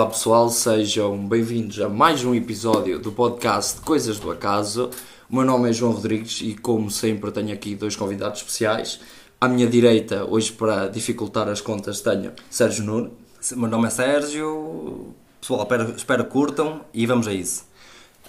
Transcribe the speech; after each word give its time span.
Olá 0.00 0.08
pessoal, 0.08 0.48
sejam 0.48 1.28
bem-vindos 1.28 1.78
a 1.78 1.86
mais 1.86 2.24
um 2.24 2.34
episódio 2.34 2.98
do 2.98 3.12
podcast 3.12 3.82
Coisas 3.82 4.18
do 4.18 4.30
Acaso. 4.30 4.88
O 5.28 5.36
meu 5.36 5.44
nome 5.44 5.68
é 5.68 5.74
João 5.74 5.92
Rodrigues 5.92 6.40
e, 6.40 6.54
como 6.54 6.90
sempre, 6.90 7.30
tenho 7.30 7.52
aqui 7.52 7.74
dois 7.74 7.96
convidados 7.96 8.38
especiais. 8.38 8.98
À 9.38 9.46
minha 9.46 9.66
direita, 9.66 10.24
hoje 10.24 10.52
para 10.52 10.88
dificultar 10.88 11.50
as 11.50 11.60
contas, 11.60 12.00
tenho 12.00 12.32
Sérgio 12.48 12.82
Nuno. 12.82 13.12
Meu 13.54 13.68
nome 13.68 13.88
é 13.88 13.90
Sérgio. 13.90 15.14
Pessoal, 15.38 15.64
espero, 15.64 15.94
espero 15.94 16.24
que 16.24 16.30
curtam 16.30 16.80
e 16.94 17.04
vamos 17.04 17.28
a 17.28 17.34
isso. 17.34 17.66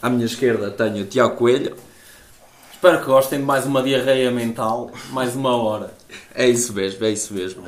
À 0.01 0.09
minha 0.09 0.25
esquerda 0.25 0.71
tenho 0.71 1.05
Tiago 1.05 1.37
Coelho. 1.37 1.77
Espero 2.73 2.99
que 2.99 3.05
gostem 3.05 3.39
de 3.39 3.45
mais 3.45 3.65
uma 3.65 3.81
diarreia 3.81 4.29
mental, 4.29 4.91
mais 5.11 5.37
uma 5.37 5.55
hora. 5.55 5.93
É 6.35 6.49
isso 6.49 6.73
mesmo, 6.73 7.05
é 7.05 7.11
isso 7.11 7.33
mesmo. 7.33 7.63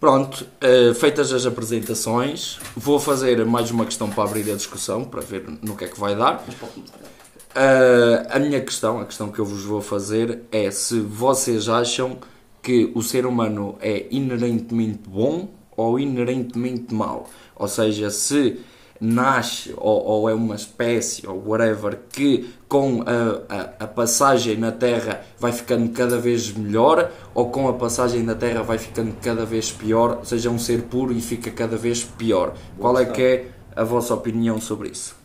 Pronto, 0.00 0.46
uh, 0.62 0.94
feitas 0.94 1.32
as 1.32 1.44
apresentações, 1.44 2.60
vou 2.76 3.00
fazer 3.00 3.44
mais 3.44 3.72
uma 3.72 3.84
questão 3.84 4.08
para 4.08 4.22
abrir 4.22 4.48
a 4.48 4.54
discussão, 4.54 5.04
para 5.04 5.20
ver 5.20 5.44
no 5.60 5.76
que 5.76 5.86
é 5.86 5.88
que 5.88 5.98
vai 5.98 6.14
dar. 6.14 6.36
Uh, 6.36 8.26
a 8.30 8.38
minha 8.38 8.60
questão, 8.60 9.00
a 9.00 9.04
questão 9.04 9.32
que 9.32 9.40
eu 9.40 9.44
vos 9.44 9.64
vou 9.64 9.80
fazer 9.80 10.42
é 10.52 10.70
se 10.70 11.00
vocês 11.00 11.68
acham 11.68 12.16
que 12.62 12.92
o 12.94 13.02
ser 13.02 13.26
humano 13.26 13.76
é 13.80 14.06
inerentemente 14.08 15.00
bom 15.08 15.48
ou 15.76 15.98
inerentemente 15.98 16.94
mau. 16.94 17.28
Ou 17.56 17.66
seja, 17.66 18.08
se 18.08 18.60
nasce 19.00 19.72
ou, 19.76 20.04
ou, 20.04 20.28
é 20.28 20.34
uma 20.34 20.54
espécie 20.54 21.26
ou 21.26 21.42
whatever 21.46 21.98
que 22.10 22.52
com 22.68 23.02
a, 23.02 23.54
a, 23.54 23.84
a, 23.84 23.86
passagem 23.86 24.56
na 24.56 24.72
Terra 24.72 25.22
vai 25.38 25.52
ficando 25.52 25.88
cada 25.90 26.18
vez 26.18 26.52
melhor 26.52 27.10
ou 27.34 27.50
com 27.50 27.68
a 27.68 27.72
passagem 27.74 28.22
na 28.22 28.34
Terra 28.34 28.62
vai 28.62 28.78
ficando 28.78 29.14
cada 29.22 29.44
vez 29.44 29.70
pior, 29.70 30.18
ou 30.18 30.24
seja, 30.24 30.50
um 30.50 30.58
ser 30.58 30.82
puro 30.82 31.12
e 31.12 31.20
fica 31.20 31.50
cada 31.50 31.76
vez 31.76 32.02
pior. 32.02 32.54
Boa 32.76 32.92
Qual 32.92 32.96
questão. 32.96 33.12
é 33.12 33.16
que 33.16 33.22
é 33.22 33.50
a 33.76 33.84
vossa 33.84 34.14
opinião 34.14 34.60
sobre 34.60 34.88
isso? 34.90 35.16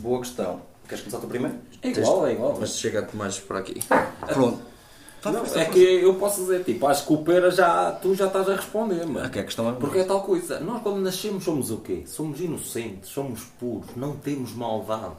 Boa 0.00 0.20
questão. 0.20 0.62
Queres 0.88 1.04
começar 1.04 1.20
tu 1.20 1.26
primeiro? 1.28 1.56
É 1.82 1.88
igual, 1.88 2.26
é 2.26 2.32
igual. 2.32 2.56
Mas 2.58 2.78
chega-te 2.78 3.16
mais 3.16 3.38
por 3.38 3.56
aqui. 3.56 3.80
Pronto. 4.26 4.60
Não, 5.24 5.44
é 5.60 5.64
que 5.66 5.78
eu 5.78 6.14
posso 6.14 6.40
dizer, 6.40 6.64
tipo, 6.64 6.86
acho 6.86 7.06
que 7.06 7.12
o 7.12 7.18
Pera 7.18 7.50
já, 7.50 7.92
tu 7.92 8.14
já 8.14 8.26
estás 8.26 8.48
a 8.48 8.56
responder, 8.56 9.06
mano. 9.06 9.26
Aqui 9.26 9.38
a 9.38 9.44
questão 9.44 9.68
é 9.68 9.72
Porque 9.72 9.98
é 9.98 10.04
tal 10.04 10.22
coisa. 10.22 10.58
Nós 10.60 10.82
quando 10.82 11.00
nascemos 11.00 11.44
somos 11.44 11.70
o 11.70 11.78
quê? 11.78 12.04
Somos 12.06 12.40
inocentes, 12.40 13.10
somos 13.10 13.42
puros, 13.58 13.90
não 13.96 14.16
temos 14.16 14.54
maldade. 14.54 15.16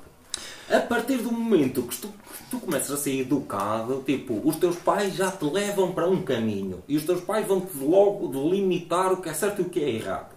A 0.72 0.80
partir 0.80 1.18
do 1.18 1.32
momento 1.32 1.84
que 1.84 1.98
tu, 1.98 2.10
tu 2.50 2.60
começas 2.60 2.90
a 2.92 2.98
ser 2.98 3.20
educado, 3.20 4.02
tipo, 4.06 4.42
os 4.44 4.56
teus 4.56 4.78
pais 4.78 5.14
já 5.14 5.30
te 5.30 5.46
levam 5.46 5.92
para 5.92 6.08
um 6.08 6.24
caminho. 6.24 6.82
E 6.88 6.98
os 6.98 7.04
teus 7.04 7.22
pais 7.22 7.46
vão-te 7.46 7.78
logo 7.78 8.28
delimitar 8.30 9.12
o 9.12 9.18
que 9.18 9.30
é 9.30 9.34
certo 9.34 9.60
e 9.60 9.66
o 9.66 9.70
que 9.70 9.84
é 9.84 9.90
errado. 9.90 10.34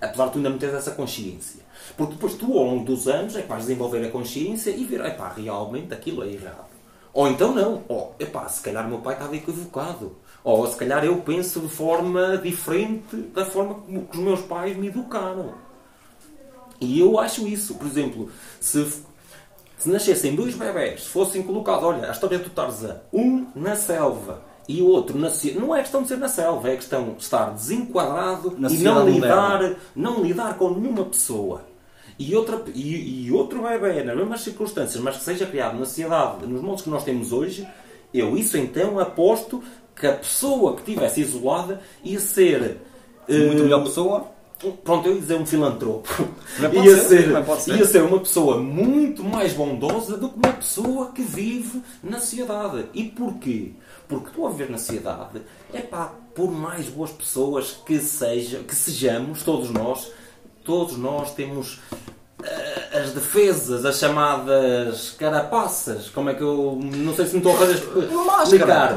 Apesar 0.00 0.26
de 0.26 0.32
tu 0.32 0.38
ainda 0.38 0.50
não 0.50 0.58
teres 0.58 0.74
essa 0.74 0.90
consciência. 0.90 1.64
Porque 1.96 2.14
depois 2.14 2.34
tu, 2.34 2.52
ao 2.56 2.64
longo 2.64 2.84
dos 2.84 3.08
anos, 3.08 3.34
é 3.34 3.42
que 3.42 3.48
vais 3.48 3.62
desenvolver 3.62 4.04
a 4.04 4.10
consciência 4.10 4.70
e 4.70 4.84
ver, 4.84 5.00
epá, 5.04 5.32
realmente 5.32 5.94
aquilo 5.94 6.22
é 6.22 6.28
errado. 6.28 6.65
Ou 7.16 7.26
então 7.28 7.54
não. 7.54 7.82
Oh, 7.88 8.08
epá, 8.20 8.46
se 8.46 8.60
calhar 8.60 8.86
meu 8.86 8.98
pai 8.98 9.14
estava 9.14 9.34
equivocado. 9.34 10.14
Ou 10.44 10.66
se 10.66 10.76
calhar 10.76 11.02
eu 11.02 11.16
penso 11.22 11.60
de 11.60 11.68
forma 11.68 12.36
diferente 12.36 13.16
da 13.34 13.42
forma 13.42 13.76
como 13.76 14.06
os 14.12 14.18
meus 14.18 14.40
pais 14.42 14.76
me 14.76 14.88
educaram. 14.88 15.54
E 16.78 17.00
eu 17.00 17.18
acho 17.18 17.48
isso. 17.48 17.76
Por 17.76 17.86
exemplo, 17.86 18.30
se, 18.60 18.86
se 19.78 19.88
nascessem 19.88 20.36
dois 20.36 20.54
bebés, 20.54 21.06
fossem 21.06 21.42
colocados, 21.42 21.84
olha, 21.84 22.06
a 22.06 22.12
história 22.12 22.38
do 22.38 22.50
Tarzan, 22.50 23.00
um 23.10 23.46
na 23.54 23.74
selva 23.74 24.42
e 24.68 24.82
o 24.82 24.86
outro 24.86 25.18
na 25.18 25.30
não 25.58 25.74
é 25.74 25.80
questão 25.80 26.02
de 26.02 26.08
ser 26.08 26.18
na 26.18 26.28
selva, 26.28 26.68
é 26.68 26.76
questão 26.76 27.14
de 27.14 27.22
estar 27.22 27.50
desenquadrado 27.50 28.54
na 28.58 28.68
e 28.68 28.76
não 28.76 29.08
lidar, 29.08 29.74
não 29.94 30.22
lidar 30.22 30.58
com 30.58 30.68
nenhuma 30.68 31.06
pessoa 31.06 31.62
e, 32.18 32.34
outra, 32.34 32.62
e, 32.74 33.26
e 33.26 33.32
outro 33.32 33.62
bebê 33.62 34.02
nas 34.02 34.16
mesmas 34.16 34.40
circunstâncias, 34.40 35.02
mas 35.02 35.18
que 35.18 35.24
seja 35.24 35.46
criado 35.46 35.78
na 35.78 35.84
sociedade, 35.84 36.46
nos 36.46 36.62
moldes 36.62 36.82
que 36.82 36.90
nós 36.90 37.04
temos 37.04 37.32
hoje, 37.32 37.66
eu 38.12 38.36
isso 38.36 38.56
então 38.56 38.98
aposto 38.98 39.62
que 39.94 40.06
a 40.06 40.12
pessoa 40.12 40.74
que 40.74 40.80
estivesse 40.80 41.20
isolada 41.20 41.80
ia 42.04 42.20
ser. 42.20 42.78
Muito 43.28 43.60
uh, 43.60 43.64
melhor 43.64 43.82
pessoa? 43.84 44.36
Pronto, 44.84 45.06
eu 45.06 45.14
ia 45.14 45.20
dizer 45.20 45.34
um 45.34 45.44
filantropo. 45.44 46.08
Ia 46.72 46.96
ser, 46.96 47.44
ser, 47.58 47.76
ia 47.76 47.84
ser 47.84 48.02
uma 48.02 48.18
pessoa 48.20 48.58
muito 48.58 49.22
mais 49.22 49.52
bondosa 49.52 50.16
do 50.16 50.30
que 50.30 50.36
uma 50.36 50.54
pessoa 50.54 51.12
que 51.12 51.20
vive 51.20 51.82
na 52.02 52.18
sociedade. 52.18 52.86
E 52.94 53.04
porquê? 53.04 53.72
Porque 54.08 54.30
tu 54.30 54.46
a 54.46 54.50
viver 54.50 54.70
na 54.70 54.78
sociedade, 54.78 55.42
é 55.74 55.80
pá, 55.80 56.14
por 56.34 56.50
mais 56.50 56.88
boas 56.88 57.10
pessoas 57.10 57.72
que, 57.84 57.98
seja, 57.98 58.60
que 58.60 58.74
sejamos, 58.74 59.42
todos 59.42 59.70
nós, 59.70 60.10
todos 60.64 60.96
nós 60.96 61.34
temos 61.34 61.80
as 62.92 63.12
defesas, 63.12 63.84
as 63.84 63.98
chamadas 63.98 65.14
carapaças. 65.18 66.08
Como 66.08 66.30
é 66.30 66.34
que 66.34 66.42
eu. 66.42 66.78
Não 66.82 67.14
sei 67.14 67.26
se 67.26 67.32
me 67.32 67.38
estou 67.38 67.54
a 67.54 67.58
fazer 67.58 67.74
explicar. 67.74 68.94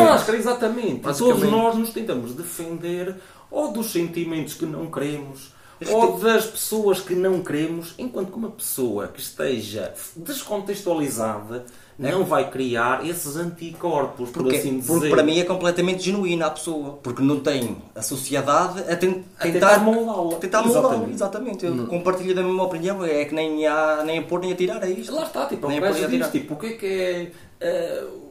A 0.00 0.04
máscara, 0.04 0.38
exatamente. 0.38 1.00
Todos 1.18 1.42
nós 1.50 1.76
nos 1.76 1.90
tentamos 1.90 2.34
defender 2.34 3.16
ou 3.50 3.72
dos 3.72 3.90
sentimentos 3.90 4.54
que 4.54 4.66
não 4.66 4.90
queremos 4.90 5.52
ou 5.90 6.18
das 6.18 6.44
pessoas 6.46 7.00
que 7.00 7.14
não 7.14 7.40
queremos, 7.42 7.94
enquanto 7.98 8.32
que 8.32 8.36
uma 8.36 8.50
pessoa 8.50 9.08
que 9.08 9.20
esteja 9.20 9.94
descontextualizada. 10.16 11.64
Não 11.98 12.24
vai 12.24 12.48
criar 12.48 13.04
esses 13.04 13.36
anticorpos, 13.36 14.30
porque, 14.30 14.50
por 14.50 14.56
assim 14.56 14.78
dizer. 14.78 14.92
Porque 14.92 15.08
para 15.08 15.22
mim 15.22 15.38
é 15.40 15.44
completamente 15.44 16.04
genuína 16.04 16.46
a 16.46 16.50
pessoa, 16.50 16.98
porque 17.02 17.20
não 17.20 17.40
tem 17.40 17.76
a 17.94 18.02
sociedade 18.02 18.80
a, 18.90 18.96
ten, 18.96 19.24
a 19.38 19.42
tentar 19.42 19.80
moldá-la. 19.80 20.38
Tentar 20.38 20.62
moldá-la, 20.62 21.08
exatamente. 21.10 21.66
Eu 21.66 21.72
hum. 21.72 21.86
compartilho 21.86 22.34
da 22.34 22.42
mesma 22.42 22.62
opinião, 22.62 23.04
é 23.04 23.24
que 23.24 23.34
nem 23.34 23.66
a, 23.66 24.04
nem 24.04 24.20
a 24.20 24.22
pôr 24.22 24.40
nem 24.40 24.52
a 24.52 24.56
tirar, 24.56 24.82
é 24.84 24.90
isto. 24.90 25.12
Lá 25.12 25.24
está, 25.24 25.46
tipo, 25.46 25.66
nem 25.66 25.78
a 25.78 25.80
pôr 25.80 26.04
a 26.04 26.08
tirar. 26.08 26.30
Tipo, 26.30 26.54
o 26.54 26.56
que 26.56 26.66
é 26.66 26.72
que 26.72 26.86
é. 26.86 27.32
Uh, 27.60 28.28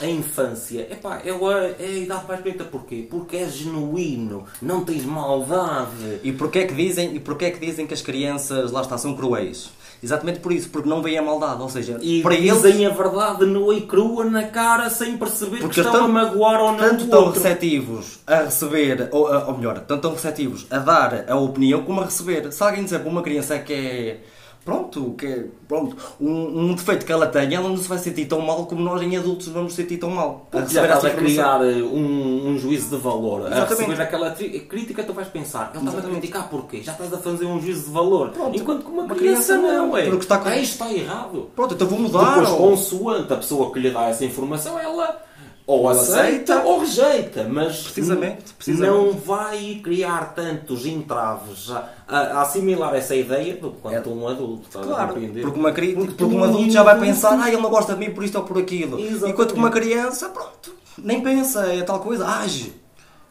a 0.00 0.06
infância, 0.06 0.80
epá, 0.90 1.22
é, 1.24 1.28
é 1.28 1.86
a 1.86 1.90
idade 1.90 2.26
mais 2.26 2.40
bonita. 2.40 2.64
Porquê? 2.64 3.06
Porque 3.08 3.36
é 3.36 3.48
genuíno, 3.48 4.44
não 4.60 4.84
tens 4.84 5.04
maldade. 5.04 6.20
E 6.24 6.32
porquê 6.32 6.60
é 6.60 6.66
que 6.66 6.74
dizem, 6.74 7.14
e 7.14 7.20
porquê 7.20 7.46
é 7.46 7.50
que, 7.50 7.64
dizem 7.64 7.86
que 7.86 7.94
as 7.94 8.02
crianças, 8.02 8.72
lá 8.72 8.80
está, 8.80 8.98
são 8.98 9.14
cruéis? 9.14 9.70
Exatamente 10.02 10.40
por 10.40 10.50
isso, 10.50 10.68
porque 10.68 10.88
não 10.88 11.00
veem 11.00 11.18
a 11.18 11.22
maldade, 11.22 11.62
ou 11.62 11.68
seja, 11.68 11.96
e 12.02 12.22
para 12.22 12.34
dizem 12.34 12.82
eles... 12.82 12.86
a 12.86 13.02
verdade 13.02 13.44
nua 13.46 13.72
e 13.72 13.82
crua 13.82 14.24
na 14.24 14.42
cara 14.42 14.90
sem 14.90 15.16
perceber 15.16 15.58
porque 15.58 15.74
que 15.74 15.80
estão 15.80 15.92
tão, 15.92 16.04
a 16.06 16.08
magoar 16.08 16.60
ou 16.60 16.72
não 16.72 16.78
Tanto 16.78 17.04
estão 17.04 17.30
receptivos 17.30 18.18
a 18.26 18.42
receber, 18.42 19.08
ou, 19.12 19.32
ou 19.32 19.56
melhor, 19.56 19.78
tanto 19.78 19.94
estão 19.94 20.12
receptivos 20.12 20.66
a 20.70 20.78
dar 20.78 21.24
a 21.28 21.36
opinião 21.36 21.84
como 21.84 22.00
a 22.00 22.04
receber. 22.04 22.50
Se 22.52 22.62
alguém 22.62 22.82
dizer 22.82 22.98
para 22.98 23.08
uma 23.08 23.22
criança 23.22 23.56
que 23.60 23.72
é 23.72 24.20
pronto, 24.64 25.14
que 25.18 25.46
pronto, 25.66 25.96
um, 26.20 26.70
um, 26.70 26.74
defeito 26.74 27.04
que 27.04 27.12
ela 27.12 27.26
tem, 27.26 27.54
ela 27.54 27.68
não 27.68 27.76
se 27.76 27.88
vai 27.88 27.98
sentir 27.98 28.26
tão 28.26 28.40
mal 28.40 28.66
como 28.66 28.80
nós 28.82 29.02
em 29.02 29.16
adultos 29.16 29.48
vamos 29.48 29.74
sentir 29.74 29.98
tão 29.98 30.10
mal. 30.10 30.46
Porque 30.50 30.72
já 30.72 30.82
estás 30.82 31.04
a 31.04 31.10
criar 31.10 31.64
eh, 31.64 31.82
um, 31.82 32.48
um, 32.48 32.58
juízo 32.58 32.90
de 32.90 33.02
valor. 33.02 33.46
Exatamente. 33.46 33.72
A 33.72 33.76
receber 33.76 34.02
aquela 34.02 34.30
crítica, 34.30 35.02
tu 35.02 35.12
vais 35.12 35.28
pensar, 35.28 35.72
ele 35.74 35.86
está 35.86 35.98
a 35.98 36.02
criticar 36.02 36.48
porquê? 36.48 36.82
Já 36.82 36.92
estás 36.92 37.12
a 37.12 37.18
fazer 37.18 37.44
um 37.44 37.60
juízo 37.60 37.86
de 37.86 37.90
valor. 37.90 38.30
Pronto. 38.30 38.56
Enquanto 38.58 38.84
que 38.84 38.90
uma, 38.90 39.02
uma 39.02 39.14
criança, 39.14 39.58
criança, 39.58 39.74
não, 39.76 39.96
é. 39.96 40.04
Porque 40.04 40.24
está, 40.24 40.38
com... 40.38 40.50
isto 40.50 40.72
está 40.72 40.92
errado. 40.92 41.50
Pronto, 41.54 41.74
então 41.74 41.86
vou 41.86 41.98
mudar. 41.98 42.30
Depois, 42.30 42.50
ou... 42.50 42.58
consoante 42.58 43.32
a 43.32 43.36
pessoa 43.36 43.72
que 43.72 43.80
lhe 43.80 43.90
dá 43.90 44.08
essa 44.08 44.24
informação, 44.24 44.78
ela 44.78 45.20
ou 45.66 45.88
aceita 45.88 46.62
ou 46.62 46.80
rejeita, 46.80 47.46
mas 47.48 47.82
precisamente, 47.82 48.52
precisamente. 48.54 48.92
não 48.92 49.12
vai 49.12 49.80
criar 49.82 50.34
tantos 50.34 50.84
entraves 50.86 51.70
a, 51.70 51.88
a, 52.08 52.42
assimilar 52.42 52.94
essa 52.94 53.14
ideia 53.14 53.56
do 53.56 53.70
quanto 53.70 54.10
é. 54.10 54.12
um 54.12 54.26
adulto. 54.26 54.78
Claro, 54.78 55.14
porque, 55.14 55.58
uma, 55.58 55.72
porque, 55.72 55.94
porque 55.94 56.24
um 56.24 56.44
adulto 56.44 56.70
já 56.70 56.82
vai 56.82 56.98
pensar, 56.98 57.38
ah, 57.40 57.48
ele 57.48 57.62
não 57.62 57.70
gosta 57.70 57.94
de 57.94 58.00
mim 58.00 58.10
por 58.12 58.24
isto 58.24 58.36
ou 58.38 58.44
por 58.44 58.58
aquilo. 58.58 58.98
Exatamente. 58.98 59.30
Enquanto 59.30 59.52
que 59.54 59.58
uma 59.58 59.70
criança, 59.70 60.28
pronto, 60.28 60.74
nem 60.98 61.20
pensa, 61.20 61.66
é 61.66 61.82
tal 61.82 62.00
coisa, 62.00 62.26
age. 62.26 62.74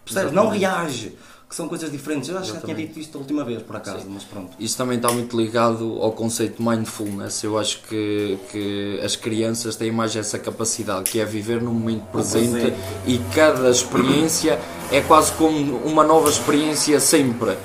Percebes? 0.06 0.32
Não 0.32 0.48
reage 0.48 1.16
que 1.52 1.58
são 1.58 1.68
coisas 1.68 1.92
diferentes. 1.92 2.30
Eu 2.30 2.38
acho 2.38 2.54
que 2.54 2.60
já 2.60 2.62
tinha 2.64 2.74
dito 2.74 2.98
isto 2.98 3.18
a 3.18 3.20
última 3.20 3.44
vez, 3.44 3.62
por 3.62 3.76
acaso, 3.76 4.04
Sim. 4.04 4.12
mas 4.14 4.24
pronto. 4.24 4.52
Isso 4.58 4.78
também 4.78 4.96
está 4.96 5.12
muito 5.12 5.36
ligado 5.36 5.98
ao 6.02 6.14
conceito 6.14 6.64
de 6.64 6.66
mindfulness. 6.66 7.44
Eu 7.44 7.60
acho 7.60 7.82
que, 7.84 8.40
que 8.50 9.02
as 9.04 9.18
crianças 9.18 9.76
têm 9.76 9.92
mais 9.92 10.16
essa 10.16 10.40
capacidade, 10.40 11.12
que 11.12 11.20
é 11.20 11.26
viver 11.26 11.62
no 11.62 11.74
momento 11.74 12.06
presente, 12.06 12.52
presente. 12.52 12.78
e 13.06 13.20
cada 13.36 13.70
experiência 13.70 14.58
é 14.94 15.02
quase 15.02 15.34
como 15.34 15.76
uma 15.80 16.06
nova 16.06 16.30
experiência 16.30 16.98
sempre. 17.02 17.58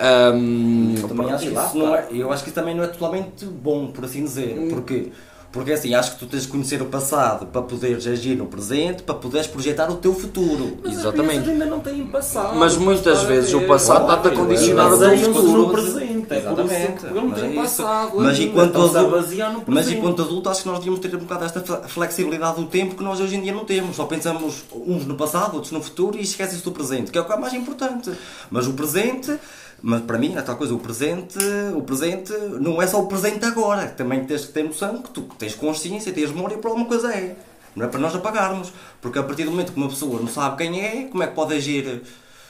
Um, 0.00 0.94
eu, 0.96 1.08
também 1.08 1.32
acho 1.32 1.46
isso 1.46 1.78
não 1.78 1.96
é, 1.96 2.06
eu 2.12 2.30
acho 2.30 2.44
que 2.44 2.50
isso 2.50 2.54
também 2.60 2.76
não 2.76 2.84
é 2.84 2.86
totalmente 2.86 3.44
bom, 3.44 3.88
por 3.88 4.04
assim 4.04 4.22
dizer, 4.22 4.56
hum. 4.56 4.68
porque 4.68 5.10
porque 5.52 5.72
assim, 5.72 5.94
acho 5.94 6.12
que 6.12 6.18
tu 6.18 6.26
tens 6.26 6.42
de 6.42 6.48
conhecer 6.48 6.82
o 6.82 6.86
passado 6.86 7.46
para 7.46 7.62
poderes 7.62 8.06
agir 8.06 8.36
no 8.36 8.46
presente, 8.46 9.02
para 9.02 9.14
poderes 9.14 9.46
projetar 9.46 9.90
o 9.90 9.96
teu 9.96 10.12
futuro. 10.14 10.78
Mas 10.84 10.98
Exatamente. 10.98 11.48
ainda 11.50 11.64
não 11.64 11.80
têm 11.80 12.06
passado. 12.06 12.56
Mas 12.56 12.76
muitas 12.76 13.22
vezes 13.22 13.54
o 13.54 13.62
passado 13.62 14.02
está-te 14.02 14.28
a 14.28 14.30
condicionar 14.32 14.92
o 14.92 14.98
teu 14.98 15.18
futuro. 15.34 15.58
no 15.62 15.70
presente. 15.70 16.26
É 16.34 16.40
que 16.40 16.46
Portugal 16.46 17.14
não 17.14 17.28
Mas 17.28 17.40
tem 17.40 17.50
é 17.58 17.62
passado. 17.62 18.12
Mas 18.16 18.38
enquanto 18.40 18.76
adulto- 18.76 19.10
basear 19.10 19.52
no 19.52 19.62
Mas 19.66 19.90
enquanto 19.90 20.22
adulto 20.22 20.48
acho 20.50 20.62
que 20.62 20.68
nós 20.68 20.78
devíamos 20.78 21.00
ter 21.00 21.14
um 21.14 21.18
bocado 21.20 21.44
esta 21.44 21.60
fle- 21.60 21.88
flexibilidade 21.88 22.56
do 22.60 22.66
tempo 22.66 22.94
que 22.94 23.02
nós 23.02 23.20
hoje 23.20 23.36
em 23.36 23.42
dia 23.42 23.52
não 23.52 23.64
temos. 23.64 23.96
Só 23.96 24.04
pensamos 24.04 24.64
uns 24.74 25.06
no 25.06 25.14
passado, 25.14 25.54
outros 25.54 25.72
no 25.72 25.82
futuro 25.82 26.16
e 26.18 26.22
esquecem-se 26.22 26.64
do 26.64 26.72
presente, 26.72 27.10
que 27.10 27.18
é 27.18 27.20
o 27.20 27.24
que 27.24 27.32
é 27.32 27.36
mais 27.36 27.54
importante. 27.54 28.10
Mas 28.50 28.66
o 28.66 28.72
presente, 28.72 29.36
mas 29.82 30.02
para 30.02 30.18
mim 30.18 30.34
é 30.36 30.42
tal 30.42 30.56
coisa, 30.56 30.74
o 30.74 30.78
presente, 30.78 31.38
o 31.74 31.82
presente 31.82 32.32
não 32.60 32.80
é 32.80 32.86
só 32.86 33.00
o 33.00 33.06
presente 33.06 33.44
agora. 33.44 33.86
Também 33.88 34.24
tens 34.24 34.46
que 34.46 34.52
ter 34.52 34.62
noção 34.64 35.02
que 35.02 35.10
tu 35.10 35.22
tens 35.38 35.54
consciência, 35.54 36.12
tens 36.12 36.30
memória 36.32 36.58
para 36.58 36.70
alguma 36.70 36.86
coisa 36.86 37.12
é. 37.14 37.36
Não 37.74 37.84
é 37.84 37.88
para 37.88 38.00
nós 38.00 38.14
apagarmos. 38.14 38.72
Porque 39.02 39.18
a 39.18 39.22
partir 39.22 39.44
do 39.44 39.50
momento 39.50 39.72
que 39.72 39.78
uma 39.78 39.88
pessoa 39.88 40.18
não 40.20 40.28
sabe 40.28 40.56
quem 40.56 40.80
é, 40.80 41.04
como 41.04 41.22
é 41.22 41.26
que 41.26 41.34
pode 41.34 41.54
agir? 41.54 42.02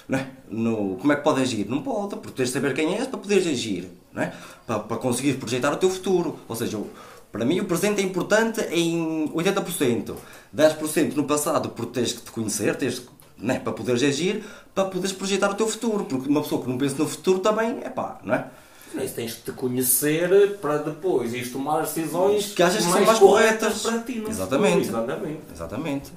Não 0.08 0.18
é? 0.18 0.28
No, 0.48 0.96
como 0.98 1.12
é 1.12 1.16
que 1.16 1.22
pode 1.22 1.42
agir? 1.42 1.66
Não 1.68 1.82
pode, 1.82 2.14
porque 2.16 2.30
tens 2.36 2.46
de 2.46 2.52
saber 2.52 2.72
quem 2.74 2.94
és 2.94 3.08
para 3.08 3.18
poderes 3.18 3.46
agir, 3.46 3.90
não 4.12 4.22
é? 4.22 4.32
para, 4.64 4.78
para 4.78 4.96
conseguir 4.98 5.34
projetar 5.34 5.72
o 5.72 5.76
teu 5.76 5.90
futuro. 5.90 6.38
Ou 6.46 6.54
seja, 6.54 6.78
para 7.32 7.44
mim 7.44 7.58
o 7.58 7.64
presente 7.64 8.00
é 8.00 8.04
importante 8.04 8.60
em 8.70 9.28
80%, 9.34 10.14
10% 10.56 11.14
no 11.14 11.24
passado, 11.24 11.70
porque 11.70 11.92
tens 12.00 12.12
que 12.12 12.22
te 12.22 12.30
conhecer, 12.30 12.76
tens 12.76 13.00
que- 13.00 13.15
não 13.38 13.54
é? 13.54 13.58
para 13.58 13.72
poderes 13.72 14.02
agir, 14.02 14.44
para 14.74 14.84
poderes 14.86 15.12
projetar 15.12 15.50
o 15.50 15.54
teu 15.54 15.66
futuro. 15.68 16.04
Porque 16.04 16.28
uma 16.28 16.42
pessoa 16.42 16.62
que 16.62 16.68
não 16.68 16.78
pensa 16.78 16.96
no 16.98 17.08
futuro 17.08 17.38
também 17.40 17.80
é 17.82 17.88
pá, 17.90 18.18
não 18.24 18.34
é? 18.34 18.46
Mas 18.94 19.12
tens 19.12 19.32
de 19.36 19.40
te 19.42 19.52
conhecer 19.52 20.56
para 20.58 20.78
depois 20.78 21.34
ires 21.34 21.50
tomar 21.52 21.80
as 21.80 21.92
decisões 21.92 22.54
Que 22.54 22.62
achas 22.62 22.84
que 22.84 22.90
são 22.92 23.04
mais 23.04 23.18
corretas. 23.18 23.82
para 23.82 23.98
ti. 23.98 24.14
no 24.20 24.28
Exatamente. 24.28 24.86
futuro. 24.86 25.02
Exatamente. 25.04 25.40
Exatamente. 25.52 26.12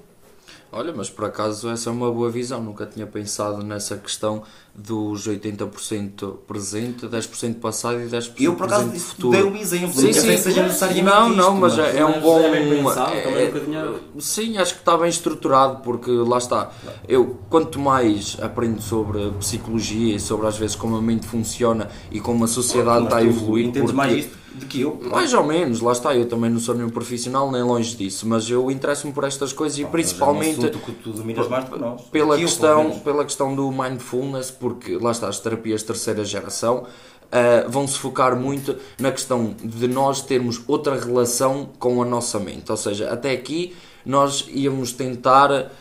Olha, 0.71 0.93
mas 0.95 1.09
por 1.09 1.25
acaso 1.25 1.67
essa 1.69 1.89
é 1.89 1.91
uma 1.91 2.11
boa 2.11 2.29
visão. 2.29 2.61
Nunca 2.63 2.85
tinha 2.85 3.07
pensado 3.07 3.63
nessa 3.63 3.97
questão 3.97 4.43
dos 4.75 5.27
80% 5.27 6.37
presente, 6.47 7.07
10% 7.07 7.55
passado 7.55 7.99
e 8.01 8.05
10% 8.05 8.33
Eu 8.39 8.55
por 8.55 8.67
acaso 8.67 8.85
presente 8.85 9.03
futuro. 9.03 9.31
dei 9.31 9.41
o 9.43 9.55
exemplo, 9.55 9.93
Sim, 9.99 10.13
sim. 10.13 10.37
seja 10.37 10.61
necessariamente 10.63 11.05
Não, 11.09 11.29
não, 11.29 11.55
mas 11.55 11.75
mas- 11.75 11.95
é, 11.95 11.99
é 11.99 12.05
um 12.05 12.11
Mas 12.11 12.21
bom. 12.21 12.39
é 12.39 12.75
pensado, 12.75 13.13
é- 13.15 13.51
tinha- 13.65 13.93
Sim, 14.19 14.57
acho 14.57 14.73
que 14.75 14.79
está 14.81 14.95
bem 14.95 15.09
estruturado, 15.09 15.77
porque 15.81 16.11
lá 16.11 16.37
está. 16.37 16.69
Eu, 17.07 17.39
quanto 17.49 17.79
mais 17.79 18.37
aprendo 18.41 18.79
sobre 18.81 19.31
psicologia 19.39 20.15
e 20.15 20.19
sobre 20.19 20.45
às 20.47 20.57
vezes 20.57 20.75
como 20.75 20.95
a 20.95 21.01
mente 21.01 21.25
funciona 21.25 21.89
e 22.11 22.19
como 22.19 22.43
a 22.45 22.47
sociedade 22.47 23.05
está 23.05 23.17
a 23.17 23.23
Mas 23.23 23.35
evoluir. 23.35 23.65
Entendes 23.65 23.91
porque- 23.91 23.95
mais 23.97 24.13
isto 24.25 24.38
do 24.59 24.65
que 24.65 24.81
eu. 24.81 24.99
mais 25.11 25.33
ou 25.33 25.43
menos, 25.43 25.81
lá 25.81 25.91
está, 25.91 26.15
eu 26.15 26.27
também 26.27 26.49
não 26.49 26.59
sou 26.59 26.75
nenhum 26.75 26.89
profissional 26.89 27.51
nem 27.51 27.63
longe 27.63 27.95
disso, 27.95 28.27
mas 28.27 28.49
eu 28.49 28.69
interesso-me 28.69 29.13
por 29.13 29.23
estas 29.23 29.51
coisas 29.53 29.79
e 29.79 29.85
principalmente 29.85 30.65
É 30.65 30.69
um 30.69 30.79
que 30.79 30.91
tu 30.91 31.11
dominas 31.11 31.47
mais 31.47 31.65
do 31.65 31.71
que 31.71 31.79
nós. 31.79 32.01
pela 32.03 32.35
Que 32.35 32.43
eu, 32.43 32.47
questão, 32.47 32.83
menos. 32.83 32.97
pela 32.99 33.23
questão 33.25 33.55
do 33.55 33.71
mindfulness, 33.71 34.51
porque 34.51 34.97
lá 34.97 35.11
está, 35.11 35.27
as 35.27 35.39
terapias 35.39 35.81
de 35.81 35.87
terceira 35.87 36.23
geração 36.23 36.85
ah, 37.31 37.65
vão 37.67 37.87
se 37.87 37.97
focar 37.99 38.35
muito 38.35 38.75
na 38.99 39.11
questão 39.11 39.55
de 39.63 39.87
nós 39.87 40.21
termos 40.21 40.61
outra 40.67 40.99
relação 40.99 41.69
com 41.77 42.01
a 42.01 42.05
nossa 42.05 42.39
mente. 42.39 42.71
Ou 42.71 42.77
seja, 42.77 43.11
até 43.11 43.31
aqui 43.31 43.75
nós 44.05 44.45
íamos 44.51 44.91
tentar, 44.91 45.71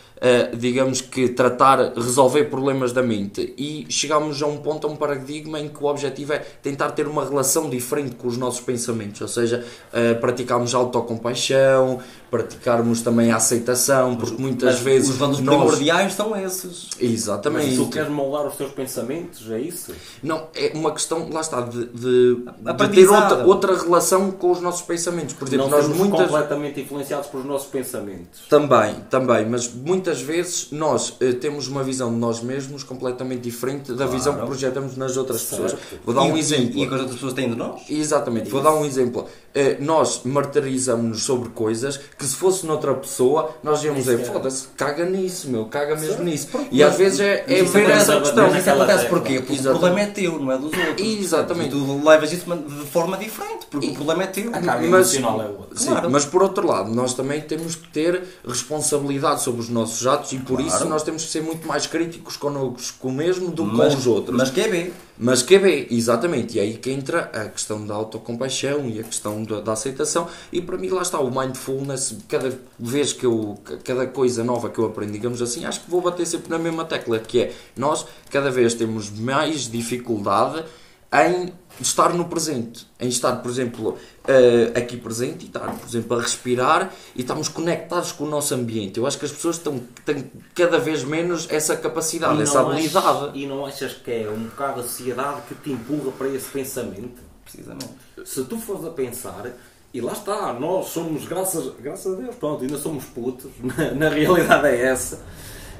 digamos 0.56 1.00
que, 1.00 1.28
tratar, 1.28 1.92
resolver 1.94 2.44
problemas 2.44 2.92
da 2.92 3.02
mente 3.02 3.54
e 3.56 3.86
chegámos 3.88 4.42
a 4.42 4.46
um 4.46 4.56
ponto, 4.58 4.86
a 4.86 4.90
um 4.90 4.96
paradigma 4.96 5.60
em 5.60 5.68
que 5.68 5.82
o 5.82 5.86
objetivo 5.86 6.32
é 6.32 6.38
tentar 6.38 6.90
ter 6.90 7.06
uma 7.06 7.24
relação 7.24 7.70
diferente 7.70 8.16
com 8.16 8.26
os 8.26 8.36
nossos 8.36 8.60
pensamentos. 8.60 9.20
Ou 9.20 9.28
seja, 9.28 9.64
ah, 9.92 10.14
praticarmos 10.20 10.74
autocompaixão, 10.74 12.00
praticarmos 12.30 13.00
também 13.02 13.30
a 13.30 13.36
aceitação, 13.36 14.16
porque 14.16 14.40
muitas 14.40 14.74
Mas 14.74 14.82
vezes 14.82 15.10
os 15.10 15.16
valores 15.16 15.40
nós 15.40 15.56
primordiais 15.56 16.12
são 16.14 16.36
esses. 16.36 16.88
Exatamente. 17.00 17.66
Mas 17.68 17.76
tu 17.76 17.88
queres 17.88 18.10
moldar 18.10 18.46
os 18.46 18.54
teus 18.56 18.70
pensamentos, 18.72 19.50
é 19.50 19.58
isso? 19.60 19.92
Não, 20.22 20.46
é 20.54 20.72
uma 20.74 20.92
questão, 20.92 21.28
lá 21.30 21.40
está, 21.40 21.60
de, 21.62 21.86
de, 21.86 22.36
de 22.36 22.88
ter 22.94 23.08
outra, 23.08 23.46
outra 23.46 23.76
relação 23.78 24.30
com 24.30 24.50
os 24.50 24.60
nossos 24.60 24.82
pensamentos. 24.82 25.34
Por 25.34 25.48
exemplo, 25.48 25.66
não 25.66 25.76
nós 25.76 25.84
somos 25.84 25.98
muitas. 25.98 26.26
completamente 26.26 26.80
influenciados 26.80 27.28
pelos 27.28 27.46
nossos 27.46 27.68
pensamentos. 27.68 28.40
Também, 28.48 28.94
também, 29.10 29.46
mas 29.48 29.72
muitas 29.72 30.20
vezes 30.20 30.68
nós 30.70 31.14
eh, 31.20 31.32
temos 31.32 31.68
uma 31.68 31.82
visão 31.82 32.10
de 32.12 32.16
nós 32.18 32.42
mesmos 32.42 32.82
completamente 32.82 33.40
diferente 33.42 33.92
da 33.92 34.06
visão 34.06 34.34
que 34.36 34.46
projetamos 34.46 34.96
nas 34.96 35.16
outras 35.16 35.42
pessoas. 35.42 35.74
Vou 36.04 36.14
dar 36.14 36.22
um 36.22 36.36
E- 36.36 36.40
exemplo. 36.40 36.72
E, 36.78 36.82
e 36.82 36.86
o 36.86 36.88
que 36.88 36.94
as 36.94 37.00
outras 37.00 37.14
pessoas 37.16 37.32
têm 37.34 37.50
de 37.50 37.56
nós? 37.56 37.82
Exatamente, 37.88 38.50
vou 38.50 38.60
dar 38.62 38.74
um 38.74 38.84
exemplo. 38.84 39.26
Eh, 39.54 39.76
Nós 39.80 40.20
martirizamos-nos 40.24 41.22
sobre 41.24 41.48
coisas 41.48 41.96
que 42.18 42.24
se 42.24 42.36
fosse 42.36 42.66
noutra 42.66 42.92
pessoa 42.94 43.50
nós 43.62 43.82
íamos 43.82 44.00
dizer, 44.04 44.18
foda-se, 44.26 44.68
caga 44.76 45.04
nisso, 45.06 45.48
meu, 45.50 45.64
caga 45.66 45.96
mesmo 45.96 46.22
nisso. 46.22 46.48
E 46.70 46.82
às 46.82 46.96
vezes 46.96 47.18
é, 47.20 47.44
é 47.48 47.62
ver 47.62 47.90
essa 47.90 48.20
questão. 48.20 48.48
Mas 48.50 48.60
isso 48.60 48.70
acontece 48.70 49.06
porquê? 49.06 49.40
Porque 49.40 49.54
Exatamente. 49.54 49.68
o 49.76 49.80
problema 49.80 50.00
é 50.00 50.06
teu, 50.12 50.38
não 50.38 50.52
é 50.52 50.58
dos 50.58 50.72
outros. 50.72 50.94
Exatamente. 51.06 51.68
E 51.68 51.70
tu 51.70 52.04
levas 52.04 52.32
isso 52.32 52.44
de 52.44 52.86
forma 52.86 53.16
diferente, 53.16 53.66
porque 53.70 53.88
o 53.88 53.94
problema 53.94 54.22
é 54.24 54.26
teu. 54.26 54.48
A 54.50 54.60
carga 54.60 54.86
Mas- 54.86 55.14
emocional 55.14 55.42
é 55.42 55.46
outra. 55.46 55.78
Sim, 55.78 55.86
Claro. 55.88 56.10
mas 56.10 56.24
por 56.26 56.42
outro 56.42 56.66
lado, 56.66 56.94
nós 56.94 57.14
também 57.14 57.40
temos 57.40 57.74
que 57.74 57.88
ter 57.88 58.22
responsabilidade 58.46 59.42
sobre 59.42 59.60
os 59.62 59.68
nossos 59.68 60.06
atos 60.06 60.32
e 60.32 60.38
por 60.38 60.58
Claro. 60.58 60.66
isso 60.66 60.84
nós 60.86 61.02
temos 61.02 61.24
que 61.24 61.30
ser 61.30 61.42
muito 61.42 61.66
mais 61.66 61.86
críticos 61.86 62.36
connosco 62.36 63.10
mesmo 63.10 63.50
do 63.50 63.64
que 63.64 63.76
Mas- 63.76 63.94
com 63.94 64.00
os 64.00 64.06
outros. 64.06 64.36
Mas 64.36 64.50
que 64.50 64.60
é 64.60 64.68
bem. 64.68 64.92
Mas 65.20 65.42
que 65.42 65.56
é 65.56 65.92
exatamente, 65.92 66.56
e 66.56 66.60
aí 66.60 66.74
que 66.74 66.90
entra 66.90 67.22
a 67.34 67.48
questão 67.48 67.84
da 67.84 67.94
autocompaixão 67.94 68.88
e 68.88 69.00
a 69.00 69.02
questão 69.02 69.42
da, 69.42 69.60
da 69.60 69.72
aceitação, 69.72 70.28
e 70.52 70.60
para 70.60 70.78
mim 70.78 70.88
lá 70.90 71.02
está 71.02 71.18
o 71.18 71.28
mindfulness, 71.28 72.16
cada 72.28 72.56
vez 72.78 73.12
que 73.12 73.26
eu, 73.26 73.58
cada 73.82 74.06
coisa 74.06 74.44
nova 74.44 74.70
que 74.70 74.78
eu 74.78 74.86
aprendo, 74.86 75.12
digamos 75.12 75.42
assim, 75.42 75.64
acho 75.64 75.80
que 75.80 75.90
vou 75.90 76.00
bater 76.00 76.24
sempre 76.24 76.50
na 76.50 76.58
mesma 76.58 76.84
tecla, 76.84 77.18
que 77.18 77.40
é, 77.40 77.52
nós 77.76 78.06
cada 78.30 78.50
vez 78.50 78.74
temos 78.74 79.10
mais 79.10 79.68
dificuldade 79.68 80.64
em 81.12 81.52
estar 81.80 82.12
no 82.12 82.26
presente, 82.26 82.86
em 83.00 83.08
estar, 83.08 83.36
por 83.36 83.50
exemplo, 83.50 83.96
eh, 84.26 84.72
aqui 84.76 84.96
presente 84.96 85.44
e 85.44 85.46
estar, 85.46 85.60
por 85.74 85.88
exemplo, 85.88 86.18
a 86.18 86.20
respirar 86.22 86.92
e 87.16 87.20
estamos 87.22 87.48
conectados 87.48 88.12
com 88.12 88.24
o 88.24 88.28
nosso 88.28 88.52
ambiente. 88.54 88.98
Eu 88.98 89.06
acho 89.06 89.16
que 89.18 89.24
as 89.24 89.32
pessoas 89.32 89.56
estão, 89.56 89.80
têm 90.04 90.30
cada 90.54 90.78
vez 90.78 91.04
menos 91.04 91.46
essa 91.50 91.76
capacidade, 91.76 92.38
E 92.38 92.42
essa 92.42 92.60
habilidade. 92.60 93.06
achas- 93.06 93.30
e 93.34 93.46
não 93.46 93.64
achas 93.64 93.92
que 93.94 94.10
é 94.10 94.28
um 94.28 94.44
bocado 94.44 94.80
a 94.80 94.82
sociedade 94.82 95.42
que 95.48 95.54
te 95.54 95.70
empurra 95.70 96.10
para 96.12 96.28
esse 96.28 96.48
pensamento? 96.50 97.22
Precisamente. 97.44 97.90
Se 98.26 98.44
tu 98.44 98.58
fores 98.58 98.84
a 98.84 98.90
pensar, 98.90 99.46
e 99.94 100.00
lá 100.02 100.12
está, 100.12 100.52
nós 100.52 100.88
somos, 100.88 101.24
graças, 101.26 101.72
graças 101.80 102.12
a 102.12 102.16
Deus, 102.20 102.34
pronto, 102.34 102.62
ainda 102.62 102.76
somos 102.76 103.04
putos, 103.06 103.50
na, 103.62 103.92
na 103.92 104.08
realidade 104.10 104.66
é 104.66 104.82
essa. 104.88 105.20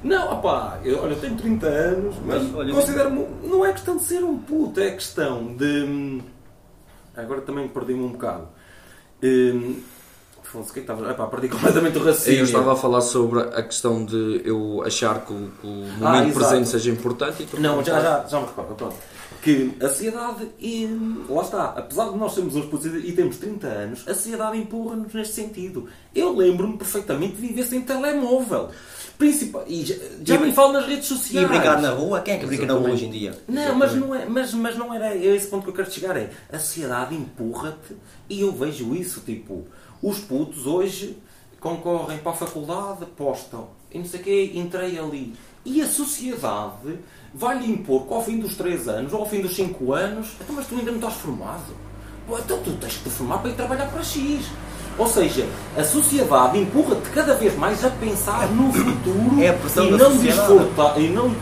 Não, 0.03 0.33
opá, 0.33 0.79
eu, 0.85 1.03
olha, 1.03 1.13
eu 1.13 1.21
tenho 1.21 1.37
30 1.37 1.67
anos, 1.67 2.17
mas 2.25 2.55
olha, 2.55 2.73
considero-me. 2.73 3.27
Não 3.43 3.65
é 3.67 3.73
questão 3.73 3.97
de 3.97 4.05
ser 4.05 4.23
um 4.25 4.39
puto, 4.39 4.81
é 4.81 4.91
questão 4.93 5.55
de. 5.57 5.65
hum, 5.85 6.21
Agora 7.17 7.41
também 7.41 7.67
perdi-me 7.69 8.05
um 8.05 8.13
bocado. 8.13 8.49
Hum, 9.23 9.77
Afonso, 10.41 10.71
o 10.71 10.73
que 10.73 10.81
é 10.81 10.83
que 10.85 10.91
estava. 10.93 11.11
Epá, 11.11 11.27
perdi 11.27 11.49
completamente 11.49 11.99
o 11.99 12.05
raciocínio. 12.05 12.41
Eu 12.41 12.45
estava 12.45 12.73
a 12.73 12.77
falar 12.77 13.01
sobre 13.01 13.41
a 13.41 13.63
questão 13.63 14.05
de 14.05 14.41
eu 14.45 14.83
achar 14.87 15.25
que 15.27 15.33
o, 15.33 15.51
que 15.61 15.67
o 15.67 15.71
momento 15.71 16.31
Ah, 16.31 16.33
presente 16.33 16.69
seja 16.69 16.91
importante 16.91 17.47
e 17.53 17.61
Não, 17.61 17.83
já, 17.85 18.01
já, 18.01 18.27
já 18.27 18.41
me 18.41 18.47
recordo, 18.47 18.75
pronto. 18.77 18.97
Que 19.43 19.75
a 19.81 19.89
sociedade, 19.89 20.49
e, 20.59 20.89
lá 21.29 21.43
está, 21.43 21.65
apesar 21.77 22.11
de 22.11 22.17
nós 22.17 22.33
sermos 22.35 22.57
uns 22.57 22.67
putos 22.67 22.87
e 22.87 23.13
temos 23.13 23.37
30 23.37 23.67
anos, 23.67 24.09
a 24.09 24.15
sociedade 24.15 24.59
empurra-nos 24.59 25.13
neste 25.13 25.35
sentido. 25.35 25.87
Eu 26.15 26.35
lembro-me 26.35 26.77
perfeitamente 26.79 27.35
de 27.37 27.47
viver 27.47 27.65
sem 27.65 27.83
telemóvel. 27.83 28.71
Principal, 29.19 29.65
e 29.67 29.85
já, 29.85 29.97
já 30.25 30.37
E- 30.47 30.53
falo 30.53 30.73
nas 30.75 30.87
redes 30.87 31.07
E 31.07 31.09
sociais. 31.09 31.49
brincar 31.49 31.83
na 31.83 31.91
rua, 31.91 32.21
quem 32.21 32.35
é 32.35 32.39
que 32.39 32.47
brinca 32.47 32.67
na 32.67 32.75
rua 32.75 32.91
hoje 32.91 33.07
em 33.07 33.11
dia? 33.11 33.37
Não, 33.49 33.75
mas 33.75 33.93
não, 33.95 34.15
é, 34.15 34.25
mas, 34.27 34.55
mas 34.55 34.77
não 34.79 34.95
era 34.95 35.15
esse 35.17 35.49
ponto 35.49 35.65
que 35.65 35.71
eu 35.71 35.75
quero 35.75 35.91
chegar. 35.91 36.17
É 36.17 36.31
a 36.53 36.59
sociedade 36.59 37.17
empurra-te 37.17 37.97
e 38.31 38.41
eu 38.43 38.53
vejo 38.53 38.95
isso. 38.95 39.21
Tipo, 39.27 39.67
os 40.01 40.21
putos 40.21 40.67
hoje 40.67 41.19
concorrem 41.59 42.19
para 42.19 42.31
a 42.31 42.35
faculdade, 42.35 43.05
postam 43.17 43.69
e 43.91 43.99
não 43.99 44.05
sei 44.07 44.21
o 44.21 44.23
quê, 44.23 44.53
entrei 44.55 44.97
ali. 44.99 45.35
E 45.65 45.83
a 45.83 45.89
sociedade 45.89 46.99
vai-lhe 47.35 47.71
impor 47.71 48.07
que 48.07 48.15
ao 48.15 48.25
fim 48.25 48.39
dos 48.39 48.55
3 48.57 48.87
anos 48.89 49.13
ou 49.13 49.19
ao 49.21 49.29
fim 49.29 49.41
dos 49.41 49.57
5 49.57 49.93
anos, 49.93 50.29
então, 50.41 50.55
mas 50.55 50.67
tu 50.69 50.77
ainda 50.77 50.93
não 50.93 50.99
estás 50.99 51.15
formado. 51.15 51.75
Então 52.31 52.63
tu 52.63 52.73
tens 52.77 52.95
que 52.99 53.05
te 53.05 53.11
formar 53.11 53.39
para 53.39 53.51
ir 53.51 53.55
trabalhar 53.57 53.91
para 53.91 54.03
X. 54.05 54.45
Ou 54.99 55.07
seja, 55.07 55.47
a 55.77 55.85
sociedade 55.85 56.59
empurra-te 56.59 57.09
cada 57.11 57.35
vez 57.35 57.57
mais 57.57 57.85
a 57.85 57.91
pensar 57.91 58.49
no 58.49 58.73
futuro 58.73 59.41
É 59.41 59.51
a 59.51 59.85
e, 59.85 59.91
não 59.93 60.17
desfrutar, 60.17 61.01
e 61.01 61.09
não 61.09 61.33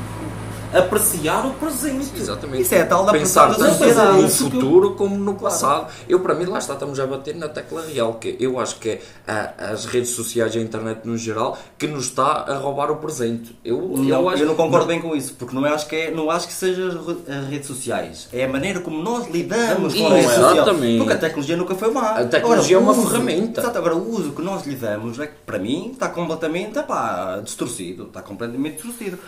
apreciar 0.74 1.46
o 1.46 1.54
presente. 1.54 2.10
Exatamente. 2.16 2.62
Isso 2.62 2.74
é 2.74 2.82
a 2.82 2.86
tal 2.86 3.04
da 3.04 3.12
Pensar 3.12 3.54
tanto 3.54 3.70
sociedade. 3.76 4.18
no 4.20 4.26
Isso 4.26 4.44
eu- 4.44 4.50
futuro 4.50 4.94
como 4.94 5.16
no 5.16 5.34
passado. 5.34 5.88
Eu, 6.08 6.20
para 6.20 6.34
mim, 6.34 6.44
lá 6.46 6.58
está, 6.58 6.74
estamos 6.74 6.98
a 7.00 7.06
bater 7.06 7.34
na 7.36 7.48
tecla 7.48 7.82
real, 7.86 8.14
que 8.14 8.36
eu 8.40 8.58
acho 8.58 8.76
que 8.78 8.88
é 8.90 9.00
a- 9.26 9.70
as 9.72 9.84
redes 9.86 10.10
sociais 10.10 10.54
e 10.54 10.58
a 10.58 10.62
internet 10.62 11.00
no 11.04 11.16
geral 11.16 11.56
que 11.78 11.86
nos 11.86 12.04
está 12.06 12.44
a 12.48 12.56
roubar 12.58 12.90
o 12.90 12.96
presente. 12.96 13.58
Eu, 13.64 13.78
Não, 13.80 14.04
eu, 14.04 14.08
eu, 14.08 14.28
acho 14.28 14.44
não 14.44 14.54
concordo 14.54 14.86
bem 14.86 15.00
com 15.00 15.14
isso, 15.14 15.34
porque 15.38 15.54
não 15.54 15.64
acho 15.64 15.86
que, 15.86 15.96
é, 15.96 16.10
não 16.10 16.30
acho 16.30 16.46
que 16.46 16.52
seja 16.52 16.88
as 16.88 16.94
re- 16.94 17.32
as 17.38 17.46
redes 17.48 17.66
sociais. 17.66 18.28
É 18.32 18.44
a 18.44 18.48
maneira 18.48 18.80
como 18.80 19.02
nós 19.02 19.28
lidamos 19.28 19.94
com 19.94 20.06
a 20.06 20.22
social. 20.22 20.52
Exatamente. 20.54 20.98
Porque 20.98 21.12
a 21.12 21.18
tecnologia 21.18 21.56
nunca 21.56 21.74
foi 21.74 21.90
má. 21.90 22.10
A 22.10 22.24
tecnologia 22.24 22.76
é 22.76 22.78
uma 22.78 22.92
uso- 22.92 23.06
ferramenta. 23.08 23.60
Exato, 23.60 23.78
agora 23.78 23.94
o 23.94 24.10
uso 24.14 24.32
que 24.32 24.42
nós 24.42 24.64
lhe 24.66 24.74
damos 24.76 25.18
é 25.18 25.26
que, 25.26 25.34
para 25.44 25.58
mim, 25.58 25.90
está 25.92 26.08
completamente 26.08 26.78
epá, 26.78 27.40
distorcido. 27.42 28.04
Está 28.04 28.22
completamente 28.22 28.74
distorcido. 28.76 29.18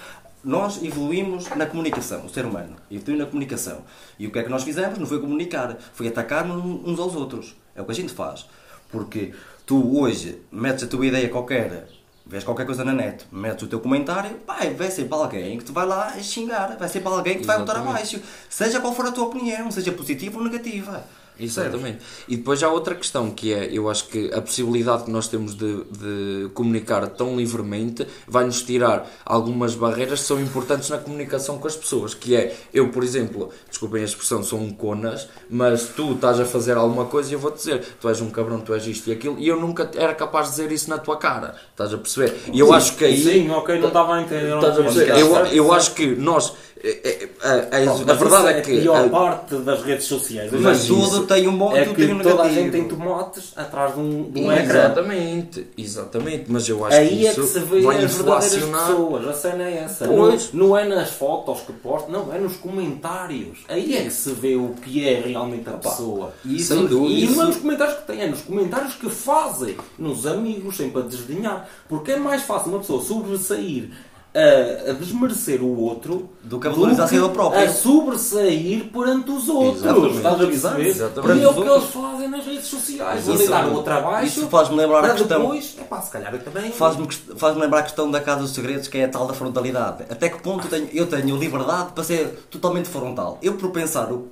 Nós 0.44 0.82
evoluímos 0.82 1.48
na 1.50 1.66
comunicação, 1.66 2.24
o 2.24 2.28
ser 2.28 2.44
humano 2.44 2.76
evoluiu 2.90 3.18
na 3.18 3.26
comunicação. 3.26 3.82
E 4.18 4.26
o 4.26 4.30
que 4.30 4.38
é 4.38 4.42
que 4.42 4.48
nós 4.48 4.62
fizemos? 4.62 4.98
Não 4.98 5.06
foi 5.06 5.20
comunicar, 5.20 5.76
foi 5.92 6.08
atacar 6.08 6.46
uns 6.46 6.98
aos 6.98 7.14
outros. 7.14 7.56
É 7.74 7.82
o 7.82 7.84
que 7.84 7.92
a 7.92 7.94
gente 7.94 8.12
faz. 8.12 8.46
Porque 8.90 9.34
tu 9.66 9.98
hoje 9.98 10.40
metes 10.50 10.84
a 10.84 10.86
tua 10.86 11.06
ideia 11.06 11.28
qualquer, 11.28 11.88
vês 12.24 12.44
qualquer 12.44 12.66
coisa 12.66 12.84
na 12.84 12.92
net, 12.92 13.26
metes 13.30 13.62
o 13.62 13.66
teu 13.66 13.80
comentário, 13.80 14.36
pai, 14.46 14.74
vai 14.74 14.90
ser 14.90 15.06
para 15.06 15.18
alguém 15.18 15.58
que 15.58 15.64
te 15.64 15.72
vai 15.72 15.86
lá 15.86 16.10
xingar, 16.20 16.76
vai 16.76 16.88
ser 16.88 17.00
para 17.00 17.12
alguém 17.12 17.34
que 17.34 17.40
te 17.40 17.46
vai 17.46 17.58
botar 17.58 17.78
abaixo. 17.78 18.20
Seja 18.48 18.80
qual 18.80 18.94
for 18.94 19.06
a 19.06 19.12
tua 19.12 19.26
opinião, 19.26 19.70
seja 19.70 19.92
positiva 19.92 20.38
ou 20.38 20.44
negativa. 20.44 21.04
Exatamente. 21.38 21.98
E 22.26 22.36
depois 22.36 22.62
há 22.62 22.68
outra 22.68 22.94
questão 22.94 23.30
que 23.30 23.52
é, 23.52 23.68
eu 23.72 23.88
acho 23.88 24.08
que 24.08 24.32
a 24.32 24.40
possibilidade 24.40 25.04
que 25.04 25.10
nós 25.10 25.28
temos 25.28 25.54
de, 25.54 25.84
de 25.84 26.48
comunicar 26.54 27.06
tão 27.08 27.36
livremente 27.36 28.06
vai 28.26 28.44
nos 28.44 28.62
tirar 28.62 29.08
algumas 29.24 29.74
barreiras 29.74 30.20
que 30.20 30.26
são 30.26 30.40
importantes 30.40 30.88
na 30.90 30.98
comunicação 30.98 31.58
com 31.58 31.66
as 31.66 31.76
pessoas. 31.76 32.14
Que 32.14 32.34
é, 32.34 32.56
eu, 32.74 32.88
por 32.90 33.04
exemplo, 33.04 33.50
desculpem 33.68 34.02
a 34.02 34.04
expressão, 34.04 34.42
sou 34.42 34.58
um 34.58 34.70
conas, 34.70 35.28
mas 35.48 35.88
tu 35.94 36.12
estás 36.12 36.40
a 36.40 36.44
fazer 36.44 36.76
alguma 36.76 37.04
coisa 37.04 37.30
e 37.30 37.34
eu 37.34 37.38
vou 37.38 37.50
te 37.50 37.58
dizer, 37.58 37.84
tu 38.00 38.08
és 38.08 38.20
um 38.20 38.30
cabrão, 38.30 38.60
tu 38.60 38.74
és 38.74 38.86
isto 38.86 39.08
e 39.08 39.12
aquilo, 39.12 39.38
e 39.38 39.46
eu 39.46 39.60
nunca 39.60 39.90
era 39.94 40.14
capaz 40.14 40.46
de 40.46 40.56
dizer 40.56 40.72
isso 40.72 40.90
na 40.90 40.98
tua 40.98 41.16
cara. 41.16 41.54
Estás 41.70 41.94
a 41.94 41.98
perceber? 41.98 42.36
E 42.52 42.58
eu 42.58 42.66
sim, 42.66 42.72
acho 42.74 42.96
que 42.96 43.04
aí. 43.04 43.22
Sim, 43.22 43.50
ok, 43.50 43.78
não 43.78 43.88
estava 43.88 44.14
a 44.14 44.22
entender. 44.22 44.54
Estás 44.56 44.78
a 44.78 44.82
perceber? 44.82 45.18
Eu, 45.18 45.36
eu 45.46 45.72
acho 45.72 45.94
que 45.94 46.06
nós 46.16 46.52
é, 46.82 47.28
é, 47.42 47.82
é, 47.82 47.88
a, 47.88 48.14
verdade 48.14 48.48
é 48.48 48.60
que. 48.60 48.78
A 48.78 48.80
pior 48.80 49.08
parte 49.10 49.56
das 49.56 49.82
redes 49.82 50.04
sociais. 50.06 50.50
Mas 50.52 50.86
tudo 50.86 51.26
tem 51.28 51.46
um 51.48 51.56
bom 51.56 51.76
é 51.76 51.84
que 51.84 52.04
um 52.06 52.18
toda 52.18 52.42
a 52.42 52.48
gente 52.48 52.70
tem 52.70 52.88
tomates 52.88 53.52
atrás 53.56 53.94
de 53.94 54.00
um, 54.00 54.30
de 54.30 54.40
um 54.40 54.52
Exatamente, 54.52 55.66
exatamente. 55.76 56.44
Mas 56.48 56.68
eu 56.68 56.84
acho 56.84 56.96
Aí 56.96 57.18
que 57.18 57.26
é 57.26 57.34
que 57.34 57.42
se 57.42 57.60
vê 57.60 57.86
as 57.86 58.14
verdadeiras 58.14 58.64
pessoas. 58.64 59.28
A 59.28 59.32
cena 59.32 59.64
é 59.64 59.78
essa. 59.84 60.08
Pois. 60.08 60.52
Não, 60.52 60.68
não 60.68 60.78
é 60.78 60.88
nas 60.88 61.10
fotos 61.10 61.60
que 61.60 61.72
postam, 61.72 62.10
não, 62.10 62.34
é 62.34 62.38
nos 62.38 62.56
comentários. 62.56 63.58
Aí 63.68 63.96
é 63.96 64.02
que 64.02 64.10
se 64.10 64.32
vê 64.32 64.56
o 64.56 64.70
que 64.70 65.06
é 65.08 65.20
realmente 65.20 65.68
a 65.68 65.72
Opa, 65.74 65.90
pessoa. 65.90 66.34
Isso, 66.44 66.74
Sem 66.74 66.86
dúvida. 66.86 67.20
E 67.20 67.34
não 67.34 67.42
é 67.42 67.46
nos 67.46 67.56
comentários 67.56 67.96
que 67.98 68.06
tem, 68.06 68.20
é 68.22 68.26
nos 68.26 68.42
comentários 68.42 68.94
que 68.94 69.08
fazem. 69.08 69.76
Nos 69.98 70.26
amigos, 70.26 70.76
sempre 70.76 71.02
a 71.02 71.04
desdenhar. 71.04 71.68
Porque 71.88 72.12
é 72.12 72.16
mais 72.16 72.42
fácil 72.42 72.70
uma 72.70 72.80
pessoa 72.80 73.02
sobressair 73.02 73.90
a, 74.38 74.90
a 74.90 74.92
desmerecer 74.92 75.62
o 75.62 75.80
outro 75.80 76.30
do 76.42 76.60
que 76.60 76.68
a 76.68 76.70
valorização 76.70 77.20
do 77.20 77.30
próprio. 77.30 77.64
A 77.64 77.68
sobressair 77.68 78.84
perante 78.92 79.30
os 79.30 79.48
outros. 79.48 79.82
Exatamente. 79.82 80.16
Estás 80.16 80.34
a 80.34 80.46
perceber? 80.46 80.86
Exatamente. 80.86 81.38
E 81.38 81.42
é 81.42 81.48
o 81.48 81.54
que 81.54 81.60
eles 81.60 81.84
fazem 81.84 82.28
nas 82.28 82.46
redes 82.46 82.66
sociais. 82.66 83.24
Vou 83.24 83.36
deitar 83.36 83.68
o 83.68 83.74
outro 83.74 83.92
abaixo. 83.92 84.26
Isso 84.26 84.48
faz-me 84.48 84.76
lembrar 84.76 85.04
a 85.04 85.10
questão. 85.14 85.40
Depois, 85.40 85.76
é 85.80 85.84
pá, 85.84 86.00
se 86.00 86.10
calhar 86.10 86.32
eu 86.32 86.40
também. 86.40 86.70
Faz-me 86.70 87.08
faz 87.36 87.56
lembrar 87.56 87.80
a 87.80 87.82
questão 87.82 88.10
da 88.10 88.20
Casa 88.20 88.42
dos 88.42 88.52
Segredos, 88.52 88.88
que 88.88 88.98
é 88.98 89.04
a 89.04 89.08
tal 89.08 89.26
da 89.26 89.34
frontalidade. 89.34 90.04
Até 90.08 90.28
que 90.28 90.40
ponto 90.40 90.66
eu 90.66 90.70
tenho, 90.70 90.88
eu 90.92 91.06
tenho 91.06 91.36
liberdade 91.36 91.92
para 91.92 92.04
ser 92.04 92.46
totalmente 92.50 92.88
frontal? 92.88 93.38
Eu, 93.42 93.54
por 93.54 93.70
pensar 93.70 94.12
o 94.12 94.28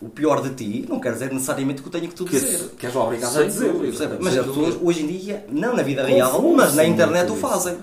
o 0.00 0.08
pior 0.08 0.40
de 0.40 0.50
ti 0.54 0.86
não 0.88 0.98
quer 0.98 1.12
dizer 1.12 1.30
necessariamente 1.30 1.82
que 1.82 1.88
eu 1.88 1.92
tenho 1.92 2.08
que 2.08 2.14
tu 2.14 2.24
dizer. 2.24 2.70
Que 2.78 2.86
és 2.86 2.96
obrigado 2.96 3.38
a 3.38 3.44
dizer. 3.44 3.70
Mas 4.18 4.38
as 4.38 4.46
pessoas 4.46 4.78
hoje 4.80 5.02
em 5.02 5.06
dia, 5.06 5.44
não 5.50 5.76
na 5.76 5.82
vida 5.82 6.04
real, 6.04 6.40
mas 6.56 6.74
na 6.74 6.84
internet 6.84 7.30
o 7.30 7.36
fazem. 7.36 7.76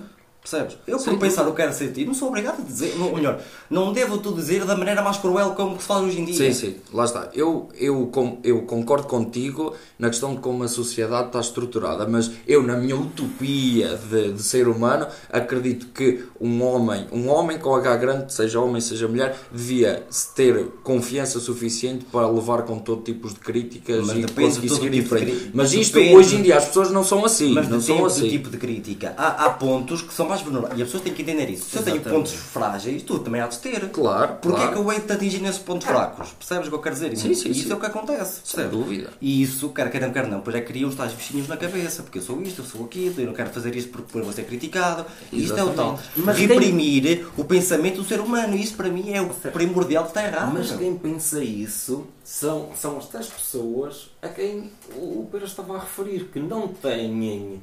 Percebes? 0.49 0.77
Eu, 0.87 0.97
por 0.97 1.19
pensar 1.19 1.45
o 1.45 1.51
que 1.51 1.57
quero 1.57 1.73
ser 1.73 1.91
ti, 1.91 2.05
não 2.05 2.13
sou 2.13 2.29
obrigado 2.29 2.61
a 2.61 2.63
dizer. 2.63 2.95
Ou 3.01 3.13
melhor, 3.13 3.41
não 3.69 3.91
devo 3.91 4.17
tu 4.17 4.33
dizer 4.33 4.63
da 4.63 4.77
maneira 4.77 5.01
mais 5.01 5.17
cruel 5.17 5.51
como 5.51 5.77
se 5.79 5.85
faz 5.85 6.05
hoje 6.05 6.21
em 6.21 6.25
dia. 6.25 6.35
Sim, 6.35 6.53
sim, 6.53 6.75
lá 6.93 7.03
está. 7.03 7.29
Eu, 7.33 7.67
eu, 7.75 8.09
eu 8.43 8.61
concordo 8.61 9.07
contigo 9.07 9.75
na 9.99 10.07
questão 10.07 10.33
de 10.33 10.39
como 10.39 10.63
a 10.63 10.69
sociedade 10.69 11.27
está 11.27 11.41
estruturada, 11.41 12.07
mas 12.07 12.31
eu, 12.47 12.63
na 12.63 12.77
minha 12.77 12.95
utopia 12.95 13.99
de, 14.09 14.31
de 14.31 14.41
ser 14.41 14.69
humano, 14.69 15.07
acredito 15.29 15.87
que 15.87 16.23
um 16.39 16.63
homem, 16.63 17.07
um 17.11 17.27
homem 17.27 17.59
com 17.59 17.75
H 17.75 17.97
grande, 17.97 18.33
seja 18.33 18.61
homem, 18.61 18.79
seja 18.79 19.07
mulher, 19.07 19.37
devia 19.51 20.05
ter 20.33 20.65
confiança 20.81 21.41
suficiente 21.41 22.05
para 22.05 22.27
levar 22.29 22.61
com 22.61 22.79
todo 22.79 23.01
tipo 23.01 23.27
de 23.27 23.35
críticas 23.35 24.07
mas 24.07 24.17
e 24.17 24.23
conseguir 24.31 24.69
seguir 24.69 24.91
tipo 24.91 24.95
em 24.95 25.05
frente. 25.05 25.51
Mas 25.53 25.73
isto, 25.73 25.95
depende, 25.95 26.15
hoje 26.15 26.35
em 26.37 26.41
dia, 26.41 26.57
as 26.57 26.65
pessoas 26.65 26.89
não 26.91 27.03
são 27.03 27.25
assim. 27.25 27.53
Mas 27.53 27.67
não 27.67 27.81
são 27.81 28.05
assim. 28.05 28.29
tipo 28.29 28.49
de 28.49 28.57
crítica. 28.57 29.13
Há, 29.17 29.45
há 29.45 29.49
pontos 29.49 30.01
que 30.01 30.13
são 30.13 30.27
mais 30.27 30.36
mais 30.37 30.41
vulnerável. 30.41 30.77
E 30.77 30.81
as 30.81 30.87
pessoas 30.87 31.03
têm 31.03 31.13
que 31.13 31.21
entender 31.21 31.49
isso. 31.49 31.69
Se 31.69 31.77
eu 31.77 31.83
tenho 31.83 32.01
pontos 32.01 32.33
frágeis, 32.33 33.03
tu 33.03 33.19
também 33.19 33.41
há 33.41 33.47
de 33.47 33.57
ter. 33.59 33.89
Claro. 33.89 34.35
Porquê 34.41 34.57
claro. 34.57 34.71
é 34.71 34.73
que 34.73 34.79
eu 34.79 34.91
hei 34.91 34.99
de 34.99 35.13
atingir 35.13 35.39
nesses 35.39 35.59
pontos 35.59 35.87
fracos? 35.87 36.29
Percebes 36.31 36.67
o 36.67 36.69
que 36.69 36.75
eu 36.75 36.81
quero 36.81 36.95
dizer? 36.95 37.17
Sim, 37.17 37.33
sim, 37.33 37.49
isso 37.49 37.63
sim. 37.63 37.71
é 37.71 37.75
o 37.75 37.79
que 37.79 37.85
acontece. 37.85 38.41
Sem 38.43 38.67
dúvida. 38.69 39.09
E 39.21 39.41
isso, 39.41 39.69
quer 39.69 39.89
queiram, 39.89 40.11
quer 40.11 40.27
não, 40.27 40.37
depois 40.37 40.55
é 40.55 40.61
que 40.61 40.67
criam 40.67 40.89
os 40.89 40.95
tais 40.95 41.13
bichinhos 41.13 41.47
na 41.47 41.57
cabeça. 41.57 42.03
Porque 42.03 42.19
eu 42.19 42.21
sou 42.21 42.41
isto, 42.41 42.61
eu 42.61 42.65
sou 42.65 42.85
aquilo, 42.85 43.21
eu 43.21 43.27
não 43.27 43.33
quero 43.33 43.49
fazer 43.49 43.75
isto 43.75 43.89
porque 43.89 44.07
depois 44.07 44.25
vou 44.25 44.33
ser 44.33 44.43
criticado. 44.43 45.05
Exatamente. 45.31 45.43
Isto 45.43 45.59
é 45.59 45.63
o 45.63 45.73
tal. 45.73 45.99
Mas 46.17 46.37
reprimir 46.37 47.03
tem... 47.03 47.25
o 47.37 47.43
pensamento 47.43 47.97
do 47.97 48.03
ser 48.03 48.19
humano. 48.19 48.55
Isso 48.55 48.75
para 48.75 48.89
mim 48.89 49.11
é 49.13 49.21
o 49.21 49.29
primordial 49.29 50.03
de 50.03 50.09
estar 50.09 50.25
errado. 50.25 50.53
Mas 50.53 50.71
quem 50.71 50.95
pensa 50.95 51.43
isso 51.43 52.07
são, 52.23 52.69
são 52.75 52.97
as 52.97 53.07
tais 53.07 53.27
pessoas 53.27 54.09
a 54.21 54.27
quem 54.27 54.71
o 54.95 55.27
Pedro 55.31 55.47
estava 55.47 55.77
a 55.77 55.79
referir, 55.79 56.25
que 56.25 56.39
não 56.39 56.67
têm 56.67 57.61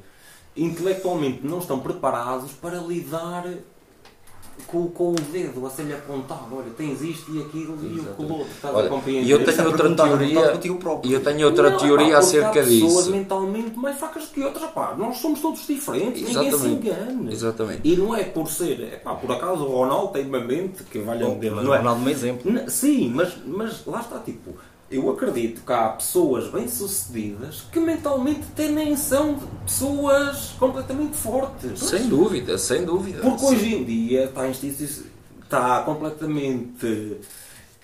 intelectualmente 0.55 1.45
não 1.45 1.59
estão 1.59 1.79
preparados 1.79 2.51
para 2.53 2.77
lidar 2.77 3.45
com, 4.67 4.87
com 4.87 5.11
o 5.11 5.15
dedo 5.15 5.65
a 5.65 5.69
ser-lhe 5.69 5.93
apontado. 5.93 6.55
Olha, 6.55 6.69
tens 6.77 7.01
isto 7.01 7.35
e 7.35 7.41
aquilo 7.41 7.77
e 7.83 7.99
o 7.99 8.05
coloto. 8.15 8.47
Estás 8.49 8.73
Olha, 8.73 8.87
a 8.87 8.89
compreender? 8.89 9.27
E 9.27 9.31
eu 9.31 9.43
tenho 9.43 9.67
outra 9.67 9.95
teoria, 9.95 10.59
e 11.03 11.13
eu 11.13 11.23
tenho 11.23 11.47
outra 11.47 11.69
não, 11.71 11.77
teoria 11.77 12.13
pá, 12.13 12.17
acerca 12.19 12.59
há 12.59 12.63
disso. 12.63 12.85
pessoas 12.85 13.07
mentalmente 13.07 13.77
mais 13.77 13.97
fracas 13.97 14.23
do 14.25 14.31
que 14.31 14.41
outras. 14.41 14.69
Pá, 14.71 14.95
nós 14.97 15.17
somos 15.17 15.41
todos 15.41 15.65
diferentes, 15.67 16.21
Exatamente. 16.29 16.57
ninguém 16.57 16.81
se 16.81 16.89
engane. 16.89 17.33
Exatamente. 17.33 17.81
E 17.83 17.95
não 17.97 18.15
é 18.15 18.23
por 18.23 18.49
ser, 18.49 18.81
é, 18.81 18.97
pá, 18.97 19.13
por 19.15 19.31
acaso 19.31 19.63
o 19.63 19.71
Ronaldo 19.71 20.13
tem 20.13 20.25
uma 20.25 20.39
mente 20.39 20.83
que 20.83 20.99
vale 20.99 21.23
um 21.23 21.37
Deus. 21.37 21.63
Não 21.63 21.73
é 21.73 21.77
Ronaldo 21.77 22.01
é 22.01 22.05
um 22.05 22.09
exemplo. 22.09 22.69
Sim, 22.69 23.11
mas, 23.13 23.33
mas 23.45 23.85
lá 23.85 23.99
está, 23.99 24.19
tipo 24.19 24.53
eu 24.95 25.09
acredito 25.09 25.61
que 25.65 25.71
há 25.73 25.89
pessoas 25.89 26.49
bem-sucedidas 26.49 27.65
que 27.71 27.79
mentalmente 27.79 28.45
nem 28.71 28.95
são 28.95 29.39
pessoas 29.65 30.55
completamente 30.59 31.15
fortes. 31.15 31.79
Sem 31.79 32.07
dúvida, 32.07 32.57
sem 32.57 32.83
dúvida. 32.83 33.21
Porque 33.21 33.39
Sim. 33.39 33.47
hoje 33.47 33.75
em 33.75 33.83
dia 33.83 34.25
está, 34.25 34.47
está 35.43 35.81
completamente 35.83 37.19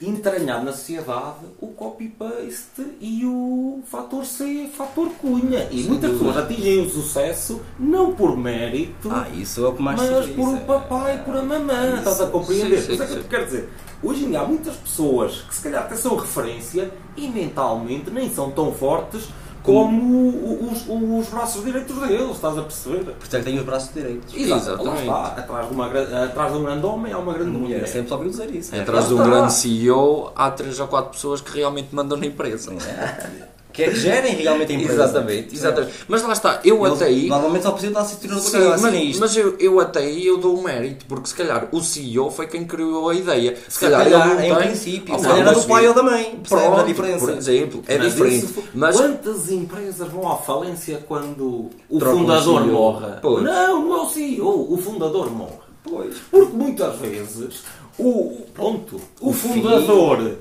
entranhado 0.02 0.66
na 0.66 0.72
sociedade 0.72 1.46
o 1.60 1.68
copy-paste 1.68 2.98
e 3.00 3.24
o 3.26 3.82
fator 3.86 4.26
C, 4.26 4.70
fator 4.76 5.10
cunha. 5.22 5.68
E 5.72 5.82
Sem 5.82 5.92
muitas 5.92 6.12
dúvida. 6.12 6.34
pessoas 6.34 6.38
atingem 6.38 6.86
o 6.86 6.90
sucesso 6.90 7.62
não 7.80 8.14
por 8.14 8.36
mérito, 8.36 9.12
ah, 9.12 9.28
isso 9.30 9.64
é 9.64 9.70
o 9.70 9.74
que 9.74 9.82
mais 9.84 10.02
mas 10.02 10.28
por 10.30 10.56
o 10.56 10.62
papai 10.62 11.16
e 11.16 11.20
por 11.20 11.36
a 11.38 11.44
mamã. 11.44 11.98
Estás 11.98 12.22
a 12.22 12.28
compreender? 12.28 12.82
Sim, 12.82 12.98
sim, 12.98 13.06
sim. 13.06 13.20
É 13.20 13.22
que 13.22 13.24
quer 13.30 13.46
dizer, 13.46 13.70
Hoje 14.04 14.26
em 14.26 14.30
dia 14.30 14.42
há 14.42 14.46
muitas 14.46 14.76
pessoas 14.76 15.42
que 15.42 15.54
se 15.54 15.62
calhar 15.62 15.84
até 15.84 15.96
são 15.96 16.16
referência 16.16 16.92
e 17.16 17.28
mentalmente 17.28 18.10
nem 18.10 18.30
são 18.30 18.50
tão 18.50 18.72
fortes 18.72 19.28
como 19.64 20.30
os, 20.72 20.86
os, 20.88 21.30
braços 21.30 21.64
direitos 21.64 21.96
deles, 22.00 22.32
estás 22.32 22.58
a 22.58 22.64
perceber? 22.64 23.04
Por 23.14 23.24
isso 23.24 23.36
é 23.36 23.40
que 23.40 23.46
tem 23.46 23.60
os 23.60 23.66
braços 23.66 23.94
direitos. 23.94 24.34
Exato, 24.34 24.62
Exatamente. 24.62 25.08
Lá 25.08 25.30
está. 25.30 25.42
Atrás 25.42 25.68
de, 25.68 25.74
uma, 25.74 25.86
atrás 25.86 26.52
de 26.52 26.58
um 26.58 26.64
grande 26.64 26.86
homem 26.86 27.14
há 27.14 27.18
uma 27.20 27.34
grande 27.34 27.52
mulher. 27.52 27.76
mulher. 27.76 27.88
Sempre 27.88 28.14
ouvi 28.14 28.30
dizer 28.30 28.56
isso. 28.56 28.76
Atrás 28.76 29.08
de 29.08 29.14
um 29.14 29.18
grande 29.18 29.54
CEO 29.54 30.32
há 30.36 30.50
três 30.50 30.80
ou 30.80 30.88
quatro 30.88 31.12
pessoas 31.12 31.42
que 31.42 31.56
realmente 31.56 31.94
mandam 31.94 32.18
na 32.18 32.26
empresa. 32.26 32.72
É. 33.72 33.74
Que 33.74 33.84
é 33.84 33.90
que 33.90 33.96
gerem 33.96 34.36
realmente 34.36 34.72
a 34.72 34.76
empresa. 34.76 35.04
Exatamente, 35.04 35.56
exatamente. 35.56 35.94
Mas 36.08 36.24
lá 36.24 36.34
está, 36.34 36.60
eu 36.64 36.86
Eles, 36.86 37.02
até 37.02 37.06
aí. 37.06 37.28
Normalmente 37.28 37.64
só 37.64 37.72
precisam 37.72 37.94
dar 37.94 38.06
cintura 38.06 38.36
no 38.36 38.42
Sim, 38.42 38.58
mas, 38.58 38.86
assim 38.86 39.20
mas 39.20 39.38
eu, 39.38 39.56
eu 39.60 39.80
até 39.80 40.00
aí 40.00 40.28
eu 40.28 40.38
dou 40.38 40.58
o 40.58 40.64
mérito, 40.64 41.06
porque 41.06 41.28
se 41.28 41.36
calhar 41.36 41.68
o 41.72 41.82
CEO 41.82 42.30
foi 42.30 42.48
quem 42.48 42.66
criou 42.66 43.10
a 43.10 43.16
ideia. 43.16 43.56
Se, 43.68 43.76
se 43.76 43.80
calhar, 43.80 44.04
calhar 44.04 44.28
ele 44.28 44.36
não 44.36 44.44
em 44.44 44.56
tem, 44.56 44.68
princípio, 44.68 45.20
se 45.20 45.26
calhar 45.26 45.40
era 45.40 45.54
do 45.54 45.64
pai 45.66 45.88
ou 45.88 45.94
da 45.94 46.04
mãe. 46.04 46.40
Pronto, 46.48 46.80
a 46.80 46.84
diferença. 46.84 47.26
Por 47.26 47.38
exemplo, 47.38 47.84
é 47.88 47.98
mas 47.98 48.14
diferente. 48.14 48.46
Isso, 48.46 48.64
mas 48.74 48.98
quantas 48.98 49.52
empresas 49.52 50.08
vão 50.10 50.32
à 50.32 50.38
falência 50.38 51.04
quando 51.08 51.70
o 51.90 52.00
fundador 52.00 52.66
morre? 52.68 53.14
Pois. 53.22 53.44
Não, 53.44 53.86
não 53.86 53.98
é 53.98 54.02
o 54.02 54.10
CEO, 54.10 54.74
o 54.74 54.78
fundador 54.78 55.32
morre. 55.32 55.72
Pois. 55.84 56.16
Porque 56.30 56.54
muitas 56.56 56.96
vezes 56.98 57.64
o, 57.98 58.46
pronto, 58.54 59.02
o, 59.20 59.30
o 59.30 59.34
fundador 59.34 60.38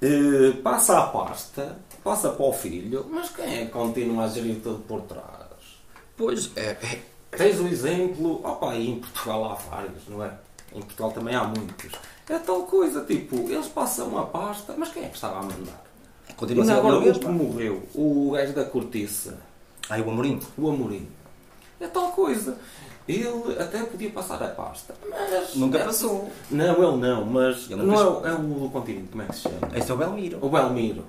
eh, 0.00 0.52
passa 0.62 0.98
a 0.98 1.02
pasta 1.02 1.76
passa 2.02 2.30
para 2.30 2.44
o 2.44 2.52
filho, 2.52 3.06
mas 3.10 3.30
quem 3.30 3.60
é 3.60 3.64
que 3.64 3.70
continua 3.70 4.24
a 4.24 4.28
gerir 4.28 4.60
tudo 4.62 4.80
por 4.80 5.02
trás? 5.02 5.22
Pois 6.16 6.50
é. 6.56 6.70
é. 6.70 7.02
Tens 7.36 7.58
o 7.58 7.66
exemplo, 7.66 8.40
opa, 8.44 8.72
aí 8.72 8.90
em 8.90 9.00
Portugal 9.00 9.44
há 9.50 9.54
vários, 9.54 10.06
não 10.08 10.22
é? 10.22 10.32
Em 10.74 10.80
Portugal 10.80 11.12
também 11.12 11.34
há 11.34 11.44
muitos. 11.44 11.92
É 12.28 12.38
tal 12.38 12.62
coisa, 12.62 13.04
tipo, 13.04 13.36
eles 13.50 13.66
passam 13.68 14.18
a 14.18 14.26
pasta, 14.26 14.74
mas 14.76 14.90
quem 14.90 15.04
é 15.04 15.08
que 15.08 15.14
estava 15.14 15.38
a 15.38 15.42
mandar? 15.42 15.82
Continua 16.36 16.72
a 16.72 16.76
agora 16.76 16.98
o 16.98 17.18
que 17.18 17.28
morreu, 17.28 17.82
o 17.94 18.32
gajo 18.32 18.52
da 18.52 18.64
cortiça. 18.64 19.38
Ah, 19.88 19.98
o 19.98 20.10
Amorim? 20.10 20.40
O 20.56 20.68
Amorim. 20.70 21.08
É 21.80 21.86
tal 21.88 22.12
coisa. 22.12 22.56
Ele 23.08 23.56
até 23.58 23.82
podia 23.82 24.10
passar 24.10 24.42
a 24.42 24.48
pasta, 24.48 24.94
mas. 25.10 25.54
Nunca 25.56 25.78
é, 25.78 25.84
passou. 25.84 26.30
Não, 26.50 26.74
ele 26.74 26.96
não, 26.98 27.24
mas. 27.26 27.68
Ele 27.70 27.82
não 27.82 28.24
é, 28.24 28.30
é, 28.30 28.34
o 28.34 28.38
do 28.38 28.70
continente, 28.70 29.08
como 29.10 29.22
é 29.22 29.26
que 29.26 29.34
se 29.34 29.42
chama? 29.42 29.68
Esse 29.74 29.90
é 29.90 29.94
o 29.94 29.96
Belmiro. 29.96 30.38
O 30.40 30.48
Belmiro 30.48 31.04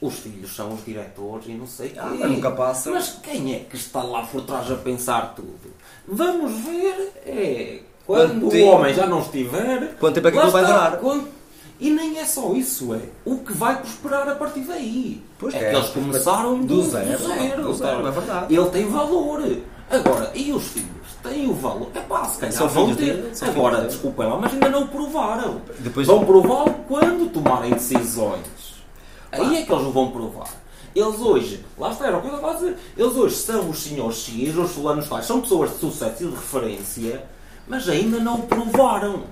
os 0.00 0.14
filhos 0.14 0.54
são 0.56 0.72
os 0.74 0.84
diretores 0.84 1.46
e 1.48 1.52
não 1.52 1.66
sei 1.66 1.92
ah, 1.98 2.10
quê. 2.16 2.24
nunca 2.26 2.50
passa. 2.50 2.90
Mas 2.90 3.18
quem 3.22 3.54
é 3.54 3.58
que 3.60 3.76
está 3.76 4.02
lá 4.02 4.22
por 4.22 4.42
trás 4.42 4.70
a 4.70 4.76
pensar 4.76 5.34
tudo? 5.34 5.70
Vamos 6.08 6.52
ver 6.64 7.12
é 7.26 7.80
Quando 8.06 8.48
o 8.48 8.64
homem 8.66 8.94
já 8.94 9.06
não 9.06 9.20
estiver. 9.20 9.94
Quanto 10.00 10.14
tempo 10.14 10.28
é 10.28 10.30
que 10.32 10.38
aquilo 10.38 10.52
vai 10.52 10.64
durar? 10.64 10.96
Quando- 10.98 11.28
E 11.78 11.88
nem 11.90 12.18
é 12.18 12.24
só 12.26 12.52
isso, 12.54 12.92
é 12.94 13.00
o 13.24 13.38
que 13.38 13.52
vai 13.54 13.76
prosperar 13.80 14.28
a 14.28 14.34
partir 14.34 14.60
daí. 14.60 15.22
Pois 15.38 15.54
é, 15.54 15.58
é. 15.66 15.70
que 15.70 15.76
eles 15.76 15.88
começaram 15.90 16.58
Do 16.60 16.66
do, 16.66 16.82
zero, 16.82 17.18
do 17.18 17.26
zero. 17.28 17.62
do 17.62 17.74
zero, 17.74 18.06
é 18.06 18.10
verdade. 18.10 18.54
Ele 18.54 18.70
tem 18.70 18.86
valor. 18.88 19.42
Agora, 19.90 20.30
e 20.34 20.52
os 20.52 20.64
filhos? 20.68 20.88
Têm 21.22 21.48
o 21.48 21.54
valor. 21.54 21.88
É 21.94 22.00
pá, 22.00 22.24
se 22.24 22.38
calhar 22.38 22.54
São 22.54 22.68
vão 22.68 22.94
ter. 22.94 23.30
são 23.34 23.48
Agora, 23.48 23.82
desculpem 23.82 24.26
lá, 24.26 24.36
mas 24.38 24.52
ainda 24.52 24.68
não 24.70 24.82
o 24.84 24.88
provaram. 24.88 25.60
Depois- 25.78 26.06
Vão 26.06 26.24
prová-lo 26.24 26.74
quando 26.88 27.30
tomarem 27.32 27.72
decisões. 27.72 28.40
Aí 29.32 29.56
é 29.56 29.62
que 29.64 29.72
eles 29.72 29.86
o 29.86 29.90
vão 29.90 30.10
provar. 30.10 30.48
Eles 30.94 31.20
hoje, 31.20 31.64
lá 31.78 31.92
está, 31.92 32.08
era 32.08 32.18
o 32.18 32.20
que 32.20 32.26
eu 32.26 32.34
estava 32.34 32.52
a 32.52 32.54
dizer, 32.54 32.76
eles 32.96 33.12
hoje 33.12 33.36
são 33.36 33.70
os 33.70 33.78
senhores 33.78 34.16
X, 34.16 34.56
os 34.56 34.72
fulanos 34.72 35.08
tais, 35.08 35.24
são 35.24 35.40
pessoas 35.40 35.70
de 35.70 35.78
sucesso 35.78 36.24
e 36.24 36.26
de 36.26 36.34
referência, 36.34 37.24
mas 37.68 37.88
ainda 37.88 38.18
não 38.18 38.40
o 38.40 38.42
provaram. 38.42 39.22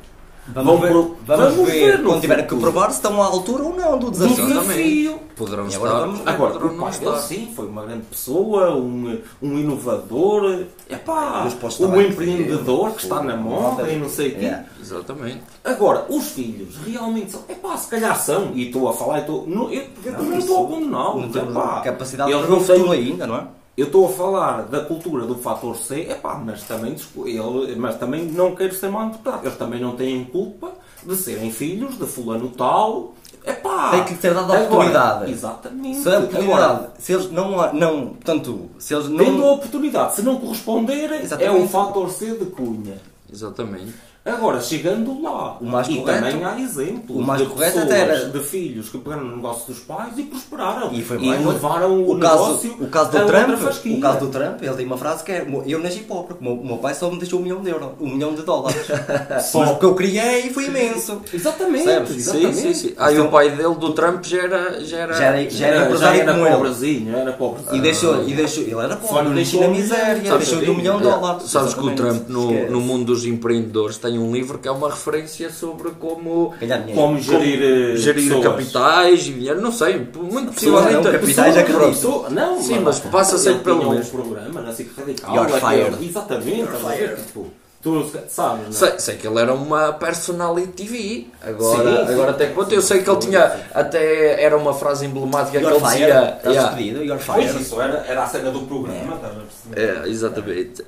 Vamos, 0.54 0.80
ver, 0.80 0.92
vamos 0.92 1.14
vamos 1.26 1.56
ver, 1.70 1.96
ver 1.98 2.02
quando 2.02 2.20
tiver 2.20 2.46
que 2.46 2.56
provar 2.56 2.90
se 2.90 2.96
estão 2.96 3.22
à 3.22 3.26
altura 3.26 3.64
ou 3.64 3.76
não 3.76 3.98
do 3.98 4.06
Do 4.06 4.10
desafio. 4.12 4.46
desafio. 4.46 5.18
Poderão 5.36 5.68
E 5.68 5.74
agora 5.74 5.92
estar. 5.92 6.06
vamos- 6.06 6.20
Agora, 6.26 6.52
poderão 6.52 6.70
o 6.74 6.76
não 6.76 6.84
pai 6.90 6.98
dele 6.98 7.18
sim, 7.20 7.52
foi 7.54 7.66
uma 7.66 7.82
grande 7.84 8.02
pessoa, 8.06 8.74
um, 8.74 9.18
um 9.42 9.58
inovador, 9.58 10.64
epá, 10.88 11.46
um 11.80 12.00
empreendedor 12.00 12.92
que 12.92 13.02
está 13.02 13.22
na 13.22 13.36
moda 13.36 13.90
e 13.90 13.96
não 13.98 14.08
sei 14.08 14.28
o 14.28 14.34
quê. 14.36 14.44
Yeah. 14.44 14.64
Exatamente. 14.80 15.40
Agora, 15.64 16.06
os 16.08 16.24
filhos 16.30 16.76
realmente 16.86 17.32
são. 17.32 17.42
Epá, 17.48 17.76
se 17.76 17.88
calhar 17.88 18.18
são. 18.18 18.52
E 18.54 18.66
estou 18.68 18.88
a 18.88 18.92
falar, 18.94 19.18
e 19.18 19.20
estou. 19.20 19.44
Não, 19.46 19.70
eu, 19.70 19.82
eu 20.04 20.12
Não, 20.12 20.18
também 20.18 20.30
não 20.30 20.38
estou 20.38 20.64
a 20.64 20.68
condená-los. 20.68 21.34
Não 21.34 21.82
capacidade 21.82 22.30
de 22.32 22.36
Eles 22.36 22.48
não 22.48 22.64
têm- 22.64 22.90
ainda, 22.92 23.26
não 23.26 23.36
é? 23.36 23.42
Eu 23.78 23.86
estou 23.86 24.06
a 24.06 24.08
falar 24.08 24.62
da 24.62 24.80
cultura 24.80 25.24
do 25.24 25.36
fator 25.36 25.76
C, 25.76 26.00
epá, 26.10 26.34
mas 26.34 26.64
também, 26.64 26.96
ele, 27.24 27.76
mas 27.76 27.96
também 27.96 28.24
não 28.24 28.52
quero 28.52 28.74
ser 28.74 28.90
mal 28.90 29.06
interpretado. 29.06 29.46
Eles 29.46 29.56
também 29.56 29.80
não 29.80 29.94
têm 29.94 30.24
culpa 30.24 30.72
de 31.06 31.14
serem 31.14 31.52
filhos 31.52 31.96
de 31.96 32.04
fulano 32.04 32.48
tal. 32.48 33.14
Epá, 33.46 33.92
Tem 33.92 34.02
que 34.02 34.14
lhe 34.14 34.20
ser 34.20 34.34
dada 34.34 34.58
a 34.58 34.62
oportunidade. 34.62 35.30
Exatamente. 35.30 36.02
Se, 36.02 36.08
a 36.08 36.18
oportunidade, 36.18 36.60
Agora, 36.60 36.92
se 36.98 37.12
eles 37.12 37.30
não, 37.30 37.72
não, 37.72 38.06
portanto, 38.08 38.68
se 38.80 38.94
eles 38.94 39.06
tendo 39.06 39.22
a 39.22 39.46
não, 39.46 39.54
oportunidade, 39.54 40.14
se 40.16 40.22
não 40.22 40.40
corresponderem, 40.40 41.20
é 41.38 41.50
um 41.52 41.68
fator 41.68 42.10
C 42.10 42.32
de 42.36 42.46
cunha. 42.46 42.96
Exatamente. 43.32 43.94
Agora, 44.24 44.60
chegando 44.60 45.22
lá, 45.22 45.56
O 45.58 45.64
mais 45.64 45.88
e 45.88 45.96
correto- 45.96 46.22
também 46.32 46.44
há 46.44 46.60
exemplos 46.60 47.16
o 47.16 47.22
mais 47.22 47.40
de 47.40 47.46
correto 47.46 47.72
pessoas, 47.78 47.90
até 47.92 48.00
era- 48.02 48.24
de 48.28 48.38
filhos 48.40 48.90
que 48.90 48.98
pegaram 48.98 49.24
no 49.24 49.36
negócio 49.36 49.72
dos 49.72 49.78
pais 49.82 50.18
e 50.18 50.22
prosperaram. 50.24 50.92
E 50.92 51.00
foi 51.02 51.16
mais- 51.18 51.46
levaram 51.46 51.92
o, 52.02 52.12
o 52.12 52.18
caso, 52.18 52.44
negócio 52.44 52.76
o 52.78 52.86
caso 52.88 53.10
do 53.10 53.26
Trump, 53.26 53.48
o 53.86 54.00
caso 54.00 54.18
do 54.20 54.26
Trump, 54.28 54.62
ele 54.62 54.74
tem 54.74 54.84
uma 54.84 54.98
frase 54.98 55.24
que 55.24 55.32
é 55.32 55.46
eu 55.66 55.78
nasci 55.78 56.00
pobre, 56.00 56.34
o 56.38 56.44
meu, 56.44 56.56
meu 56.62 56.76
pai 56.76 56.94
só 56.94 57.10
me 57.10 57.18
deixou 57.18 57.40
um 57.40 57.42
milhão 57.42 57.62
de 57.62 57.70
euros, 57.70 57.88
um 58.00 58.08
milhão 58.10 58.34
de 58.34 58.42
dólares. 58.42 58.76
Só. 59.50 59.72
O 59.72 59.78
que 59.78 59.84
eu 59.86 59.94
criei 59.94 60.50
foi 60.50 60.66
imenso. 60.66 61.22
Exatamente, 61.32 61.88
exatamente. 61.88 62.22
Sim, 62.22 62.52
sim, 62.52 62.74
sim. 62.74 62.94
Ah, 62.98 63.10
e 63.10 63.14
Então- 63.14 63.28
o 63.28 63.30
pai 63.30 63.50
dele, 63.50 63.74
do 63.76 63.92
Trump, 63.94 64.22
já 64.24 64.42
era. 64.42 64.84
Já 64.84 64.98
era, 64.98 65.12
Já 65.14 65.24
era, 65.24 65.42
já 65.44 65.48
Já 65.50 65.66
era 65.68 65.78
já 65.78 65.84
empresário 65.86 66.20
era 66.20 66.32
como 66.34 66.46
ele. 66.46 66.54
pobrezinho, 66.56 67.16
era 67.16 67.32
pobrezinho. 67.32 67.76
E 67.76 67.80
deixou, 67.80 68.28
e 68.28 68.34
deixou, 68.34 68.64
ele 68.64 68.74
era 68.80 68.96
pobre, 68.96 69.34
deixou 69.34 69.60
na 69.62 69.68
miséria, 69.68 70.36
deixou 70.36 70.58
de 70.60 70.70
um 70.70 70.74
milhão 70.76 71.00
de 71.00 71.06
É, 71.06 71.10
dólares. 71.10 71.44
Sabes 71.50 71.72
que 71.72 71.80
o. 71.80 71.94
Trump, 71.94 72.28
no 72.28 72.80
mundo 72.82 73.06
dos 73.06 73.24
empreendedores, 73.24 73.96
tem 73.96 74.17
um 74.18 74.32
livro 74.32 74.58
que 74.58 74.68
é 74.68 74.70
uma 74.70 74.90
referência 74.90 75.50
sobre 75.50 75.90
como. 75.92 76.54
Como 76.94 77.18
gerir, 77.20 77.62
eh, 77.62 77.96
gerir 77.96 78.40
capitais 78.42 79.26
e 79.26 79.32
dinheiro, 79.32 79.60
não 79.60 79.72
sei, 79.72 79.98
muito 79.98 80.52
possivelmente. 80.52 80.94
não, 80.94 81.12
capitais 81.12 81.56
acredito. 81.56 81.88
Pessoa- 81.88 82.30
Não, 82.30 82.60
Sim, 82.62 82.80
mas 82.80 82.98
passa 83.00 83.38
sempre 83.38 83.64
pelo 83.64 83.80
tinha 83.80 83.90
um 83.90 83.94
mesmo. 83.94 84.10
programa 84.22 84.60
na 84.60 84.72
SIC 84.72 84.90
Radical. 84.96 85.34
You're 85.34 85.54
aquele- 85.54 85.84
fired. 85.84 86.06
Exatamente. 86.06 86.58
You're 86.58 86.76
fired. 86.78 87.16
Tipo, 87.16 87.46
tu 87.82 88.10
sabes, 88.28 88.60
não 88.62 88.68
é? 88.68 88.72
Sei, 88.72 88.98
sei 88.98 89.16
que 89.16 89.26
ele 89.26 89.38
era 89.40 89.54
uma 89.54 89.92
personality 89.92 90.68
TV. 90.72 91.26
Agora, 91.42 91.76
Sim, 92.00 92.06
sim. 92.06 92.12
agora 92.12 92.30
até 92.32 92.46
quanto 92.48 92.74
eu 92.74 92.82
sei 92.82 93.02
que 93.02 93.08
ele 93.10 93.18
tinha 93.20 93.56
até 93.74 94.42
era 94.42 94.56
uma 94.56 94.74
frase 94.74 95.06
emblemática 95.06 95.58
que 95.58 95.64
You're 95.64 95.76
ele 95.76 95.84
dizia. 95.86 96.08
estás 96.36 96.54
yeah. 96.54 96.68
despedido, 96.74 97.04
you're 97.04 97.22
Pois 97.24 97.54
isso 97.60 97.80
era, 97.80 98.04
era 98.06 98.22
a 98.24 98.26
cena 98.26 98.50
do 98.50 98.62
programa, 98.62 99.14
estás 99.14 99.32
a 99.32 99.40
perceber? 99.74 100.06
É, 100.06 100.08
exatamente. 100.08 100.84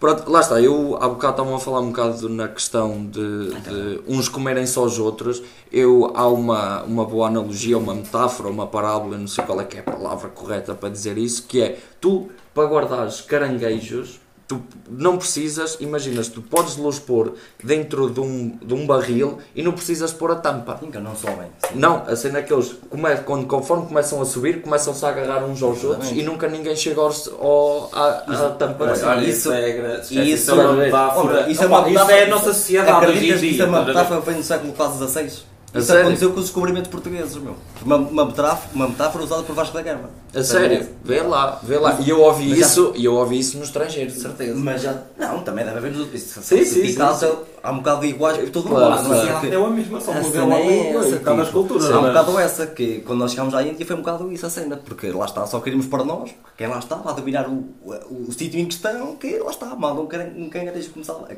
Pronto, 0.00 0.30
lá 0.30 0.40
está, 0.40 0.58
eu 0.58 0.96
há 0.98 1.06
bocado 1.06 1.34
estavam 1.34 1.54
a 1.54 1.60
falar 1.60 1.80
um 1.80 1.88
bocado 1.88 2.26
na 2.30 2.48
questão 2.48 3.04
de, 3.04 3.50
de 3.50 4.00
uns 4.08 4.30
comerem 4.30 4.66
só 4.66 4.82
os 4.82 4.98
outros. 4.98 5.42
Eu, 5.70 6.10
há 6.14 6.26
uma, 6.26 6.82
uma 6.84 7.04
boa 7.04 7.28
analogia, 7.28 7.76
uma 7.76 7.94
metáfora, 7.94 8.48
uma 8.48 8.66
parábola, 8.66 9.18
não 9.18 9.26
sei 9.26 9.44
qual 9.44 9.60
é 9.60 9.64
que 9.64 9.76
é 9.76 9.80
a 9.80 9.82
palavra 9.82 10.30
correta 10.30 10.74
para 10.74 10.88
dizer 10.88 11.18
isso, 11.18 11.46
que 11.46 11.60
é 11.60 11.78
tu, 12.00 12.30
para 12.54 12.66
guardares 12.66 13.20
caranguejos, 13.20 14.18
tu 14.50 14.60
não 14.88 15.16
precisas, 15.16 15.76
imaginas, 15.78 16.26
tu 16.26 16.42
podes 16.42 16.76
los 16.76 16.98
pôr 16.98 17.34
dentro 17.62 18.10
de 18.10 18.18
um, 18.18 18.58
de 18.60 18.74
um 18.74 18.84
barril 18.84 19.38
e 19.54 19.62
não 19.62 19.70
precisas 19.70 20.12
pôr 20.12 20.32
a 20.32 20.34
tampa. 20.34 20.76
Sim, 20.80 20.90
que 20.90 20.98
não 20.98 21.14
sobem. 21.14 21.46
Sim. 21.68 21.76
Não, 21.78 22.02
a 22.04 22.16
cena 22.16 22.40
é 22.40 22.42
que 22.42 22.52
eles, 22.52 22.74
come, 22.90 23.16
quando, 23.18 23.46
conforme 23.46 23.86
começam 23.86 24.20
a 24.20 24.24
subir, 24.24 24.60
começam-se 24.60 25.04
a 25.06 25.10
agarrar 25.10 25.44
uns 25.44 25.62
aos 25.62 25.84
outros 25.84 26.06
Exatamente. 26.06 26.18
e 26.18 26.22
nunca 26.24 26.48
ninguém 26.48 26.74
chega 26.74 27.00
aos, 27.00 27.28
ao, 27.28 27.90
à, 27.92 28.08
à 28.26 28.50
tampa. 28.50 28.84
Olha, 28.90 29.06
olha, 29.06 29.20
Isso, 29.20 29.38
isso- 29.38 29.52
é, 29.52 29.70
esquece, 29.70 30.14
isso- 30.14 30.22
isso 30.22 30.50
é 30.50 30.54
uma 30.54 30.72
metáfora. 30.72 31.48
Isso 31.48 31.62
é 31.62 31.66
uma 31.68 31.88
Isso 31.88 32.10
é 32.10 32.22
a 32.24 32.26
nossa 32.28 32.52
sociedade 32.52 32.90
Acreditas 33.06 33.40
que 33.40 33.46
isso 33.46 33.62
é 33.62 33.66
uma 33.66 33.84
metáfora 33.84 34.20
que 34.20 34.26
vem 34.26 34.36
no 34.38 34.42
século 34.42 34.72
quase 34.72 34.98
XVI? 35.06 35.30
A 35.72 35.78
Isso 35.78 35.86
sério? 35.86 36.02
aconteceu 36.02 36.30
com 36.32 36.38
os 36.40 36.46
descobrimentos 36.46 36.90
portugueses, 36.90 37.36
meu. 37.36 37.54
Uma, 37.84 37.96
uma, 37.96 38.24
metáfora, 38.24 38.70
uma 38.74 38.88
metáfora 38.88 39.22
usada 39.24 39.42
por 39.44 39.54
Vasco 39.54 39.72
da 39.72 39.82
Gama. 39.82 40.10
A 40.34 40.42
sério, 40.42 40.84
vê 41.04 41.20
lá, 41.22 41.60
vê 41.62 41.78
lá. 41.78 41.96
E 42.00 42.10
eu 42.10 42.20
ouvi 42.20 42.48
Mas 42.48 42.58
já- 42.58 42.66
isso, 42.66 42.92
e 42.96 43.04
eu 43.04 43.14
ouvi 43.14 43.38
isso 43.38 43.56
no 43.56 43.62
estrangeiro, 43.64 44.10
de 44.10 44.18
certeza. 44.20 44.54
Mas 44.58 44.82
já. 44.82 45.00
Não, 45.16 45.40
também 45.44 45.64
deve 45.64 45.78
haver 45.78 45.92
nos. 45.92 46.12
Isso, 46.12 46.40
Sim, 46.42 46.64
sim, 46.64 46.80
Picasso, 46.82 47.24
sim, 47.26 47.36
há 47.62 47.70
um 47.70 47.76
bocado 47.78 48.00
de 48.00 48.08
iguais 48.08 48.36
por 48.38 48.50
todo 48.50 48.66
o 48.66 48.68
Claro, 48.70 48.88
lado. 48.90 49.08
não 49.08 49.14
é? 49.14 49.20
claro. 49.22 49.40
Porque- 49.40 49.54
É 49.54 49.64
a 49.64 49.70
mesma, 49.70 50.00
só 50.00 50.12
mudou 50.12 50.52
a 50.52 50.58
é 50.58 50.66
língua 50.86 51.00
essa, 51.04 51.08
e 51.08 51.18
cada 51.20 51.30
tipo, 51.36 51.42
escultura. 51.42 51.84
Há 51.84 51.98
um 51.98 52.02
mas- 52.02 52.12
bocado 52.14 52.38
essa, 52.40 52.66
que 52.66 53.00
quando 53.06 53.18
nós 53.20 53.30
chegámos 53.30 53.54
à 53.54 53.62
Índia 53.62 53.86
foi 53.86 53.94
um 53.94 54.00
bocado 54.00 54.32
isso 54.32 54.46
a 54.46 54.50
cena, 54.50 54.76
porque 54.76 55.10
lá 55.12 55.24
está, 55.24 55.46
só 55.46 55.60
queríamos 55.60 55.86
para 55.86 56.02
nós, 56.04 56.30
quem 56.56 56.66
lá 56.66 56.80
está, 56.80 56.96
a 56.96 57.12
dominar 57.12 57.48
o, 57.48 57.64
o, 57.84 58.26
o 58.28 58.32
sítio 58.32 58.58
em 58.58 58.66
questão, 58.66 59.14
que 59.14 59.38
lá 59.38 59.50
está, 59.50 59.66
mal 59.76 59.96
um, 60.00 60.06
caran, 60.06 60.30
um 60.36 60.48
cangarejo 60.50 60.90
começava. 60.90 61.26
é, 61.30 61.34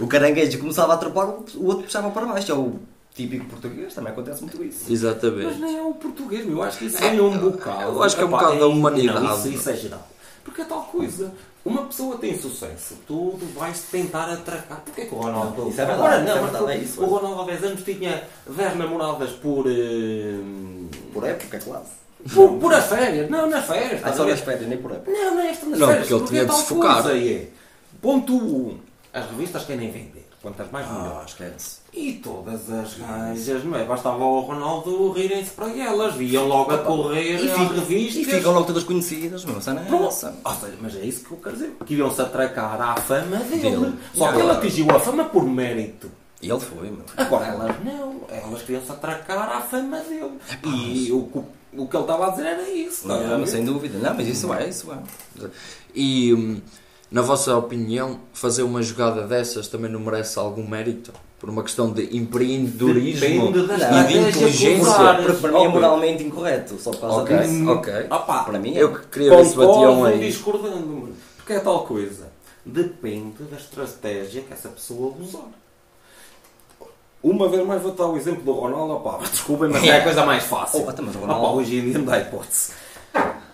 O 0.00 0.06
caranguejo 0.06 0.58
começava 0.58 0.94
a 0.94 0.96
trepar, 0.96 1.28
o 1.28 1.66
outro 1.66 1.84
puxava 1.84 2.10
para 2.10 2.26
baixo. 2.26 2.50
É 2.50 2.54
o 2.54 2.74
típico 3.14 3.44
português, 3.46 3.92
também 3.94 4.12
acontece 4.12 4.40
muito 4.42 4.62
isso. 4.64 4.80
Mas 4.84 4.90
Exatamente. 4.90 5.60
nem 5.60 5.76
é 5.78 5.82
o 5.82 5.92
português, 5.94 6.48
eu 6.48 6.62
acho 6.62 6.78
que 6.78 6.86
isso 6.86 7.02
é 7.04 7.20
um 7.20 7.38
bocado. 7.38 7.82
eu 7.92 8.02
acho 8.02 8.16
que 8.16 8.22
é 8.22 8.24
um 8.24 8.30
bocado 8.30 8.58
da 8.58 8.66
humanidade, 8.66 9.20
Não, 9.24 9.36
isso, 9.36 9.48
isso 9.48 9.70
é 9.70 9.76
geral. 9.76 10.08
Porque 10.44 10.62
é 10.62 10.64
tal 10.64 10.82
coisa. 10.84 11.30
Uma 11.62 11.82
pessoa 11.84 12.16
tem 12.16 12.38
sucesso, 12.40 12.94
tu 13.06 13.38
vais 13.54 13.78
tentar 13.90 14.24
atracar. 14.32 14.80
Porquê 14.80 15.04
que 15.04 15.14
o 15.14 15.18
Ronaldo. 15.18 15.68
Isso 15.68 15.78
é 15.82 15.84
verdade, 15.84 16.00
Agora 16.00 16.16
isso 16.16 16.24
não, 16.24 16.32
é 16.32 16.40
mas 16.40 16.50
verdade, 16.52 16.72
é 16.72 16.78
o- 16.78 16.82
isso. 16.82 17.02
O 17.02 17.04
Ronaldo 17.06 17.40
há 17.42 17.44
10 17.44 17.64
anos 17.64 17.82
tinha 17.82 18.24
10 18.48 18.76
namoradas 18.78 19.30
por. 19.32 19.66
eh, 19.68 20.40
Por 21.12 21.24
época, 21.28 21.56
é 21.58 21.60
claro. 21.60 21.82
por, 22.34 22.52
por 22.58 22.72
a 22.74 22.80
férias. 22.80 23.28
Não, 23.28 23.46
nas 23.50 23.66
férias. 23.66 24.00
Ah, 24.02 24.12
só 24.14 24.24
ver? 24.24 24.30
nas 24.30 24.40
férias, 24.40 24.68
nem 24.68 24.78
por 24.78 24.92
época. 24.92 25.10
Não, 25.10 25.34
não 25.34 25.40
é 25.42 25.50
esta 25.50 25.66
nas 25.66 25.78
Não, 25.78 25.86
férias. 25.88 26.08
porque 26.08 26.22
ele 26.22 26.28
tinha 26.30 26.42
é 26.42 26.44
de 26.46 26.54
se 26.56 26.64
focar. 26.66 27.06
é. 27.10 27.46
Ponto 28.00 28.32
1. 28.34 28.38
Um, 28.38 28.78
as 29.12 29.30
revistas 29.30 29.64
querem 29.64 29.90
vender. 29.90 30.26
Quantas 30.42 30.70
mais, 30.70 30.86
Ah, 30.88 30.92
melhor. 30.94 31.24
esquece. 31.26 31.80
E 31.92 32.14
todas 32.14 32.70
as 32.70 32.94
gajas, 32.94 33.62
não 33.64 33.76
é? 33.76 33.84
Bastava 33.84 34.24
o 34.24 34.40
Ronaldo 34.40 35.12
rirem-se 35.12 35.50
para 35.50 35.68
elas, 35.76 36.14
iam 36.18 36.46
logo 36.48 36.72
a 36.72 36.78
correr 36.78 37.34
E 37.42 37.46
revistas. 37.46 38.22
e 38.22 38.24
ficam 38.24 38.52
logo 38.54 38.64
todas 38.66 38.84
conhecidas, 38.84 39.44
meu. 39.44 39.58
Essa 39.58 39.74
não 39.74 39.82
é 39.82 40.06
essa. 40.08 40.34
Ou 40.42 40.52
seja, 40.54 40.78
mas 40.80 40.96
é 40.96 41.04
isso 41.04 41.24
que 41.26 41.32
eu 41.32 41.36
quero 41.38 41.56
dizer. 41.56 41.76
Que 41.84 41.94
iam-se 41.94 42.22
atracar 42.22 42.80
à 42.80 42.96
fama 42.96 43.36
dele. 43.36 43.60
Dele. 43.76 43.94
Só 44.14 44.32
que 44.32 44.38
ele 44.38 44.50
atingiu 44.50 44.90
a 44.90 44.98
fama 45.00 45.24
por 45.26 45.44
mérito. 45.44 46.10
E 46.40 46.48
ele 46.50 46.60
foi, 46.60 46.90
meu. 46.90 47.04
Agora 47.18 47.46
elas 47.48 47.76
não, 47.84 48.22
elas 48.30 48.62
queriam-se 48.62 48.90
atracar 48.90 49.58
à 49.58 49.60
fama 49.60 49.98
dele. 50.00 50.38
E 50.64 51.12
o, 51.12 51.24
que- 51.24 51.38
o 51.78 51.86
que 51.86 51.94
ele 51.96 52.02
estava 52.02 52.28
a 52.28 52.30
dizer 52.30 52.46
era 52.46 52.70
isso. 52.70 53.12
a 53.12 53.18
Não, 53.18 53.38
ver? 53.40 53.46
sem 53.46 53.62
dúvida. 53.62 53.98
Não, 53.98 54.14
mas 54.16 54.26
isso 54.26 54.54
é, 54.54 54.68
isso 54.70 54.90
é. 54.90 55.48
E, 55.94 56.32
hum, 56.32 56.60
na 57.10 57.22
vossa 57.22 57.56
opinião, 57.56 58.20
fazer 58.32 58.62
uma 58.62 58.82
jogada 58.82 59.26
dessas 59.26 59.66
também 59.68 59.90
não 59.90 60.00
merece 60.00 60.38
algum 60.38 60.66
mérito? 60.66 61.12
Por 61.38 61.48
uma 61.48 61.62
questão 61.62 61.90
de 61.90 62.14
empreendedorismo 62.14 63.50
Depende 63.50 63.66
da 63.66 64.02
e 64.02 64.06
de 64.08 64.18
inteligência? 64.18 65.14
Porque 65.24 65.32
para 65.40 65.52
mim 65.52 65.64
é 65.64 65.68
moralmente 65.68 66.22
incorreto, 66.22 66.78
só 66.78 66.90
por 66.90 67.00
causa 67.00 67.22
Ok, 67.22 67.38
disso. 67.38 67.70
ok. 67.70 67.94
Opa, 68.10 68.44
Para 68.44 68.58
mim 68.58 68.76
é. 68.76 68.82
Eu 68.82 68.92
que 68.92 69.06
queria 69.06 69.30
ver 69.36 69.44
se 69.46 69.56
batiam 69.56 70.04
aí. 70.04 70.18
discordando. 70.20 71.08
Porque 71.38 71.54
é 71.54 71.60
tal 71.60 71.84
coisa. 71.86 72.28
Depende 72.66 73.42
da 73.44 73.56
estratégia 73.56 74.42
que 74.42 74.52
essa 74.52 74.68
pessoa 74.68 75.14
usar. 75.18 75.48
Uma 77.22 77.48
vez 77.48 77.66
mais 77.66 77.80
vou 77.82 77.92
dar 77.92 78.06
o 78.06 78.18
exemplo 78.18 78.42
do 78.42 78.52
Ronaldo. 78.52 78.94
Opá, 78.94 79.18
desculpem, 79.30 79.70
mas 79.70 79.82
é 79.84 79.96
a 79.98 80.04
coisa 80.04 80.26
mais 80.26 80.44
fácil. 80.44 80.84
Oh, 80.86 80.90
então, 80.90 81.04
mas 81.06 81.16
o 81.16 81.20
Ronaldo- 81.20 81.56
hoje 81.56 81.76
em 81.78 81.84
dia 81.86 81.98
não 81.98 82.04
dá 82.04 82.18
hipótese. 82.18 82.72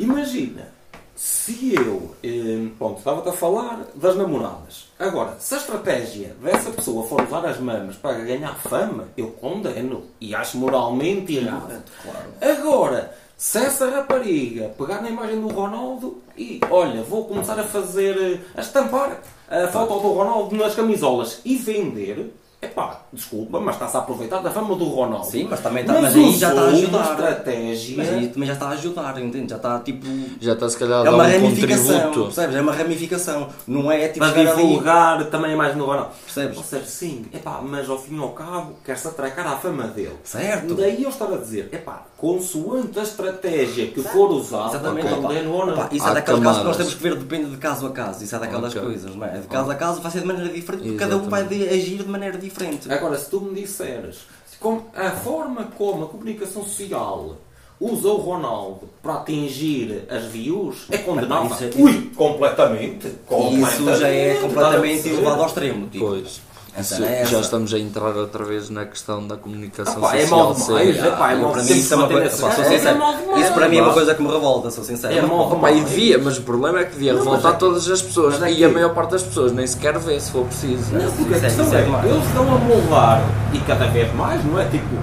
Imagina, 0.00 0.68
se 1.16 1.74
eu, 1.74 2.14
eh, 2.22 2.68
pronto, 2.78 2.98
estava-te 2.98 3.30
a 3.30 3.32
falar 3.32 3.86
das 3.94 4.14
namoradas. 4.16 4.88
Agora, 4.98 5.36
se 5.38 5.54
a 5.54 5.58
estratégia 5.58 6.36
dessa 6.42 6.70
pessoa 6.70 7.06
for 7.06 7.22
usar 7.22 7.44
as 7.46 7.58
mamas 7.58 7.96
para 7.96 8.18
ganhar 8.18 8.54
fama, 8.56 9.08
eu 9.16 9.28
condeno 9.32 10.04
e 10.20 10.34
acho 10.34 10.58
moralmente 10.58 11.34
errado. 11.36 11.82
Claro. 12.02 12.58
Agora, 12.58 13.16
Se 13.38 13.58
essa 13.58 13.90
rapariga 13.90 14.70
pegar 14.78 15.02
na 15.02 15.10
imagem 15.10 15.38
do 15.38 15.48
Ronaldo 15.48 16.22
e, 16.38 16.58
olha, 16.70 17.02
vou 17.02 17.26
começar 17.26 17.58
a 17.60 17.64
fazer, 17.64 18.16
eh, 18.16 18.40
a 18.56 18.62
estampar 18.62 19.20
a 19.50 19.68
foto 19.68 20.00
do 20.00 20.12
Ronaldo 20.14 20.56
nas 20.56 20.74
camisolas 20.74 21.42
e 21.44 21.56
vender, 21.56 22.32
epá, 22.62 23.00
desculpa, 23.12 23.60
mas 23.60 23.74
está-se 23.76 23.96
a 23.96 24.00
aproveitar 24.00 24.40
da 24.40 24.50
fama 24.50 24.74
do 24.74 24.84
Ronaldo. 24.86 25.26
Sim, 25.26 25.46
mas 25.48 25.60
também 25.60 25.82
está, 25.82 25.92
Mas 25.94 26.02
mas 26.02 26.16
aí 26.16 26.36
já 26.36 26.48
está 26.50 26.60
a 26.62 26.66
ajudar. 26.68 27.10
estratégia. 27.10 27.96
Mas 27.96 28.08
aí 28.10 28.28
também 28.28 28.46
já 28.46 28.52
está 28.54 28.66
a 28.66 28.70
ajudar, 28.70 29.22
entende? 29.22 29.50
Já 29.50 29.56
está 29.56 29.78
tipo. 29.80 30.06
Já 30.40 30.52
está 30.54 30.68
se 30.68 30.76
calhar 30.78 30.98
a 30.98 31.00
É 31.02 31.04
dar 31.04 31.14
uma 31.14 31.24
um 31.24 31.30
ramificação, 31.32 31.86
contributo. 32.00 32.22
percebes? 32.24 32.56
É 32.56 32.60
uma 32.60 32.72
ramificação. 32.72 33.48
Não 33.66 33.92
é 33.92 34.08
tipo 34.08 34.18
Para 34.20 34.34
chegar 34.34 34.52
ali. 34.52 34.62
divulgar 34.62 35.24
também 35.26 35.50
a 35.50 35.54
imagem 35.54 35.78
do 35.78 35.84
Ronaldo. 35.84 36.10
Percebes? 36.24 36.58
Seja, 36.66 36.84
sim, 36.86 37.26
epá, 37.32 37.60
mas 37.62 37.88
ao 37.88 37.98
fim 37.98 38.16
e 38.16 38.20
ao 38.20 38.30
cabo 38.30 38.74
quer-se 38.84 39.06
atracar 39.06 39.46
à 39.46 39.56
fama 39.56 39.84
dele. 39.84 40.16
Certo. 40.24 40.74
Daí 40.74 41.02
eu 41.02 41.10
estava 41.10 41.34
a 41.34 41.38
dizer, 41.38 41.68
epá, 41.72 42.02
consoante 42.16 42.98
a 42.98 43.02
estratégia 43.02 43.86
que 43.88 44.02
for 44.02 44.30
usada, 44.32 44.70
Exatamente. 44.76 45.06
opa. 45.06 45.16
condeno 45.28 45.52
ou 45.52 45.66
não. 45.66 45.74
Opa, 45.74 45.88
isso 45.92 46.08
é 46.08 46.14
daqueles 46.14 46.42
casos 46.42 46.58
que 46.60 46.64
nós 46.66 46.76
temos 46.76 46.94
que 46.94 47.02
ver, 47.02 47.14
depende 47.16 47.50
de 47.50 47.56
caso 47.58 47.86
a 47.86 47.90
caso. 47.90 48.24
Isso 48.24 48.34
é 48.34 48.38
daquelas 48.38 48.72
Ok. 48.74 48.82
coisas, 48.82 49.14
não 49.14 49.26
é? 49.26 49.38
De 49.38 49.46
caso 49.46 49.70
a 49.70 49.74
caso 49.74 50.00
vai 50.00 50.10
ser 50.10 50.20
de 50.20 50.26
maneira 50.26 50.48
diferente, 50.52 50.82
porque 50.84 50.96
cada 50.98 51.16
um 51.16 51.28
vai 51.28 51.42
agir 51.42 51.98
de 52.02 52.08
maneira 52.08 52.32
diferente. 52.38 52.45
Agora, 52.92 53.18
se 53.18 53.30
tu 53.30 53.40
me 53.40 53.60
disseres 53.60 54.18
como 54.60 54.86
a 54.94 55.10
forma 55.10 55.64
como 55.76 56.04
a 56.04 56.08
comunicação 56.08 56.64
social 56.64 57.36
usa 57.78 58.08
o 58.08 58.16
Ronaldo 58.16 58.88
para 59.02 59.14
atingir 59.16 60.04
as 60.10 60.24
views 60.24 60.86
é 60.90 60.98
condenável. 60.98 61.54
É- 61.68 61.82
Ui, 61.82 62.10
completamente. 62.16 63.06
E 63.06 63.60
isso 63.60 63.94
já 63.96 64.08
é 64.08 64.34
completamente 64.40 65.08
elevado 65.08 65.40
ao 65.42 65.46
extremo. 65.46 65.86
Tipo. 65.88 66.06
Pois. 66.06 66.40
Isso- 66.78 67.02
é 67.04 67.24
já 67.24 67.40
estamos 67.40 67.72
a 67.72 67.78
entrar 67.78 68.14
outra 68.16 68.44
vez 68.44 68.68
na 68.70 68.84
questão 68.84 69.26
da 69.26 69.36
comunicação 69.36 69.94
Ah, 69.98 70.08
pá, 70.08 70.16
é 70.16 70.20
social. 70.26 70.38
mal 70.44 70.54
demais, 70.54 70.96
é 71.04 71.10
pá, 71.10 71.32
é 71.32 71.36
mal 71.36 71.52
para 71.52 71.62
mim 71.62 71.72
isso 71.72 71.94
é 71.94 71.96
uma 71.96 72.06
coisa. 72.08 72.30
pá, 72.30 72.36
sou 72.36 72.64
é- 72.64 72.66
é 72.66 72.78
sincero. 72.78 72.94
demais, 72.94 73.40
Isso 73.44 73.52
para 73.54 73.68
mim 73.68 73.76
é 73.78 73.82
uma 73.82 73.92
coisa 73.94 74.14
que 74.14 74.22
me 74.22 74.28
revolta, 74.32 74.70
sou 74.70 74.84
sincero. 74.84 75.14
É 75.14 75.22
mal 75.22 75.52
Opa, 75.52 75.70
e 75.70 75.80
devia, 75.80 76.18
mas 76.18 76.38
o 76.38 76.42
problema 76.42 76.80
é 76.80 76.84
que 76.84 76.92
devia 76.92 77.14
revoltar 77.14 77.52
é- 77.52 77.56
todas 77.56 77.88
as 77.90 78.02
pessoas. 78.02 78.42
é 78.42 78.52
E 78.52 78.64
a 78.64 78.68
maior 78.68 78.94
parte 78.94 79.10
das 79.12 79.22
pessoas 79.22 79.52
nem 79.52 79.66
sequer 79.66 79.98
vê 79.98 80.18
se 80.20 80.30
for 80.30 80.44
preciso. 80.46 80.92
Não, 80.92 81.10
porque 81.12 81.34
a 81.34 81.36
é- 81.36 81.40
questão 81.40 81.72
é 81.72 81.78
é, 81.78 81.82
demais. 81.82 82.04
eles 82.10 82.26
estão 82.26 82.42
a 82.54 82.58
moldar 82.58 83.22
e 83.52 83.58
cada 83.60 83.86
vez 83.86 84.12
mais, 84.14 84.44
não 84.44 84.58
é? 84.60 84.64
Tipo, 84.66 84.96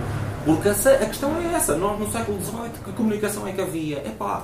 porque 0.45 0.69
a, 0.69 0.73
questão 0.73 1.31
é 1.37 1.55
essa. 1.55 1.75
Nós 1.75 1.99
no 1.99 2.11
século 2.11 2.37
XVIII, 2.41 2.69
que 2.85 2.91
comunicação 2.93 3.47
é 3.47 3.51
que 3.51 3.61
havia? 3.61 3.97
Epá, 3.99 4.43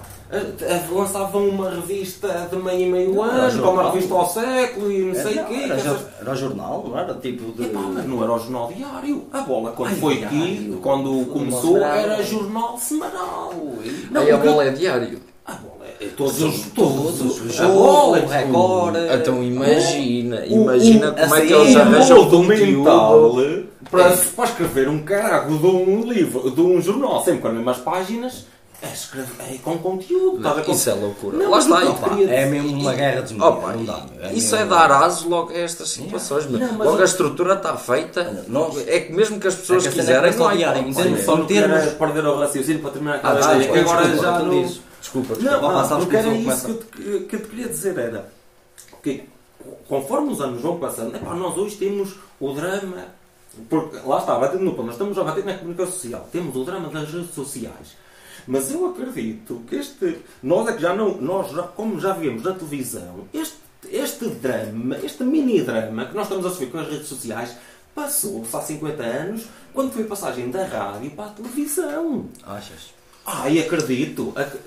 lançavam 0.91 1.47
uma 1.47 1.69
revista 1.69 2.47
de 2.49 2.55
meio 2.57 2.87
e 2.87 2.91
meio 2.91 3.13
Não, 3.15 3.23
ano, 3.23 3.39
como 3.63 3.79
a 3.79 3.83
jornal. 3.83 3.91
revista 3.91 4.13
ao 4.13 4.25
século 4.29 4.91
e 4.91 4.99
não 5.05 5.15
sei 5.15 5.39
o 5.39 5.45
quê. 5.45 5.61
era, 5.63 5.75
essas- 5.75 6.05
era 6.21 6.31
o 6.31 6.35
jornal, 6.35 6.85
não 6.87 6.97
era? 6.99 7.13
Tipo 7.15 7.51
de. 7.51 7.63
Epá, 7.63 7.79
mas 7.81 8.05
não 8.07 8.23
era 8.23 8.33
o 8.33 8.39
jornal 8.39 8.71
diário. 8.75 9.23
A 9.33 9.41
bola, 9.41 9.71
quando 9.71 9.89
Ai, 9.89 9.95
foi 9.95 10.15
diário. 10.17 10.37
aqui, 10.37 10.79
quando 10.81 11.25
começou, 11.31 11.77
era 11.77 12.21
jornal 12.23 12.77
semanal. 12.77 13.53
Não, 14.11 14.21
Aí 14.21 14.31
a 14.31 14.37
bola 14.37 14.63
é 14.65 14.69
diário. 14.71 15.19
A 15.45 15.53
bola 15.53 15.85
é 15.99 16.05
todos 16.15 16.41
os. 16.41 16.61
Todos, 16.75 17.21
o 17.41 17.43
a 17.45 17.47
jogo, 17.51 17.73
bola 17.73 18.17
é 18.19 18.45
o. 18.45 19.15
Então 19.15 19.43
imagina, 19.43 20.41
o- 20.41 20.45
imagina 20.45 21.09
o- 21.09 21.13
como 21.15 21.35
é 21.35 21.37
assim, 21.39 21.47
que 21.47 21.53
eles 21.53 21.75
o 21.75 21.79
arranjam 21.79 22.29
mental 22.43 23.19
conteúdo. 23.31 23.68
Para, 23.89 24.13
É. 24.13 24.17
para 24.17 24.45
escrever 24.45 24.89
um 24.89 25.03
carago 25.03 25.57
de 25.57 25.65
um 25.65 26.01
livro, 26.03 26.51
de 26.51 26.61
um 26.61 26.81
jornal, 26.81 27.23
sempre 27.23 27.41
com 27.41 27.47
as 27.49 27.53
mesmas 27.53 27.77
páginas, 27.77 28.45
é 28.81 28.87
escrever 28.93 29.29
é 29.53 29.57
com 29.57 29.77
conteúdo. 29.77 30.37
estás 30.37 30.57
a 30.67 30.71
Isso 30.71 30.89
é 30.89 30.93
loucura. 30.93 31.37
Não, 31.37 31.49
Lá 31.51 31.59
está. 31.59 31.75
o 31.75 31.79
que 31.79 31.85
eu 31.85 31.91
opa, 31.91 32.09
queria 32.09 32.29
É 32.33 32.45
mesmo 32.45 32.79
uma 32.79 32.93
guerra 32.93 33.21
de 33.21 33.41
Opa, 33.41 33.73
não 33.73 33.83
dá. 33.85 34.05
É 34.21 34.33
isso 34.33 34.55
é 34.55 34.65
dar 34.65 34.89
aso 34.91 35.27
logo 35.27 35.51
a 35.51 35.57
estas 35.57 35.89
situações. 35.89 36.49
Não, 36.49 36.77
logo 36.77 36.95
eu- 36.95 37.01
a 37.01 37.05
estrutura 37.05 37.55
está 37.55 37.75
feita. 37.75 38.45
Nós- 38.47 38.87
É 38.87 39.01
que 39.01 39.11
mesmo 39.13 39.37
que 39.39 39.47
as 39.47 39.55
pessoas 39.55 39.85
É 39.85 39.89
que 39.89 39.95
cena 39.95 40.07
quiserem, 40.07 40.31
é 40.31 40.35
não 40.35 40.89
hipótese. 40.89 41.25
Só 41.25 41.35
não 41.37 41.45
termos- 41.45 41.93
perder 41.93 42.25
o 42.25 42.39
raciocínio 42.39 42.81
para 42.81 42.91
terminar 42.91 43.13
Ah, 43.15 43.17
aquela 43.17 43.35
desculpa, 43.35 43.59
ideia, 43.65 43.73
que 43.73 43.79
agora 43.91 44.15
já 44.17 44.39
não... 44.39 44.61
Desculpa, 45.01 45.33
Não, 45.35 45.41
desculpa. 45.41 45.73
não, 45.73 45.87
porque 45.99 46.09
que 46.09 46.15
era 46.17 46.27
eu 46.27 46.35
isso 46.35 46.65
que 46.65 46.71
eu, 46.71 46.77
te, 46.77 47.25
que 47.25 47.35
eu 47.35 47.39
te 47.41 47.47
queria 47.47 47.67
dizer, 47.69 47.97
era 47.97 48.29
que 49.01 49.23
conforme 49.87 50.31
os 50.33 50.41
anos 50.41 50.61
vão 50.61 50.77
passando, 50.77 51.15
epá, 51.15 51.33
nós 51.35 51.57
hoje 51.57 51.75
temos 51.77 52.15
o 52.39 52.51
drama, 52.53 53.05
porque 53.69 53.97
lá 54.05 54.19
está, 54.19 54.37
batendo 54.37 54.63
no 54.63 54.73
pão, 54.73 54.85
nós 54.85 54.95
estamos 54.95 55.17
a 55.17 55.23
bater 55.23 55.43
na 55.45 55.55
comunicação 55.55 55.93
social, 55.93 56.29
temos 56.31 56.55
o 56.55 56.63
drama 56.63 56.89
das 56.89 57.11
redes 57.11 57.33
sociais. 57.33 57.97
Mas 58.47 58.71
eu 58.71 58.85
acredito 58.87 59.61
que 59.67 59.75
este, 59.75 60.19
nós 60.41 60.67
é 60.67 60.73
que 60.73 60.81
já 60.81 60.95
não, 60.95 61.17
nós 61.21 61.51
já, 61.51 61.63
como 61.63 61.99
já 61.99 62.13
vemos 62.13 62.43
na 62.43 62.53
televisão, 62.53 63.27
este, 63.33 63.57
este 63.91 64.27
drama, 64.29 64.97
este 64.97 65.23
mini 65.23 65.61
drama 65.61 66.05
que 66.05 66.15
nós 66.15 66.23
estamos 66.23 66.45
a 66.45 66.49
sofrer 66.49 66.71
com 66.71 66.79
as 66.79 66.87
redes 66.89 67.07
sociais, 67.07 67.55
passou-se 67.93 68.55
há 68.55 68.61
50 68.61 69.03
anos, 69.03 69.43
quando 69.73 69.91
foi 69.91 70.03
a 70.03 70.07
passagem 70.07 70.49
da 70.49 70.65
rádio 70.65 71.11
para 71.11 71.25
a 71.25 71.29
televisão. 71.29 72.25
Achas? 72.43 72.93
Ai, 73.25 73.59
acredito. 73.59 74.33
Ac- 74.35 74.57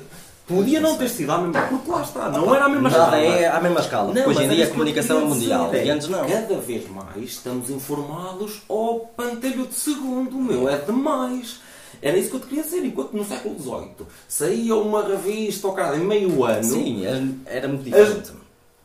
Podia 0.56 0.80
não 0.80 0.96
ter 0.96 1.08
sido 1.08 1.30
a 1.32 1.38
mesma, 1.38 1.62
porque 1.68 1.90
lá 1.90 2.02
está, 2.02 2.28
não 2.30 2.54
era 2.54 2.64
a 2.64 2.68
mesma 2.68 2.88
Nada 2.90 3.04
escala. 3.20 3.36
é 3.38 3.48
à 3.48 3.60
mesma 3.60 3.80
escala. 3.80 4.14
Não, 4.14 4.26
Hoje 4.28 4.40
em 4.40 4.44
era 4.44 4.54
dia 4.54 4.64
a 4.64 4.70
comunicação 4.70 5.18
é 5.20 5.24
mundial. 5.24 5.74
E 5.74 5.76
é, 5.78 5.90
antes 5.90 6.08
não. 6.08 6.26
Cada 6.28 6.54
vez 6.58 6.88
mais 6.90 7.16
estamos 7.30 7.70
informados 7.70 8.62
ao 8.68 9.00
pantelho 9.16 9.66
de 9.66 9.74
segundo, 9.74 10.36
meu, 10.36 10.68
é 10.68 10.76
demais. 10.78 11.60
Era 12.00 12.16
isso 12.18 12.30
que 12.30 12.36
eu 12.36 12.40
te 12.40 12.46
queria 12.48 12.64
dizer. 12.64 12.84
Enquanto 12.84 13.12
no 13.12 13.24
século 13.24 13.56
XVIII 13.58 14.06
saía 14.28 14.74
uma 14.76 15.06
revista 15.06 15.66
ao 15.68 15.72
cara 15.74 15.96
em 15.96 16.00
meio 16.04 16.44
ano, 16.44 16.64
Sim, 16.64 17.04
era- 17.46 17.68
muito 17.68 17.84
diferente. 17.84 18.32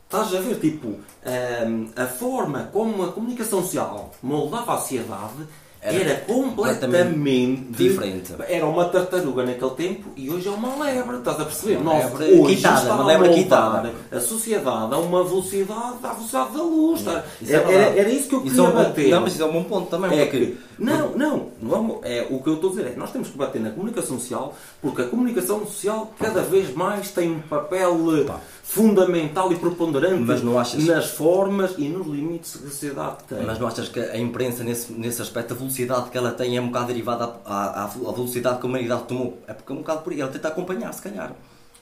estás 0.04 0.34
a 0.34 0.40
ver, 0.40 0.56
tipo, 0.60 0.88
hum, 0.88 1.88
a 1.96 2.06
forma 2.06 2.68
como 2.72 3.02
a 3.04 3.12
comunicação 3.12 3.62
social 3.62 4.12
moldava 4.22 4.74
a 4.74 4.78
sociedade 4.78 5.46
Era 5.94 6.10
era, 6.10 6.20
completamente 6.20 7.62
diferente. 7.70 8.32
Era 8.48 8.66
uma 8.66 8.84
tartaruga 8.86 9.44
naquele 9.44 9.70
tempo 9.72 10.08
e 10.16 10.30
hoje 10.30 10.48
é 10.48 10.50
uma 10.50 10.82
lebre, 10.84 11.16
estás 11.18 11.40
a 11.40 11.44
perceber? 11.44 11.76
Uma 11.76 11.94
Nós 11.94 12.04
lebre 12.18 12.40
hoje 12.40 12.56
quitada, 12.56 12.92
uma 12.94 13.02
a 13.02 13.06
lebre 13.06 13.28
quitada. 13.34 13.92
a 14.12 14.20
sociedade 14.20 14.94
a 14.94 14.98
uma 14.98 15.24
velocidade, 15.24 15.94
à 16.02 16.12
velocidade 16.12 16.52
da 16.52 16.62
luz. 16.62 17.02
tá? 17.02 17.24
Isso 17.40 17.52
é 17.52 17.56
era, 17.56 17.72
era, 17.72 18.00
era 18.00 18.08
isso 18.10 18.28
que 18.28 18.34
eu 18.34 18.44
Isso 18.44 18.54
queria 18.54 18.66
é 18.66 18.70
um 18.70 18.74
bater. 18.74 19.08
Não, 19.10 19.20
mas 19.20 19.32
isso 19.34 19.42
é 19.42 19.46
um 19.46 19.52
bom 19.52 19.64
ponto 19.64 19.90
também. 19.90 20.18
É 20.18 20.24
porque- 20.24 20.46
que, 20.46 20.58
não, 20.78 21.16
não, 21.16 21.48
vamos, 21.60 21.98
é, 22.04 22.26
o 22.30 22.40
que 22.42 22.48
eu 22.48 22.54
estou 22.54 22.70
a 22.70 22.72
dizer 22.74 22.86
é 22.86 22.90
que 22.92 22.98
nós 22.98 23.10
temos 23.10 23.28
que 23.28 23.36
bater 23.36 23.60
na 23.60 23.70
comunicação 23.70 24.18
social 24.18 24.54
porque 24.80 25.02
a 25.02 25.06
comunicação 25.08 25.66
social 25.66 26.12
cada 26.18 26.42
vez 26.42 26.72
mais 26.74 27.10
tem 27.10 27.32
um 27.32 27.40
papel 27.40 27.96
eh, 28.20 28.24
Pá. 28.24 28.40
fundamental 28.62 29.52
e 29.52 29.56
preponderante 29.56 30.30
achas- 30.56 30.84
nas 30.84 31.10
formas 31.10 31.74
e 31.78 31.88
nos 31.88 32.06
limites 32.06 32.56
que 32.56 32.66
a 32.66 32.70
sociedade 32.70 33.16
tem. 33.28 33.42
Mas 33.44 33.58
não 33.58 33.66
achas 33.66 33.88
que 33.88 33.98
a 33.98 34.16
imprensa, 34.18 34.62
nesse, 34.62 34.92
nesse 34.92 35.20
aspecto, 35.20 35.52
a 35.54 35.56
velocidade 35.56 36.10
que 36.10 36.16
ela 36.18 36.30
tem 36.32 36.56
é 36.56 36.60
um 36.60 36.66
bocado 36.68 36.86
derivada 36.86 37.34
à, 37.44 37.64
à, 37.64 37.84
à 37.84 37.86
velocidade 37.88 38.60
que 38.60 38.66
a 38.66 38.68
humanidade 38.68 39.02
tomou? 39.04 39.38
É 39.46 39.52
porque 39.54 39.72
é 39.72 39.74
um 39.74 39.78
bocado 39.78 40.02
por 40.02 40.12
aí. 40.12 40.20
Ela 40.20 40.30
tenta 40.30 40.48
acompanhar, 40.48 40.92
se 40.94 41.02
calhar. 41.02 41.32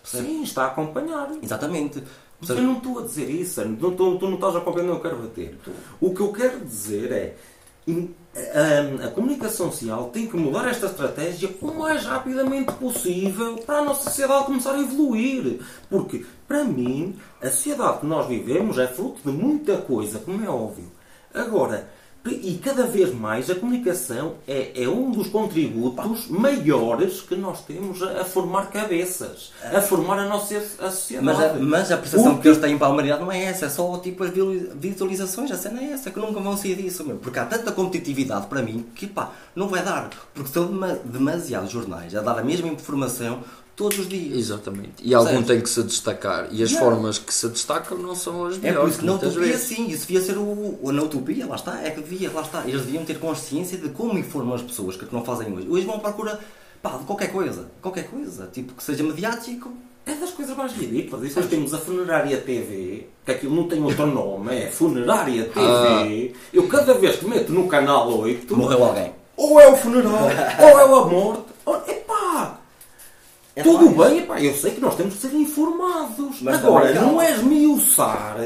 Percebe? 0.03 0.27
Sim, 0.29 0.43
está 0.43 0.65
a 0.65 0.67
acompanhar. 0.69 1.31
Exatamente. 1.43 2.03
Mas 2.41 2.51
eu 2.51 2.57
não 2.63 2.77
estou 2.77 2.99
a 2.99 3.03
dizer 3.03 3.29
isso, 3.31 3.65
não 3.65 3.91
estou- 3.91 4.19
tu 4.19 4.27
não 4.29 4.35
estás 4.35 4.55
a 4.57 4.61
compreender 4.61 4.93
o 4.93 5.01
que 5.01 5.07
eu 5.07 5.11
quero 5.11 5.23
bater. 5.23 5.59
O 6.01 6.15
que 6.15 6.21
eu 6.21 6.33
quero 6.33 6.61
dizer 6.65 7.11
é 7.13 7.37
a, 8.37 9.07
a 9.07 9.11
comunicação 9.11 9.71
social 9.71 10.11
tem 10.11 10.27
que 10.27 10.37
mudar 10.37 10.69
esta 10.69 10.87
estratégia 10.87 11.51
o 11.61 11.75
mais 11.75 12.05
rapidamente 12.05 12.73
possível 12.75 13.57
para 13.59 13.79
a 13.79 13.85
nossa 13.85 14.05
sociedade 14.05 14.45
começar 14.45 14.73
a 14.73 14.81
evoluir. 14.81 15.61
Porque, 15.89 16.25
para 16.47 16.65
mim, 16.65 17.17
a 17.41 17.49
sociedade 17.49 18.01
que 18.01 18.07
nós 18.07 18.27
vivemos 18.27 18.79
é 18.79 18.87
fruto 18.87 19.21
de 19.25 19.37
muita 19.37 19.79
coisa, 19.79 20.19
como 20.19 20.45
é 20.45 20.49
óbvio. 20.49 20.91
Agora, 21.33 21.89
e 22.31 22.59
cada 22.63 22.87
vez 22.87 23.15
mais 23.15 23.49
a 23.51 23.55
comunicação 23.55 24.35
é, 24.47 24.73
é 24.83 24.89
um 24.89 25.11
dos 25.11 25.29
contributos 25.29 26.29
maiores 26.29 27.21
que 27.21 27.35
nós 27.37 27.61
temos 27.65 28.03
a, 28.03 28.21
a 28.23 28.25
formar 28.25 28.71
cabeças, 28.71 29.53
a 29.63 29.81
formar 29.81 30.19
a 30.19 30.29
nossa 30.29 30.57
a 30.57 30.91
sociedade. 30.91 31.25
Mas 31.25 31.41
a, 31.41 31.53
mas 31.55 31.93
a 31.93 31.97
percepção 31.97 32.35
O 32.35 32.41
que 32.41 32.49
eles 32.49 32.59
têm 32.59 32.77
para 32.79 32.87
a 32.87 32.91
humanidade 32.91 33.21
não 33.23 33.31
é 33.33 33.45
essa, 33.45 33.67
é 33.67 33.69
só 33.69 33.97
tipo 33.99 34.25
as 34.25 34.31
visualizações, 34.75 35.51
a 35.51 35.57
cena 35.57 35.81
é 35.81 35.93
essa, 35.93 36.11
que 36.11 36.19
nunca 36.19 36.41
vão 36.41 36.57
sair 36.57 36.75
disso, 36.77 37.05
meu. 37.05 37.17
Porque 37.17 37.39
há 37.39 37.45
tanta 37.45 37.73
competitividade 37.73 38.47
para 38.47 38.63
mim 38.63 38.87
que 38.95 39.07
pá, 39.07 39.33
não 39.55 39.69
vai 39.69 39.83
dar. 39.83 40.11
Porque 40.35 40.51
são 40.53 40.67
dema- 40.67 40.99
demasiados 41.05 41.71
jornais 41.71 42.15
a 42.15 42.21
dar 42.21 42.39
a 42.39 42.43
mesma 42.45 42.69
informação 42.69 43.41
todos 43.77 43.99
os 43.99 44.09
dias. 44.09 44.37
Exatamente. 44.39 44.95
E 45.03 45.15
algum 45.15 45.43
tem 45.43 45.61
que 45.61 45.69
se 45.69 45.83
destacar. 45.83 46.49
E 46.51 46.63
as 46.63 46.73
formas 46.73 47.19
que 47.19 47.33
se 47.33 47.47
destacam 47.49 47.99
não 47.99 48.15
são 48.15 48.47
as 48.47 48.57
É 48.57 48.59
melhores. 48.59 48.81
por 48.81 48.89
isso 48.89 48.99
que 49.01 49.05
na 49.07 49.13
utopia 49.15 49.41
vezes. 49.53 49.61
sim, 49.69 49.87
isso 49.89 50.07
devia 50.09 50.21
ser 50.23 50.39
o, 50.39 50.79
o- 50.83 50.91
na 50.93 51.03
utopia, 51.03 51.47
lá 51.47 51.57
está, 51.57 51.81
é 51.83 51.91
que 51.91 52.01
devia, 52.01 52.31
lá 52.33 52.41
está, 52.43 52.63
eles 52.67 52.83
deviam 52.87 53.05
ter 53.05 53.19
consciência 53.19 53.77
de 53.79 53.91
como 53.91 54.19
informam 54.19 54.55
as 54.55 54.63
pessoas, 54.63 54.97
que 54.97 55.05
é 55.05 55.09
que 55.09 55.15
não 55.15 55.25
fazem 55.25 55.53
hoje. 55.53 55.69
Hoje 55.69 55.85
vão 55.87 55.97
à 55.97 55.99
procura, 56.01 56.41
pá, 56.83 56.97
de 56.97 57.05
qualquer 57.05 57.31
coisa, 57.31 57.71
qualquer 57.83 58.09
coisa, 58.09 58.49
tipo, 58.53 58.73
que 58.75 58.83
seja 58.83 59.03
mediático, 59.05 59.71
É 60.09 60.15
das 60.15 60.31
coisas 60.31 60.57
mais 60.57 60.71
ridículas. 60.73 61.25
E 61.25 61.29
depois 61.29 61.47
temos 61.49 61.75
a 61.75 61.79
Funerária 61.79 62.37
TV, 62.41 63.09
que 63.25 63.33
aquilo 63.33 63.57
não 63.57 63.67
tem 63.67 63.83
outro 63.83 64.07
nome, 64.07 64.55
é 64.57 64.71
Funerária 64.71 65.45
TV. 65.53 66.33
Eu 66.53 66.69
cada 66.69 66.95
vez 66.95 67.17
que 67.17 67.27
meto 67.27 67.53
no 67.53 67.67
canal 67.67 68.17
8, 68.21 68.57
morreu 68.57 68.85
alguém. 68.85 69.13
ou 69.37 69.61
é 69.61 69.69
o 69.69 69.77
funeral, 69.77 70.29
ou 70.61 70.79
é 70.79 70.83
a 70.85 70.87
morte. 70.87 71.43
Ou, 71.65 71.77
epá! 71.89 72.61
É 73.57 73.63
Tudo 73.63 73.91
mais. 73.91 74.11
bem, 74.13 74.19
epá, 74.23 74.39
eu 74.41 74.55
sei 74.55 74.73
que 74.73 74.81
nós 74.83 74.95
temos 74.97 75.15
que 75.15 75.21
ser 75.23 75.35
informados. 75.35 76.43
Mas 76.43 76.57
Agora, 76.57 76.81
também 76.89 76.95
calma. 76.95 77.13
não 77.13 77.23
é 77.23 77.33
esmiuçar 77.33 78.37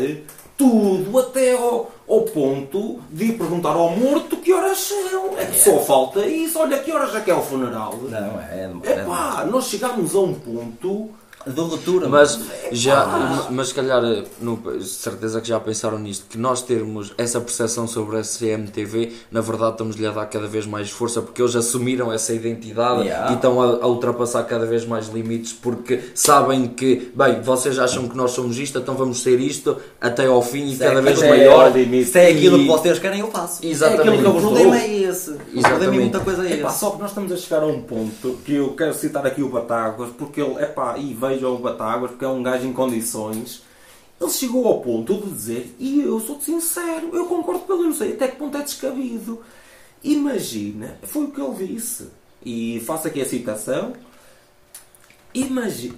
tudo 0.57 1.18
até 1.18 1.53
ao, 1.55 1.90
ao 2.09 2.20
ponto 2.23 3.01
de 3.11 3.25
ir 3.25 3.33
perguntar 3.38 3.70
ao 3.70 3.90
morto 3.96 4.37
que 4.37 4.53
horas 4.53 4.79
são. 4.79 5.38
É 5.38 5.46
que 5.46 5.59
só 5.59 5.79
falta 5.81 6.25
isso. 6.27 6.59
Olha, 6.59 6.79
que 6.79 6.92
horas 6.92 7.14
é 7.14 7.20
que 7.23 7.31
é 7.31 7.35
o 7.35 7.40
funeral? 7.40 7.99
Não, 8.03 8.40
é. 8.40 8.70
é, 8.85 8.92
Epá, 8.92 9.46
nós 9.51 9.64
chegámos 9.68 10.14
a 10.14 10.20
um 10.20 10.35
ponto 10.35 11.11
de 11.46 11.61
ruptura. 11.61 12.09
Mas 12.09 12.38
já, 12.72 13.46
mas 13.50 13.68
se 13.68 13.74
calhar, 13.74 14.03
no, 14.40 14.61
certeza 14.83 15.40
que 15.40 15.48
já 15.48 15.59
pensaram 15.59 15.98
nisto, 15.98 16.26
que 16.29 16.37
nós 16.38 16.62
termos 16.62 17.12
essa 17.16 17.40
percepção 17.40 17.87
sobre 17.87 18.18
a 18.18 18.22
CMTV, 18.22 19.12
na 19.31 19.40
verdade 19.40 19.72
estamos-lhe 19.72 20.07
a 20.07 20.11
dar 20.11 20.26
cada 20.26 20.46
vez 20.46 20.66
mais 20.66 20.90
força 20.90 21.22
porque 21.22 21.40
eles 21.40 21.57
assumiram 21.57 22.12
essa 22.12 22.33
identidade 22.33 23.00
Yeah. 23.00 23.33
e 23.33 23.35
estão 23.37 23.61
a, 23.62 23.83
a 23.83 23.87
ultrapassar 23.87 24.42
cada 24.44 24.66
vez 24.66 24.85
mais 24.85 25.09
limites 25.09 25.53
porque 25.53 26.00
sabem 26.14 26.68
que, 26.68 27.11
bem, 27.14 27.40
vocês 27.40 27.79
acham 27.79 28.07
que 28.09 28.16
nós 28.16 28.33
somos 28.33 28.59
isto, 28.59 28.79
então 28.79 28.94
vamos 28.94 29.22
ser 29.22 29.40
isto 29.40 29.76
até 30.00 30.26
ao 30.26 30.42
fim 30.42 30.66
e 30.68 30.76
Se 30.76 30.85
é 30.85 30.88
cada 30.88 31.00
vez 31.03 31.18
aquilo- 31.18 31.37
maior. 31.37 31.72
Se 32.05 32.18
é 32.18 32.31
aquilo 32.31 32.57
E- 32.59 32.61
que 32.62 32.66
vocês 32.68 32.98
querem, 32.98 33.20
eu 33.20 33.31
faço. 33.31 33.64
Exatamente. 33.66 34.09
É 34.09 34.12
aquilo 34.12 34.22
que 34.22 34.26
eu 34.26 34.37
O 34.37 34.40
problema 34.40 34.76
é 34.79 34.94
esse. 35.03 35.31
O 35.31 35.35
Exatamente. 35.35 35.62
problema 35.68 35.94
é 35.94 35.98
muita 35.98 36.20
coisa 36.20 36.48
é 36.48 36.53
Epá, 36.55 36.68
esse. 36.68 36.79
só 36.79 36.90
que 36.90 36.98
nós 37.00 37.11
estamos 37.11 37.33
a 37.33 37.37
chegar 37.37 37.62
a 37.62 37.66
um 37.66 37.83
ponto 37.83 38.38
que 38.44 38.55
eu 38.55 38.74
quero 38.74 38.94
citar 38.94 39.26
aqui 39.26 39.42
o 39.42 39.48
Batáguas, 39.48 40.11
porque 40.18 40.40
ele, 40.40 40.62
epá, 40.62 40.96
e 40.98 41.14
vejam 41.31 41.55
o 41.55 41.59
Batáguas, 41.59 42.11
porque 42.11 42.25
é 42.25 42.29
um 42.29 42.43
gajo 42.43 42.66
em 42.66 42.73
condições. 42.73 43.62
Ele 44.21 44.31
chegou 44.31 44.66
ao 44.66 44.81
ponto 44.81 45.14
de 45.14 45.31
dizer, 45.31 45.75
e 45.79 46.01
eu 46.01 46.21
sou 46.21 46.40
sincero, 46.40 47.11
eu 47.14 47.27
concordo 47.27 47.61
com 47.61 47.73
ele, 47.75 47.85
não 47.85 47.95
sei 47.95 48.12
até 48.12 48.29
que 48.29 48.37
ponto 48.37 48.57
é 48.57 48.62
descabido. 48.62 49.40
Imagina, 50.05 50.99
foi 51.03 51.25
o 51.25 51.31
que 51.31 51.40
ele 51.40 51.66
disse, 51.66 52.09
e 52.45 52.83
faço 52.85 53.09
aqui 53.09 53.21
a 53.21 53.25
citação. 53.25 53.93
Imagina, 55.33 55.97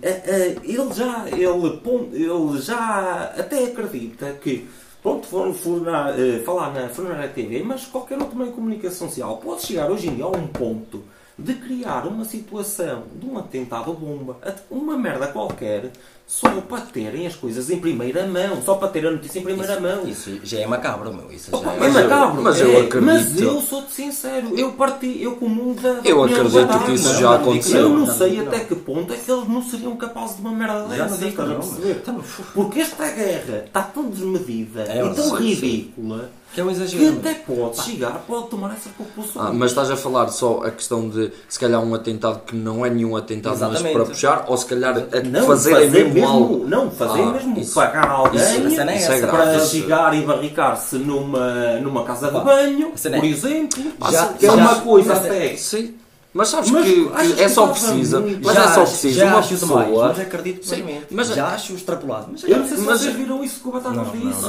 ele 0.63 0.95
já, 0.95 1.27
ele, 1.29 1.81
ele 2.13 2.61
já 2.61 3.33
até 3.37 3.65
acredita 3.65 4.35
que, 4.35 4.69
pronto, 5.03 5.27
foram 5.27 5.53
eh, 5.53 6.43
falar 6.45 6.73
na 6.75 6.89
Funerária 6.91 7.31
TV, 7.31 7.63
mas 7.63 7.87
qualquer 7.87 8.19
outro 8.19 8.37
meio 8.37 8.51
de 8.51 8.55
comunicação 8.55 9.09
social 9.09 9.39
pode 9.39 9.63
chegar 9.63 9.91
hoje 9.91 10.09
em 10.09 10.17
dia 10.17 10.27
a 10.27 10.29
um 10.29 10.47
ponto 10.47 11.03
de 11.39 11.55
criar 11.55 12.07
uma 12.07 12.25
situação 12.25 13.05
de 13.15 13.27
um 13.27 13.39
atentado 13.39 13.93
bomba, 13.95 14.37
uma 14.71 14.97
merda 14.97 15.29
qualquer, 15.29 15.91
só 16.27 16.49
para 16.63 16.81
terem 16.81 17.27
as 17.27 17.37
coisas 17.37 17.69
em 17.71 17.79
primeira 17.79 18.27
mão, 18.27 18.63
só 18.65 18.75
para 18.77 18.89
ter 18.89 19.07
a 19.07 19.11
notícia 19.11 19.39
em 19.39 19.43
primeira 19.43 19.79
mão. 19.79 20.07
Isso 20.07 20.41
já 20.43 20.61
é 20.61 20.67
macabro, 20.67 21.13
meu. 21.13 21.31
Isso 21.31 21.55
Opa, 21.55 21.71
já 21.71 21.75
é 21.75 21.79
Mas 21.81 21.95
eu- 21.97 22.03
macabro, 22.03 22.43
mas 22.43 22.61
eu 22.61 22.67
é, 22.73 22.77
acredito- 22.81 23.03
Mas 23.03 23.41
eu 23.41 23.61
sou-te 23.61 23.93
sincero, 23.93 24.59
eu 24.59 24.73
parti, 24.73 25.21
eu 25.23 25.37
comungo 25.37 25.79
da. 25.81 26.01
Eu 26.05 26.25
acredito 26.25 26.85
que 26.87 26.93
isso 26.93 27.15
já 27.21 27.35
aconteceu. 27.35 27.81
Eu 27.83 27.89
não 27.91 28.07
sei 28.07 28.39
não. 28.39 28.47
até 28.47 28.61
que 28.61 28.75
ponto 28.75 29.13
é 29.13 29.17
que 29.17 29.31
eles 29.31 29.49
não 29.49 29.63
seriam 29.63 29.95
capazes 29.97 30.37
de 30.37 30.43
uma 30.43 30.53
merda 30.53 30.97
Já 30.97 31.05
dessa. 31.05 31.09
não 31.11 31.17
digo 31.19 31.29
estás 31.31 31.49
a 31.51 31.53
não, 31.53 31.61
perceber? 31.61 31.99
Então, 32.03 32.25
Porque 32.55 32.81
esta 32.81 33.09
guerra 33.11 33.65
está 33.67 33.83
tão 33.83 34.09
desmedida 34.09 34.83
É, 34.89 35.05
e 35.05 35.15
tão 35.15 35.25
sim, 35.25 35.37
sim. 35.37 35.45
ridícula 35.45 36.31
Que 36.55 36.61
é 36.61 36.65
um 36.65 36.69
que 36.69 36.73
exagero. 36.75 37.17
até 37.19 37.35
pode 37.35 37.83
chegar, 37.83 38.25
pode 38.27 38.49
tomar 38.49 38.73
essa 38.75 38.89
proporção. 38.91 39.43
Ah, 39.43 39.53
mas 39.53 39.71
estás 39.71 39.91
a 39.91 39.97
falar 39.97 40.29
só 40.29 40.63
a 40.65 40.71
questão 40.71 41.09
de 41.09 41.31
se 41.49 41.59
calhar 41.59 41.83
um 41.83 41.95
atentado 41.95 42.41
que 42.47 42.55
não 42.55 42.85
é 42.85 42.91
nenhum 42.91 43.17
atentado, 43.17 43.53
mas 43.59 43.71
Exatamente. 43.71 43.93
para 43.95 44.05
puxar, 44.07 44.45
ou 44.49 44.57
se 44.57 44.67
calhar 44.67 44.97
a 44.97 45.21
não 45.29 45.47
fazerem 45.47 45.87
fazer 45.89 45.99
mesmo, 46.05 46.12
algo. 46.21 46.65
Não, 46.67 46.91
fazer 46.91 47.23
Ah, 47.23 47.27
mesmo 47.33 47.59
isso- 47.59 47.75
pagar 47.75 48.09
alguém 48.11 48.41
isso- 48.41 48.51
é 48.81 48.97
Isso 48.97 49.13
é 49.13 49.19
essa. 49.19 49.27
para 49.29 49.57
Isso- 49.57 49.67
chegar 49.77 50.15
e 50.15 50.21
barricar-se 50.23 50.97
numa, 50.97 51.79
numa 51.81 52.05
casa 52.05 52.31
de 52.31 52.41
banho, 52.41 52.93
é- 53.05 53.17
por 53.17 53.25
exemplo, 53.25 53.83
Já- 54.11 54.35
é 54.41 54.47
já- 54.47 54.53
uma 54.53 54.75
coisa 54.77 55.09
mas- 55.15 55.25
até. 55.27 55.57
Sim. 55.57 55.95
Mas 56.35 56.49
sabes 56.49 56.71
Mas 56.71 56.85
que, 56.87 56.95
que 57.35 57.43
é 57.43 57.49
só 57.51 57.67
precisa, 57.67 58.19
muito. 58.21 58.43
mas 58.43 58.55
já, 58.55 58.65
é 58.65 58.69
só 58.69 58.81
preciso 58.87 59.15
já 59.19 59.27
uma 59.27 59.39
acho 59.41 59.55
demais, 59.55 59.87
pessoa. 59.87 60.09
mas 60.09 60.19
acredito 60.21 60.67
plenamente. 60.67 61.07
mas- 61.11 61.29
já 61.29 61.47
acho 61.49 61.73
extrapolado. 61.75 62.29
Mas 62.33 62.43
Eu 62.45 62.57
não 62.59 62.67
sei 62.69 62.77
se 62.79 62.83
Mas- 62.85 63.01
vocês 63.03 63.15
viram 63.17 63.45
isso 63.45 63.61
que 63.61 63.69
o 63.69 63.71
não, 63.73 64.05
disse. 64.31 64.43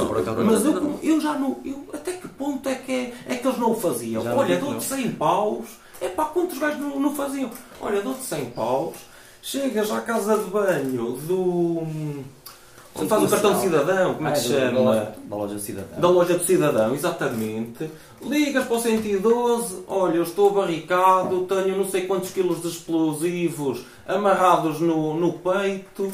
mas 0.46 0.64
eu, 0.66 1.00
eu 1.04 1.20
já 1.20 1.34
não. 1.34 1.58
Eu, 1.66 1.86
até 1.94 2.14
que 2.14 2.26
ponto 2.30 2.70
é 2.70 2.76
que, 2.76 2.90
é, 2.94 3.14
é 3.28 3.36
que 3.36 3.46
eles 3.46 3.60
não 3.60 3.72
o 3.72 3.76
faziam? 3.76 4.24
Já 4.24 4.34
Olha, 4.34 4.58
dou-te 4.58 4.74
não. 4.76 4.80
100 4.98 5.12
paus. 5.12 5.66
É 6.00 6.08
pá, 6.08 6.24
quantos 6.26 6.58
gajos 6.58 6.80
não, 6.80 7.00
não 7.02 7.14
faziam? 7.16 7.50
Olha, 7.82 8.02
dou-te 8.02 8.24
100 8.24 8.46
paus. 8.46 8.96
Chegas 9.46 9.92
à 9.92 10.00
casa 10.00 10.38
de 10.38 10.50
banho 10.50 11.18
do. 11.28 11.86
Onde 12.96 13.10
faz 13.10 13.24
o 13.24 13.28
cartão 13.28 13.56
de 13.56 13.62
cidadão, 13.62 14.14
como 14.14 14.28
é 14.30 14.32
que 14.32 14.40
se 14.40 14.48
chama? 14.48 15.14
Da 15.26 15.36
loja 15.36 15.56
de 15.56 15.62
cidadão. 15.62 16.00
Da 16.00 16.10
loja 16.10 16.38
do 16.38 16.46
cidadão, 16.46 16.96
exatamente. 16.96 17.92
Ligas 18.22 18.66
para 18.66 18.78
o 18.78 18.80
112, 18.80 19.84
olha, 19.86 20.16
eu 20.16 20.24
estou 20.24 20.54
barricado, 20.54 21.42
tenho 21.42 21.76
não 21.76 21.90
sei 21.90 22.08
quantos 22.08 22.30
quilos 22.30 22.62
de 22.62 22.70
explosivos 22.70 23.82
amarrados 24.08 24.80
no, 24.80 25.14
no 25.16 25.34
peito, 25.34 26.14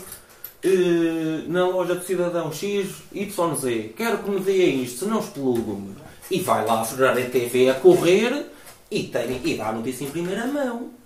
eh, 0.64 1.44
na 1.48 1.68
loja 1.68 1.94
do 1.94 2.04
cidadão 2.04 2.52
X, 2.52 2.90
YZ. 3.14 3.94
Quero 3.96 4.24
que 4.24 4.32
me 4.32 4.40
deem 4.40 4.82
isto, 4.82 5.06
senão 5.06 5.20
explodo-me. 5.20 5.96
E 6.32 6.40
vai 6.40 6.66
lá 6.66 6.82
a 6.82 6.86
Ferrari 6.86 7.26
TV 7.26 7.70
a 7.70 7.76
correr 7.76 8.48
e, 8.90 9.04
tem, 9.04 9.40
e 9.44 9.56
dá 9.56 9.68
a 9.68 9.74
notícia 9.74 10.06
em 10.06 10.10
primeira 10.10 10.48
mão. 10.48 10.99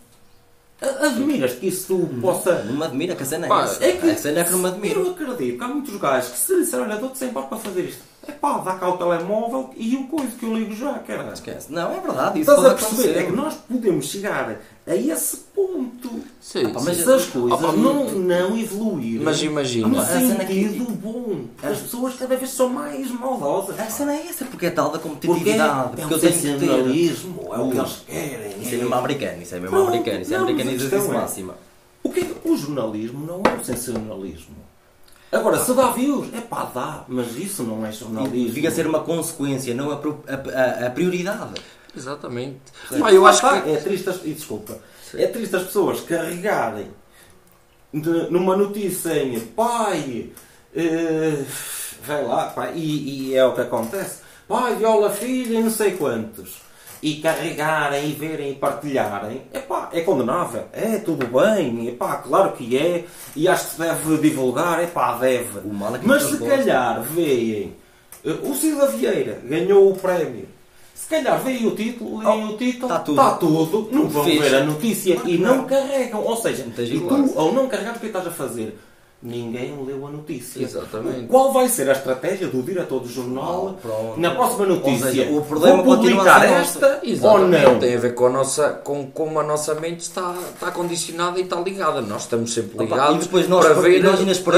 Admiras 0.83 1.53
que 1.53 1.67
isso 1.67 1.97
possa 2.21 2.63
Não 2.63 2.73
me 2.73 2.83
admira 2.83 3.15
que 3.15 3.23
a 3.23 3.25
cena 3.25 3.45
é 3.45 3.49
Pá, 3.49 3.63
essa. 3.63 3.83
é 3.85 3.91
que 3.93 4.09
a 4.09 4.17
cena 4.17 4.39
é 4.39 4.43
que 4.43 4.51
não 4.51 4.59
me 4.59 4.67
admira. 4.67 4.99
eu 4.99 5.11
acredito 5.11 5.57
que 5.57 5.63
há 5.63 5.67
muitos 5.67 5.95
gajos 5.97 6.29
que 6.31 6.37
se 6.37 6.55
disserem, 6.59 6.85
olha, 6.85 6.97
dou-te 6.97 7.17
100 7.17 7.29
pau 7.29 7.47
para 7.47 7.57
fazer 7.57 7.81
isto. 7.83 8.01
É 8.27 8.31
pá, 8.31 8.57
dá 8.59 8.75
cá 8.75 8.87
o 8.89 8.97
telemóvel 8.97 9.71
e 9.75 9.95
o 9.97 10.07
coisa 10.07 10.31
que 10.39 10.45
eu 10.45 10.53
ligo 10.55 10.73
já, 10.73 10.93
cara. 10.99 11.33
Esquece. 11.33 11.71
Não, 11.71 11.91
é 11.93 11.99
verdade. 11.99 12.39
Isso 12.39 12.51
Estás 12.51 12.65
a 12.65 12.73
perceber? 12.75 13.19
É 13.19 13.23
que 13.25 13.31
nós 13.33 13.53
podemos 13.55 14.05
chegar 14.05 14.55
a 14.85 14.95
esse 14.95 15.37
ponto. 15.55 16.09
Sim, 16.41 16.65
Ah, 16.65 16.69
pá, 16.71 16.79
sim. 16.79 16.85
mas 16.87 16.97
se 16.97 17.11
as 17.11 17.25
coisas 17.27 17.59
Ah, 17.59 17.67
pá, 17.67 17.71
não, 17.71 18.11
não 18.11 18.57
evoluir 18.57 19.21
Mas 19.21 19.41
imagina. 19.41 19.87
no 19.87 19.99
A 19.99 20.05
cena 20.05 20.43
que- 20.43 20.67
bom. 21.01 21.45
As 21.63 21.77
pessoas 21.79 22.15
cada 22.15 22.35
vez 22.35 22.49
são 22.51 22.67
mais 22.69 23.09
maldosas. 23.11 23.79
A 23.79 23.85
cena 23.85 24.13
é 24.13 24.27
essa, 24.27 24.43
porque 24.45 24.65
é 24.65 24.69
tal 24.71 24.89
da 24.91 24.99
Porque 24.99 25.07
é, 25.07 25.29
competitividade. 25.29 25.83
é 25.83 25.87
Porque 25.89 26.01
um 26.01 26.11
eu 26.11 26.19
tenho 26.19 26.33
é 27.53 27.57
o 27.59 27.69
que 27.71 27.77
eles 27.77 28.03
querem. 28.05 28.61
Isso 28.61 28.75
é 28.75 28.77
mesmo 28.77 28.95
americano, 28.95 29.41
isso 29.41 29.55
é 29.55 29.59
mesmo 29.59 29.77
americano, 29.77 30.21
isso 30.21 30.33
é 30.33 30.37
americanização 30.37 31.13
é- 31.13 31.17
máxima. 31.17 31.55
O, 32.03 32.09
que 32.09 32.19
é 32.19 32.27
o 32.43 32.57
jornalismo 32.57 33.25
não 33.25 33.41
é 33.49 33.55
o 33.55 33.63
sensacionalismo. 33.63 34.55
Agora, 35.31 35.57
se 35.63 35.73
dá 35.73 35.89
views, 35.91 36.27
é 36.33 36.41
pá, 36.41 36.69
dá, 36.75 37.05
mas 37.07 37.35
isso 37.37 37.63
não 37.63 37.85
é 37.85 37.91
jornalismo. 37.91 38.53
Devia 38.53 38.69
ser 38.69 38.85
uma 38.85 38.99
consequência, 38.99 39.73
não 39.73 39.89
a- 39.91 39.95
a- 39.95 40.87
a 40.87 40.89
prioridade. 40.91 41.53
Exatamente. 41.95 42.59
Pá, 42.99 43.11
eu 43.11 43.25
acho 43.25 43.41
que. 43.41 43.69
É 43.69 43.77
triste, 43.77 44.09
as, 44.09 44.23
e 44.23 44.33
desculpa, 44.33 44.77
é 45.13 45.27
triste 45.27 45.55
as 45.55 45.63
pessoas 45.63 46.01
carregarem 46.01 46.87
de- 47.93 48.29
numa 48.31 48.55
notícia 48.57 49.15
em 49.21 49.39
pai, 49.39 50.29
eh, 50.75 51.43
vai 52.05 52.25
lá, 52.25 52.45
pá, 52.47 52.71
e, 52.71 53.29
e 53.29 53.35
é 53.35 53.45
o 53.45 53.53
que 53.53 53.61
acontece, 53.61 54.21
pai 54.47 54.75
viola 54.75 55.09
filha 55.11 55.59
e 55.59 55.63
não 55.63 55.69
sei 55.69 55.91
quantos. 55.95 56.61
E 57.01 57.15
carregarem 57.15 58.09
e 58.09 58.13
verem 58.13 58.51
e 58.51 58.55
partilharem, 58.55 59.41
epá, 59.53 59.89
é 59.91 59.99
condenável. 60.01 60.69
É, 60.71 60.97
tudo 60.99 61.27
bem, 61.27 61.89
epá, 61.89 62.15
claro 62.15 62.53
que 62.53 62.77
é. 62.77 63.03
E 63.35 63.45
acho 63.45 63.65
que 63.65 63.71
se 63.73 63.79
deve 63.81 64.17
divulgar, 64.19 64.81
epá, 64.81 65.17
deve. 65.17 65.59
O 65.67 65.73
mal 65.73 65.93
é 65.93 65.99
que 65.99 66.07
Mas 66.07 66.23
se 66.23 66.37
calhar 66.37 67.01
veem 67.01 67.75
eh, 68.23 68.29
o 68.31 68.77
da 68.79 68.85
Vieira 68.85 69.37
ganhou 69.43 69.91
o 69.91 69.97
prémio. 69.97 70.47
Se 71.03 71.09
calhar 71.09 71.37
veem 71.43 71.67
o 71.67 71.75
título, 71.75 72.19
leem 72.19 72.45
o 72.45 72.55
título, 72.55 72.87
tá 72.87 72.99
tudo. 72.99 73.21
está 73.21 73.31
tudo, 73.35 73.89
não 73.91 74.07
vão 74.07 74.23
Fixe. 74.23 74.39
ver 74.39 74.55
a 74.55 74.63
notícia 74.63 75.19
e 75.25 75.37
não, 75.37 75.65
carregam. 75.65 76.23
Ou 76.23 76.37
seja, 76.37 76.65
e 76.65 76.97
tu, 76.97 77.33
ao 77.37 77.51
não 77.51 77.67
carregar, 77.67 77.97
o 77.97 77.99
que 77.99 78.05
estás 78.05 78.25
a 78.25 78.31
fazer? 78.31 78.79
Ninguém 79.23 79.73
leu 79.85 80.05
a 80.05 80.09
notícia. 80.11 80.61
Exatamente. 80.61 81.27
Qual 81.27 81.53
vai 81.53 81.69
ser 81.69 81.89
a 81.89 81.93
estratégia 81.93 82.47
do 82.47 82.61
diretor 82.61 82.99
do 82.99 83.07
jornal 83.07 83.77
Ah, 83.85 84.13
na 84.17 84.31
próxima 84.31 84.65
notícia? 84.65 85.05
Ou 85.07 85.11
seja, 85.13 85.31
o 85.31 85.41
problema 85.45 85.81
Vou 85.81 85.95
publicar 85.95 86.43
esta 86.45 86.99
ou 87.01 87.09
Exatamente, 87.09 87.63
não? 87.63 87.79
tem 87.79 87.95
a 87.95 87.99
ver 87.99 88.15
com 88.15 88.25
a 88.25 88.29
nossa, 88.29 88.69
com 88.83 89.07
como 89.07 89.39
a 89.39 89.43
nossa 89.43 89.75
mente 89.75 90.01
está, 90.01 90.35
está 90.53 90.71
condicionada 90.71 91.39
e 91.39 91.43
está 91.43 91.55
ligada. 91.61 92.01
Nós 92.01 92.23
estamos 92.23 92.53
sempre 92.53 92.73
Opa, 92.75 92.83
ligados 92.83 93.15
e 93.15 93.19
depois 93.27 93.47
nós, 93.47 93.63
para 93.65 93.73
ver 93.75 94.03
nós 94.03 94.19
ainda 94.19 94.31
as 94.31 94.37
depois 94.39 94.55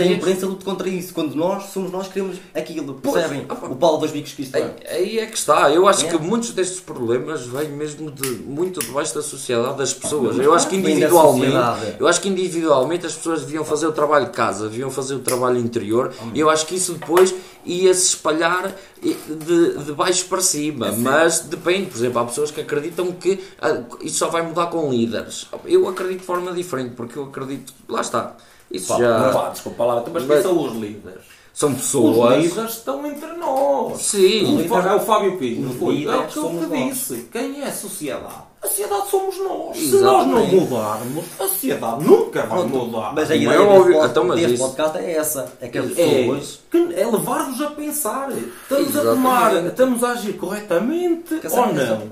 a 0.00 0.04
imprensa 0.06 0.46
lute 0.46 0.64
contra 0.64 0.88
isso. 0.88 1.12
Quando 1.12 1.34
nós 1.34 1.64
somos 1.72 1.90
nós 1.90 2.06
que 2.06 2.12
queremos 2.14 2.36
aquilo. 2.54 2.94
Percebem? 2.94 3.44
opa. 3.50 3.66
O 3.66 3.74
pau 3.74 3.98
dos 3.98 4.12
bicos 4.12 4.32
que 4.34 4.42
isto 4.42 4.54
é. 4.56 4.62
Aí, 4.62 4.70
aí 4.88 5.18
é 5.18 5.26
que 5.26 5.36
está. 5.36 5.68
Eu 5.70 5.88
acho 5.88 6.06
É. 6.06 6.10
que 6.10 6.18
muitos 6.18 6.52
destes 6.52 6.78
problemas 6.78 7.44
vêm 7.44 7.70
mesmo 7.70 8.08
de 8.12 8.28
muito 8.44 8.78
debaixo 8.78 9.16
da 9.16 9.22
sociedade 9.22 9.76
das 9.78 9.92
pessoas. 9.92 10.38
Eu 10.38 10.54
acho 10.54 10.68
que 10.68 10.76
individualmente, 10.76 11.56
eu 11.98 12.06
acho 12.06 12.20
que 12.20 12.28
individualmente 12.28 13.04
as 13.04 13.14
pessoas 13.14 13.40
deviam 13.40 13.64
fazer 13.64 13.86
o 13.88 13.95
trabalho 13.96 14.26
de 14.26 14.32
casa, 14.32 14.68
deviam 14.68 14.90
fazer 14.90 15.14
o 15.14 15.18
trabalho 15.18 15.58
interior. 15.58 16.12
E 16.32 16.38
eu 16.38 16.48
acho 16.48 16.66
que 16.66 16.76
isso 16.76 16.92
depois 16.94 17.34
ia 17.64 17.92
se 17.94 18.08
espalhar 18.08 18.72
de, 19.02 19.78
de 19.84 19.92
baixo 19.92 20.26
para 20.26 20.40
cima. 20.40 20.92
Mas 20.92 21.40
depende, 21.40 21.86
por 21.90 21.96
exemplo, 21.96 22.18
há 22.20 22.24
pessoas 22.26 22.50
que 22.52 22.60
acreditam 22.60 23.10
que 23.12 23.42
ah, 23.60 23.82
isso 24.02 24.18
só 24.18 24.28
vai 24.28 24.42
mudar 24.42 24.66
com 24.66 24.88
líderes. 24.90 25.48
Eu 25.64 25.88
acredito 25.88 26.20
de 26.20 26.26
forma 26.26 26.52
diferente, 26.52 26.94
porque 26.94 27.18
eu 27.18 27.24
acredito, 27.24 27.72
lá 27.88 28.00
está. 28.02 28.36
Isso 28.70 28.88
Pá, 28.88 28.98
já 28.98 29.30
pá, 29.32 29.48
desculpa 29.50 29.84
lá, 29.84 30.04
mas 30.12 30.22
quem 30.24 30.26
Mas- 30.36 30.42
são 30.42 30.64
os 30.64 30.72
líderes? 30.74 31.22
são 31.54 31.70
Os 31.70 31.76
pessoas. 31.76 32.42
líderes 32.42 32.70
estão 32.72 33.06
entre 33.06 33.32
nós. 33.38 34.02
Sim. 34.02 34.60
O, 34.64 34.68
Fá- 34.68 34.90
é 34.90 34.94
o 34.94 35.00
Fábio 35.00 35.38
Pinho, 35.38 35.70
Os 35.70 35.76
foi. 35.76 36.04
É 36.04 36.16
o 36.16 36.26
que 36.26 36.36
eu 36.36 36.68
te 36.68 36.88
disse. 36.90 37.28
Quem 37.32 37.62
é 37.62 37.68
a 37.68 37.72
sociedade? 37.72 38.45
A 38.62 38.66
sociedade 38.68 39.10
somos 39.10 39.38
nós. 39.38 39.76
Se 39.76 39.96
Exatamente. 39.96 40.28
nós 40.28 40.52
não 40.52 40.60
mudarmos, 40.60 41.24
a 41.38 41.46
sociedade 41.48 42.04
nunca 42.04 42.42
vai 42.46 42.64
mudar. 42.64 43.12
Mas 43.14 43.30
a 43.30 43.36
ideia 43.36 43.50
é 43.58 43.84
deste, 43.84 44.06
Então, 44.10 44.24
mas 44.24 44.36
deste 44.40 44.54
isso- 44.54 44.64
podcast 44.64 44.98
é 44.98 45.12
essa. 45.16 45.52
É 45.60 45.68
que 45.68 45.78
as 45.78 45.90
É, 45.92 45.94
pessoas... 45.94 46.60
que 46.70 46.76
é 46.94 47.06
levar-vos 47.06 47.60
a 47.62 47.70
pensar. 47.70 48.30
Estamos 48.32 48.86
a 48.86 48.90
Exatamente. 48.90 49.14
tomar, 49.14 49.66
estamos 49.66 50.04
a 50.04 50.10
agir 50.12 50.32
corretamente 50.34 51.38
Que 51.38 51.46
ou 51.48 51.72
não? 51.72 52.02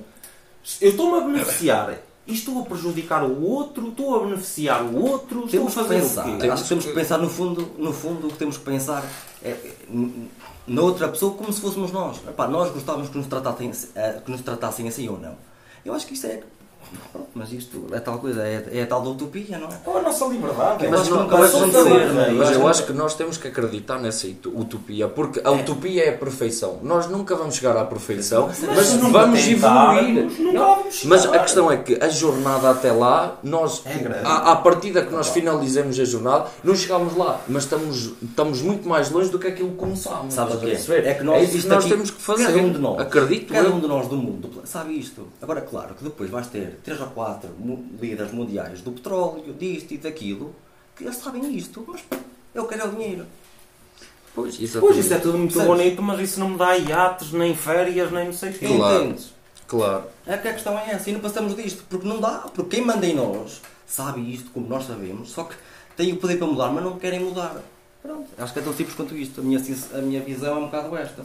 Eu 0.81 0.91
estou-me 0.91 1.19
a 1.19 1.21
beneficiar 1.21 1.99
e 2.27 2.33
estou 2.33 2.61
a 2.61 2.63
prejudicar 2.63 3.23
o 3.25 3.43
outro, 3.43 3.89
estou 3.89 4.17
a 4.17 4.21
beneficiar 4.27 4.83
o 4.83 4.97
outro, 5.03 5.45
estou 5.45 5.47
a 5.47 5.51
Temos 5.51 5.75
que 5.75 5.81
fazer 5.81 6.01
pensar. 6.01 6.29
o 6.29 6.39
quê? 6.39 6.49
Acho 6.49 6.63
que 6.63 6.69
temos 6.69 6.85
que 6.87 6.93
pensar 6.93 7.19
no 7.19 7.29
fundo, 7.29 7.71
no 7.79 7.93
fundo 7.93 8.27
o 8.29 8.31
que 8.31 8.39
temos 8.39 8.57
que 8.59 8.65
pensar 8.65 9.03
é, 9.43 9.51
é, 9.51 9.73
na 10.67 10.83
outra 10.83 11.09
pessoa 11.09 11.35
como 11.35 11.53
se 11.53 11.61
fôssemos 11.61 11.91
nós. 11.93 12.19
Epá, 12.29 12.47
nós 12.49 12.71
gostávamos 12.71 13.09
que 13.11 13.19
nos, 13.19 13.27
tratassem, 13.27 13.73
eh, 13.95 14.21
que 14.25 14.31
nos 14.31 14.41
tratassem 14.41 14.89
assim 14.89 15.07
ou 15.09 15.19
não. 15.19 15.37
Eu 15.85 15.95
acho 15.95 16.07
que 16.07 16.15
isto 16.15 16.27
é. 16.27 16.43
Pronto, 17.13 17.29
mas 17.35 17.53
isto 17.53 17.87
é 17.93 18.01
tal 18.01 18.19
coisa, 18.19 18.43
é, 18.43 18.65
é 18.73 18.83
a 18.83 18.87
tal 18.87 19.03
da 19.03 19.11
utopia, 19.11 19.59
não 19.59 19.69
é? 19.69 19.97
É 19.97 19.99
a 19.99 20.03
nossa 20.03 20.25
liberdade. 20.27 20.89
Mas 20.89 21.07
é 21.07 21.11
não 21.11 21.21
a 21.21 21.25
vai 21.27 21.41
nossa 21.41 21.57
acontecer, 21.59 21.83
liberdade. 21.85 22.15
não 22.15 22.23
é? 22.25 22.31
Mas 22.33 22.51
eu 22.53 22.69
acho 22.69 22.87
que 22.87 22.93
nós 22.93 23.15
temos 23.15 23.37
que 23.37 23.49
acreditar 23.49 23.99
nessa 23.99 24.27
ut- 24.27 24.49
utopia, 24.49 25.09
porque 25.09 25.41
a 25.45 25.51
utopia 25.51 26.05
é 26.05 26.09
a 26.15 26.19
perfeição. 26.19 26.79
Nós 26.83 27.07
nunca 27.09 27.35
vamos 27.37 27.55
chegar 27.57 27.77
à 27.77 27.85
perfeição, 27.85 28.49
mas 28.75 28.93
nunca 28.95 29.19
vamos 29.21 29.43
tentarmos, 29.45 30.03
evoluir. 30.03 30.41
nunca 30.41 30.59
vamos 30.59 30.95
chegar. 30.95 31.09
Mas 31.17 31.27
a 31.27 31.39
questão 31.39 31.71
é 31.71 31.77
que 31.77 31.99
a 32.03 32.09
jornada 32.09 32.71
até 32.71 32.93
lá, 32.93 33.39
nós, 33.43 33.83
É 33.87 34.27
à, 34.27 34.53
à 34.53 34.57
partida 34.57 35.03
que 35.05 35.13
nós 35.13 35.29
finalizemos 35.29 35.99
a 35.99 36.05
jornada, 36.05 36.47
não 36.63 36.75
chegámos 36.75 37.17
lá, 37.17 37.41
mas 37.49 37.65
estamos, 37.65 38.13
estamos 38.23 38.63
muito 38.63 38.89
mais 38.89 39.11
longe 39.11 39.31
do 39.31 39.39
que 39.39 39.49
aquilo 39.49 39.71
que 39.71 39.77
começámos. 39.77 40.35
Sabes 40.35 40.55
o 40.55 40.59
que 40.59 40.71
é? 40.71 41.09
É 41.11 41.15
que 41.15 41.23
nós, 41.25 41.43
isso 41.43 41.53
que 41.53 41.59
isto 41.59 41.69
nós 41.69 41.85
aqui, 41.85 41.93
temos 41.93 42.11
que 42.11 42.21
fazer. 42.23 42.47
Cada 42.47 42.59
um 42.59 42.73
de 42.73 42.79
nós. 42.79 43.01
Acredito 43.01 43.53
Cada 43.53 43.69
um 43.71 43.81
de 43.81 43.87
nós 43.87 44.09
do 44.09 44.17
mundo 44.17 44.51
sabe 44.65 44.99
isto. 44.99 45.27
Agora, 45.41 45.61
claro 45.61 45.95
que 45.95 46.05
depois 46.05 46.31
vais 46.31 46.47
ter 46.47 46.74
três 46.83 47.01
ou 47.01 47.07
quatro 47.09 47.51
líderes 48.01 48.33
mundiais 48.33 48.81
do 48.81 48.93
petróleo, 48.93 49.53
disto 49.55 49.93
e 49.93 49.99
daquilo, 49.99 50.55
que 50.97 51.05
eles 51.05 51.17
sabem 51.17 51.55
isto, 51.57 51.85
mas 51.87 52.03
eu 52.55 52.67
quero 52.67 52.83
é 52.83 52.85
o 52.87 52.91
dinheiro. 52.91 53.27
Pois, 54.35 54.57
Pois 54.57 54.61
exatamente. 54.61 54.99
isso 55.01 55.15
é 55.15 55.19
tudo 55.19 55.39
muito 55.39 55.55
Percebes? 55.55 55.79
bonito, 55.79 56.03
mas 56.03 56.21
isso 56.21 56.41
não 56.41 56.51
me 56.51 56.59
dá 56.59 56.77
iates, 56.77 57.33
nem 57.33 57.55
férias, 57.55 58.11
nem 58.11 58.27
não 58.27 58.33
sei 58.33 58.51
o 58.51 58.59
quê. 58.59 58.67
Claro. 58.67 59.05
Entendes? 59.05 59.33
Claro. 59.67 60.05
É 60.27 60.37
que 60.37 60.49
a 60.49 60.53
questão 60.53 60.79
é 60.79 60.91
essa, 60.91 61.09
e 61.09 61.13
não 61.13 61.21
passamos 61.21 61.55
disto, 61.57 61.85
porque 61.89 62.07
não 62.07 62.21
dá, 62.21 62.39
porque 62.53 62.77
quem 62.77 62.85
manda 62.85 63.07
em 63.07 63.15
nós 63.15 63.61
sabe 63.87 64.33
isto 64.33 64.51
como 64.51 64.67
nós 64.69 64.87
sabemos, 64.87 65.31
só 65.31 65.45
que 65.45 65.55
tem 65.97 66.13
o 66.13 66.17
poder 66.17 66.37
para 66.37 66.47
mudar, 66.47 66.73
mas 66.73 66.83
não 66.83 66.99
querem 66.99 67.21
mudar. 67.21 67.61
Pronto, 68.03 68.27
acho 68.37 68.53
que 68.53 68.59
é 68.59 68.63
tão 68.63 68.75
simples 68.75 68.95
quanto 68.97 69.17
isto. 69.17 69.41
A 69.41 69.45
minha, 69.45 69.63
a 69.95 69.99
minha 69.99 70.21
visão 70.21 70.57
é 70.57 70.59
um 70.59 70.65
bocado 70.67 70.97
esta. 70.97 71.23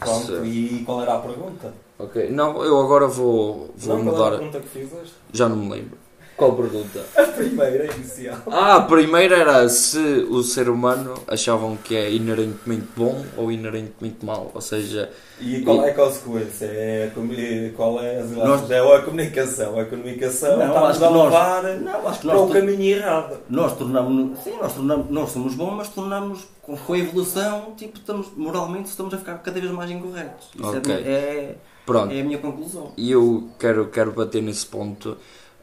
Pronto, 0.00 0.44
e 0.44 0.82
qual 0.84 1.02
era 1.02 1.14
a 1.14 1.18
pergunta? 1.20 1.72
Ok. 1.98 2.28
Não, 2.30 2.62
eu 2.64 2.80
agora 2.80 3.06
vou, 3.06 3.70
vou 3.76 3.98
Não, 3.98 4.04
qual 4.04 4.16
era 4.16 4.24
a 4.26 4.28
mudar. 4.30 4.38
pergunta 4.38 4.60
que 4.60 4.68
fizeste? 4.68 5.14
Já 5.32 5.48
não 5.48 5.56
me 5.56 5.70
lembro. 5.70 5.98
Qual 6.36 6.52
pergunta? 6.52 7.00
A 7.16 7.22
primeira, 7.22 7.94
inicial. 7.94 8.36
Ah, 8.50 8.74
a 8.74 8.80
primeira 8.82 9.36
era 9.36 9.68
se 9.68 9.98
o 10.28 10.42
ser 10.42 10.68
humano 10.68 11.14
achavam 11.28 11.76
que 11.76 11.94
é 11.94 12.10
inerentemente 12.10 12.88
bom 12.96 13.24
ou 13.36 13.52
inerentemente 13.52 14.24
mau. 14.26 14.50
Ou 14.52 14.60
seja, 14.60 15.10
E 15.40 15.60
qual 15.62 15.84
é 15.84 15.90
a 15.90 15.94
consequência? 15.94 16.64
É 16.66 17.06
a 17.06 17.70
qual 17.76 18.00
é 18.00 18.18
as 18.18 18.30
Nós- 18.32 18.68
É 18.68 18.80
a 18.80 19.02
comunicação. 19.02 19.78
A 19.78 19.84
comunicação 19.84 20.56
Não, 20.58 20.72
que 20.72 20.76
a 20.76 20.80
nós- 20.80 20.98
levar 21.00 21.62
não, 21.78 22.08
acho 22.08 22.20
que 22.20 22.26
para 22.26 22.34
nós 22.36 22.42
o 22.42 22.46
to- 22.48 22.52
caminho 22.52 22.82
errado. 22.96 23.38
Nós 23.48 23.76
tornamos 23.76 24.38
sim, 24.40 24.56
nós, 24.60 24.72
tornamos, 24.74 25.10
nós 25.10 25.30
somos 25.30 25.54
bons, 25.54 25.72
mas 25.76 25.88
tornamos 25.90 26.40
com, 26.62 26.92
a 26.94 26.98
evolução, 26.98 27.74
tipo, 27.76 27.98
estamos, 27.98 28.26
moralmente 28.36 28.88
estamos 28.88 29.14
a 29.14 29.18
ficar 29.18 29.34
cada 29.38 29.60
vez 29.60 29.70
mais 29.72 29.88
incorretos. 29.88 30.48
Isso 30.56 30.74
é- 30.74 30.78
Ok. 30.78 30.94
é, 30.94 31.54
pronto. 31.84 32.12
é 32.12 32.20
a 32.20 32.24
minha 32.24 32.38
conclusão. 32.38 32.92
E 32.96 33.10
eu 33.10 33.48
quero, 33.58 33.86
quero 33.88 34.12
bater 34.12 34.42
nesse 34.42 34.66
ponto. 34.66 35.16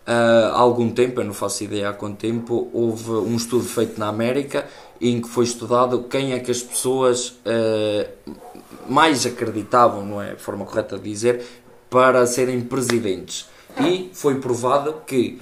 Ah, 0.05 0.51
há 0.55 0.59
algum 0.59 0.89
tempo, 0.89 1.21
eu 1.21 1.25
não 1.25 1.33
faço 1.33 1.63
ideia 1.63 1.89
há 1.89 1.93
quanto 1.93 2.17
tempo, 2.17 2.69
houve 2.73 3.11
um 3.11 3.35
estudo 3.35 3.63
feito 3.63 3.99
na 3.99 4.07
América 4.07 4.65
em 4.99 5.21
que 5.21 5.27
foi 5.27 5.45
estudado 5.45 6.03
quem 6.03 6.33
é 6.33 6.39
que 6.39 6.51
as 6.51 6.61
pessoas 6.61 7.35
ah, 7.45 8.07
mais 8.89 9.25
acreditavam, 9.25 10.05
não 10.05 10.21
é 10.21 10.31
a 10.31 10.37
forma 10.37 10.65
correta 10.65 10.97
de 10.97 11.09
dizer, 11.09 11.45
para 11.89 12.25
serem 12.25 12.61
presidentes. 12.61 13.47
E 13.79 14.09
foi 14.13 14.39
provado 14.39 14.95
que, 15.05 15.39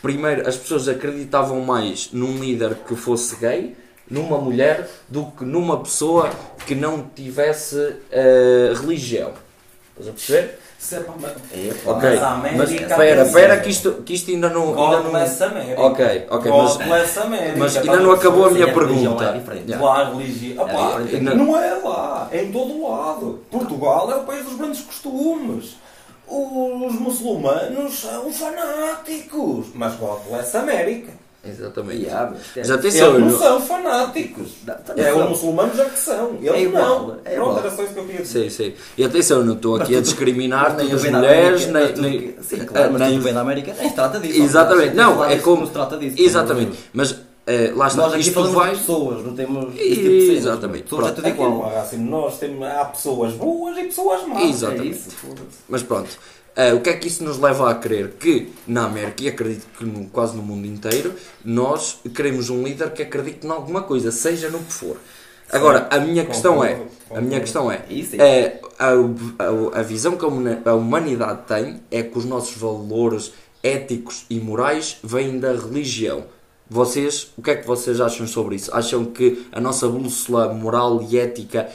primeiro, 0.00 0.48
as 0.48 0.56
pessoas 0.56 0.86
acreditavam 0.86 1.60
mais 1.60 2.10
num 2.12 2.38
líder 2.38 2.76
que 2.86 2.94
fosse 2.94 3.36
gay, 3.36 3.76
numa 4.08 4.38
mulher, 4.38 4.88
do 5.08 5.26
que 5.26 5.44
numa 5.44 5.80
pessoa 5.80 6.30
que 6.66 6.74
não 6.74 7.10
tivesse 7.14 7.96
ah, 8.12 8.78
religião. 8.80 9.32
Estás 9.96 10.08
a 10.08 10.12
perceber? 10.12 10.58
Se 10.76 10.96
é 10.96 11.00
para- 11.00 11.14
Ok, 11.86 12.10
Mas 12.10 12.22
a 12.22 12.30
América 12.32 12.58
mas 12.58 12.68
tem 12.68 12.82
espera, 12.82 13.22
que 13.22 13.28
espera 13.28 13.60
que 13.60 13.70
isto, 13.70 13.92
que 14.04 14.12
isto 14.14 14.30
ainda 14.32 14.50
não... 14.50 14.68
Ainda 14.84 15.00
não... 15.00 15.10
bless 15.10 15.42
America. 15.42 15.80
Ok, 15.80 16.26
ok, 16.30 16.50
mas, 16.52 16.76
bless 16.76 17.18
America. 17.18 17.54
mas 17.58 17.76
ainda 17.76 18.00
não 18.00 18.10
acabou 18.10 18.46
a 18.46 18.50
minha 18.50 18.64
a 18.66 18.72
pergunta. 18.74 19.24
é. 19.24 19.56
Yeah. 19.56 19.78
Claro, 19.78 20.16
religião. 20.18 20.68
É, 20.68 21.34
não 21.34 21.56
é 21.56 21.74
lá, 21.74 22.28
é 22.32 22.42
em 22.42 22.52
todo 22.52 22.72
o 22.74 22.90
lado. 22.90 23.40
Portugal 23.50 24.10
é 24.10 24.16
o 24.16 24.22
país 24.24 24.44
dos 24.44 24.56
grandes 24.56 24.80
costumes. 24.82 25.76
Os 26.26 26.94
muçulmanos 26.98 28.00
são 28.00 28.32
fanáticos. 28.32 29.66
Mas 29.74 29.94
God 29.94 30.18
bless 30.28 30.56
América. 30.56 31.12
Exatamente. 31.46 32.06
É- 32.06 32.12
atenção, 32.72 33.08
Eles 33.16 33.20
não 33.20 33.28
eu- 33.30 33.38
são 33.38 33.60
fanáticos. 33.60 34.48
Não, 34.66 34.74
É, 35.04 35.12
os 35.12 35.28
muçulmanos 35.30 35.78
é 35.78 35.84
que 35.84 35.98
são. 35.98 36.34
Eles 36.40 36.52
É 36.52 36.60
igual, 36.62 37.06
não. 37.06 37.14
é 37.24 37.34
Pronto, 37.34 37.50
igual. 37.50 37.58
era 37.58 37.70
só 37.70 37.82
isso 37.82 37.92
que 37.94 37.98
eu 38.00 38.04
queria 38.04 38.22
dizer. 38.22 38.50
Sim, 38.50 38.64
sim. 38.64 38.74
E 38.96 39.04
atenção, 39.04 39.38
eu 39.38 39.44
não 39.44 39.54
estou 39.54 39.76
aqui 39.76 39.96
a 39.96 40.00
discriminar 40.00 40.76
nem 40.76 40.86
tudo 40.88 40.96
as 40.96 41.10
mulheres, 41.10 41.68
América, 41.68 41.72
nem... 41.78 41.88
tudo 41.88 42.02
nem 42.02 42.18
que- 42.32 42.42
Sim, 42.44 42.64
claro, 42.64 42.92
mas 42.92 43.00
nem 43.00 43.10
tudo 43.10 43.18
os- 43.18 43.24
bem 43.24 43.32
na 43.34 43.40
América 43.40 43.74
nem 43.78 43.88
se 43.88 43.94
trata 43.94 44.18
disso. 44.20 44.42
Exatamente, 44.42 44.94
não, 44.94 45.18
lá 45.18 45.32
é 45.32 45.38
como... 45.38 45.60
não 45.60 45.66
se 45.66 45.72
trata 45.72 45.96
disso. 45.96 46.16
Exatamente, 46.18 46.78
mas 46.92 47.14
eh, 47.46 47.72
lá 47.76 47.86
está, 47.88 48.02
Nós 48.02 48.12
aqui 48.12 48.20
isto 48.22 48.32
falamos 48.32 48.54
vai... 48.54 48.70
de 48.72 48.78
pessoas, 48.78 49.24
não 49.24 49.34
temos 49.36 49.74
esse 49.76 49.88
tipo 49.96 50.02
de. 50.08 50.34
Exatamente. 50.36 50.82
Pessoas 50.84 51.00
é 51.00 51.04
Pronto. 51.04 51.14
tudo 51.16 51.26
Aqui 51.28 51.40
não 51.42 51.56
igual. 51.56 51.76
há 51.76 51.80
assim, 51.82 51.96
nós 51.98 52.38
temos, 52.38 52.66
há 52.66 52.84
pessoas 52.86 53.32
boas 53.34 53.76
e 53.78 53.82
pessoas 53.84 54.26
más. 54.26 54.42
Exatamente. 54.48 54.86
É 54.86 54.90
isso. 54.90 55.10
Mas 55.68 55.82
pronto, 55.82 56.08
eh, 56.56 56.72
o 56.72 56.80
que 56.80 56.90
é 56.90 56.94
que 56.94 57.08
isso 57.08 57.22
nos 57.24 57.38
leva 57.38 57.70
a 57.70 57.74
crer? 57.74 58.12
Que 58.18 58.52
na 58.66 58.84
América, 58.86 59.22
e 59.22 59.28
acredito 59.28 59.66
que 59.78 59.84
no- 59.84 60.06
quase 60.08 60.36
no 60.36 60.42
mundo 60.42 60.66
inteiro, 60.66 61.12
nós 61.44 61.98
queremos 62.14 62.50
um 62.50 62.62
líder 62.62 62.90
que 62.92 63.02
acredite 63.02 63.46
em 63.46 63.50
alguma 63.50 63.82
coisa, 63.82 64.10
seja 64.12 64.48
no 64.50 64.58
que 64.60 64.72
for. 64.72 64.96
Agora, 65.52 65.86
a 65.90 65.98
minha 65.98 66.24
questão 66.24 66.64
é, 66.64 66.80
a 67.10 67.20
minha 67.20 67.38
questão 67.40 67.70
é, 67.70 67.84
é 68.20 68.60
a, 68.78 68.88
a- 68.88 69.80
a 69.80 69.82
visão 69.82 70.16
que 70.16 70.24
a 70.24 70.74
humanidade 70.74 71.40
tem 71.46 71.80
é 71.90 72.02
que 72.02 72.16
os 72.18 72.24
nossos 72.24 72.56
valores 72.56 73.32
éticos 73.62 74.24
e 74.30 74.38
morais 74.40 74.96
vêm 75.02 75.38
da 75.38 75.52
religião. 75.52 76.24
Vocês, 76.68 77.28
o 77.36 77.42
que 77.42 77.50
é 77.50 77.56
que 77.56 77.66
vocês 77.66 78.00
acham 78.00 78.26
sobre 78.26 78.56
isso? 78.56 78.74
Acham 78.74 79.04
que 79.04 79.46
a 79.52 79.60
nossa 79.60 79.86
bússola 79.86 80.52
moral 80.52 81.06
e 81.08 81.18
ética 81.18 81.68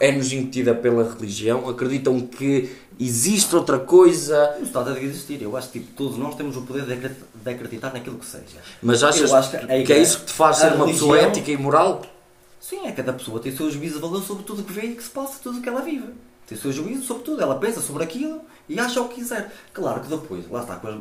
é-nos 0.00 0.32
incutida 0.32 0.74
pela 0.74 1.04
religião? 1.12 1.68
Acreditam 1.68 2.20
que 2.20 2.70
existe 3.00 3.54
outra 3.56 3.78
coisa? 3.78 4.56
Não 4.58 4.66
se 4.66 4.72
trata 4.72 4.92
de 4.92 5.04
existir. 5.04 5.40
Eu 5.42 5.56
acho 5.56 5.70
que 5.70 5.80
tipo, 5.80 5.92
todos 5.94 6.16
nós 6.18 6.34
temos 6.34 6.56
o 6.56 6.62
poder 6.62 6.84
de 6.84 6.92
acre- 6.92 7.16
de 7.34 7.50
acreditar 7.50 7.92
naquilo 7.92 8.18
que 8.18 8.26
seja. 8.26 8.58
Mas 8.82 9.02
achas 9.02 9.30
que 9.48 9.58
que, 9.58 9.72
é 9.72 9.80
igreja- 9.80 10.00
isso 10.02 10.18
que 10.20 10.26
te 10.26 10.32
faz 10.32 10.56
ser 10.58 10.72
uma 10.74 10.86
pessoa 10.86 11.16
religião- 11.16 11.30
ética 11.30 11.50
e 11.50 11.56
moral? 11.56 12.02
Sim, 12.60 12.86
é 12.86 12.92
cada 12.92 13.12
pessoa 13.12 13.40
tem 13.40 13.52
o 13.52 13.56
seu 13.56 13.70
juízo 13.70 13.94
de 13.96 14.00
valor 14.00 14.22
sobre 14.22 14.42
tudo 14.44 14.60
o 14.60 14.64
que 14.64 14.72
vê 14.72 14.82
e 14.86 14.94
que 14.94 15.02
se 15.02 15.10
passa, 15.10 15.38
tudo 15.42 15.58
o 15.58 15.62
que 15.62 15.68
ela 15.68 15.80
vive. 15.80 16.08
Tem 16.46 16.58
o 16.58 16.60
seu 16.60 16.72
juízo 16.72 17.02
sobre 17.04 17.22
tudo. 17.22 17.40
Ela 17.42 17.54
pensa 17.54 17.80
sobre 17.80 18.02
aquilo 18.04 18.40
e 18.68 18.78
acha 18.78 19.00
o 19.00 19.08
que 19.08 19.14
quiser. 19.16 19.50
Claro 19.72 20.00
que 20.00 20.08
depois, 20.08 20.48
lá 20.50 20.60
está, 20.60 20.76
com 20.76 20.88
as, 20.88 20.94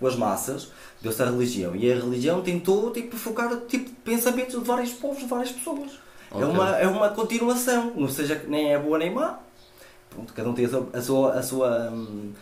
com 0.00 0.06
as 0.06 0.16
massas, 0.16 0.68
deu-se 1.02 1.22
a 1.22 1.26
religião. 1.26 1.76
E 1.76 1.92
a 1.92 1.96
religião 1.96 2.40
tentou 2.42 2.90
tipo, 2.90 3.16
focar 3.16 3.54
tipo, 3.68 3.90
pensamentos 4.02 4.58
de 4.58 4.64
vários 4.64 4.92
povos, 4.92 5.18
de 5.18 5.26
várias 5.26 5.50
pessoas. 5.52 5.90
Ok. 6.30 6.42
É, 6.42 6.46
uma, 6.46 6.70
é 6.78 6.86
uma 6.88 7.08
continuação. 7.10 7.92
Não 7.94 8.08
seja 8.08 8.36
que 8.36 8.48
nem 8.48 8.72
é 8.72 8.78
boa 8.78 8.96
nem 8.98 9.12
má. 9.12 9.38
Pronto, 10.14 10.32
cada 10.32 10.48
um 10.48 10.54
tem 10.54 10.64
a 10.64 10.68
sua, 10.68 10.88
a 10.92 11.02
sua, 11.02 11.32
a 11.34 11.42
sua, 11.42 11.90
hum, 11.90 12.32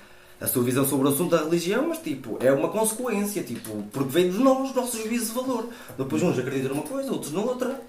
a 0.41 0.47
sua 0.47 0.63
visão 0.63 0.85
sobre 0.87 1.09
o 1.09 1.11
assunto 1.11 1.31
da 1.37 1.43
religião, 1.45 1.89
mas 1.89 1.99
tipo, 1.99 2.37
é 2.41 2.53
uma 2.53 2.69
consequência, 2.69 3.43
tipo, 3.43 3.83
porque 3.93 4.09
vem 4.11 4.31
de 4.31 4.39
nós, 4.39 4.71
os 4.71 4.75
nossos 4.77 5.03
juízos 5.03 5.29
de 5.29 5.35
valor. 5.35 5.69
Depois 5.97 6.23
uns 6.23 6.39
acreditam 6.39 6.71
numa 6.75 6.83
coisa, 6.87 7.11
outros 7.13 7.33
noutra. 7.33 7.81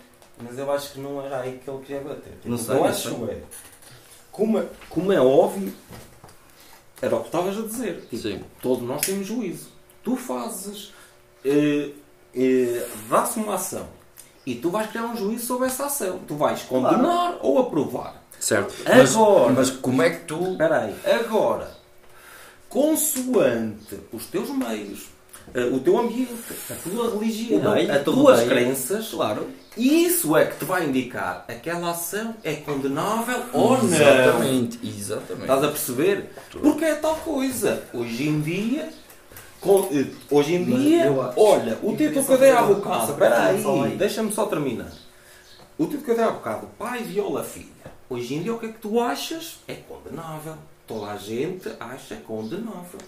Mas 0.42 0.58
eu 0.58 0.72
acho 0.72 0.94
que 0.94 1.00
não 1.00 1.22
era 1.22 1.42
aí 1.42 1.60
que 1.64 1.70
ele 1.70 1.80
queria 1.84 2.02
bater. 2.02 2.34
Tipo, 2.34 2.50
Não 2.50 2.56
o 2.56 2.60
sei, 2.60 2.76
eu 2.76 2.86
acho 2.86 3.10
sei. 3.10 3.24
é. 3.30 3.44
Como, 4.32 4.58
é- 4.60 4.68
como 4.90 5.12
é 5.14 5.22
óbvio, 5.22 5.72
era 7.02 7.16
o 7.16 7.20
que 7.20 7.26
estavas 7.28 7.58
a 7.58 7.62
dizer. 7.62 8.02
Tipo, 8.10 8.18
Sim. 8.18 8.44
Todos 8.62 8.84
nós 8.88 9.02
temos 9.02 9.28
juízo. 9.28 9.70
Tu 10.04 10.16
fazes. 10.16 10.92
eh, 11.46 11.92
eh, 12.36 12.88
Dá-se 13.10 13.40
uma 13.40 13.56
ação. 13.56 13.88
E 14.46 14.56
tu 14.56 14.70
vais 14.72 14.90
criar 14.90 15.06
um 15.06 15.16
juízo 15.16 15.46
sobre 15.46 15.68
essa 15.68 15.86
ação. 15.86 16.20
Tu 16.28 16.36
vais 16.36 16.64
condenar 16.64 17.38
ou 17.42 17.60
aprovar. 17.60 18.23
Certo. 18.44 18.74
Mas, 18.86 19.16
Agora. 19.16 19.54
mas 19.54 19.70
como 19.70 20.02
é 20.02 20.10
que 20.10 20.26
tu. 20.26 20.52
Espera 20.52 20.82
aí. 20.82 20.96
Agora, 21.06 21.72
consoante 22.70 24.00
os 24.12 24.26
teus 24.26 24.50
meios, 24.50 25.06
eh, 25.54 25.64
o 25.66 25.80
teu 25.80 25.98
ambiente, 25.98 26.34
a 26.70 26.76
tua 26.90 27.12
religião, 27.12 27.74
meio, 27.74 27.92
as 27.92 28.04
tuas 28.04 28.38
meio. 28.40 28.50
crenças. 28.50 29.10
Claro. 29.10 29.48
Isso 29.78 30.36
é 30.36 30.46
que 30.46 30.58
te 30.60 30.66
vai 30.66 30.86
indicar 30.86 31.46
aquela 31.48 31.92
ação 31.92 32.36
é 32.44 32.54
condenável 32.56 33.44
ou 33.54 33.78
não. 33.82 33.86
Exatamente, 33.94 34.80
exatamente. 34.84 35.42
Estás 35.44 35.64
a 35.64 35.68
perceber? 35.70 36.30
Porque 36.52 36.86
é 36.86 36.96
tal 36.96 37.16
coisa. 37.18 37.84
Hoje 37.94 38.28
em 38.28 38.42
dia. 38.42 38.90
com- 39.62 39.88
eh, 39.94 40.08
hoje 40.30 40.56
em 40.56 40.66
dia, 40.66 41.10
acho- 41.10 41.40
olha, 41.40 41.78
o 41.82 41.96
queria 41.96 42.22
que 42.22 42.30
eu 42.30 42.38
dei 42.38 42.52
há 42.52 42.62
bocado, 42.64 43.14
espera 43.14 43.44
aí, 43.46 43.96
deixa-me 43.98 44.30
só 44.34 44.46
terminar. 44.48 44.92
O 45.78 45.86
título 45.86 46.04
que 46.04 46.12
eu 46.12 46.16
dei 46.18 46.26
há 46.26 46.32
bocado, 46.32 46.68
pai 46.78 47.02
viola 47.04 47.40
a 47.40 47.44
filha. 47.46 47.73
Hoje 48.14 48.36
em 48.36 48.44
dia, 48.44 48.54
o 48.54 48.60
que 48.60 48.68
é 48.68 48.70
que 48.70 48.78
tu 48.80 49.00
achas? 49.00 49.56
É 49.68 49.74
condenável. 49.74 50.54
Toda 50.86 51.08
a 51.12 51.18
gente 51.18 51.68
acha 51.80 52.16
condenável. 52.18 53.00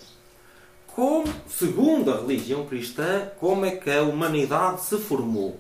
Como, 0.96 1.26
segundo 1.48 2.12
a 2.12 2.18
religião 2.22 2.66
cristã, 2.66 3.30
como 3.40 3.66
é 3.66 3.72
que 3.72 3.92
a 3.92 4.02
humanidade 4.02 4.82
se 4.82 4.98
formou? 4.98 5.60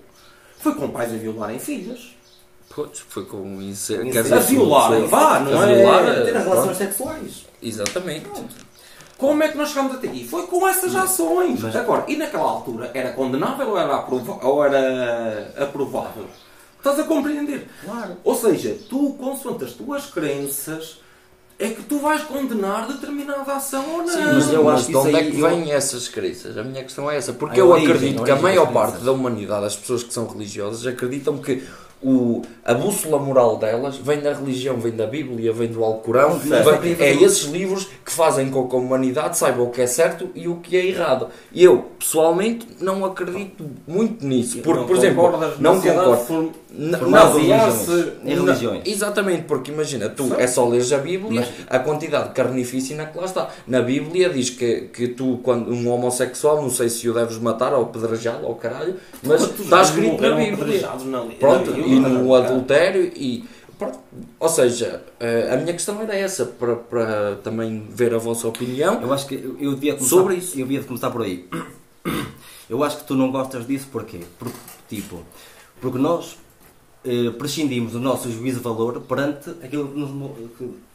Foi 0.57 0.73
com 0.73 0.89
pais 0.89 1.13
a 1.13 1.17
violarem 1.17 1.59
filhas. 1.59 2.15
Pois, 2.73 2.99
foi 3.07 3.25
com 3.25 3.61
isso. 3.61 3.93
Quer 4.11 4.23
dizer, 4.23 4.33
A 4.33 4.39
violarem, 4.39 5.05
vá, 5.05 5.39
não 5.41 5.61
a 5.61 5.69
é? 5.69 5.75
violar, 5.75 6.05
Ter 6.23 6.31
pronto. 6.31 6.49
relações 6.49 6.77
sexuais. 6.77 7.45
Exatamente. 7.61 8.25
Como 9.17 9.43
é 9.43 9.49
que 9.49 9.57
nós 9.57 9.69
chegamos 9.69 9.93
até 9.95 10.07
aqui? 10.07 10.27
Foi 10.27 10.47
com 10.47 10.67
essas 10.67 10.95
ações. 10.95 11.63
Agora, 11.75 12.05
e 12.07 12.15
naquela 12.17 12.49
altura, 12.49 12.89
era 12.95 13.11
condenável 13.13 13.69
ou 13.69 13.77
era, 13.77 13.95
aprova- 13.97 14.39
ou 14.45 14.63
era 14.65 15.53
aprovável? 15.63 16.25
Estás 16.86 16.99
a 16.99 17.03
compreender? 17.03 17.67
Claro. 17.83 18.17
Ou 18.23 18.36
seja, 18.36 18.77
tu, 18.88 19.13
consoante 19.13 19.63
as 19.63 19.71
tuas 19.73 20.05
crenças, 20.05 20.99
é 21.57 21.69
que 21.69 21.81
tu 21.81 21.97
vais 21.97 22.21
condenar 22.25 22.88
determinada 22.88 23.53
ação 23.55 23.83
ou 23.91 23.97
não. 24.03 24.07
Sim, 24.07 24.23
mas 24.23 24.33
mas, 24.36 24.53
eu 24.53 24.63
mas 24.65 24.73
acho 24.75 24.86
que 24.86 24.91
de 24.91 24.97
onde 24.99 25.15
é 25.15 25.31
que 25.31 25.39
eu- 25.39 25.49
vêm 25.49 25.71
essas 25.71 26.07
crenças? 26.07 26.55
A 26.59 26.63
minha 26.63 26.83
questão 26.83 27.09
é 27.09 27.17
essa. 27.17 27.33
Porque 27.33 27.59
A 27.59 27.63
eu 27.63 27.69
origem, 27.69 27.91
acredito 27.91 28.21
a 28.21 28.25
que 28.25 28.29
a 28.29 28.33
origem 28.36 28.43
maior 28.43 28.65
das 28.65 28.73
parte 28.73 29.03
da 29.03 29.11
humanidade, 29.11 29.65
as 29.65 29.75
pessoas 29.75 30.03
que 30.03 30.13
são 30.13 30.27
religiosas, 30.27 30.86
acreditam 30.86 31.39
que 31.39 31.63
o, 32.03 32.41
a 32.63 32.73
bússola 32.73 33.17
moral 33.17 33.57
delas 33.57 33.97
vem 33.97 34.19
da 34.19 34.31
religião, 34.33 34.77
vem 34.77 34.91
da 34.91 35.07
Bíblia, 35.07 35.51
vem 35.51 35.67
do 35.69 35.83
Alcorão. 35.83 36.39
Não, 36.43 36.63
vem- 36.79 36.95
é 36.99 37.13
esses 37.23 37.45
livros 37.45 37.87
que 38.05 38.11
fazem 38.11 38.49
com 38.49 38.67
que 38.67 38.75
a 38.75 38.79
humanidade 38.79 39.37
saiba 39.37 39.63
o 39.63 39.69
que 39.71 39.81
é 39.81 39.87
certo 39.87 40.29
e 40.35 40.47
o 40.47 40.57
que 40.57 40.75
é 40.77 40.85
errado. 40.85 41.27
E 41.51 41.63
eu, 41.63 41.85
pessoalmente, 41.97 42.67
não 42.79 43.03
acredito 43.05 43.65
muito 43.87 44.25
nisso. 44.25 44.59
Porque, 44.59 44.79
Não 44.81 44.87
por 44.87 44.95
exemplo, 44.97 45.23
não 45.59 45.81
concordo. 45.81 46.51
não, 46.77 47.07
em 47.07 47.11
basear-se 47.11 47.89
religiões. 47.91 48.13
Em 48.25 48.35
não, 48.35 48.45
religiões. 48.45 48.81
Exatamente, 48.85 49.43
porque 49.43 49.71
imagina, 49.71 50.09
tu 50.09 50.33
é 50.37 50.45
só 50.45 50.67
leres 50.67 50.91
a 50.93 50.97
Bíblia, 50.99 51.47
a 51.67 51.79
quantidade 51.79 52.27
de 52.29 52.33
carnificina 52.35 53.05
que 53.05 53.17
lá 53.17 53.25
está. 53.25 53.49
Na 53.65 53.81
Bíblia 53.81 54.29
diz 54.29 54.49
que, 54.51 54.81
que 54.93 55.07
tu, 55.07 55.39
quando 55.41 55.71
um 55.71 55.89
homossexual, 55.89 56.61
não 56.61 56.69
sei 56.69 56.89
se 56.89 57.09
o 57.09 57.13
deves 57.13 57.37
matar 57.39 57.73
ou 57.73 57.83
apedrejá-lo 57.83 58.45
ou 58.47 58.55
caralho, 58.55 58.95
mas 59.23 59.41
Quantos 59.41 59.59
está 59.61 59.81
escrito 59.81 60.21
na 60.21 60.35
Bíblia. 60.35 60.81
na- 61.05 61.21
Pronto, 61.39 61.71
Bíblia? 61.71 61.84
E 61.86 61.99
no 61.99 62.33
adultério 62.33 63.11
e. 63.15 63.45
pronto. 63.77 63.99
Ou 64.39 64.49
seja, 64.49 65.03
eh, 65.19 65.49
a 65.51 65.57
minha 65.57 65.73
questão 65.73 66.01
era 66.01 66.15
essa, 66.15 66.45
para, 66.45 66.75
para 66.75 67.36
também 67.43 67.88
ver 67.89 68.13
a 68.13 68.17
vossa 68.17 68.47
opinião. 68.47 69.01
Eu 69.01 69.13
acho 69.13 69.27
que 69.27 69.36
eu 69.36 69.73
devia 69.73 69.93
começar, 69.93 70.15
Sobre 70.15 70.36
isso. 70.36 70.53
Eu 70.53 70.65
devia 70.65 70.81
de 70.81 70.88
começar 70.88 71.09
por 71.09 71.21
aí. 71.21 71.47
Eu 72.67 72.83
acho 72.83 72.97
que 72.97 73.03
tu 73.03 73.13
não 73.13 73.31
gostas 73.31 73.67
disso 73.67 73.88
porquê? 73.91 74.21
Porque, 74.39 74.57
tipo, 74.89 75.23
porque 75.79 75.99
nós 75.99 76.36
eh, 77.05 77.29
prescindimos 77.38 77.91
do 77.91 77.99
nosso 77.99 78.31
juízo 78.31 78.57
de 78.57 78.63
valor 78.63 79.01
perante 79.01 79.51
aquilo 79.63 79.88
que 79.89 79.99
nos. 79.99 80.09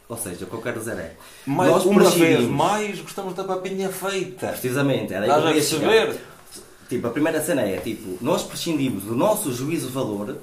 ou 0.09 0.17
seja, 0.17 0.43
o 0.43 0.47
que 0.47 0.53
eu 0.53 0.61
quero 0.61 0.79
dizer 0.79 0.97
é. 0.97 1.15
Mais 1.45 1.71
nós 1.71 1.85
uma 1.85 2.09
vez 2.09 2.45
mais 2.45 2.99
gostamos 2.99 3.33
da 3.33 3.45
papinha 3.45 3.89
feita. 3.89 4.47
Precisamente, 4.47 5.13
era 5.13 5.25
Estás 5.25 5.53
que 5.53 5.59
a 5.59 5.79
chegar. 5.79 6.15
Tipo, 6.89 7.07
a 7.07 7.09
primeira 7.11 7.41
cena 7.41 7.61
é, 7.61 7.77
tipo, 7.77 8.17
nós 8.21 8.43
prescindimos 8.43 9.03
do 9.03 9.15
nosso 9.15 9.53
juízo 9.53 9.87
de 9.87 9.93
valor 9.93 10.35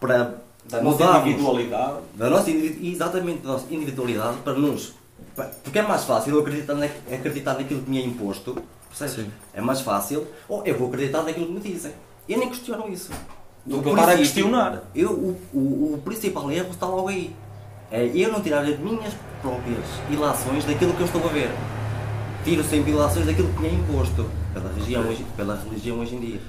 para 0.00 0.34
Da 0.64 0.82
nossa 0.82 1.18
individualidade. 1.20 1.96
da 2.14 2.30
nossa 2.30 2.50
exatamente 2.50 3.42
da 3.42 3.52
nossa 3.52 3.66
individualidade 3.72 4.36
para 4.38 4.54
nos 4.54 4.94
porque 5.62 5.78
é 5.78 5.82
mais 5.82 6.04
fácil 6.04 6.34
eu 6.34 6.40
acreditar, 6.40 6.74
na, 6.74 6.86
acreditar 6.86 7.54
naquilo 7.54 7.82
que 7.82 7.90
me 7.90 7.98
é 7.98 8.04
imposto 8.04 8.56
percebes? 8.88 9.26
É 9.54 9.60
mais 9.60 9.80
fácil 9.80 10.26
ou 10.48 10.64
eu 10.64 10.76
vou 10.76 10.88
acreditar 10.88 11.22
naquilo 11.22 11.46
que 11.46 11.52
me 11.52 11.60
dizem. 11.60 11.92
Eu 12.28 12.38
nem 12.38 12.48
questiono 12.48 12.88
isso. 12.88 13.10
Do 13.64 13.78
O 13.78 13.82
que 13.82 13.88
eu 13.88 13.92
estar 13.94 14.08
a 14.08 14.16
princípio, 14.16 14.44
questionar. 14.44 14.82
eu, 14.94 15.10
o, 15.10 15.40
o, 15.52 15.94
o 15.94 16.02
principal 16.04 16.50
erro 16.50 16.70
está 16.70 16.86
logo 16.86 17.08
aí. 17.08 17.34
É 17.90 18.04
eu 18.06 18.32
não 18.32 18.40
tirar 18.42 18.64
as 18.64 18.78
minhas 18.78 19.14
próprias 19.40 19.84
ilações 20.10 20.64
daquilo 20.64 20.92
que 20.94 21.00
eu 21.00 21.06
estou 21.06 21.24
a 21.24 21.28
ver. 21.28 21.50
Tiro 22.44 22.62
sempre 22.64 22.92
ilações 22.92 23.26
daquilo 23.26 23.52
que 23.52 23.60
me 23.60 23.68
é 23.68 23.72
imposto 23.72 24.28
pela 24.52 24.68
religião 24.72 25.02
hoje, 25.08 25.26
pela 25.36 25.56
religião 25.56 25.98
hoje 26.00 26.16
em 26.16 26.20
dia. 26.20 26.40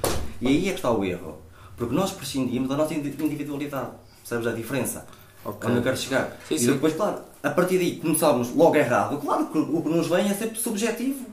E 0.42 0.48
aí 0.48 0.68
é 0.70 0.72
que 0.72 0.78
está 0.78 0.92
o 0.92 1.04
erro 1.04 1.39
porque 1.80 1.96
nós 1.96 2.12
prescindimos 2.12 2.70
da 2.70 2.76
nossa 2.78 2.94
indi- 2.94 3.16
individualidade. 3.24 3.92
Percebes 4.22 4.46
a 4.46 4.52
diferença? 4.52 5.08
Ok. 5.44 5.68
onde 5.70 5.80
eu 5.80 5.84
quero 5.84 5.98
chegar. 5.98 6.38
Sim, 6.48 6.56
e 6.56 6.60
sim. 6.60 6.74
depois 6.74 6.94
claro 6.94 7.20
a 7.42 7.50
partir 7.50 7.78
daí 7.78 7.96
começamos 7.96 8.54
logo 8.54 8.76
errado 8.76 9.18
claro 9.20 9.46
que 9.48 9.58
o 9.58 9.82
que 9.82 9.88
nos 9.90 10.08
vem 10.08 10.30
é 10.30 10.34
sempre 10.34 10.60
subjetivo. 10.60 11.26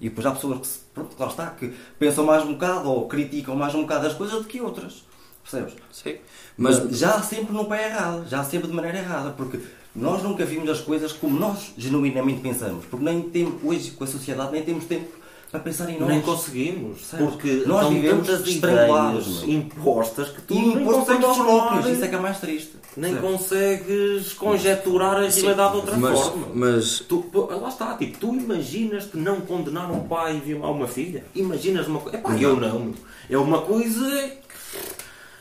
E 0.00 0.08
depois 0.10 0.26
há 0.26 0.32
pessoas 0.32 0.58
que 0.60 0.68
pronto, 0.92 1.16
lá 1.18 1.26
está 1.28 1.46
que 1.50 1.72
pensam 1.98 2.24
mais 2.26 2.44
um 2.44 2.52
bocado 2.52 2.90
ou 2.90 3.08
criticam 3.08 3.56
mais 3.56 3.74
um 3.74 3.80
bocado 3.82 4.06
as 4.06 4.12
coisas 4.12 4.36
do 4.36 4.44
que 4.44 4.60
outras. 4.60 5.02
Percebes? 5.42 5.74
Sim. 5.90 6.16
mas 6.58 6.78
Mas, 6.84 6.98
já 6.98 7.20
sempre 7.22 7.54
no 7.54 7.64
pé 7.64 7.86
errado, 7.88 8.28
já 8.28 8.44
sempre 8.44 8.68
de 8.68 8.74
maneira 8.74 8.98
errada, 8.98 9.30
porque 9.30 9.58
nós 9.96 10.22
nunca 10.22 10.44
vimos 10.44 10.68
as 10.68 10.80
coisas 10.80 11.12
como 11.12 11.38
nós 11.38 11.72
genuinamente 11.78 12.40
pensamos, 12.40 12.84
porque 12.86 13.04
nem 13.04 13.22
temos, 13.22 13.62
hoje 13.64 13.92
com 13.92 14.04
a 14.04 14.06
sociedade 14.06 14.52
nem 14.52 14.62
temos 14.62 14.84
tempo 14.84 15.08
para 15.54 15.62
pensar 15.62 15.88
em 15.88 16.00
nós. 16.00 16.08
Nem 16.08 16.20
conseguimos, 16.20 17.06
Sabes? 17.06 17.26
porque 17.30 17.62
Nós 17.64 17.82
são 17.82 17.90
vivemos 17.92 18.26
meu. 18.26 19.50
impostas 19.50 20.28
que 20.30 20.42
tu 20.42 20.54
consegues 20.84 21.20
nós 21.20 21.36
próprios, 21.38 21.86
isso 21.86 22.04
é 22.04 22.08
que 22.08 22.14
é 22.16 22.18
mais 22.18 22.40
triste. 22.40 22.72
nem 22.96 23.14
Percebes? 23.14 23.38
consegues 23.38 24.32
conjecturar 24.32 25.16
a 25.18 25.28
realidade 25.28 25.70
de 25.70 25.76
outra 25.76 25.96
mas, 25.96 26.18
forma. 26.18 26.48
mas 26.54 26.98
Tu, 27.08 27.24
lá 27.32 27.68
está, 27.68 27.94
tipo, 27.96 28.18
tu 28.18 28.34
imaginas-te 28.34 29.16
não 29.16 29.42
condenar 29.42 29.88
um 29.92 30.00
pai 30.08 30.38
e 30.38 30.40
violar 30.40 30.72
uma 30.72 30.88
filha? 30.88 31.24
Imaginas 31.36 31.86
uma 31.86 32.00
coisa. 32.00 32.18
Epá, 32.18 32.36
eu 32.36 32.56
não. 32.56 32.92
É 33.30 33.38
uma 33.38 33.60
coisa. 33.62 34.32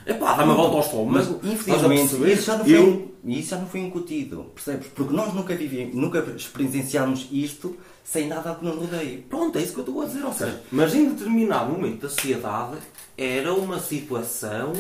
Epá, 0.06 0.34
dá-me 0.34 0.52
a 0.52 0.56
volta 0.56 0.78
ao 0.96 1.06
Mas 1.06 1.26
estômago. 1.26 1.40
A 1.44 1.48
infelizmente 1.54 2.10
perceber? 2.10 2.34
isso 2.34 2.46
já, 2.46 2.58
não 2.58 2.66
foi, 2.66 2.76
Eu- 2.76 3.12
isso 3.26 3.50
já 3.50 3.58
não 3.58 3.66
foi 3.68 3.80
incutido, 3.80 4.46
percebes? 4.54 4.88
Porque 4.94 5.14
nós 5.16 5.34
nunca 5.34 5.56
vivemos, 5.56 5.96
nunca 5.96 6.20
experienciámos 6.36 7.28
isto 7.32 7.76
sem 8.04 8.28
nada 8.28 8.54
que 8.56 8.66
nos 8.66 8.76
rodeie. 8.76 9.18
Pronto, 9.30 9.58
é 9.58 9.62
isso 9.62 9.74
que 9.74 9.80
eu 9.80 9.86
estou 9.86 10.02
a 10.02 10.06
dizer. 10.06 10.24
Ou 10.24 10.34
seja, 10.34 10.62
mas 10.72 10.94
em 10.94 11.10
determinado 11.10 11.72
momento 11.72 12.02
da 12.02 12.10
sociedade 12.10 12.78
era 13.18 13.54
uma 13.54 13.80
situação 13.80 14.74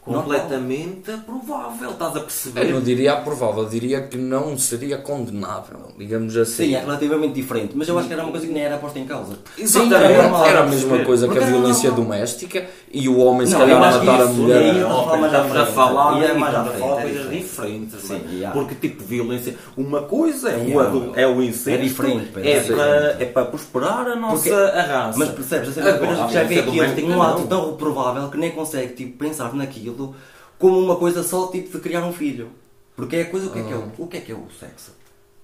completamente 0.00 1.10
aprovável. 1.10 1.90
Estás 1.90 2.16
a 2.16 2.20
perceber? 2.20 2.66
eu 2.66 2.74
não 2.76 2.80
diria 2.80 3.12
aprovável, 3.12 3.64
eu 3.64 3.68
diria 3.68 4.00
que 4.02 4.16
não 4.16 4.56
seria 4.56 4.96
condenável, 4.98 5.92
digamos 5.98 6.34
assim. 6.36 6.68
Sim, 6.68 6.74
é 6.76 6.80
relativamente 6.80 7.34
diferente, 7.34 7.72
mas 7.76 7.86
eu 7.88 7.98
acho 7.98 8.08
que 8.08 8.14
era 8.14 8.22
uma 8.22 8.30
coisa 8.30 8.46
que 8.46 8.52
nem 8.52 8.62
era 8.62 8.78
posta 8.78 8.98
em 8.98 9.04
causa. 9.06 9.34
Sim, 9.56 9.62
Exatamente. 9.62 9.94
era, 10.12 10.22
normal, 10.22 10.46
era 10.46 10.58
a 10.60 10.62
a 10.62 10.66
mesma 10.66 10.80
perceber? 10.88 11.04
coisa 11.04 11.26
que 11.26 11.32
Porque 11.34 11.44
a 11.44 11.46
era 11.46 11.56
violência 11.58 11.90
doméstica 11.90 12.66
e 12.90 13.08
o 13.08 13.18
homem 13.18 13.46
se 13.46 13.52
Não, 13.52 13.60
calhar 13.60 14.00
que 14.00 14.06
matar 14.06 14.22
a 14.22 14.26
mulher. 14.26 14.74
Não, 14.74 15.00
à 15.00 15.14
estamos 15.14 15.34
a 15.34 15.44
frente. 15.44 15.74
falar 15.74 16.18
E 16.20 16.24
é 16.24 16.30
a 16.30 16.34
é 16.34 17.02
coisas. 17.02 17.26
Diferentes. 17.66 18.00
Sim, 18.02 18.36
é? 18.36 18.40
já. 18.40 18.50
Porque 18.50 18.74
tipo 18.74 19.04
violência, 19.04 19.56
uma 19.76 20.02
coisa 20.02 20.50
é 20.50 20.56
o, 20.56 20.70
Já. 20.70 20.82
adu- 20.82 21.12
é 21.14 21.26
o 21.26 21.42
incesto, 21.42 21.70
É 21.70 21.76
diferente, 21.78 22.30
é, 22.40 22.50
é 22.56 22.62
para, 22.62 23.16
é 23.20 23.24
para 23.26 23.44
prosperar 23.46 24.06
a 24.08 24.16
nossa 24.16 24.42
Porque- 24.42 24.50
a 24.78 24.82
raça. 24.82 25.18
Mas 25.18 25.28
percebes, 25.30 25.68
assim, 25.70 25.80
Agora, 25.80 26.24
a 26.24 26.28
já 26.28 26.42
vê 26.44 26.58
aquilo 26.60 26.76
doméstica, 26.76 27.06
um 27.08 27.22
ato 27.22 27.46
tão 27.46 27.70
reprovável 27.70 28.28
que 28.28 28.36
nem 28.38 28.50
consegue 28.52 28.94
tipo, 28.94 29.18
pensar 29.18 29.54
naquilo 29.54 30.14
como 30.58 30.78
uma 30.78 30.96
coisa 30.96 31.22
só 31.22 31.46
tipo 31.48 31.70
de 31.70 31.78
criar 31.82 32.04
um 32.04 32.12
filho. 32.12 32.50
Porque 32.96 33.14
é 33.16 33.22
a 33.22 33.24
coisa, 33.26 33.46
o 33.46 33.50
que 33.50 33.58
é 33.60 33.62
que 33.62 33.72
é 33.72 33.76
o, 33.76 33.92
o, 33.96 34.06
que 34.08 34.16
é, 34.16 34.20
que 34.20 34.32
é 34.32 34.34
o 34.34 34.46
sexo? 34.58 34.90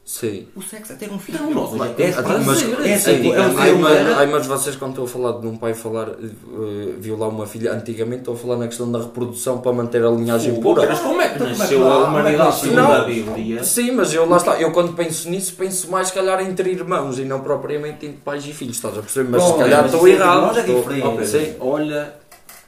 Sim. 0.04 0.46
O 0.54 0.60
sexo 0.60 0.92
é 0.92 0.96
ter 0.96 1.10
um 1.10 1.18
filho. 1.18 1.38
Não, 1.50 1.64
hoje 1.64 1.82
é, 1.82 1.94
temos 1.94 2.18
é, 2.18 2.22
prazer. 2.22 2.44
Mas, 2.46 2.62
É 2.86 2.90
é, 2.90 2.94
assim, 2.94 3.32
é 3.32 3.40
um 3.40 3.78
mas, 3.80 4.20
é- 4.20 4.26
mas 4.26 4.46
vocês 4.46 4.76
quando 4.76 4.90
estão 4.90 5.04
a 5.04 5.08
falar 5.08 5.40
de 5.40 5.46
um 5.46 5.56
pai 5.56 5.72
falar, 5.72 6.08
eh, 6.10 6.94
violar 6.98 7.30
uma 7.30 7.46
filha 7.46 7.72
antigamente, 7.72 8.18
estão 8.18 8.34
a 8.34 8.36
falar 8.36 8.56
na 8.58 8.66
questão 8.68 8.92
da 8.92 8.98
reprodução 9.00 9.58
para 9.62 9.72
manter 9.72 10.04
a 10.04 10.10
linhagem 10.10 10.60
pura. 10.60 10.86
Mas 10.86 11.00
como 11.00 11.22
é 11.22 11.30
que 11.30 11.38
nasceu 11.42 11.90
a 11.90 12.04
humanidade 12.04 12.36
nasceu? 12.36 12.68
segundo 12.70 12.92
a 12.92 12.98
Não. 12.98 13.06
Bíblia? 13.06 13.64
Sim, 13.64 13.92
mas 13.92 14.12
eu 14.12 14.28
lá 14.28 14.36
está, 14.36 14.60
eu 14.60 14.72
quando 14.72 14.92
penso 14.92 15.30
nisso, 15.30 15.54
penso 15.56 15.90
mais 15.90 16.08
se 16.08 16.12
calhar 16.12 16.38
entre 16.42 16.70
irmãos 16.70 17.18
e 17.18 17.24
não 17.24 17.40
propriamente 17.40 18.04
entre 18.04 18.18
pais 18.20 18.46
e 18.46 18.52
filhos, 18.52 18.76
estás 18.76 18.98
a 18.98 19.00
perceber? 19.00 19.30
Mas 19.30 19.42
se 19.42 19.54
calhar 19.56 19.82
mas 19.84 19.92
estou 19.94 20.06
errado. 20.06 20.58
é 20.58 20.62
diferente. 20.62 21.26
Sim. 21.26 21.54
Olha 21.60 22.14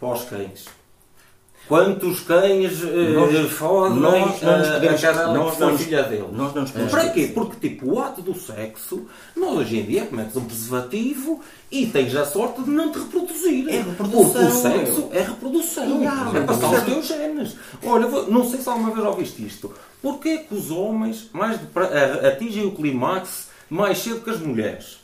para 0.01 0.09
os 0.09 0.24
cães. 0.24 0.64
Quantos 1.69 2.21
cães 2.21 2.81
eh, 2.85 3.12
Nós- 3.12 3.51
fodem 3.53 3.99
nós 3.99 4.41
não 4.43 4.59
nos 4.59 4.69
a- 4.69 4.73
podemos- 4.75 5.05
a 5.05 5.07
cadela 5.12 5.35
nós 5.35 5.51
que 5.51 5.57
foi 5.57 5.67
não 5.67 5.73
nos- 5.73 5.83
filha 5.83 6.03
dele? 6.05 6.29
Nós 6.33 6.55
não 6.55 6.62
nos 6.62 6.71
podemos 6.71 6.93
Para 6.93 7.09
quê? 7.11 7.31
Porque, 7.35 7.69
tipo, 7.69 7.93
o 7.93 8.01
ato 8.01 8.23
do 8.23 8.35
sexo, 8.39 9.07
nós 9.35 9.59
hoje 9.59 9.79
em 9.81 9.85
dia 9.85 10.07
cometes 10.07 10.37
um 10.37 10.45
preservativo 10.45 11.41
e 11.71 11.87
tens 11.87 12.14
a 12.14 12.25
sorte 12.25 12.62
de 12.62 12.71
não 12.71 12.93
te 12.93 12.99
reproduzir. 13.01 13.69
É 13.69 13.79
reprodução, 13.79 14.23
Porque 14.33 14.39
o 14.47 14.51
sexo 14.53 15.09
é 15.12 15.21
reprodução. 15.23 15.85
É 16.37 16.41
passar 16.43 16.71
os 16.73 16.83
teus 16.85 17.07
genes. 17.07 17.57
Olha, 17.85 18.07
não 18.29 18.49
sei 18.49 18.61
se 18.61 18.69
alguma 18.69 18.91
vez 18.93 19.05
ouviste 19.07 19.45
isto. 19.45 19.73
Porquê 20.01 20.39
que 20.39 20.55
os 20.55 20.71
homens 20.71 21.29
mais 21.33 21.59
atingem 22.25 22.64
o 22.67 22.71
clímax 22.73 23.49
mais 23.69 23.99
cedo 23.99 24.21
que 24.21 24.31
as 24.31 24.39
mulheres? 24.39 24.99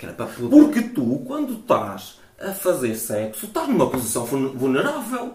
Porque 0.49 0.81
tu, 0.83 1.23
quando 1.27 1.55
estás 1.55 2.19
a 2.41 2.53
fazer 2.53 2.95
sexo, 2.95 3.47
estás 3.47 3.69
numa 3.69 3.89
posição 3.91 4.25
vul- 4.25 4.51
vulnerável. 4.55 5.35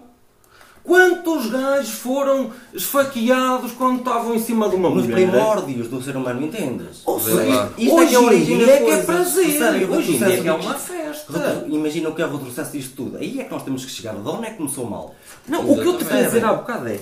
Quantos 0.87 1.47
gajos 1.51 1.89
foram 1.91 2.49
esfaqueados 2.73 3.73
quando 3.73 3.99
estavam 3.99 4.33
em 4.33 4.39
cima 4.39 4.69
de 4.69 4.75
uma 4.75 4.89
Nos 4.89 5.03
mulher? 5.03 5.15
primórdios 5.29 5.89
do 5.89 6.01
ser 6.01 6.15
humano, 6.15 6.41
entendes? 6.41 7.01
Ou 7.05 7.19
seja. 7.19 7.69
Isto 7.77 7.91
é 7.99 8.01
hoje 8.01 8.07
que 8.09 8.15
é 8.15 8.19
em 8.19 8.25
origem 8.25 8.57
dia 8.57 8.71
é 8.73 8.77
que 8.85 8.91
é 8.91 8.97
prazer. 9.03 9.89
O 9.89 9.93
hoje 9.95 10.11
em 10.15 10.17
dia 10.17 10.27
é 10.33 10.41
que 10.41 10.47
é 10.47 10.53
uma 10.53 10.73
festa. 10.75 11.65
Imagina 11.67 12.09
o 12.09 12.15
que 12.15 12.21
é 12.21 12.25
o 12.25 12.31
retrocesso 12.37 12.71
disto 12.71 12.95
tudo. 12.95 13.17
Aí 13.17 13.39
é 13.39 13.43
que 13.43 13.51
nós 13.51 13.63
temos 13.63 13.83
que 13.83 13.91
chegar. 13.91 14.15
De 14.15 14.29
onde 14.29 14.47
é 14.47 14.49
que 14.51 14.57
começou 14.57 14.85
mal? 14.89 15.13
Não, 15.47 15.69
o 15.69 15.75
que 15.77 15.85
eu 15.85 15.97
te 15.97 16.05
quero 16.05 16.25
dizer 16.25 16.45
há 16.45 16.53
bocado 16.53 16.87
é. 16.87 16.99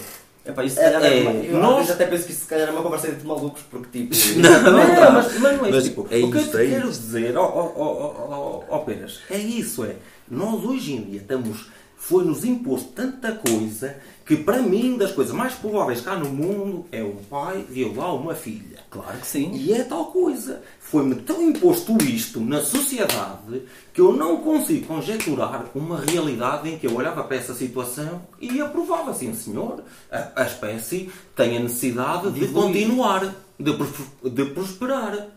Epá, 0.47 0.63
isso 0.63 0.75
se 0.75 0.81
calhar 0.81 1.03
É, 1.03 1.17
é, 1.19 1.21
uma- 1.23 1.31
eu 1.43 1.57
nós- 1.59 1.89
até 1.89 2.05
penso 2.05 2.25
que 2.25 2.31
isso 2.31 2.41
se 2.41 2.47
calhar 2.47 2.67
é 2.67 2.71
uma 2.71 2.83
conversa 2.83 3.07
entre 3.07 3.25
malucos, 3.27 3.63
porque 3.69 4.05
tipo. 4.05 4.15
Não, 4.39 4.51
mas, 5.13 5.39
mas 5.39 5.57
não 5.59 5.65
é 5.65 5.71
Mas 5.71 5.83
tipo, 5.85 6.07
é 6.11 6.17
o 6.19 6.31
que 6.31 6.37
eu 6.37 6.47
te 6.51 6.57
é 6.57 6.67
quero 6.67 6.89
dizer, 6.89 7.35
ó 7.35 7.43
ó, 7.43 7.71
ó, 7.75 8.13
ó, 8.29 8.63
ó, 8.69 8.77
Peras, 8.79 9.21
é 9.31 9.37
isso, 9.37 9.83
é. 9.85 9.95
Nós 10.29 10.63
hoje 10.63 10.93
em 10.93 11.01
dia 11.01 11.19
estamos, 11.21 11.65
foi-nos 12.07 12.45
imposto 12.45 12.89
tanta 12.89 13.31
coisa 13.31 13.97
que 14.23 14.37
para 14.37 14.61
mim, 14.61 14.95
das 14.95 15.11
coisas 15.11 15.33
mais 15.33 15.55
prováveis 15.55 16.01
cá 16.01 16.15
no 16.15 16.29
mundo, 16.29 16.85
é 16.91 17.03
um 17.03 17.15
pai 17.15 17.65
violar 17.67 18.15
uma 18.15 18.35
filha. 18.35 18.77
Claro 18.91 19.17
que 19.17 19.25
sim. 19.25 19.51
E 19.55 19.73
é 19.73 19.83
tal 19.83 20.05
coisa. 20.11 20.61
Foi-me 20.79 21.15
tão 21.15 21.41
imposto 21.41 21.97
isto 22.03 22.39
na 22.39 22.61
sociedade 22.61 23.63
que 23.91 24.01
eu 24.01 24.13
não 24.13 24.37
consigo 24.37 24.85
conjecturar 24.85 25.65
uma 25.73 25.99
realidade 25.99 26.69
em 26.69 26.77
que 26.77 26.85
eu 26.85 26.93
olhava 26.93 27.23
para 27.23 27.37
essa 27.37 27.55
situação 27.55 28.21
e 28.39 28.61
aprovava, 28.61 29.11
sim 29.11 29.33
senhor, 29.33 29.83
a, 30.11 30.43
a 30.43 30.45
espécie 30.45 31.11
tem 31.35 31.57
a 31.57 31.59
necessidade 31.59 32.29
de, 32.29 32.41
De 32.41 32.53
continuar, 32.53 33.33
de, 33.59 34.29
de 34.29 34.45
prosperar. 34.45 35.27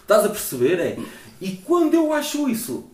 Estás 0.00 0.24
a 0.24 0.28
perceber? 0.28 0.80
É? 0.80 0.98
E 1.40 1.52
quando 1.64 1.94
eu 1.94 2.12
acho 2.12 2.48
isso 2.48 2.90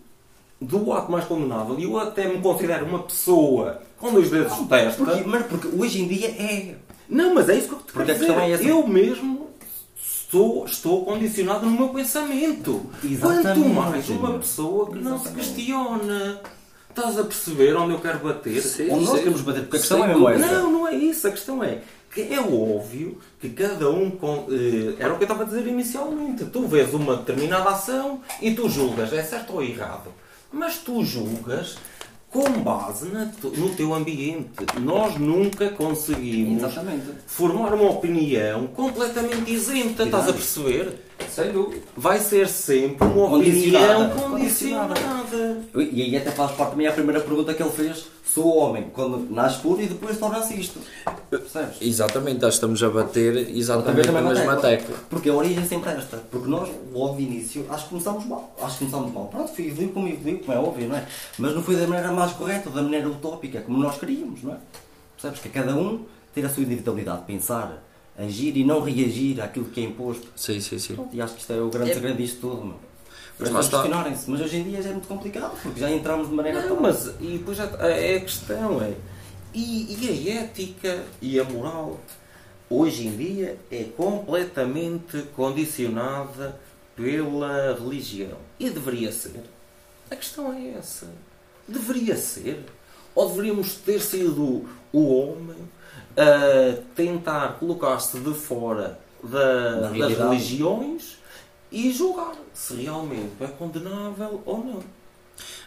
do 0.65 0.93
ato 0.93 1.11
mais 1.13 1.25
condenável, 1.25 1.79
e 1.79 1.85
eu 1.85 1.99
até 1.99 2.27
me 2.29 2.41
considero 2.41 2.85
uma 2.87 3.01
pessoa 3.05 3.81
com 3.99 4.13
dois 4.13 4.31
dedos 4.31 4.57
de 4.59 4.65
testa, 4.67 5.05
Porque, 5.05 5.23
mas 5.25 5.47
porque 5.47 5.69
hoje 5.69 6.03
em 6.03 6.09
dia 6.09 6.29
é. 6.29 6.75
não, 7.09 7.35
mas 7.35 7.49
é 7.49 7.57
isso 7.57 7.69
que 7.69 7.75
eu 7.75 7.79
te 7.79 7.93
Porque 7.93 8.13
dizer. 8.13 8.31
é 8.31 8.51
essa. 8.53 8.63
Eu 8.65 8.87
mesmo 8.87 9.49
estou, 9.97 10.65
estou 10.67 11.05
condicionado 11.05 11.65
no 11.67 11.73
meu 11.73 11.89
pensamento. 11.91 12.87
Exatamente. 13.03 13.45
Quanto 13.61 13.69
mais 13.71 14.09
uma 14.11 14.39
pessoa 14.39 14.91
que 14.91 14.99
não 14.99 15.19
se 15.19 15.31
questiona. 15.33 16.41
Estás 16.91 17.19
a 17.19 17.25
perceber 17.25 17.75
onde 17.75 17.93
eu 17.95 17.99
quero 17.99 18.21
bater? 18.21 18.61
Sim. 18.63 18.89
Onde 18.91 19.05
nós 19.07 19.19
queremos 19.19 19.41
bater, 19.41 19.63
porque 19.63 19.77
a 19.77 19.81
questão 19.81 19.99
Sem 20.03 20.11
é 20.29 20.35
essa. 20.37 20.53
Não, 20.61 20.71
não 20.71 20.87
é 20.89 20.95
isso. 20.95 21.27
A 21.27 21.31
questão 21.33 21.63
é 21.65 21.81
que 22.13 22.21
é 22.33 22.39
óbvio 22.41 23.19
que 23.41 23.49
cada 23.51 23.91
um. 23.91 24.13
com- 24.13 24.47
eh, 24.49 24.95
era 25.01 25.13
o 25.13 25.17
que 25.17 25.25
eu 25.25 25.27
estava 25.27 25.43
a 25.43 25.47
dizer 25.47 25.67
inicialmente. 25.67 26.45
Tu 26.45 26.67
vês 26.69 26.95
uma 26.95 27.17
determinada 27.17 27.71
ação 27.71 28.21
e 28.41 28.55
tu 28.55 28.69
julgas, 28.69 29.13
é 29.13 29.25
certo 29.25 29.55
ou 29.55 29.63
errado. 29.63 30.11
Mas 30.55 30.79
tu 30.79 31.05
julgas 31.05 31.77
com 32.31 32.49
base 32.63 33.11
tu- 33.41 33.51
no 33.57 33.71
teu 33.71 33.93
ambiente. 33.95 34.51
Nós 34.81 35.17
nunca 35.19 35.69
conseguimos 35.71 36.63
Exatamente. 36.63 37.07
formar 37.27 37.75
uma 37.75 37.91
opinião 37.91 38.67
completamente 38.69 39.53
isenta, 39.53 40.05
estás 40.05 40.29
a 40.29 40.33
perceber? 40.33 40.97
Sem 41.29 41.51
dúvida. 41.53 41.83
Vai 41.97 42.19
ser 42.21 42.49
sempre 42.49 43.07
uma 43.07 43.37
opinião 43.37 44.11
condicionada. 44.11 44.95
E 45.75 46.03
aí 46.03 46.17
até 46.17 46.31
faz 46.31 46.53
parte 46.53 46.71
também 46.71 46.87
a 46.87 46.93
primeira 46.93 47.21
pergunta 47.21 47.53
que 47.53 47.63
ele 47.63 47.73
fez. 47.73 48.07
Sou 48.25 48.57
homem 48.57 48.91
quando 48.93 49.31
nasce 49.33 49.61
puro 49.61 49.81
e 49.81 49.87
depois 49.87 50.19
torna-se 50.19 50.59
isto. 50.59 50.81
Percebes? 51.31 51.77
Exatamente, 51.81 52.41
nós 52.41 52.55
estamos 52.55 52.83
a 52.83 52.89
bater 52.89 53.37
exatamente 53.57 54.09
Outra 54.09 54.19
a 54.19 54.23
vez 54.23 54.39
mesma 54.39 54.57
tecla. 54.57 54.97
Porque 55.09 55.29
a 55.29 55.35
origem 55.35 55.63
é 55.63 55.67
sempre 55.67 55.91
esta. 55.91 56.17
Porque 56.17 56.49
nós, 56.49 56.69
logo 56.93 57.17
de 57.17 57.23
início, 57.23 57.67
acho 57.71 57.85
que 57.85 57.91
começámos 57.91 58.25
mal. 58.27 58.55
Acho 58.61 58.79
que 58.79 58.79
começámos 58.87 59.13
mal. 59.13 59.27
Pronto, 59.27 59.53
foi 59.53 59.67
evoluiu 59.67 59.93
como 59.93 60.09
evoluiu, 60.09 60.39
como 60.41 60.53
é 60.53 60.61
óbvio, 60.61 60.89
não 60.89 60.97
é? 60.97 61.07
Mas 61.39 61.55
não 61.55 61.63
foi 61.63 61.77
da 61.77 61.87
maneira 61.87 62.13
mais 62.13 62.33
correta, 62.33 62.71
da 62.71 62.83
maneira 62.83 63.09
utópica, 63.09 63.61
como 63.61 63.79
nós 63.79 63.99
queríamos, 63.99 64.43
não 64.43 64.53
é? 64.53 64.57
Percebes? 65.17 65.41
Que 65.41 65.49
cada 65.49 65.75
um 65.77 66.05
ter 66.35 66.45
a 66.45 66.49
sua 66.49 66.65
individualidade, 66.65 67.23
pensar, 67.27 67.83
agir 68.19 68.57
e 68.57 68.65
não 68.65 68.81
reagir 68.81 69.41
àquilo 69.41 69.67
que 69.67 69.81
é 69.81 69.85
imposto. 69.85 70.29
Sim, 70.37 70.61
sim, 70.61 70.79
sim. 70.79 70.97
E 71.13 71.21
acho 71.21 71.35
que 71.35 71.41
isto 71.41 71.53
é 71.53 71.61
o 71.61 71.69
grande 71.69 71.91
É. 71.91 71.95
segredo 71.95 72.17
disto 72.17 72.41
tudo, 72.41 72.65
meu. 72.65 72.77
Mas 73.39 73.49
As 73.49 73.49
pessoas 73.49 73.65
está. 73.67 73.83
questionarem-se. 73.83 74.31
Mas 74.31 74.41
hoje 74.41 74.57
em 74.59 74.65
dia 74.65 74.81
já 74.83 74.91
é 74.91 74.93
muito 74.93 75.09
complicado, 75.09 75.61
porque 75.61 75.81
já 75.81 75.91
entramos 75.91 76.29
de 76.29 76.35
maneira 76.35 76.67
Não, 76.67 76.81
mas 76.81 77.07
e 77.21 77.39
depois 77.39 77.57
já, 77.57 77.65
é 77.81 78.17
a 78.17 78.21
questão 78.21 78.81
é 78.81 78.95
e, 79.53 79.97
e 80.01 80.31
a 80.31 80.41
ética 80.43 81.05
e 81.21 81.39
a 81.41 81.45
moral 81.45 81.99
hoje 82.71 83.07
em 83.09 83.17
dia 83.17 83.59
é 83.71 83.85
completamente 83.97 85.23
condicionada 85.37 86.59
pela 86.97 87.75
religião 87.79 88.37
e 88.59 88.71
deveria 88.71 89.11
ser. 89.11 89.41
A 90.11 90.17
questão 90.17 90.53
é 90.53 90.75
essa. 90.79 91.09
Deveria 91.67 92.17
ser. 92.17 92.65
Ou 93.15 93.29
deveríamos 93.31 93.75
ter 93.77 94.01
sido 94.01 94.69
o 94.93 95.15
homem 95.15 95.57
a 96.17 96.77
tentar 96.95 97.57
colocar-se 97.59 98.19
de 98.19 98.33
fora 98.35 98.99
da- 99.23 99.81
Da 99.81 99.89
das 99.91 100.17
religiões 100.19 101.17
e 101.73 101.91
julgar 101.93 102.35
se 102.53 102.75
realmente 102.75 103.33
é 103.41 103.47
condenável 103.47 104.41
ou 104.47 104.59
não. 104.59 104.81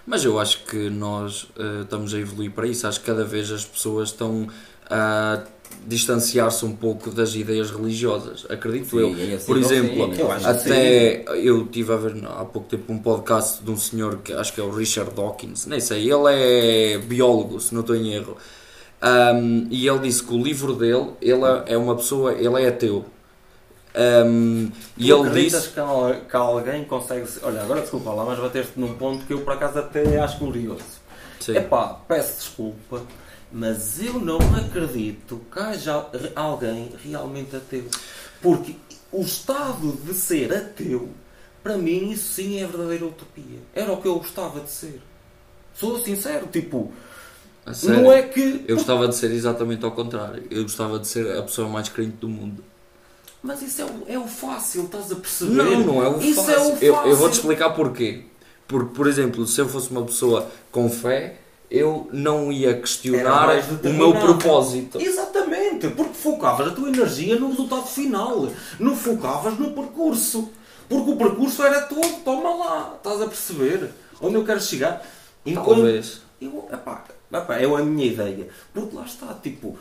Mas 0.05 0.23
eu 0.23 0.39
acho 0.39 0.63
que 0.63 0.89
nós 0.89 1.47
eh, 1.57 1.81
estamos 1.81 2.13
a 2.13 2.17
evoluir 2.19 2.51
para 2.51 2.65
isso. 2.67 2.87
Acho 2.87 2.99
que 3.01 3.05
cada 3.05 3.25
vez 3.25 3.51
as 3.51 3.65
pessoas 3.65 4.09
estão 4.09 4.47
a 4.89 5.41
distanciar-se 5.85 6.63
um 6.63 6.73
pouco 6.73 7.11
das 7.11 7.35
ideias 7.35 7.71
religiosas. 7.71 8.45
Acredito 8.49 8.91
Sim, 8.91 8.99
eu. 8.99 9.31
é 9.31 9.33
assim, 9.35 9.45
Por 9.45 9.57
exemplo, 9.57 10.13
sei, 10.15 10.23
eu 10.23 10.31
até 10.31 11.25
eu 11.45 11.63
estive 11.65 11.91
a 11.91 11.97
ver 11.97 12.25
há 12.25 12.45
pouco 12.45 12.69
tempo 12.69 12.93
um 12.93 12.99
podcast 12.99 13.61
de 13.61 13.69
um 13.69 13.75
senhor 13.77 14.19
que 14.19 14.31
acho 14.31 14.53
que 14.53 14.61
é 14.61 14.63
o 14.63 14.71
Richard 14.71 15.13
Dawkins, 15.13 15.65
nem 15.65 15.81
sei, 15.81 16.09
ele 16.09 16.23
é 16.93 16.97
biólogo, 16.99 17.59
se 17.59 17.73
não 17.73 17.81
estou 17.81 17.95
em 17.97 18.13
erro. 18.13 18.37
Um, 19.01 19.67
e 19.69 19.87
ele 19.87 19.99
disse 19.99 20.23
que 20.23 20.33
o 20.33 20.41
livro 20.41 20.73
dele, 20.73 21.11
ele 21.21 21.41
é 21.67 21.77
uma 21.77 21.95
pessoa, 21.95 22.33
ele 22.33 22.63
é 22.63 22.67
ateu. 22.67 23.05
Um, 23.95 24.71
e 24.97 25.07
Tu 25.07 25.13
ele 25.13 25.27
acreditas 25.27 25.63
disse 25.63 25.73
que, 25.73 26.29
que 26.29 26.35
alguém 26.35 26.83
consegue. 26.85 27.27
se- 27.27 27.39
Olha, 27.43 27.61
agora 27.61 27.81
desculpa 27.81 28.11
lá, 28.11 28.25
mas 28.25 28.39
bateste 28.39 28.73
num 28.75 28.93
ponto 28.95 29.25
que 29.25 29.33
eu 29.33 29.41
por 29.41 29.53
acaso 29.53 29.79
até 29.79 30.19
acho 30.19 30.37
glorioso. 30.39 30.83
Sim. 31.39 31.55
Epá, 31.57 31.99
peço 32.07 32.37
desculpa, 32.39 33.01
mas 33.51 34.01
eu 34.01 34.13
não 34.19 34.37
acredito 34.55 35.41
que 35.51 35.59
haja 35.59 36.05
alguém 36.35 36.91
realmente 37.03 37.55
ateu. 37.55 37.85
Porque 38.41 38.75
o 39.11 39.21
estado 39.21 39.93
de 40.03 40.13
ser 40.13 40.53
ateu, 40.53 41.09
para 41.63 41.77
mim, 41.77 42.11
isso 42.11 42.33
sim 42.33 42.61
é 42.61 42.67
verdadeira 42.67 43.05
utopia. 43.05 43.59
Era 43.73 43.91
o 43.93 44.01
que 44.01 44.07
eu 44.07 44.15
gostava 44.17 44.59
de 44.59 44.69
ser. 44.71 45.01
Sou 45.73 45.97
sincero, 45.99 46.47
tipo. 46.47 46.91
Não 47.83 48.11
é 48.11 48.21
que. 48.23 48.63
Eu 48.67 48.75
gostava 48.77 49.07
de 49.07 49.15
ser 49.15 49.31
exatamente 49.31 49.83
ao 49.85 49.91
contrário. 49.91 50.43
Eu 50.49 50.63
gostava 50.63 50.99
de 50.99 51.07
ser 51.07 51.37
a 51.37 51.41
pessoa 51.43 51.67
mais 51.67 51.89
crente 51.89 52.17
do 52.17 52.27
mundo. 52.29 52.63
Mas 53.43 53.61
isso 53.61 53.81
é 53.81 53.85
o, 53.85 54.03
é 54.07 54.19
o 54.19 54.27
fácil, 54.27 54.83
estás 54.85 55.11
a 55.11 55.15
perceber? 55.15 55.51
Não, 55.53 55.79
não 55.81 56.03
é 56.03 56.09
o 56.09 56.19
Isso 56.19 56.43
fácil. 56.43 56.53
é 56.53 56.57
o 56.59 56.69
fácil. 56.71 56.87
Eu, 56.87 56.95
eu 57.07 57.15
vou-te 57.15 57.33
explicar 57.33 57.69
porquê. 57.71 58.23
Porque, 58.67 58.93
por 58.95 59.07
exemplo, 59.07 59.45
se 59.47 59.61
eu 59.61 59.69
fosse 59.69 59.89
uma 59.91 60.03
pessoa 60.03 60.49
com 60.71 60.89
fé, 60.89 61.37
eu 61.71 62.09
não 62.11 62.51
ia 62.51 62.73
questionar 62.79 63.49
o 63.83 63.89
meu 63.93 64.13
propósito. 64.13 64.99
Exatamente, 64.99 65.87
porque 65.89 66.13
focavas 66.13 66.67
a 66.67 66.71
tua 66.71 66.89
energia 66.89 67.39
no 67.39 67.49
resultado 67.49 67.85
final, 67.87 68.49
não 68.79 68.95
focavas 68.95 69.57
no 69.57 69.71
percurso. 69.71 70.49
Porque 70.89 71.11
o 71.11 71.15
percurso 71.17 71.63
era 71.63 71.81
todo, 71.81 72.23
toma 72.23 72.55
lá, 72.55 72.93
estás 72.97 73.21
a 73.21 73.27
perceber 73.27 73.89
onde 74.21 74.35
eu 74.35 74.43
quero 74.45 74.59
chegar? 74.61 75.05
Enquanto- 75.45 75.75
Talvez. 75.75 76.21
Eu, 76.41 76.67
epá, 76.71 77.03
é 77.31 77.65
a 77.65 77.83
minha 77.83 78.05
ideia. 78.05 78.47
Porque 78.73 78.95
lá 78.95 79.05
está, 79.05 79.33
tipo, 79.35 79.77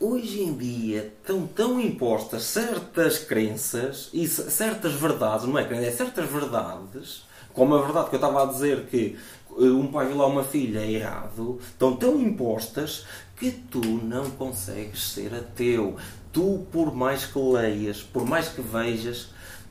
hoje 0.00 0.42
em 0.42 0.54
dia 0.54 1.12
estão 1.20 1.46
tão 1.46 1.80
impostas 1.80 2.44
certas 2.44 3.18
crenças 3.18 4.10
e 4.12 4.26
certas 4.26 4.92
verdades, 4.92 5.46
não 5.46 5.58
é 5.58 5.62
é 5.62 5.90
certas 5.90 6.28
verdades, 6.28 7.24
como 7.54 7.74
a 7.74 7.82
verdade 7.82 8.10
que 8.10 8.16
eu 8.16 8.20
estava 8.20 8.42
a 8.42 8.46
dizer 8.46 8.86
que 8.86 9.16
eh, 9.58 9.64
um 9.64 9.86
pai 9.86 10.06
violar 10.06 10.28
uma 10.28 10.44
filha 10.44 10.80
é 10.80 10.90
errado, 10.90 11.58
estão 11.66 11.96
tão 11.96 12.20
impostas 12.20 13.06
que 13.36 13.50
tu 13.50 13.80
não 13.80 14.30
consegues 14.30 15.12
ser 15.12 15.34
ateu. 15.34 15.96
Tu, 16.32 16.66
por 16.70 16.94
mais 16.94 17.24
que 17.24 17.38
leias, 17.38 18.02
por 18.02 18.26
mais 18.26 18.48
que 18.48 18.60
vejas, 18.60 19.30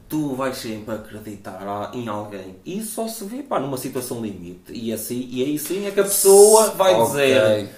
tu 0.09 0.35
vais 0.35 0.55
sempre 0.57 0.93
acreditar 0.95 1.91
em 1.93 2.07
alguém. 2.07 2.55
E 2.65 2.81
só 2.83 3.07
se 3.07 3.23
vê 3.25 3.43
pá, 3.43 3.59
numa 3.59 3.77
situação 3.77 4.21
limite. 4.21 4.71
E, 4.73 4.91
assim, 4.93 5.27
e 5.31 5.43
aí 5.43 5.57
sim 5.59 5.85
é 5.87 5.91
que 5.91 5.99
a 5.99 6.03
pessoa 6.03 6.71
vai 6.71 6.93
Ok. 6.93 7.05
dizer 7.07 7.69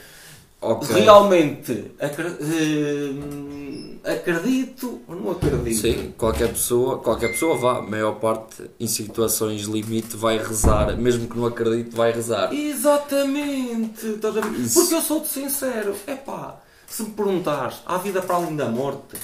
Ok. 0.60 0.96
realmente 1.02 1.92
acre- 2.00 2.36
hum, 2.42 3.98
acredito 4.04 5.02
ou 5.08 5.16
não 5.16 5.32
acredito. 5.32 5.76
Sim, 5.82 6.14
qualquer 6.18 6.50
pessoa, 6.50 6.98
qualquer 7.00 7.30
pessoa 7.30 7.56
vá, 7.58 7.78
a 7.78 7.82
maior 7.82 8.14
parte 8.20 8.64
em 8.80 8.88
situações 8.88 9.64
limite 9.64 10.16
vai 10.18 10.38
rezar, 10.38 10.96
mesmo 10.98 11.28
que 11.28 11.38
não 11.38 11.46
acredite, 11.46 11.96
vai 11.96 12.12
rezar. 12.12 12.52
Exatamente. 12.54 14.06
estás 14.08 14.38
a 14.38 14.42
ver? 14.42 14.60
Isso. 14.60 14.80
Porque 14.80 14.96
eu 14.96 15.02
sou-te 15.02 15.28
sincero. 15.28 15.96
É 16.08 16.16
pá, 16.16 16.58
se 16.88 17.04
me 17.04 17.10
perguntares, 17.12 17.78
há 17.86 17.98
vida 17.98 18.22
para 18.22 18.36
além 18.36 18.56
da 18.56 18.66
morte? 18.66 19.18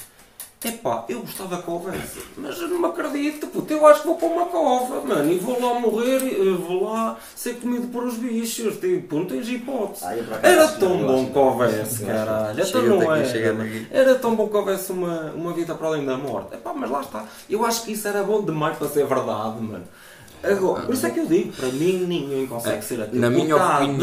Epá, 0.64 1.04
eu 1.10 1.20
gostava 1.20 1.60
que 1.60 1.70
houvesse, 1.70 2.20
mas 2.38 2.58
eu 2.58 2.68
não 2.68 2.78
me 2.78 2.86
acredito, 2.86 3.46
puto, 3.48 3.70
eu 3.72 3.86
acho 3.86 4.00
que 4.00 4.06
vou 4.06 4.16
para 4.16 4.28
uma 4.28 4.46
cova, 4.46 5.00
mano, 5.02 5.30
e 5.30 5.38
vou 5.38 5.60
lá 5.60 5.78
morrer, 5.78 6.22
eu 6.38 6.56
vou 6.58 6.84
lá 6.84 7.18
ser 7.36 7.56
comido 7.56 7.88
por 7.88 8.04
os 8.04 8.14
bichos, 8.16 8.76
tipo, 8.78 9.16
não 9.16 9.26
tens 9.26 9.46
hipótese. 9.48 10.04
Ah, 10.06 10.14
Era 10.42 10.66
tão 10.68 10.98
bom 11.06 11.26
que 11.26 11.38
houvesse, 11.38 12.04
caralho, 12.06 12.52
então 12.52 12.64
Chega 12.64 12.88
não 12.88 13.10
até 13.10 13.20
aqui, 13.28 13.88
é. 13.92 13.98
Era 13.98 14.14
tão 14.14 14.34
bom 14.34 14.48
que 14.48 14.56
houvesse 14.56 14.90
uma, 14.90 15.32
uma 15.32 15.52
vida 15.52 15.74
para 15.74 15.86
além 15.88 16.06
da 16.06 16.16
morte. 16.16 16.54
Epá, 16.54 16.72
mas 16.72 16.90
lá 16.90 17.02
está, 17.02 17.26
eu 17.50 17.64
acho 17.66 17.84
que 17.84 17.92
isso 17.92 18.08
era 18.08 18.22
bom 18.22 18.42
demais 18.42 18.78
para 18.78 18.88
ser 18.88 19.04
verdade, 19.06 19.60
mano. 19.60 19.84
Agora, 20.42 20.82
por 20.86 20.94
isso 20.94 21.06
é 21.06 21.10
que 21.10 21.20
eu 21.20 21.26
digo, 21.26 21.52
para 21.52 21.68
mim 21.68 22.04
ninguém 22.06 22.46
consegue 22.46 22.82
ser 22.84 23.00
ateu. 23.02 23.20
Na 23.20 23.28
minha 23.30 23.54
Porque 23.56 23.62
opinião- 23.84 23.96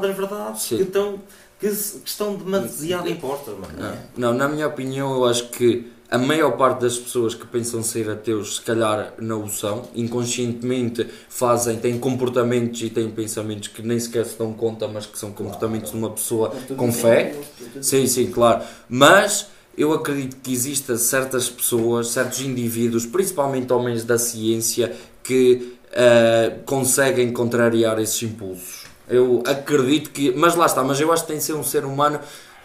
determinadas 0.00 0.16
verdades 0.16 0.62
Sim. 0.62 0.76
que 0.78 0.82
estão, 0.82 1.18
que, 1.60 1.68
que 1.68 2.08
estão 2.08 2.34
demasiado 2.34 3.08
impostas, 3.08 3.54
mano. 3.58 3.96
Não, 4.16 4.30
não, 4.32 4.34
na 4.38 4.48
minha 4.48 4.66
opinião, 4.68 5.12
eu 5.14 5.24
acho 5.24 5.48
que 5.50 5.90
a 6.10 6.16
maior 6.16 6.52
parte 6.52 6.80
das 6.80 6.96
pessoas 6.96 7.34
que 7.34 7.46
pensam 7.46 7.82
ser 7.82 8.08
ateus, 8.08 8.56
se 8.56 8.62
calhar 8.62 9.12
não 9.18 9.44
o 9.44 9.48
são, 9.48 9.88
inconscientemente 9.94 11.06
fazem, 11.28 11.76
têm 11.76 11.98
comportamentos 11.98 12.80
e 12.82 12.88
têm 12.88 13.10
pensamentos 13.10 13.68
que 13.68 13.82
nem 13.82 14.00
sequer 14.00 14.24
se 14.24 14.38
dão 14.38 14.52
conta, 14.54 14.88
mas 14.88 15.04
que 15.04 15.18
são 15.18 15.32
comportamentos 15.32 15.90
de 15.90 15.96
uma 15.98 16.10
pessoa 16.10 16.50
com 16.76 16.90
fé. 16.90 17.34
Sim, 17.82 18.06
sim, 18.06 18.30
claro. 18.30 18.62
Mas 18.88 19.48
eu 19.76 19.92
acredito 19.92 20.38
que 20.42 20.52
existam 20.52 20.96
certas 20.96 21.48
pessoas, 21.48 22.08
certos 22.08 22.40
indivíduos, 22.40 23.04
principalmente 23.04 23.72
homens 23.72 24.02
da 24.02 24.18
ciência, 24.18 24.92
que 25.22 25.78
eh, 25.92 26.58
conseguem 26.64 27.32
contrariar 27.32 27.98
esses 28.00 28.22
impulsos. 28.22 28.86
Eu 29.08 29.42
acredito 29.46 30.10
que. 30.10 30.32
Mas 30.32 30.54
lá 30.54 30.66
está, 30.66 30.82
mas 30.82 31.00
eu 31.00 31.12
acho 31.12 31.22
que 31.22 31.28
tem 31.28 31.38
de 31.38 31.44
ser 31.44 31.54
um 31.54 31.62
ser 31.64 31.84
humano. 31.84 32.20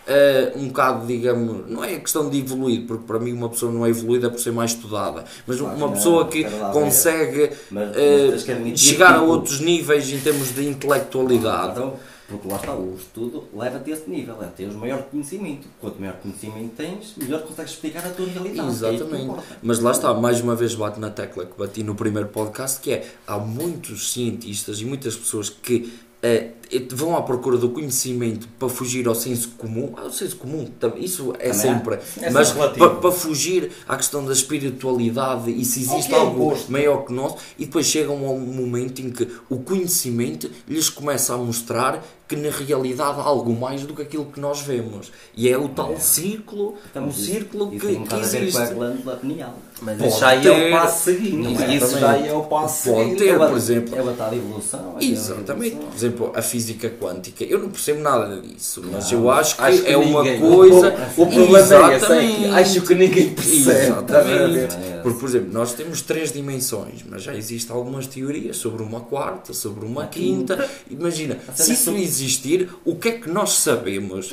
Eh, 0.08 0.52
um 0.56 0.68
bocado, 0.68 1.06
digamos, 1.08 1.70
não 1.70 1.84
é 1.84 1.98
questão 2.00 2.30
de 2.30 2.40
evoluir, 2.40 2.86
porque 2.86 3.04
para 3.06 3.20
mim 3.20 3.32
uma 3.34 3.50
pessoa 3.50 3.72
não 3.72 3.86
é 3.86 3.90
evoluída 3.90 4.30
por 4.30 4.40
ser 4.40 4.52
mais 4.52 4.72
estudada, 4.72 5.24
mas 5.48 5.58
Claro, 5.60 5.76
uma 5.78 5.88
não, 5.88 5.94
pessoa 5.94 6.28
que 6.28 6.44
é 6.46 6.50
consegue 6.72 7.50
Mas- 7.72 7.90
mas 7.90 7.98
eh, 7.98 8.46
que 8.46 8.52
admitir 8.52 8.78
chegar 8.80 9.16
a 9.16 9.20
que- 9.20 9.26
outros 9.26 9.60
níveis 9.60 10.10
em 10.12 10.20
termos 10.20 10.54
de 10.54 10.68
intelectualidade. 10.68 11.76
Claro, 11.76 11.94
porque 12.28 12.48
lá 12.48 12.56
está, 12.56 12.74
o 12.74 12.96
estudo 12.96 13.44
leva-te 13.54 13.92
a 13.92 13.94
esse 13.94 14.10
nível, 14.10 14.36
é 14.42 14.46
teres 14.48 14.74
maior 14.76 15.04
conhecimento. 15.04 15.68
Quanto 15.80 16.00
maior 16.00 16.16
conhecimento 16.16 16.72
tens, 16.76 17.14
melhor 17.18 17.42
consegues 17.44 17.74
explicar 17.74 18.06
a 18.06 18.10
tua 18.10 18.26
realidade. 18.26 18.68
é 18.68 18.72
Exatamente. 18.72 19.24
importa. 19.26 19.44
Mas 19.62 19.80
lá 19.80 19.92
está, 19.92 20.14
mais 20.14 20.42
uma 20.42 20.56
vez 20.56 20.74
bate 20.74 21.00
na 21.00 21.10
tecla 21.12 21.46
que 21.46 21.56
bati 21.60 21.84
no 21.84 21.94
primeiro 21.94 22.30
podcast, 22.30 22.80
que 22.80 22.92
é 22.94 23.08
há 23.28 23.38
muitos 23.38 24.14
cientistas 24.14 24.80
e 24.82 24.86
muitas 24.86 25.16
pessoas 25.16 25.50
que 25.50 25.94
eh, 26.24 26.52
vão 26.92 27.16
à 27.16 27.22
procura 27.22 27.58
do 27.58 27.70
conhecimento 27.70 28.48
para 28.58 28.68
fugir 28.70 29.08
ao 29.08 29.14
senso 29.14 29.50
comum. 29.58 29.94
Ah, 29.96 30.06
o 30.06 30.12
senso 30.12 30.38
comum, 30.38 30.68
isso 30.98 31.34
é 31.38 31.50
Também 31.50 31.54
sempre. 31.54 31.96
É 32.22 32.30
mas 32.32 32.48
sempre 32.48 32.62
relativo. 32.62 32.90
para, 32.90 32.96
para 33.00 33.12
fugir 33.12 33.72
à 33.88 33.96
questão 33.98 34.26
da 34.26 34.34
espiritualidade 34.34 35.52
e 35.52 35.64
se 35.66 35.82
existe 35.82 36.14
é 36.14 36.18
algo 36.18 36.58
maior 36.70 37.06
que 37.06 37.14
nós, 37.14 37.36
e 37.60 37.66
depois 37.66 37.86
chegam 37.86 38.26
a 38.26 38.32
um 38.32 38.40
momento 38.40 39.02
em 39.02 39.12
que 39.12 39.28
o 39.50 39.58
conhecimento 39.60 40.50
lhes 40.68 40.90
começa 40.90 41.34
a 41.34 41.38
mostrar 41.38 42.04
que 42.28 42.36
na 42.38 42.50
realidade 42.50 43.20
há 43.20 43.24
algo 43.24 43.54
mais 43.54 43.84
do 43.84 43.94
que 43.94 44.02
aquilo 44.02 44.26
que 44.26 44.40
nós 44.40 44.62
vemos. 44.62 45.12
E 45.36 45.50
é 45.50 45.58
o 45.58 45.68
tal 45.70 46.00
círculo, 46.00 46.76
Então, 46.90 47.06
um 47.06 47.12
círculo 47.12 47.70
isso 47.76 47.86
que, 47.86 47.94
que 47.94 48.00
bocado 48.00 48.24
a 48.24 48.28
ver 48.28 48.52
com 48.52 48.58
a 48.58 48.62
existe. 48.62 48.74
glândula 48.76 49.16
pineal. 49.18 49.56
Mas 49.84 49.98
Pode 49.98 50.10
isso 50.10 50.20
já 50.20 50.34
é 50.36 50.40
ter- 50.40 50.68
o 50.68 50.72
passo 50.72 51.04
seguinte. 51.04 51.36
Não 51.38 51.62
é? 51.62 51.76
Isso 51.76 52.00
já 52.00 52.18
é 52.18 52.34
o 52.34 52.44
passo 52.44 52.90
Pode 52.90 53.02
seguinte. 53.04 53.18
ter, 53.24 53.30
É 53.34 53.38
por 53.38 53.58
exemplo. 53.58 53.96
É 53.96 54.00
a 54.00 54.04
batalha 54.04 54.30
de 54.32 54.38
evolução. 54.38 54.96
é 55.00 55.04
Exatamente. 55.06 55.76
Por 55.76 55.96
exemplo, 55.96 56.32
a 56.36 56.42
física 56.42 56.90
quântica. 56.90 57.44
Eu 57.44 57.60
não 57.60 57.70
percebo 57.70 58.02
nada 58.02 58.40
disso, 58.42 58.82
mas 58.92 59.12
eu 59.12 59.20
Não, 59.22 59.30
acho 59.32 59.56
que 59.58 59.62
Acho 59.64 59.82
que 59.84 59.92
é 59.92 59.98
uma 59.98 60.24
coisa. 60.24 60.96
O 61.18 61.26
problema 61.28 61.58
é 61.58 61.62
esse, 61.62 61.74
é 61.74 61.78
que 61.80 61.94
Exatamente. 61.96 62.46
acho 62.48 62.82
que 62.82 62.96
ninguém 62.96 63.30
percebe. 63.34 63.86
Exatamente. 63.88 64.76
É. 64.76 65.00
Porque, 65.04 65.20
por 65.20 65.30
exemplo, 65.30 65.50
nós 65.54 65.74
temos 65.74 66.02
três 66.02 66.32
dimensões, 66.32 67.04
mas 67.10 67.24
já 67.24 67.36
existem 67.36 67.76
algumas 67.76 68.08
teorias 68.08 68.58
sobre 68.58 68.84
uma 68.84 69.02
quarta, 69.02 69.54
sobre 69.54 69.86
uma 69.86 70.06
quinta. 70.08 70.70
Imagina, 70.90 71.38
se 71.56 71.74
isso 71.74 71.92
existir, 71.92 72.70
o 72.86 72.96
que 72.96 73.10
é 73.10 73.12
que 73.14 73.30
nós 73.30 73.52
sabemos? 73.54 74.32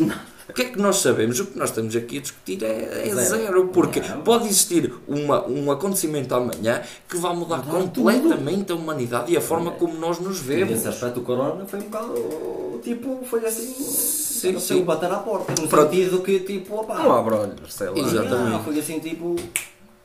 O 0.50 0.52
que 0.52 0.62
é 0.62 0.64
que 0.66 0.78
nós 0.78 0.96
sabemos? 0.96 1.38
O 1.40 1.46
que 1.46 1.58
nós 1.58 1.70
estamos 1.70 1.94
aqui 1.96 2.18
a 2.18 2.20
discutir 2.20 2.62
é, 2.64 3.06
é 3.08 3.14
Zero. 3.14 3.42
zero, 3.42 3.68
porque 3.68 4.00
Não. 4.00 4.20
pode 4.22 4.46
existir 4.46 4.92
uma, 5.08 5.46
um 5.46 5.70
acontecimento 5.70 6.34
amanhã 6.34 6.82
que 7.08 7.16
vai 7.16 7.34
mudar 7.34 7.58
Mudar 7.58 7.70
completamente 7.72 8.72
a 8.72 8.74
humanidade 8.74 9.32
e 9.32 9.36
a 9.36 9.40
forma 9.40 9.70
como 9.72 9.94
nós 9.98 10.18
nos 10.18 10.38
E 10.40 10.42
vemos. 10.42 10.70
nesse 10.70 10.88
aspecto 10.88 11.20
o 11.20 11.22
corona 11.22 11.64
foi 11.66 11.78
um 11.80 11.82
bocado 11.84 12.80
tipo, 12.82 13.20
foi 13.28 13.44
assim, 13.46 13.74
Sim, 13.74 14.52
não 14.52 14.60
sim. 14.60 14.82
bater 14.84 15.10
à 15.12 15.16
porta, 15.18 15.52
no 15.60 15.68
Pronto. 15.68 15.90
sentido 15.94 16.20
que 16.22 16.40
tipo, 16.40 16.76
opá, 16.80 16.98
Não 17.02 17.12
abre 17.16 17.34
olhos, 17.34 17.72
sei 17.74 17.88
lá. 17.88 17.98
Exatamente. 17.98 18.50
não, 18.50 18.64
foi 18.64 18.78
assim 18.78 18.98
tipo? 18.98 19.36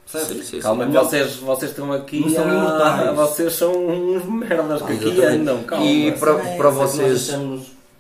Sim, 0.06 0.20
sim, 0.26 0.44
sim. 0.44 0.60
Calma, 0.60 0.86
vocês, 0.86 1.38
vocês 1.38 1.72
estão 1.72 1.92
aqui. 1.92 2.20
Não 2.20 2.30
são 2.30 2.44
a- 2.44 2.54
imortais. 2.54 3.16
Vocês 3.16 3.54
são 3.54 3.74
uns 3.88 4.24
merdas 4.26 4.82
que 4.84 4.92
aqui 4.94 5.22
andam. 5.24 5.64
Calma. 5.64 5.84
E 5.86 6.12
para- 6.12 6.32
é 6.34 6.58
para 6.58 6.72
nós 6.72 6.92
vocês- 6.92 7.32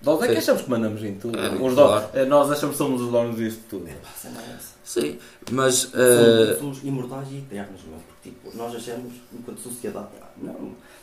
Nós 0.06 0.22
é 0.22 0.28
que 0.28 0.34
Sim. 0.34 0.38
achamos 0.39 0.62
que 0.62 0.70
mandamos 0.70 1.03
em 1.03 1.14
tudo. 1.16 1.38
É, 1.39 1.49
Os 1.49 1.74
claro. 1.74 2.08
donos- 2.14 2.28
nós 2.30 2.51
achamos 2.51 2.74
que 2.74 2.78
somos 2.78 3.01
os 3.01 3.12
donos 3.12 3.36
disto 3.38 3.62
tudo. 3.70 3.88
essa 3.88 4.30
não 4.30 4.39
é 4.41 4.43
essa. 4.56 4.76
Sim, 4.86 5.18
mas 5.51 5.76
Somos, 5.76 5.95
eh, 5.95 6.56
somos 6.60 6.84
imortais 6.84 7.28
e 7.32 7.38
eternos, 7.39 7.82
meu, 7.88 7.97
porque 8.08 8.30
tipo, 8.30 8.56
nós 8.56 8.76
achamos, 8.76 9.14
enquanto 9.34 9.60
sociedade, 9.60 10.08
não, 10.41 10.53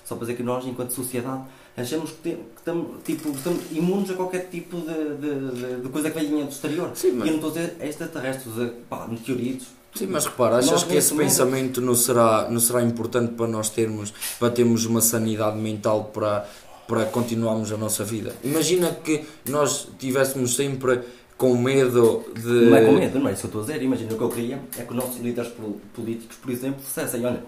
só 0.04 0.14
para 0.14 0.26
dizer 0.26 0.36
que 0.36 0.42
nós, 0.44 0.64
enquanto 0.64 0.90
sociedade, 0.92 1.42
achamos 1.76 2.10
que, 2.10 2.16
tem- 2.18 2.36
que 2.36 2.42
estamos, 2.58 3.02
tipo, 3.02 3.28
estamos 3.30 3.60
imunes 3.72 4.10
a 4.10 4.14
qualquer 4.14 4.48
tipo 4.50 4.76
de, 4.76 4.86
de, 5.16 5.50
de- 5.50 5.80
de 5.82 5.88
coisa 5.88 6.10
que 6.12 6.18
venha 6.20 6.44
do 6.44 6.50
exterior. 6.52 6.92
Sim, 6.94 7.12
mas- 7.12 7.26
E 7.26 7.30
eu 7.32 7.36
não 7.40 7.48
estou 7.48 7.50
a 7.50 7.64
dizer 7.66 7.76
extraterrestres, 7.84 8.58
a- 8.58 8.70
pá, 8.88 9.06
meteoritos. 9.08 9.66
Sim, 9.94 10.06
mas 10.06 10.24
repara, 10.24 10.56
achas 10.56 10.70
Nós 10.70 10.84
que 10.84 10.94
esse 10.94 11.12
momento- 11.12 11.28
pensamento 11.28 11.80
não 11.82 11.94
será, 11.94 12.48
não 12.48 12.58
será 12.60 12.82
importante 12.82 13.34
para 13.34 13.46
nós 13.46 13.68
termos, 13.68 14.10
para 14.38 14.48
termos 14.50 14.86
uma 14.86 15.02
sanidade 15.02 15.58
mental 15.58 16.04
para, 16.04 16.48
para 16.86 17.04
continuarmos 17.06 17.72
a 17.72 17.76
nossa 17.76 18.04
vida? 18.04 18.34
Imagina 18.44 18.90
que 18.92 19.24
nós 19.48 19.88
tivéssemos 19.98 20.54
sempre 20.56 21.00
com 21.36 21.56
medo 21.56 22.24
de. 22.34 22.48
Não 22.70 22.76
é 22.76 22.84
com 22.84 22.92
medo, 22.92 23.18
não 23.18 23.28
é 23.28 23.32
isso 23.32 23.40
que 23.42 23.46
eu 23.46 23.60
estou 23.60 23.62
a 23.62 23.64
dizer. 23.76 23.82
Imagina 23.84 24.12
o 24.12 24.16
que 24.16 24.22
eu 24.22 24.28
queria 24.30 24.60
é 24.78 24.82
que 24.82 24.90
os 24.90 24.96
nossos 24.96 25.20
líderes 25.20 25.50
pol- 25.52 25.80
políticos, 25.94 26.36
por 26.36 26.50
exemplo, 26.50 26.80
dissessem: 26.80 27.24
olha, 27.24 27.42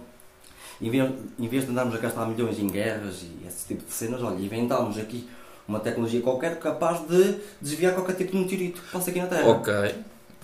em 0.81 0.91
vez, 0.91 1.11
em 1.39 1.49
vez 1.49 1.65
de 1.65 1.71
andarmos 1.71 1.95
a 1.95 1.99
gastar 1.99 2.27
milhões 2.27 2.59
em 2.59 2.67
guerras 2.67 3.23
e 3.23 3.47
esse 3.47 3.67
tipo 3.69 3.85
de 3.87 3.93
cenas, 3.93 4.23
olha, 4.23 4.35
inventámos 4.43 4.99
aqui 4.99 5.29
uma 5.69 5.81
tecnologia 5.81 6.21
qualquer 6.21 6.59
capaz 6.59 7.07
de 7.09 7.37
desviar 7.61 7.95
qualquer 7.95 8.15
tipo 8.17 8.33
de 8.33 8.39
meteorito 8.39 8.83
que 8.83 8.91
passa 8.91 9.11
aqui 9.11 9.21
na 9.21 9.27
Terra. 9.27 9.49
Ok. 9.49 9.73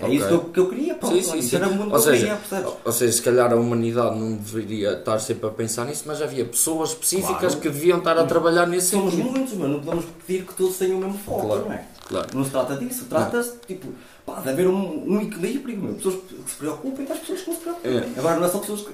É 0.02 0.08
isso 0.08 0.26
que 0.28 0.32
eu, 0.34 0.40
que 0.40 0.60
eu 0.60 0.68
queria, 0.68 0.94
pronto. 0.94 1.14
Sim, 1.16 1.22
sim, 1.22 1.38
isso 1.38 1.48
sim. 1.50 1.56
era 1.56 1.68
muito 1.68 1.92
Ou 1.92 1.98
seja, 1.98 2.36
queria, 2.48 2.66
ou 2.84 2.92
seja, 2.92 3.12
se 3.12 3.22
calhar 3.22 3.52
a 3.52 3.56
humanidade 3.56 4.18
não 4.18 4.32
deveria 4.32 4.92
estar 4.92 5.18
sempre 5.18 5.46
a 5.46 5.50
pensar 5.50 5.84
nisso, 5.86 6.04
mas 6.06 6.20
havia 6.22 6.44
pessoas 6.44 6.90
específicas 6.90 7.38
Claro. 7.38 7.56
que 7.60 7.68
deviam 7.68 7.98
estar 7.98 8.18
a 8.18 8.24
trabalhar 8.24 8.66
nesse 8.66 8.88
Somos 8.88 9.14
sentido. 9.14 9.30
muitos, 9.30 9.54
mas 9.54 9.68
não 9.70 9.80
podemos 9.80 10.04
pedir 10.26 10.44
que 10.44 10.54
todos 10.54 10.76
tenham 10.76 10.98
o 10.98 11.00
mesmo 11.00 11.18
foco, 11.18 11.46
Claro. 11.46 11.64
não 11.66 11.72
é? 11.72 11.84
Claro. 12.08 12.28
Não 12.34 12.44
se 12.44 12.50
trata 12.50 12.76
disso, 12.76 13.04
trata-se 13.08 13.52
tipo, 13.66 13.88
pá, 14.26 14.40
de 14.40 14.48
haver 14.48 14.66
um, 14.66 15.04
um 15.12 15.20
equilíbrio, 15.20 15.76
meu. 15.78 15.94
pessoas 15.94 16.16
que 16.16 16.50
se 16.50 16.56
preocupem 16.56 17.06
com 17.06 17.12
as 17.12 17.18
pessoas 17.20 17.40
que 17.42 17.48
não 17.50 17.56
se 17.56 17.62
preocupem. 17.62 17.96
É. 17.98 18.08
Agora 18.18 18.36
não 18.36 18.46
é 18.46 18.48
só 18.48 18.58
pessoas 18.58 18.80
que. 18.82 18.88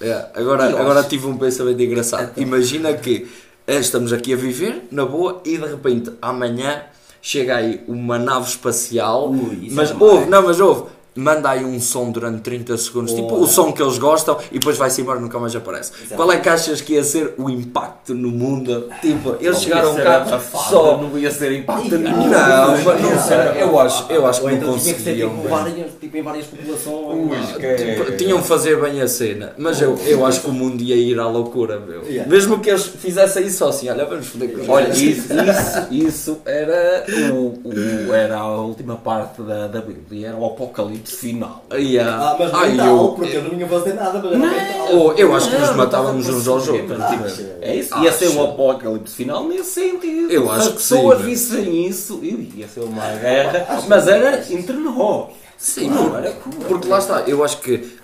É, 0.00 0.30
agora, 0.34 0.64
agora 0.68 1.00
acho- 1.00 1.08
tive 1.10 1.26
um 1.26 1.36
pensamento 1.36 1.80
engraçado. 1.82 2.30
Então. 2.32 2.42
Imagina 2.42 2.92
que 2.94 3.28
eh, 3.66 3.78
estamos 3.78 4.12
aqui 4.12 4.32
a 4.32 4.36
viver, 4.36 4.88
na 4.90 5.04
boa, 5.04 5.40
e 5.44 5.56
de 5.58 5.66
repente 5.66 6.10
amanhã 6.20 6.82
chega 7.22 7.56
aí 7.56 7.80
uma 7.86 8.18
nave 8.18 8.48
espacial, 8.48 9.30
Ui, 9.30 9.68
mas 9.70 9.90
é 9.92 9.94
ouve, 9.94 10.24
demais. 10.24 10.28
não, 10.28 10.42
mas 10.42 10.60
ouve, 10.60 10.90
manda 11.14 11.50
aí 11.50 11.64
um 11.64 11.78
som 11.80 12.10
durante 12.10 12.40
30 12.40 12.76
segundos, 12.78 13.12
tipo 13.12 13.34
Oh. 13.34 13.40
o 13.42 13.46
som 13.46 13.72
que 13.72 13.82
eles 13.82 13.98
gostam, 13.98 14.36
e 14.50 14.58
depois 14.58 14.76
vai-se 14.76 15.00
embora 15.00 15.18
e 15.18 15.22
nunca 15.22 15.38
mais 15.38 15.54
aparece. 15.54 15.92
É 16.10 16.14
Qual 16.14 16.30
é 16.32 16.38
que 16.38 16.48
achas 16.48 16.80
que 16.80 16.94
ia 16.94 17.04
ser 17.04 17.34
o 17.38 17.48
impacto 17.50 18.14
no 18.14 18.28
mundo? 18.30 18.88
Tipo, 19.00 19.36
eles 19.40 19.60
chegaram 19.62 19.90
Ia 19.90 19.94
ser 19.96 20.02
cá 20.04 20.16
abafado, 20.16 20.64
só. 20.70 20.96
Não 20.98 21.18
ia 21.18 21.30
ser 21.30 21.52
impacto 21.52 21.90
Não, 21.90 21.98
nenhum. 21.98 22.28
Não, 22.28 22.70
não 22.76 23.22
sei, 23.22 23.62
eu 23.62 23.78
acho, 23.78 24.06
eu 24.12 24.26
acho 24.26 24.40
que 24.40 24.52
então 24.54 24.68
não 24.72 24.78
tinha 24.78 24.94
que 24.94 25.00
ser 25.02 25.10
conseguiam. 25.10 25.36
tipo, 25.36 25.48
várias, 25.48 25.90
tipo 26.00 26.16
em 26.16 26.22
várias 26.22 26.46
populações. 26.46 27.48
Tipo, 27.48 28.16
tinham 28.16 28.40
de 28.40 28.46
fazer 28.46 28.80
bem 28.80 29.00
a 29.00 29.08
cena, 29.08 29.52
mas 29.58 29.80
eu, 29.80 29.96
eu 30.06 30.24
acho 30.24 30.40
que 30.40 30.48
o 30.50 30.52
mundo 30.52 30.82
ia 30.82 30.96
ir 30.96 31.18
à 31.18 31.26
loucura, 31.28 31.78
meu. 31.78 32.02
Yeah. 32.04 32.30
Mesmo 32.30 32.58
que 32.60 32.70
eles 32.70 32.86
fizessem 32.86 33.46
isso 33.46 33.64
assim, 33.64 33.88
olha, 33.90 34.04
vamos 34.04 34.26
foder 34.26 34.50
com 34.58 34.72
Olha, 34.72 34.88
isso, 34.90 35.32
isso, 35.32 35.86
isso 35.90 36.38
era, 36.44 37.04
o, 37.32 37.60
o- 38.08 38.12
era 38.14 38.38
a 38.38 38.56
última 38.60 38.96
parte 38.96 39.42
da, 39.42 39.66
da 39.66 39.80
Bíblia, 39.80 40.28
era 40.28 40.36
o 40.36 40.46
apocalipse 40.46 41.01
final. 41.10 41.64
Yeah. 41.72 42.30
Ah, 42.30 42.36
mas 42.38 42.52
mental, 42.70 42.86
eu, 42.96 43.08
porque 43.12 43.36
eu 43.36 43.42
não 43.44 43.58
ia 43.58 43.66
fazer 43.66 43.94
nada, 43.94 44.18
mas 44.22 44.32
era 44.32 44.38
mental. 44.38 44.88
oh, 44.92 45.12
eu 45.12 45.34
acho 45.34 45.50
que 45.50 45.56
nos 45.58 45.68
Não, 45.70 45.76
matávamos 45.76 46.26
não 46.28 46.36
uns 46.36 46.48
aos 46.48 46.68
outros. 46.68 47.08
tipo, 47.10 47.42
É 47.60 47.76
isso, 47.76 47.98
ia 47.98 48.12
ser 48.12 48.28
o 48.28 48.42
apocalipse 48.44 49.14
final 49.14 49.44
nesse 49.48 49.70
sentido. 49.70 50.30
Eu 50.30 50.44
Se 50.46 50.50
acho 50.50 50.72
que 50.74 50.82
sim, 50.82 50.94
pessoas 50.96 51.18
meu. 51.18 51.26
vissem 51.28 51.86
isso, 51.86 52.20
ia 52.22 52.68
ser 52.68 52.80
uma 52.80 53.06
guerra, 53.16 53.82
mas 53.88 54.06
era 54.08 54.44
entre 54.52 54.76
nós. 54.76 55.30
Sim, 55.56 55.90
Não, 55.90 56.16
era 56.16 56.32
porque 56.66 56.88
lá 56.88 56.98
está, 56.98 57.20
eu 57.20 57.44
acho 57.44 57.58
que 57.60 57.96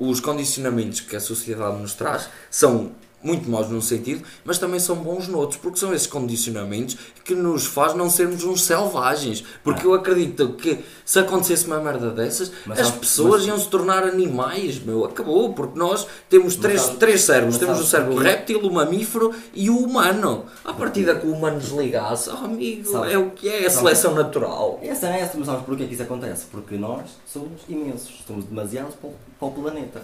os 0.00 0.18
condicionamentos 0.20 1.00
que 1.00 1.14
a 1.14 1.20
sociedade 1.20 1.76
nos 1.80 1.94
traz 1.94 2.28
são 2.50 2.90
muito 3.24 3.48
maus 3.50 3.68
num 3.70 3.80
sentido, 3.80 4.22
mas 4.44 4.58
também 4.58 4.78
são 4.78 4.96
bons 4.96 5.26
noutros, 5.26 5.58
porque 5.58 5.78
são 5.78 5.92
esses 5.94 6.06
condicionamentos 6.06 6.96
que 7.24 7.34
nos 7.34 7.64
faz 7.66 7.94
não 7.94 8.10
sermos 8.10 8.44
uns 8.44 8.62
selvagens. 8.64 9.42
Porque 9.64 9.86
eu 9.86 9.94
acredito 9.94 10.50
que 10.54 10.84
se 11.04 11.18
acontecesse 11.18 11.66
uma 11.66 11.80
merda 11.80 12.10
dessas, 12.10 12.52
Mas 12.66 12.78
as 12.78 12.90
pessoas 12.90 13.40
mas- 13.40 13.46
iam 13.46 13.58
se 13.58 13.68
tornar 13.68 14.04
animais, 14.04 14.78
meu, 14.78 15.04
acabou, 15.04 15.54
porque 15.54 15.78
nós 15.78 16.06
temos 16.28 16.54
três, 16.56 16.88
três 16.90 17.22
cérebros, 17.22 17.56
temos 17.58 17.80
o 17.80 17.84
cérebro 17.84 18.16
réptil, 18.16 18.60
o 18.60 18.72
mamífero 18.72 19.34
e 19.54 19.70
o 19.70 19.78
humano. 19.78 20.44
À 20.64 20.72
partida 20.74 21.14
que 21.14 21.26
o 21.26 21.32
humano 21.32 21.58
desligasse, 21.58 22.28
oh 22.30 22.44
amigo, 22.44 23.04
é 23.04 23.16
o 23.16 23.30
que 23.30 23.48
é, 23.48 23.64
é 23.64 23.66
a 23.66 23.70
seleção 23.70 24.14
natural. 24.14 24.78
Essa 24.82 25.08
é 25.08 25.20
essa, 25.20 25.36
mas 25.38 25.46
sabes 25.46 25.64
porquê 25.64 25.86
que 25.86 25.94
isso 25.94 26.02
acontece? 26.02 26.44
Porque 26.50 26.76
nós 26.76 27.02
somos 27.26 27.62
imensos, 27.68 28.22
somos 28.26 28.44
demasiados 28.44 28.94
para 28.96 29.08
o, 29.08 29.14
para 29.38 29.48
o 29.48 29.50
planeta. 29.52 30.02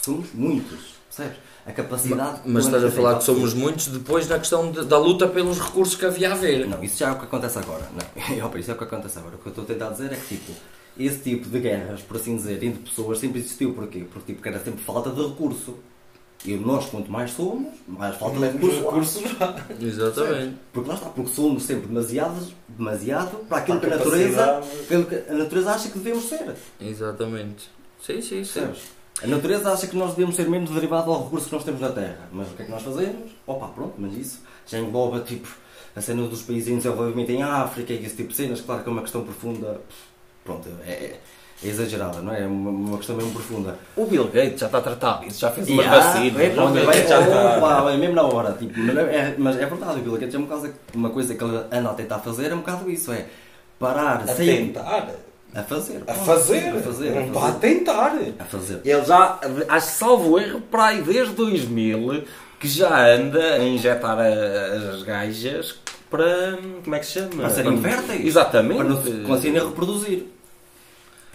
Somos 0.00 0.28
muitos, 0.32 0.94
percebes? 1.08 1.38
A 1.66 1.72
capacidade 1.72 2.40
o 2.44 2.50
Mas 2.50 2.66
estás 2.66 2.84
a 2.84 2.90
falar 2.90 3.18
que 3.18 3.24
somos 3.24 3.52
muitos 3.52 3.88
depois 3.88 4.28
na 4.28 4.38
questão 4.38 4.70
de- 4.70 4.84
da 4.84 4.98
luta 4.98 5.26
pelos 5.26 5.58
recursos 5.58 5.96
que 5.96 6.06
havia 6.06 6.30
a 6.30 6.32
haver. 6.34 6.66
Não, 6.68 6.82
isso 6.82 6.96
já 6.98 7.08
é 7.08 7.12
o 7.12 7.18
que 7.18 7.24
acontece 7.24 7.58
agora. 7.58 7.82
Não, 7.92 8.46
opa, 8.46 8.58
isso 8.58 8.70
é 8.70 8.74
o 8.74 8.78
que 8.78 8.84
acontece 8.84 9.18
agora. 9.18 9.34
O 9.34 9.38
que 9.38 9.46
eu 9.46 9.50
estou 9.50 9.64
a 9.64 9.66
tentar 9.66 9.88
dizer 9.90 10.12
é 10.12 10.16
que, 10.16 10.36
tipo, 10.36 10.52
esse 10.98 11.18
tipo 11.18 11.48
de 11.48 11.58
guerras, 11.58 12.00
por 12.02 12.16
assim 12.18 12.36
dizer, 12.36 12.62
entre 12.62 12.82
pessoas 12.88 13.18
sempre 13.18 13.40
existiu. 13.40 13.74
Porquê? 13.74 14.04
Porque, 14.12 14.32
tipo, 14.32 14.46
era 14.48 14.62
sempre 14.62 14.82
falta 14.84 15.10
de 15.10 15.20
recurso. 15.26 15.74
E 16.44 16.54
nós, 16.54 16.86
quanto 16.86 17.10
mais 17.10 17.32
somos, 17.32 17.74
mais 17.88 18.14
falta 18.16 18.38
de 18.38 18.46
recurso. 18.58 19.20
lá. 19.40 19.56
Exatamente. 19.80 20.54
Porque 20.72 20.88
lá 20.88 20.94
está, 20.94 21.06
porque 21.08 21.30
somos 21.32 21.64
sempre 21.64 21.88
demasiados, 21.88 22.52
demasiado 22.68 23.38
para 23.48 23.58
aquilo 23.58 23.80
que 23.80 23.86
Para 23.86 23.96
a 23.96 24.00
a 24.00 24.04
natureza, 24.04 24.62
pelo 24.88 25.04
que 25.06 25.14
a 25.28 25.34
natureza 25.34 25.70
acha 25.72 25.88
que 25.88 25.98
devemos 25.98 26.28
ser. 26.28 26.54
Exatamente. 26.80 27.68
Sim, 28.00 28.20
sim, 28.20 28.44
sim. 28.44 28.60
Percebes? 28.60 28.82
A 29.22 29.26
natureza 29.26 29.72
acha 29.72 29.86
que 29.86 29.96
nós 29.96 30.10
devemos 30.14 30.36
ser 30.36 30.48
menos 30.48 30.70
derivado 30.70 31.10
ao 31.10 31.24
recurso 31.24 31.46
que 31.48 31.54
nós 31.54 31.64
temos 31.64 31.80
na 31.80 31.88
Terra. 31.90 32.28
Mas 32.32 32.48
o 32.48 32.50
que 32.54 32.62
é 32.62 32.64
que 32.66 32.70
nós 32.70 32.82
fazemos? 32.82 33.30
Opa, 33.46 33.68
pronto, 33.68 33.94
mas 33.98 34.14
isso 34.14 34.42
já 34.66 34.78
engloba 34.78 35.20
tipo 35.20 35.48
a 35.94 36.00
cena 36.02 36.22
dos 36.26 36.42
países 36.42 36.68
em 36.68 36.76
desenvolvimento 36.76 37.30
em 37.30 37.42
África 37.42 37.92
e 37.94 38.04
esse 38.04 38.16
tipo 38.16 38.28
de 38.30 38.36
cenas. 38.36 38.60
Claro 38.60 38.82
que 38.82 38.88
é 38.88 38.92
uma 38.92 39.00
questão 39.02 39.22
profunda. 39.24 39.80
Pronto, 40.44 40.68
é, 40.86 40.90
é, 40.90 41.20
é 41.64 41.66
exagerada, 41.68 42.20
não 42.20 42.32
é? 42.34 42.42
É 42.42 42.46
uma, 42.46 42.70
uma 42.70 42.96
questão 42.98 43.16
mesmo 43.16 43.32
profunda. 43.32 43.78
O 43.96 44.04
Bill 44.04 44.24
Gates 44.28 44.60
já 44.60 44.66
está 44.66 44.80
tratado 44.82 45.24
disso, 45.24 45.40
já 45.40 45.50
fez 45.50 45.66
uma 45.70 45.82
há- 45.82 45.98
vacina. 45.98 46.42
é, 46.42 46.50
pronto, 46.50 46.84
vai- 46.84 47.08
já 47.08 47.20
está. 47.20 47.56
opa, 47.58 47.96
mesmo 47.96 48.14
na 48.14 48.22
hora. 48.22 48.52
Tipo, 48.52 48.78
mas, 48.78 48.96
é, 48.98 49.34
mas 49.38 49.56
é 49.56 49.64
verdade, 49.64 50.00
o 50.00 50.02
Bill 50.02 50.12
Gates 50.18 50.34
é 50.34 50.38
uma 50.38 50.46
coisa, 50.46 50.74
uma 50.94 51.10
coisa 51.10 51.34
que 51.34 51.42
ele 51.42 51.56
anda 51.72 51.90
a 51.90 51.94
tentar 51.94 52.18
fazer, 52.18 52.50
é 52.52 52.54
um 52.54 52.58
bocado 52.58 52.90
isso, 52.90 53.10
é 53.10 53.26
parar 53.78 54.20
A 54.20 54.26
sem- 54.26 54.66
tentar. 54.66 55.08
A 55.54 55.62
fazer. 55.62 56.02
A 56.06 56.12
fazer. 56.14 56.68
A 56.68 56.80
fazer. 56.82 57.10
Não 57.12 57.18
a 57.22 57.26
está 57.26 57.48
a 57.48 57.52
tentar. 57.52 58.12
A 58.38 58.44
fazer. 58.44 58.80
Ele 58.84 59.04
já, 59.04 59.38
acho 59.68 59.86
que 59.88 59.92
salvo 59.94 60.38
erro, 60.38 60.60
para 60.60 60.86
aí 60.86 61.00
desde 61.02 61.34
2000, 61.34 62.24
que 62.60 62.68
já 62.68 63.06
anda 63.14 63.54
a 63.54 63.64
injetar 63.64 64.18
a- 64.18 64.92
as 64.94 65.02
gajas 65.02 65.78
para. 66.10 66.58
Como 66.84 66.94
é 66.94 66.98
que 66.98 67.06
se 67.06 67.12
chama? 67.12 67.30
Para 67.36 67.50
serem 67.50 67.80
férteis. 67.80 68.26
Exatamente. 68.26 68.76
Para 68.78 68.88
não 68.88 69.02
se 69.02 69.10
conseguirem 69.26 69.66
reproduzir. 69.66 70.26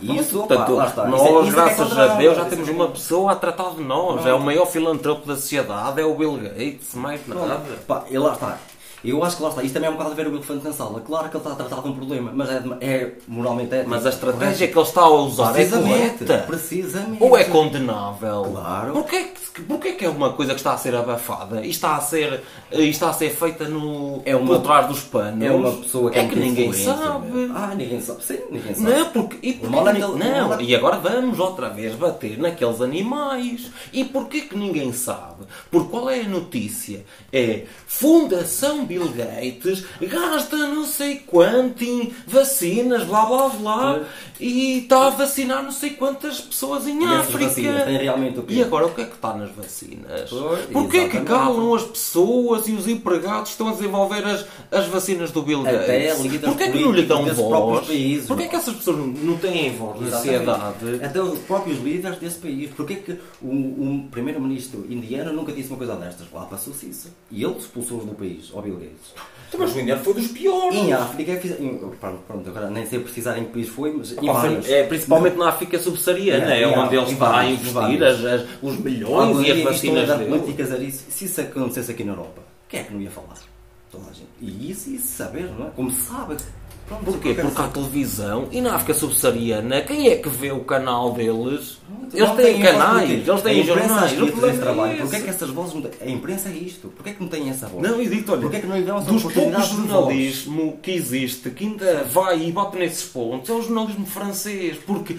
Isso, 0.02 0.40
Portanto, 0.40 0.82
está. 0.82 1.06
nós, 1.06 1.22
é- 1.22 1.26
é 1.30 1.48
é 1.48 1.52
graças 1.52 1.80
a 1.80 1.84
condenável, 1.86 2.18
Deus, 2.18 2.36
já 2.38 2.42
é 2.42 2.50
temos 2.50 2.70
é 2.70 2.72
uma 2.72 2.88
pessoa 2.88 3.32
a 3.34 3.36
tratar 3.36 3.70
de 3.76 3.84
nós. 3.84 4.26
É 4.26 4.34
o 4.34 4.40
maior 4.40 4.66
filantropo 4.66 5.28
da 5.28 5.36
sociedade, 5.36 6.02
é 6.02 6.04
o 6.06 6.16
Bill 6.16 6.38
Gates, 6.38 6.96
mais 6.96 7.22
nada. 7.28 7.62
Pá, 7.88 8.06
e 8.10 8.18
lá 8.18 8.34
está. 8.34 8.58
Eu 9.04 9.24
acho 9.24 9.38
que 9.38 9.44
lá 9.44 9.50
está. 9.50 9.64
Isto 9.64 9.74
também 9.74 9.88
é 9.88 9.92
um 9.92 9.96
bocado 9.96 10.12
a 10.12 10.16
ver 10.16 10.28
o 10.28 10.36
elefante 10.36 10.64
na 10.64 10.72
sala. 10.74 11.02
Claro 11.02 11.30
que 11.30 11.36
ele 11.38 11.44
está 11.44 11.52
a 11.54 11.56
tratar 11.56 11.82
de 11.82 11.88
um 11.90 11.94
problema, 11.96 12.32
mas 12.34 12.50
é, 12.50 12.62
é 12.82 13.14
moralmente 13.28 13.74
ético. 13.74 13.90
Mas 13.90 14.06
a 14.06 14.10
estratégia 14.10 14.68
que 14.68 14.78
ele 14.78 14.88
está 14.88 15.02
a 15.02 15.10
usar 15.10 15.60
é 15.60 15.66
correta. 15.66 16.38
Precisamente. 16.48 17.22
Ou 17.24 17.38
é 17.38 17.44
condenável? 17.46 18.44
Claro. 18.52 18.94
Porquê 18.94 19.24
que, 19.54 19.62
porquê 19.64 19.92
que 19.94 20.06
é 20.06 20.10
uma 20.10 20.34
coisa 20.34 20.54
que 20.54 20.60
está 20.60 20.74
a 20.74 20.78
ser 20.78 20.96
abafada 20.96 21.66
e 21.66 21.70
está 21.70 21.96
a 21.96 22.02
ser, 22.02 22.42
e 22.72 22.90
está 22.90 23.10
a 23.10 23.14
ser 23.14 23.30
feita 23.32 23.68
no, 23.68 24.22
É 24.26 24.36
uma- 24.36 24.56
por 24.56 24.62
trás 24.64 24.88
dos 24.88 25.00
panos? 25.02 25.44
É 25.44 25.52
uma 25.52 25.72
pessoa 25.72 26.12
que 26.12 26.20
é 26.20 26.24
é 26.24 26.28
que 26.28 26.36
ninguém 26.40 26.72
sabe. 26.74 27.52
Ah, 27.56 27.74
ninguém 27.76 28.02
sabe. 28.02 28.24
Sim, 28.24 28.38
ninguém 28.52 28.76
sabe. 28.76 28.92
Não, 28.92 29.06
porque, 29.10 29.38
e 29.42 29.54
porquê 29.54 29.76
mal 29.76 29.88
é 29.90 29.94
que 29.94 30.00
que 30.00 30.06
ni- 30.06 30.12
ele- 30.14 30.26
o 30.32 30.48
não, 30.48 30.54
é- 30.54 30.64
e 30.64 30.76
agora 30.76 30.98
vamos 30.98 31.40
outra 31.40 31.70
vez 31.70 31.96
bater 31.96 32.38
naqueles 32.38 32.80
animais. 32.82 33.72
E 33.92 34.06
porquê 34.06 34.42
que 34.42 34.58
ninguém 34.58 34.94
sabe? 34.94 35.44
Porque 35.72 35.90
qual 35.90 36.10
é 36.10 36.22
a 36.22 36.28
notícia? 36.28 37.04
É 37.34 37.64
Fundação 37.88 38.86
Bill 38.92 39.08
Gates 39.10 39.86
gasta 40.02 40.58
não 40.58 40.86
sei 40.86 41.16
quanto 41.26 41.82
em 41.84 42.14
vacinas, 42.28 43.04
blá 43.06 43.26
blá 43.26 43.50
blá, 43.50 44.02
e 44.40 44.80
está 44.80 45.08
a 45.08 45.10
vacinar 45.12 45.64
não 45.64 45.72
sei 45.72 45.92
quantas 45.92 46.42
pessoas 46.42 46.88
em 46.88 47.02
E 47.02 47.06
África. 47.06 47.46
vacinas 47.46 47.88
realmente 47.88 48.40
o 48.40 48.44
quê? 48.44 48.54
E 48.56 48.64
agora 48.64 48.88
o 48.88 48.94
que 48.94 49.02
é 49.02 49.06
que 49.06 49.16
está 49.16 49.34
nas 49.34 49.52
vacinas? 49.52 50.30
Pois, 50.30 50.66
Porquê 50.66 51.08
que 51.08 51.18
exatamente. 51.18 51.26
calam 51.28 51.74
as 51.76 51.84
pessoas 51.84 52.68
e 52.68 52.74
os 52.74 52.88
empregados 52.88 53.44
que 53.44 53.50
estão 53.52 53.70
a 53.70 53.72
desenvolver 53.72 54.26
as, 54.26 54.46
as 54.72 54.88
vacinas 54.88 55.32
do 55.32 55.42
Bill 55.42 55.64
Gates? 55.64 56.40
Porquê 56.42 56.70
que 56.72 56.80
não 56.80 56.92
lhe 56.92 57.04
dão 57.04 57.26
voz? 57.34 57.88
países, 57.88 58.28
Porquê 58.28 58.48
que 58.48 58.56
essas 58.56 58.76
pessoas 58.76 58.98
não 58.98 59.38
têm 59.38 59.72
voz 59.76 60.02
na 60.02 60.12
sociedade? 60.18 60.74
Até 61.04 61.22
os 61.22 61.40
próprios 61.40 61.80
líderes 61.80 62.18
desse 62.20 62.40
país. 62.40 62.70
Porquê 62.72 62.96
que 62.96 63.12
o, 63.42 63.48
o 63.48 64.08
primeiro-ministro 64.12 64.86
indiano 64.90 65.32
nunca 65.32 65.52
disse 65.54 65.70
uma 65.70 65.78
coisa 65.78 65.96
destas? 65.96 66.28
Lá 66.34 66.46
passou-se 66.46 66.88
isso. 66.90 67.10
E 67.32 67.44
ele 67.44 67.56
expulsou-os 67.58 68.06
do 68.06 68.14
país, 68.14 68.50
ao 68.54 68.62
Bill 68.62 68.81
Gates. 68.82 69.32
Mas 69.58 69.76
o 69.76 69.80
Indiano 69.82 70.02
foi 70.02 70.14
dos 70.14 70.28
piores. 70.28 70.78
Em 70.78 70.94
África, 70.94 71.36
fiz- 71.38 71.60
em- 71.60 71.78
pronto, 72.00 72.20
pronto, 72.26 72.50
agora 72.50 72.70
nem 72.70 72.86
sei 72.86 73.00
precisar 73.00 73.38
em 73.38 73.44
que 73.46 73.52
país 73.52 73.68
foi, 73.68 73.92
mas 73.92 74.14
em 74.14 74.26
vários. 74.26 74.70
É, 74.70 74.84
principalmente 74.84 75.36
na 75.38 75.50
África 75.50 75.78
subsaariana, 75.78 76.54
É, 76.56 76.62
é, 76.64 76.68
onde 76.68 76.96
ele 76.96 77.16
vários, 77.16 77.62
está 77.62 77.86
a 77.86 77.90
investir 77.92 78.04
as- 78.04 78.24
as- 78.26 78.48
os 78.62 78.78
milhões 78.78 79.46
e 79.46 79.52
as 79.52 79.62
vacinas 79.64 80.08
da 80.08 80.16
dele. 80.16 80.30
política 80.30 80.64
dizer 80.64 80.82
isso. 80.82 81.04
Se 81.10 81.26
isso 81.26 81.42
acontecesse 81.42 81.92
aqui 81.92 82.04
na 82.06 82.14
Europa, 82.14 82.42
quem 82.70 82.80
é 82.80 82.84
que 82.84 82.94
não 82.94 83.02
ia 83.02 83.12
falar? 83.12 83.36
Toda 83.92 84.06
a 84.10 84.14
gente. 84.14 84.30
E 84.40 84.72
isso, 84.72 84.90
isso 84.90 85.08
saber, 85.18 85.50
não 85.60 85.68
é? 85.68 85.70
Como 85.72 85.92
se 85.92 86.02
sabe. 86.02 86.38
Pronto, 86.92 87.06
Porquê? 87.06 87.34
Porque 87.34 87.62
há 87.62 87.68
televisão 87.70 88.48
e 88.52 88.60
na 88.60 88.76
África 88.76 88.94
subsaariana, 88.94 89.82
quem 89.82 90.10
é 90.10 90.18
que 90.18 90.28
vê 90.28 90.52
o 90.52 90.60
canal 90.62 91.14
deles? 91.14 91.80
Eles 92.14 92.28
Não 92.28 92.36
têm 92.36 92.46
têm 92.54 92.62
canais, 92.62 93.10
voz, 93.10 93.28
eles 93.28 93.42
têm 93.42 93.66
jornais. 93.66 94.12
é 94.12 94.16
problema 94.26 94.58
trabalho. 94.58 94.94
é 94.94 94.98
Porquê 94.98 95.16
é 95.16 95.20
que 95.22 95.30
essas 95.30 95.50
vozes 95.50 95.74
não 95.74 95.82
têm? 95.84 95.92
A 96.02 96.12
imprensa 96.12 96.50
é 96.50 96.54
isto. 96.54 96.90
Porquê 96.90 97.12
é 97.12 97.14
que 97.14 97.22
não 97.22 97.30
tem 97.30 97.50
essa 97.50 97.68
voz? 97.68 97.82
Não, 97.90 98.02
e 98.02 98.10
digo 98.10 98.32
olha, 98.34 98.42
Porquê 98.42 98.58
é 98.58 98.60
que 98.60 98.68
não 98.68 98.78
lhe 98.78 98.84
dão 98.84 98.98
essa 98.98 99.12
dos 99.12 99.24
poucos 99.24 99.68
jornalismo 99.68 100.78
que 100.82 100.92
existe, 100.92 101.50
que 101.52 101.64
ainda 101.66 102.04
vai 102.04 102.44
e 102.44 102.52
bota 102.52 102.78
nesses 102.78 103.06
pontos, 103.06 103.50
é 103.50 103.54
o 103.54 103.62
jornalismo 103.62 104.06
francês, 104.06 104.78
porque 104.86 105.16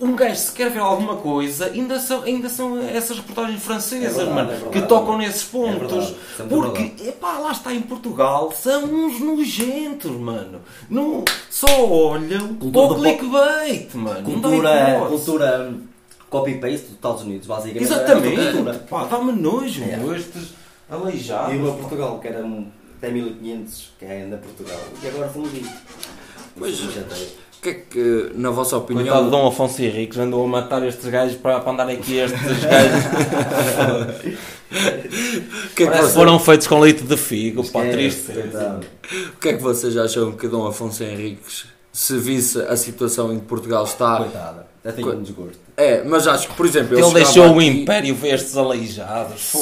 um 0.00 0.14
gajo 0.14 0.36
se 0.36 0.52
quer 0.52 0.70
ver 0.70 0.80
alguma 0.80 1.16
coisa, 1.16 1.66
ainda 1.66 1.98
são, 1.98 2.22
ainda 2.22 2.48
são 2.48 2.78
essas 2.80 3.16
reportagens 3.16 3.62
francesas, 3.62 4.04
É 4.12 4.24
verdade, 4.24 4.34
mano, 4.34 4.50
é 4.50 4.54
verdade. 4.54 4.80
que 4.80 4.86
tocam 4.88 5.16
nesses 5.18 5.42
É 5.42 5.52
pontos. 5.52 5.78
verdade, 5.80 6.16
é 6.38 6.42
muito 6.42 6.70
porque, 6.70 7.08
epá, 7.08 7.38
lá 7.38 7.52
está 7.52 7.72
em 7.74 7.80
Portugal, 7.82 8.52
são 8.52 8.84
uns 8.84 9.20
nojentos, 9.20 10.10
mano. 10.10 10.60
Não, 10.90 11.24
só 11.48 11.66
olham 11.88 12.54
Cultura 12.56 12.92
o 12.92 12.94
clickbait, 12.96 13.94
mano. 13.94 14.22
Cultura, 14.22 15.06
cultura 15.08 15.74
copy-paste 16.28 16.86
dos 16.86 16.94
Estados 16.96 17.22
Unidos, 17.22 17.46
basicamente. 17.46 17.90
É 17.90 17.94
Exatamente. 17.94 18.78
Pá, 18.90 19.04
dá-me 19.04 19.32
nojo, 19.32 19.82
É. 19.82 20.16
estes 20.18 20.48
aleijados. 20.90 21.54
E 21.54 21.56
uma 21.56 21.72
Portugal, 21.74 22.18
que 22.18 22.28
era 22.28 22.44
até 22.98 23.10
1500, 23.10 23.92
que 23.98 24.04
é 24.04 24.22
ainda 24.22 24.36
Portugal. 24.36 24.78
E 25.02 25.08
agora 25.08 25.30
somos 25.32 25.52
isto. 25.54 25.72
Pois. 26.58 26.78
O 27.66 27.68
que 27.68 27.70
é 27.70 27.82
que, 27.90 28.30
na 28.36 28.50
vossa 28.50 28.78
Coitado 28.78 29.02
de 29.02 29.10
opinião, 29.10 29.28
Dom 29.30 29.48
Afonso 29.48 29.82
Henriques 29.82 30.16
andou 30.18 30.44
a 30.44 30.46
matar 30.46 30.86
estes 30.86 31.08
gajos 31.10 31.36
para, 31.36 31.58
para 31.58 31.72
andarem 31.72 31.96
aqui 31.96 32.16
estes 32.18 32.40
gajos. 32.40 33.04
o 34.70 35.74
que 35.74 35.82
é 35.82 35.86
que, 35.90 35.96
vocês, 35.96 36.12
foram 36.14 36.38
feitos 36.38 36.68
com 36.68 36.78
leite 36.78 37.02
de 37.02 37.16
figo, 37.16 37.64
pá, 37.70 37.84
É, 37.84 37.90
triste. 37.90 38.32
coitado. 38.32 38.86
o 39.34 39.40
que 39.40 39.48
é 39.48 39.52
que 39.54 39.62
vocês 39.62 39.96
acham 39.96 40.30
que 40.32 40.46
Dom 40.46 40.64
Afonso 40.66 41.02
Henriques, 41.02 41.66
se 41.92 42.16
visse 42.18 42.60
a 42.60 42.76
situação 42.76 43.32
em 43.32 43.40
que 43.40 43.46
Portugal 43.46 43.82
está... 43.84 44.18
Coitada. 44.18 44.66
Até 44.84 44.92
tenho 45.02 45.16
um 45.16 45.22
desgosto. 45.22 45.58
É, 45.76 46.04
mas 46.04 46.28
acho 46.28 46.46
que, 46.46 46.54
por 46.54 46.64
exemplo, 46.64 46.96
Ele 46.96 47.12
deixou 47.14 47.48
o 47.48 47.56
aqui- 47.58 47.66
império 47.66 48.14
ver 48.14 48.34
estes 48.34 48.56
aleijados. 48.56 49.52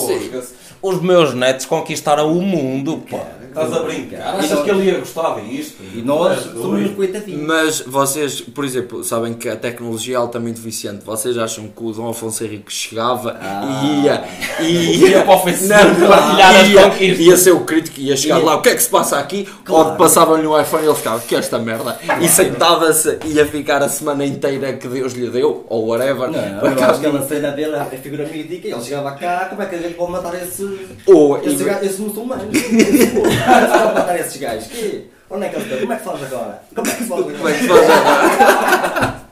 Os 0.82 1.00
meus 1.00 1.32
netos 1.32 1.64
conquistaram 1.64 2.30
o 2.36 2.42
mundo, 2.42 3.02
pá. 3.10 3.26
Estás 3.54 3.72
a 3.72 3.78
brincar? 3.84 4.34
Achas 4.36 4.62
que 4.62 4.70
ele 4.70 4.84
ia 4.90 4.98
gostar 4.98 5.40
disto? 5.40 5.76
E 5.94 6.02
nós 6.02 6.42
somos 6.42 6.90
coitadinhos. 6.92 7.42
Mas 7.46 7.80
vocês, 7.86 8.40
por 8.40 8.64
exemplo, 8.64 9.04
sabem 9.04 9.32
que 9.34 9.48
a 9.48 9.54
tecnologia 9.54 10.16
é 10.16 10.18
altamente 10.18 10.60
viciante. 10.60 11.04
Vocês 11.04 11.38
acham 11.38 11.68
que 11.68 11.82
o 11.84 11.92
Dom 11.92 12.08
Afonso 12.10 12.42
Henriques 12.44 12.74
chegava 12.74 13.38
e 13.40 14.04
ia, 14.04 14.24
e 14.60 14.96
Ia 15.04 15.22
para 15.22 15.34
ofensiva 15.36 15.84
Não, 15.84 16.08
partilhar 16.08 16.56
as 16.56 16.68
ia, 16.68 16.82
conquistas. 16.90 17.26
ia 17.26 17.36
ser 17.36 17.50
o 17.52 17.60
crítico 17.60 18.00
e 18.00 18.08
ia 18.08 18.16
chegar 18.16 18.38
Ia. 18.40 18.44
lá. 18.44 18.56
O 18.56 18.62
que 18.62 18.70
é 18.70 18.74
que 18.74 18.82
se 18.82 18.88
passa 18.88 19.18
aqui? 19.18 19.48
Claro. 19.64 19.90
Ou 19.90 19.96
passavam-lhe 19.96 20.46
um 20.46 20.60
iPhone 20.60 20.82
e 20.82 20.86
ele 20.86 20.94
ficava, 20.96 21.20
que 21.20 21.34
é 21.34 21.38
esta 21.38 21.58
merda? 21.58 21.96
E 22.20 22.28
sentava-se 22.28 23.18
e 23.24 23.34
ia 23.34 23.46
ficar 23.46 23.82
a 23.82 23.88
semana 23.88 24.24
inteira 24.26 24.72
que 24.72 24.88
Deus 24.88 25.12
lhe 25.12 25.30
deu, 25.30 25.64
ou 25.68 25.86
whatever. 25.86 26.28
Não, 26.30 26.40
eu 26.40 26.84
acho 26.84 27.00
que 27.00 27.06
aquela 27.06 27.22
cena 27.26 27.50
dele, 27.52 27.76
a 27.76 27.84
figura 27.84 28.26
mítica, 28.26 28.66
ele 28.68 28.82
chegava 28.82 29.12
cá, 29.12 29.46
como 29.48 29.62
é 29.62 29.66
que 29.66 29.74
a 29.76 29.78
gente 29.78 29.94
pode 29.94 30.10
matar 30.12 30.34
esse, 30.42 30.64
Ou, 31.06 31.38
esse, 31.38 31.62
e- 31.62 31.64
ga- 31.64 31.80
esse 31.84 32.00
muçulmano? 32.00 32.44
É 33.46 33.78
pode 33.78 33.94
matar 33.94 34.20
esses 34.20 34.36
gajos? 34.36 34.66
Que? 34.68 35.10
Onde 35.30 35.46
é 35.46 35.48
que 35.48 35.56
eles 35.56 35.64
estão? 35.66 35.80
Como 35.80 35.92
é 35.92 35.96
que 35.96 36.04
fazes 36.04 36.32
agora? 36.32 36.62
Como 36.74 36.86
é 36.86 36.90
que 36.90 37.02
se 37.02 37.08
faz 37.08 37.22
como 37.22 37.30
é 37.30 37.36
agora? 37.36 37.54
que 37.54 37.66
faz 37.66 37.90
agora? 37.90 39.24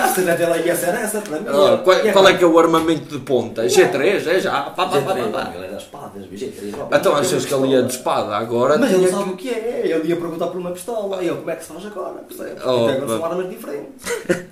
a 0.00 0.08
cena 0.08 0.34
dela 0.34 0.56
ia 0.58 0.74
ser 0.74 0.94
essa 0.94 1.20
para 1.20 1.40
mim. 1.40 1.46
Ah, 1.48 1.80
qual, 1.82 2.06
E 2.06 2.12
qual 2.12 2.28
é 2.28 2.34
que 2.34 2.44
é 2.44 2.46
o 2.46 2.58
armamento 2.58 3.18
de 3.18 3.24
ponta? 3.24 3.64
G3, 3.64 4.26
é 4.26 4.40
já? 4.40 4.62
Pá, 4.62 4.86
pá, 4.86 5.00
pá, 5.00 5.14
pá. 5.14 5.52
Ele 5.54 5.66
era 5.66 5.76
espadas, 5.76 6.24
G3. 6.24 6.74
ó, 6.78 6.96
Então 6.96 7.16
achas 7.16 7.44
que 7.44 7.54
ele 7.54 7.68
ia 7.68 7.82
de 7.82 7.92
espada? 7.92 8.36
Agora 8.36 8.78
Mas 8.78 8.92
ele 8.92 9.08
sabe 9.08 9.30
o 9.30 9.36
que 9.36 9.50
é. 9.50 9.82
Ele 9.84 10.08
ia 10.08 10.16
perguntar 10.16 10.46
por 10.48 10.58
uma 10.58 10.70
pistola. 10.70 11.22
E 11.22 11.28
eu, 11.28 11.36
como 11.36 11.50
é 11.50 11.56
que 11.56 11.64
se 11.64 11.72
faz 11.72 11.86
agora? 11.86 12.20
Percebe? 12.28 12.60
Oh, 12.64 12.88
agora 12.88 13.06
são 13.06 13.24
armas 13.24 13.50
diferentes. 13.50 14.02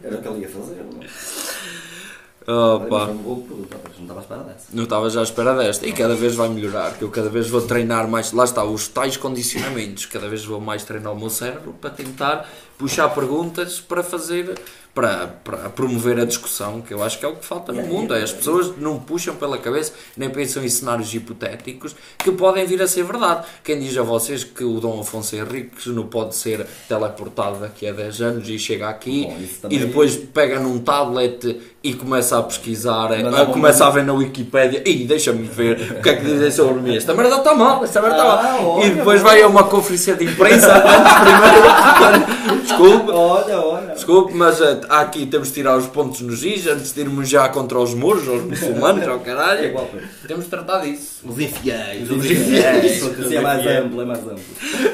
Era 0.05 0.17
o 0.17 0.23
que 0.23 0.29
ele 0.29 0.41
ia 0.41 0.49
fazer. 0.49 0.81
Não, 2.47 2.55
é? 2.55 2.57
Oh, 2.57 2.79
Olha, 2.79 2.87
pá. 2.89 3.05
foi 3.07 3.15
uma 3.15 3.23
boa 3.23 3.37
pergunta, 3.41 3.77
mas 3.83 3.99
não 3.99 4.03
estava 4.03 4.21
à 4.21 4.23
espera 4.23 4.43
dessa. 4.45 4.67
Não 4.73 4.85
estava 4.85 5.11
já 5.11 5.21
à 5.21 5.23
espera 5.23 5.55
desta. 5.55 5.87
E 5.87 5.93
cada 5.93 6.15
vez 6.15 6.35
vai 6.35 6.49
melhorar, 6.49 6.95
que 6.95 7.03
eu 7.03 7.11
cada 7.11 7.29
vez 7.29 7.49
vou 7.49 7.63
treinar 7.63 8.09
mais. 8.09 8.33
Lá 8.33 8.45
está, 8.45 8.65
os 8.65 8.89
tais 8.89 9.17
condicionamentos. 9.17 10.07
Cada 10.07 10.29
vez 10.29 10.45
vou 10.45 10.61
mais 10.61 10.85
treinar 10.85 11.13
o 11.13 11.19
meu 11.19 11.31
cérebro 11.31 11.75
para 11.81 11.91
tentar 11.91 12.49
puxar 12.79 13.09
perguntas 13.11 13.81
para 13.81 14.03
fazer. 14.03 14.59
Para, 14.93 15.29
para 15.45 15.57
promover 15.71 16.19
a 16.19 16.25
discussão, 16.25 16.81
que 16.81 16.93
eu 16.93 17.01
acho 17.03 17.17
que 17.21 17.25
é 17.25 17.29
o 17.29 17.37
que 17.37 17.45
falta 17.47 17.73
no 17.73 17.83
mundo. 17.83 18.13
É, 18.13 18.23
as 18.25 18.33
pessoas 18.33 18.73
não 18.77 18.99
puxam 18.99 19.37
pela 19.37 19.57
cabeça, 19.57 19.93
nem 20.17 20.29
pensam 20.29 20.65
em 20.65 20.69
cenários 20.69 21.15
hipotéticos 21.15 21.95
que 22.19 22.33
podem 22.33 22.67
vir 22.67 22.83
a 22.83 22.89
ser 22.89 23.05
verdade. 23.05 23.47
Quem 23.63 23.79
diz 23.79 23.97
a 23.97 24.03
vocês 24.03 24.43
que 24.43 24.65
o 24.65 24.81
Dom 24.81 25.01
Afonso 25.01 25.37
Henriques 25.37 25.87
não 25.87 26.07
pode 26.09 26.35
ser 26.35 26.67
teleportado 26.89 27.61
daqui 27.61 27.87
a 27.87 27.93
10 27.93 28.21
anos 28.21 28.49
e 28.49 28.59
chega 28.59 28.89
aqui 28.89 29.27
Bom, 29.63 29.69
e 29.71 29.79
depois 29.79 30.17
pega 30.17 30.59
num 30.59 30.81
tablet 30.81 31.61
e 31.83 31.95
começa 31.95 32.39
a 32.39 32.43
pesquisar, 32.43 33.11
não, 33.23 33.47
começa 33.47 33.87
a 33.87 33.91
ver 33.91 34.05
na 34.05 34.13
Wikipédia 34.13 34.83
e 34.85 35.05
deixa-me 35.05 35.47
ver 35.47 35.99
o 35.99 36.03
que 36.03 36.09
é 36.11 36.17
que 36.17 36.25
dizem 36.25 36.51
sobre 36.51 36.81
mim. 36.83 36.97
Esta 36.97 37.15
merda 37.15 37.37
está 37.37 37.55
mal, 37.55 37.83
esta 37.85 38.03
merda 38.03 38.17
está 38.17 38.33
Ah, 38.41 38.43
mal. 38.43 38.67
olha, 38.71 38.87
E 38.87 38.91
depois 38.91 39.23
vai 39.23 39.41
a 39.41 39.47
uma 39.47 39.63
conferência 39.65 40.15
de 40.17 40.25
imprensa 40.25 40.75
antes 40.85 41.15
primeiro. 41.15 42.61
Desculpe, 42.61 43.11
Olha, 43.11 43.59
olha. 43.61 43.95
desculpe, 43.95 44.35
mas 44.35 44.61
há 44.89 45.01
aqui 45.01 45.27
temos 45.27 45.49
de 45.49 45.55
tirar 45.55 45.77
os 45.77 45.87
pontos 45.87 46.21
nos 46.21 46.43
is 46.45 46.67
antes 46.67 46.93
de 46.93 47.01
irmos 47.01 47.29
já 47.29 47.49
contra 47.49 47.79
os 47.79 47.95
muros, 47.95 48.27
aos 48.29 48.43
muçulmanos, 48.43 49.07
ao 49.07 49.17
É 49.17 49.19
caralho. 49.21 49.65
igual 49.67 49.87
para 49.87 50.01
Temos 50.27 50.45
de 50.45 50.51
tratar 50.51 50.81
disso. 50.81 51.21
Os 51.25 51.39
infiéis. 51.39 52.11
Os 52.11 52.25
infiéis. 52.25 53.03
Assim 53.03 53.37
é 53.37 53.41
mais 53.41 53.67
amplo, 53.67 54.03
é 54.03 54.05
mais 54.05 54.21
amplo. 54.21 54.41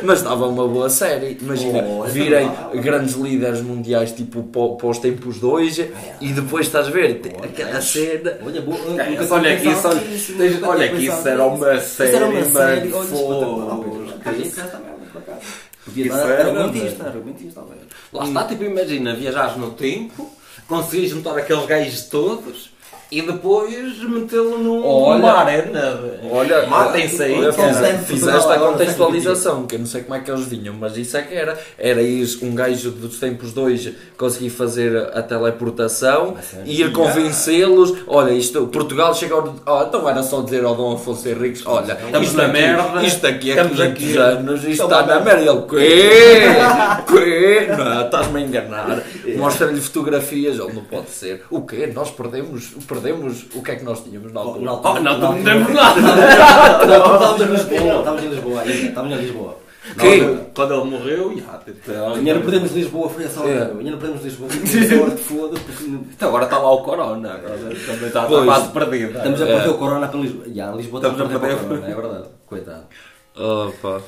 Mas 0.02 0.22
dava 0.22 0.46
uma 0.46 0.66
boa 0.66 0.88
série. 0.88 1.38
Imagina, 1.40 1.84
Oh, 1.86 2.02
virem 2.04 2.50
é 2.72 2.76
grandes 2.78 3.14
líderes 3.14 3.60
mundiais 3.60 4.12
tipo 4.12 4.42
para 4.42 4.86
os 4.88 4.98
tempos 4.98 5.38
de 5.38 5.46
hoje 5.46 5.90
e 6.20 6.32
depois 6.32 6.66
estás 6.66 6.88
a 6.88 6.90
ver 6.90 7.20
aquela 7.42 7.80
cena. 7.80 8.38
Olha, 8.44 8.60
boa. 8.62 8.76
É, 9.00 9.32
olha 9.32 9.56
que 9.56 9.68
isso, 9.68 9.88
olha, 10.66 10.88
que 10.88 11.06
isso 11.06 11.28
era 11.28 11.44
uma 11.46 11.74
Isso 11.74 12.02
era 12.02 12.26
uma 12.26 12.44
série, 12.44 12.88
mano, 12.88 14.06
acaso. 14.24 15.66
Podia 15.84 16.08
dar 16.12 16.28
era, 16.28 16.48
argumentista, 16.48 17.04
argumentista, 17.04 17.60
talvez. 17.60 17.80
Lá 18.16 18.24
está, 18.24 18.44
tipo, 18.44 18.64
imagina, 18.64 19.14
viajares 19.14 19.58
no 19.58 19.72
tempo, 19.72 20.34
conseguires 20.66 21.10
juntar 21.10 21.36
aqueles 21.36 21.66
gajos 21.66 22.04
todos 22.04 22.70
e 23.10 23.22
depois 23.22 23.98
metê-lo 24.02 24.58
num, 24.58 24.84
Olha. 24.84 25.18
numa 25.18 25.32
arena. 25.32 26.00
Olha, 26.30 26.66
matem-se 26.66 27.22
aí. 27.22 27.34
olha, 27.38 27.52
cara. 27.52 27.98
Fizeste 27.98 28.52
a 28.52 28.58
contextualização, 28.58 29.66
que 29.66 29.76
eu 29.76 29.78
não 29.78 29.86
sei 29.86 30.02
como 30.02 30.14
é 30.16 30.20
que 30.20 30.30
eles 30.30 30.46
vinham, 30.46 30.74
mas 30.74 30.96
isso 30.96 31.16
é 31.16 31.22
que 31.22 31.34
era. 31.34 31.56
Era 31.78 32.02
ir 32.02 32.26
um 32.42 32.54
gajo 32.54 32.90
dos 32.90 33.18
tempos 33.18 33.52
de 33.54 33.60
hoje 33.60 33.96
conseguir 34.16 34.50
fazer 34.50 34.96
a 35.14 35.22
teleportação 35.22 36.36
e 36.64 36.80
ir 36.80 36.92
convencê-los. 36.92 37.94
Olha, 38.06 38.32
isto, 38.32 38.66
Portugal 38.68 39.14
chega 39.14 39.34
ao. 39.34 39.54
Oh, 39.66 39.82
então 39.82 40.08
era 40.08 40.22
só 40.22 40.40
dizer 40.42 40.64
ao 40.64 40.74
Dom 40.74 40.94
Afonso 40.94 41.28
Henriques: 41.28 41.62
Olha, 41.64 41.92
Estamos 41.92 42.28
isto 42.28 42.36
na 42.36 42.44
aqui, 42.44 42.52
merda, 42.52 43.02
Isto 43.04 43.26
aqui 43.26 43.50
é 43.50 43.54
estamos 43.54 43.76
500 43.78 43.92
aqui. 43.92 44.16
anos, 44.18 44.64
isto 44.64 44.82
está 44.84 45.06
na 45.06 45.14
na 45.16 45.20
merda. 45.20 45.42
E 45.42 45.48
ele: 45.48 45.62
Quê? 45.62 46.40
Quê? 47.06 47.68
Não, 47.76 48.04
estás-me 48.04 48.42
a 48.42 48.46
enganar. 48.46 49.02
Mostra-lhe 49.36 49.80
fotografias, 49.80 50.58
ele 50.58 50.72
não 50.72 50.84
pode 50.84 51.10
ser. 51.10 51.42
O 51.50 51.62
quê? 51.62 51.90
Nós 51.94 52.10
perdemos, 52.10 52.68
perdemos 52.86 52.95
o 53.54 53.62
que 53.62 53.70
é 53.70 53.76
que 53.76 53.84
nós 53.84 54.02
tínhamos 54.04 54.32
na 54.32 54.40
altura. 54.40 54.64
Na 54.64 54.70
altura- 54.72 54.94
Oh, 54.96 55.00
não, 55.02 55.18
na 55.18 55.30
não 55.32 55.42
temos 55.42 55.74
nada. 55.74 56.00
Não, 56.86 56.96
Estávamos 57.14 57.40
em 57.40 57.44
Lisboa, 57.46 57.98
estávamos 57.98 58.24
em 58.24 58.28
Lisboa 58.28 58.64
estávamos 58.66 59.18
em 59.18 59.20
Lisboa. 59.22 59.56
Quem? 60.00 60.40
Quando 60.52 60.74
ele 60.74 60.84
morreu, 60.90 61.32
já, 61.38 61.60
Ainda 62.16 62.34
não 62.34 62.40
perdemos 62.42 62.72
Lisboa, 62.72 63.08
foi 63.08 63.24
a 63.24 63.28
sorte. 63.30 63.50
É. 63.50 63.64
meu. 63.66 63.78
Ainda 63.78 63.90
não 63.92 63.98
perdemos 63.98 64.24
Lisboa, 64.24 64.50
foi 64.50 64.58
a 64.80 64.88
sorte, 64.98 65.22
foda-se. 65.22 65.62
porque 65.64 65.84
não- 65.84 66.00
Então 66.12 66.28
agora 66.28 66.44
está 66.46 66.58
lá 66.58 66.72
o 66.72 66.82
Corona, 66.82 67.34
agora 67.34 67.56
também 67.56 67.72
está, 67.76 68.24
está 68.24 68.44
quase 68.44 68.68
perdido. 68.70 69.16
Estamos 69.16 69.40
a 69.42 69.44
É. 69.44 69.54
perder 69.54 69.68
o 69.70 69.74
Corona 69.78 70.08
para 70.08 70.20
Lisboa. 70.20 70.44
Já, 70.52 70.70
Lisboa 70.72 71.00
Estamos 71.02 71.20
estamos 71.20 71.34
a 71.36 71.38
perder. 71.38 71.54
o 71.56 71.68
Corona, 71.68 71.86
é 71.86 71.94
verdade. 71.94 72.24
Coitado. 72.46 72.82
Opa. 73.36 74.00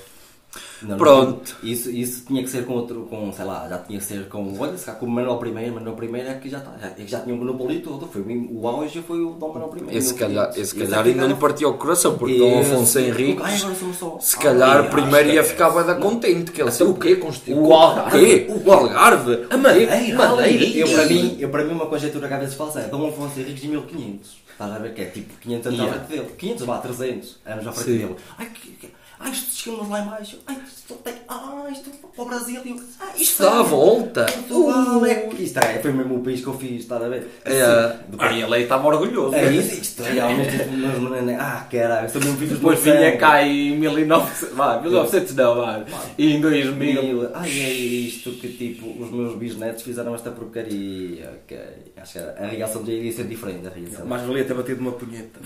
Não, 0.82 0.90
não, 0.90 0.96
Pronto. 0.96 1.56
Isso, 1.62 1.90
isso 1.90 2.24
tinha 2.24 2.42
que 2.42 2.48
ser 2.48 2.64
com 2.64 2.72
outro, 2.72 3.06
com, 3.10 3.30
sei 3.32 3.44
lá, 3.44 3.66
já 3.68 3.78
tinha 3.78 3.98
que 3.98 4.04
ser 4.04 4.28
com, 4.28 4.58
olha, 4.58 4.76
se 4.78 4.84
calhar 4.86 4.98
com 4.98 5.06
o 5.06 5.10
Manuel 5.10 5.40
I, 5.46 5.70
Manuel 5.70 5.96
I 6.04 6.20
é 6.20 6.34
que 6.34 6.48
já 6.48 6.58
já, 6.58 6.86
é 6.86 6.90
que 6.90 7.06
já 7.06 7.20
tinha 7.20 7.34
o 7.34 7.38
monopólio 7.38 7.80
todo, 7.82 8.06
foi 8.06 8.22
o, 8.22 8.60
o 8.60 8.66
auge 8.68 9.02
foi 9.02 9.20
o 9.20 9.32
Dom 9.32 9.52
Manuel 9.52 9.72
I. 9.92 9.96
Esse, 9.96 10.12
Não 10.12 10.18
calhar, 10.18 10.52
esse 10.56 10.74
calhar 10.74 11.06
é 11.06 11.10
ainda 11.10 11.26
lhe 11.26 11.34
partiu 11.34 11.68
o 11.68 11.74
coração, 11.74 12.16
porque 12.16 12.38
Dom 12.38 12.60
Afonso 12.60 12.98
Henriques, 12.98 13.66
só. 13.98 14.18
se 14.20 14.38
calhar, 14.38 14.84
Ai, 14.84 14.90
primeiro 14.90 15.30
ia 15.30 15.44
ficar 15.44 15.70
bem 15.70 15.84
da 15.84 15.96
contente, 15.96 16.50
que 16.50 16.62
ele 16.62 16.70
disse, 16.70 16.82
o 16.82 16.94
quê? 16.94 17.20
O 17.48 17.72
Algarve. 17.74 18.46
O 18.64 18.72
Algarve? 18.72 19.46
A 19.50 19.56
Madeira. 19.56 19.96
Eu 20.02 20.88
para, 20.88 21.06
mim, 21.06 21.36
eu, 21.38 21.48
para 21.50 21.64
mim, 21.64 21.72
uma 21.72 21.86
conjectura 21.86 22.26
que 22.26 22.34
às 22.34 22.40
vezes 22.40 22.54
falsa 22.54 22.80
é 22.80 22.88
Dom 22.88 23.08
Afonso 23.08 23.38
Henriques 23.38 23.62
de 23.62 23.68
1500. 23.68 24.48
Estás 24.52 24.72
a 24.72 24.78
ver 24.78 24.92
que 24.94 25.02
é 25.02 25.04
tipo 25.04 25.34
500 25.40 25.66
anos 25.68 25.78
Yeah. 25.78 25.96
à 25.96 26.04
frente 26.04 26.18
dele. 26.20 26.34
500, 26.36 26.66
vá, 26.66 26.78
300 26.78 27.38
anos 27.46 27.66
à 27.66 27.72
frente 27.72 27.98
dele. 27.98 28.16
Ai, 28.36 28.46
que, 28.52 28.90
ai, 29.20 29.30
isto 29.32 29.54
chegamos 29.54 29.88
lá 29.88 30.00
embaixo. 30.00 30.38
Ai, 30.46 30.56
isto 30.66 30.94
tem. 30.94 31.14
Ai, 31.28 31.72
isto 31.72 31.90
para 31.90 32.22
o 32.22 32.28
Brasil. 32.28 32.60
Eu, 32.64 32.80
ai, 33.00 33.12
isto 33.16 33.42
Dá 33.42 33.60
a 33.60 33.62
volta. 33.62 34.24
Portugal 34.26 35.06
é. 35.06 35.28
Isto 35.38 35.58
é, 35.58 35.78
foi 35.80 35.92
mesmo 35.92 36.16
o 36.16 36.22
país 36.22 36.40
que 36.40 36.46
eu 36.46 36.54
fiz, 36.58 36.82
estás 36.82 37.02
a 37.02 37.08
ver? 37.08 37.28
É. 37.44 37.62
Assim, 37.62 37.98
Ah, 38.18 38.32
e 38.32 38.42
ele 38.42 38.62
estava 38.62 38.88
orgulhoso. 38.88 39.34
É 39.34 39.52
isso, 39.52 39.80
isto 39.80 40.02
é 40.02 40.12
realmente. 40.12 40.56
mas, 40.70 40.98
mas, 40.98 41.22
mas, 41.24 41.40
Ah, 41.40 41.66
caralho, 41.70 42.10
sou 42.10 42.20
mesmo 42.20 42.36
filhos 42.38 42.54
Depois 42.54 42.78
vinha 42.80 43.16
cá 43.16 43.42
em 43.42 43.78
1900, 43.78 44.54
vá, 44.54 44.80
1900 44.80 45.34
não, 45.34 45.56
vá, 45.56 45.84
e 46.16 46.32
em 46.34 46.40
2000. 46.40 47.02
Mil. 47.02 47.30
Ai, 47.34 47.48
é 47.50 47.70
isto 47.72 48.30
que 48.32 48.48
tipo, 48.48 48.86
os 49.02 49.10
meus 49.10 49.36
bisnetos 49.36 49.82
fizeram 49.82 50.14
esta 50.14 50.30
porcaria. 50.30 51.30
Ok. 51.44 51.58
Acho 51.96 52.12
que 52.14 52.18
a 52.18 52.46
reação 52.46 52.84
já 52.84 52.92
iria 52.92 53.12
ser 53.12 53.24
diferente. 53.24 53.66
A 53.66 53.70
reação. 53.70 54.06
Mais 54.06 54.22
valia 54.22 54.44
ter 54.44 54.54
batido 54.54 54.80
uma 54.80 54.92
punheta. 54.92 55.40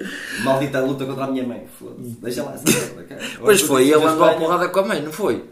Maldita 0.44 0.80
luta 0.80 1.04
contra 1.04 1.24
a 1.24 1.30
minha 1.30 1.44
mãe. 1.46 1.66
Foda-se. 1.78 2.16
Deixa 2.20 2.42
lá 2.42 2.54
essa 2.54 2.64
merda, 2.64 3.00
ok? 3.02 3.16
Pois 3.40 3.60
foi, 3.62 3.82
ele 3.84 4.04
andou 4.04 4.24
a 4.24 4.34
porrada 4.34 4.68
com 4.68 4.80
a 4.80 4.84
mãe, 4.84 5.02
não 5.02 5.12
foi? 5.12 5.44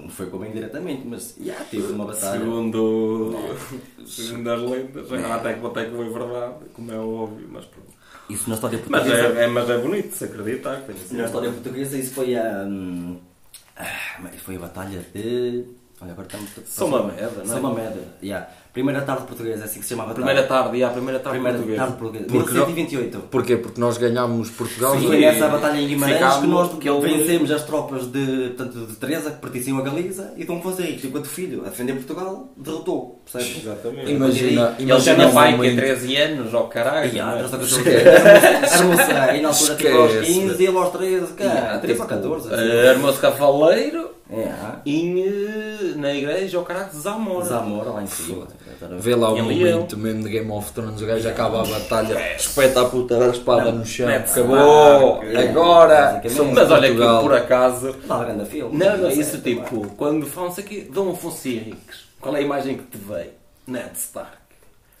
Não 0.00 0.08
foi 0.08 0.26
com 0.26 0.36
a 0.36 0.40
mãe 0.40 0.50
diretamente, 0.52 1.06
mas 1.06 1.36
já 1.40 1.54
teve 1.70 1.92
uma 1.92 2.06
batalha. 2.06 2.38
Segundo, 2.40 3.34
segundo 4.06 4.50
as 4.50 4.60
lendas, 4.62 5.12
até 5.12 5.54
que 5.54 5.66
até 5.66 5.84
que 5.84 5.96
foi 5.96 6.08
verdade, 6.08 6.54
como 6.74 6.92
é 6.92 6.96
óbvio, 6.98 7.48
mas 7.50 7.64
pronto. 7.66 7.90
Isso 8.30 8.48
na 8.48 8.54
história 8.54 8.80
Mas 8.88 9.02
portuguesa. 9.02 9.40
é, 9.40 9.44
é, 9.44 9.46
mas 9.48 9.68
é 9.68 9.78
bonito 9.78 10.14
se 10.14 10.24
acreditar. 10.24 10.84
Na 11.10 11.24
história 11.24 11.50
portuguesa, 11.50 11.98
isso 11.98 12.14
foi 12.14 12.36
a. 12.36 12.64
hum, 12.64 13.18
ah, 13.76 14.20
mas 14.20 14.36
foi 14.36 14.56
a 14.56 14.60
batalha 14.60 15.04
de. 15.12 15.64
Olha, 16.00 16.12
agora 16.12 16.26
estamos. 16.26 16.50
São 16.64 16.86
uma 16.88 17.02
merda, 17.02 17.36
não 17.36 17.42
é? 17.42 17.46
São 17.46 17.58
uma 17.58 17.74
merda. 17.74 18.00
Yeah. 18.22 18.48
Primeira 18.72 19.00
tarde 19.02 19.24
portuguesa, 19.24 19.62
é 19.62 19.64
assim 19.64 19.80
que 19.80 19.84
se 19.84 19.90
chamava. 19.90 20.12
a 20.12 20.14
Primeira 20.14 20.42
tarde. 20.44 20.64
tarde, 20.64 20.78
e 20.78 20.84
a 20.84 20.88
primeira 20.90 21.18
tarde 21.18 21.38
Primeira 21.38 21.58
portuguesa. 21.58 21.82
tarde 21.84 21.96
portuguesa. 21.98 22.24
Porque 22.30 22.52
1128. 22.54 23.18
Porquê? 23.30 23.56
Porque 23.56 23.80
nós 23.80 23.98
ganhámos 23.98 24.48
Portugal. 24.50 24.92
Sim, 24.92 25.00
não 25.00 25.06
foi 25.08 25.24
é? 25.24 25.32
nessa 25.32 25.48
batalha 25.48 25.80
em 25.80 25.88
Guimarães 25.88 26.16
Ficámos- 26.18 26.40
que 26.40 26.46
nós 26.46 26.72
que 26.78 26.88
ele- 26.88 27.00
vencemos 27.18 27.50
as 27.50 27.64
tropas 27.64 28.06
de, 28.06 28.52
portanto, 28.56 28.86
de 28.86 28.94
Teresa, 28.96 29.30
que 29.32 29.40
pertenciam 29.40 29.78
a 29.78 29.82
Galiza, 29.82 30.32
e 30.36 30.44
Dom 30.44 30.62
Henriques, 30.64 31.04
enquanto 31.04 31.26
filho, 31.28 31.62
a 31.66 31.70
defender 31.70 31.94
Portugal, 31.94 32.48
derrotou. 32.56 33.20
Percebes? 33.30 33.64
Exatamente. 33.64 34.12
Imagina, 34.12 34.74
E 34.78 34.82
ele 34.82 34.88
já 34.88 35.12
imagina 35.12 35.24
não 35.24 35.32
vai 35.32 35.50
ter 35.50 35.56
momento- 35.56 35.76
13 35.76 36.16
anos, 36.16 36.54
ó 36.54 36.62
caralho. 36.62 37.12
E 37.12 37.18
não 37.18 37.28
há, 37.28 37.36
é? 37.36 37.42
já 37.42 37.48
sabe 37.48 37.64
o 37.64 37.66
que 37.66 37.74
dizer. 37.74 38.08
Armou-se 38.72 39.02
aí 39.12 39.42
na 39.42 39.48
altura 39.48 39.74
tipo 39.76 39.96
aos 39.96 40.10
Esquece. 40.12 40.32
15 40.32 40.62
e 40.62 40.66
ele 40.66 40.76
aos 40.78 40.90
13, 40.92 41.26
cara, 41.32 41.50
Yeah, 41.50 41.78
13 41.80 42.00
ou 42.00 42.06
tipo, 42.06 42.20
14. 42.20 42.48
eh, 42.54 42.90
Armou-se 42.90 43.18
cavaleiro 43.18 44.10
É, 44.32 44.52
em, 44.86 45.22
eh, 45.22 45.94
na 45.96 46.14
igreja, 46.14 46.56
ao 46.58 46.64
caralho 46.64 46.90
de 46.90 46.98
Zamora. 46.98 47.44
Zamora 47.44 47.90
lá 47.90 48.02
em 48.02 48.06
cima. 48.06 48.46
Vê 48.98 49.16
lá 49.16 49.32
o 49.32 49.38
Em 49.38 49.42
momento 49.42 49.96
mesmo 49.96 50.22
de 50.22 50.30
Game 50.30 50.50
of 50.52 50.72
Thrones, 50.72 51.02
o 51.02 51.06
gajo 51.06 51.28
acaba 51.28 51.62
a 51.62 51.64
batalha, 51.66 52.36
espeta 52.36 52.82
a 52.82 52.84
puta 52.84 53.18
da 53.18 53.28
espada 53.28 53.72
no 53.72 53.84
chão, 53.84 54.08
acabou, 54.08 55.22
é, 55.24 55.48
agora 55.48 55.94
basicamente. 55.94 56.36
somos 56.36 56.54
Mas 56.54 56.70
olha 56.70 56.90
que 56.90 56.96
por 56.96 57.34
acaso. 57.34 57.96
Dava 58.06 58.24
grande 58.24 58.44
filme. 58.46 58.78
Não, 58.78 58.96
não, 58.96 59.10
isso 59.10 59.38
pá. 59.38 59.42
tipo, 59.42 59.88
quando 59.96 60.26
falam 60.26 60.50
isso 60.50 60.60
aqui, 60.60 60.82
Dom 60.82 61.10
Afonso 61.10 61.48
Henriques, 61.48 62.04
qual 62.20 62.36
é 62.36 62.38
a 62.38 62.42
imagem 62.42 62.76
que 62.76 62.84
te 62.84 62.98
veio? 62.98 63.32
Ned 63.66 63.90
Stark. 63.94 64.39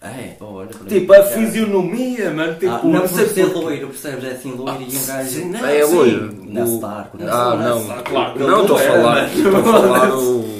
É, 0.02 0.34
olha 0.40 0.68
para 0.68 0.86
Tipo, 0.88 1.12
a 1.12 1.22
fisionomia, 1.24 2.30
mano. 2.30 2.54
Tipo, 2.54 2.72
Ah, 2.72 2.80
não 2.84 3.00
precisa 3.00 3.28
ser 3.34 3.42
porque- 3.50 3.58
loiro, 3.58 3.86
percebes? 3.88 4.24
É 4.24 4.28
assim 4.32 4.52
loiro 4.52 4.80
e 4.82 4.96
um 4.96 5.06
gajo. 5.06 5.28
sim, 5.30 5.44
não, 5.50 5.66
É 5.66 5.86
sim. 5.86 5.94
loiro. 5.94 6.32
Ned 6.42 6.68
O- 6.70 6.74
Stark, 6.76 7.16
Ned 7.18 7.30
Ah, 7.30 7.34
Stark. 7.34 7.62
não, 7.62 7.80
Stark, 7.82 8.10
claro 8.10 8.38
não 8.40 8.60
estou 8.62 8.76
a 8.76 8.78
não 8.80 8.86
é, 8.86 8.90
falar, 8.90 9.28
estou 9.34 9.56
a 9.58 9.62
falar 9.62 10.14
o, 10.14 10.59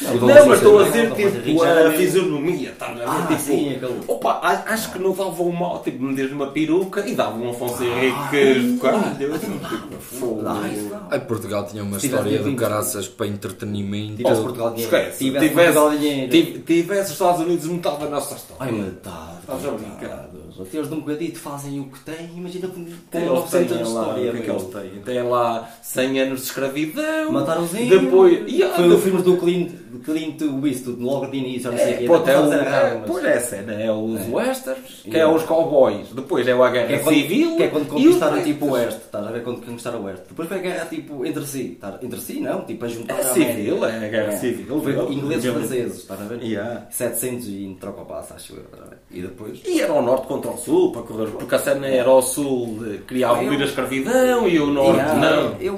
Não, 0.00 0.46
mas 0.46 0.58
estou 0.58 0.78
a 0.78 0.84
dizer 0.84 1.10
tipo 1.12 1.62
a 1.62 1.74
mesmo. 1.74 1.92
fisionomia, 1.98 2.70
a 2.86 2.92
ver? 2.92 3.02
Ah, 3.06 3.26
tipo, 3.28 3.40
sim, 3.40 3.74
aquele- 3.74 4.00
Opa, 4.06 4.32
a- 4.42 4.72
acho 4.72 4.92
que 4.92 4.98
não 4.98 5.12
dava 5.12 5.42
um 5.42 5.52
mal, 5.52 5.82
tipo, 5.82 6.02
me 6.02 6.14
uma 6.34 6.46
peruca 6.48 7.06
e 7.06 7.14
dava 7.14 7.36
um 7.36 7.50
Afonso 7.50 7.82
Henrique 7.82 8.60
do 8.74 8.80
caralho. 8.80 9.16
Tipo. 9.16 10.42
Ah, 10.46 10.68
isso 10.72 10.88
não. 10.90 11.06
Ai, 11.10 11.20
Portugal 11.20 11.66
tinha 11.66 11.82
uma 11.82 11.96
história 11.98 12.42
vindo- 12.42 12.58
caraças 12.58 13.08
para 13.08 13.26
entretenimento. 13.26 14.16
Tivesse 14.16 14.40
Portugal 14.42 14.70
dinheiro. 14.70 14.96
Esquece, 14.96 15.18
Tivesse 15.24 15.48
tivesse, 15.48 15.72
Portugal 15.78 15.98
dinheiro. 15.98 16.30
tive- 16.30 16.58
tivesse 16.60 17.04
os 17.06 17.10
Estados 17.12 17.40
Unidos 17.40 17.66
metade 17.66 17.98
da 18.00 18.08
nossa 18.10 18.34
história. 18.34 18.56
Ai, 18.60 18.72
metade. 18.72 19.38
Estás 19.40 19.64
a 19.66 19.70
brincar? 19.70 20.28
Eles 20.72 20.88
de 20.88 20.94
um 20.94 21.00
bocadito 21.00 21.38
fazem 21.38 21.78
o 21.80 21.84
que 21.84 22.00
têm. 22.00 22.30
Imagina 22.36 22.66
com 22.68 22.84
com 22.84 23.18
Eles 23.18 23.28
900 23.28 23.50
têm 23.68 23.76
anos 23.76 23.88
de 23.88 23.94
lá, 23.94 24.00
história. 24.02 24.30
o 24.30 24.34
que 24.34 24.50
é 24.50 24.52
eles 24.52 24.62
têm? 24.64 25.02
Têm 25.02 25.22
lá 25.22 25.70
100 25.82 26.20
anos 26.20 26.40
de 26.40 26.46
escravidão. 26.46 27.32
Mataram 27.32 27.62
os 27.64 27.74
índios. 27.74 28.00
Depois. 28.02 28.38
Ah, 28.64 28.72
Foi 28.76 28.92
o 28.92 28.98
filme 28.98 29.22
do 29.22 29.36
Clint, 29.36 29.70
Clint 30.04 30.40
Eastwood, 30.66 31.02
logo 31.02 31.26
de 31.26 31.38
início, 31.38 31.70
não 31.70 31.78
sei 31.78 31.94
o 31.94 32.02
É, 32.02 32.06
pronto, 32.06 32.28
é 32.28 32.38
o, 32.40 32.52
é, 32.52 33.02
pois 33.06 33.24
é 33.24 33.40
cena, 33.40 33.72
é 33.72 33.92
os 33.92 34.20
É. 34.20 34.24
westerns, 34.30 35.00
que 35.02 35.10
é 35.10 35.14
Yeah. 35.18 35.34
os 35.36 35.42
cowboys, 35.44 36.08
depois 36.14 36.46
é 36.46 36.52
a 36.52 36.70
guerra 36.70 36.92
é 36.92 36.98
quando, 36.98 37.14
civil 37.14 37.56
que 37.56 37.62
é 37.62 37.68
quando 37.68 37.88
conquistaram 37.88 38.38
o- 38.38 38.44
tipo 38.44 38.66
o 38.66 38.70
Oeste, 38.72 39.00
estás 39.04 39.26
a 39.26 39.30
ver? 39.30 39.42
Quando 39.42 39.64
conquistaram 39.64 40.00
o 40.00 40.04
Oeste. 40.04 40.24
Depois 40.28 40.48
foi 40.48 40.58
a 40.58 40.60
guerra 40.60 40.86
tipo 40.86 41.24
entre 41.26 41.44
si, 41.46 41.72
estás- 41.72 42.02
entre 42.02 42.20
si 42.20 42.40
não, 42.40 42.64
tipo 42.64 42.84
a 42.84 42.88
juntar 42.88 43.18
É 43.18 43.20
a 43.20 43.24
civil, 43.24 43.84
é 43.84 43.96
a 43.96 44.08
guerra 44.08 44.32
civil. 44.36 44.80
Foi 44.82 44.92
Mesmo. 44.92 45.12
ingleses 45.12 45.44
Mesmo. 45.44 45.58
franceses, 45.60 45.98
estás 45.98 46.20
a 46.20 46.24
ver? 46.24 46.42
Yeah. 46.42 46.86
700 46.90 47.48
e 47.48 47.76
troca 47.80 48.02
o 48.02 48.04
passo, 48.06 48.34
acho 48.34 48.52
eu. 48.54 48.60
estás 48.62 48.82
a 48.82 48.86
ver? 48.90 48.97
E 49.10 49.22
depois. 49.22 49.62
E 49.64 49.80
era 49.80 49.92
o 49.94 50.02
norte 50.02 50.26
contra 50.26 50.50
o 50.50 50.58
sul, 50.58 50.92
para 50.92 51.00
correr, 51.02 51.30
porque 51.30 51.54
a 51.54 51.58
cena 51.58 51.86
era 51.86 52.10
o 52.10 52.20
sul 52.20 52.78
de 52.84 52.98
queria 52.98 53.30
abolir 53.30 53.62
a 53.62 53.64
escravidão 53.64 54.46
e 54.46 54.60
o 54.60 54.66
norte 54.66 54.98
Yeah, 55.00 55.14
não. 55.18 55.56
eu- 55.60 55.74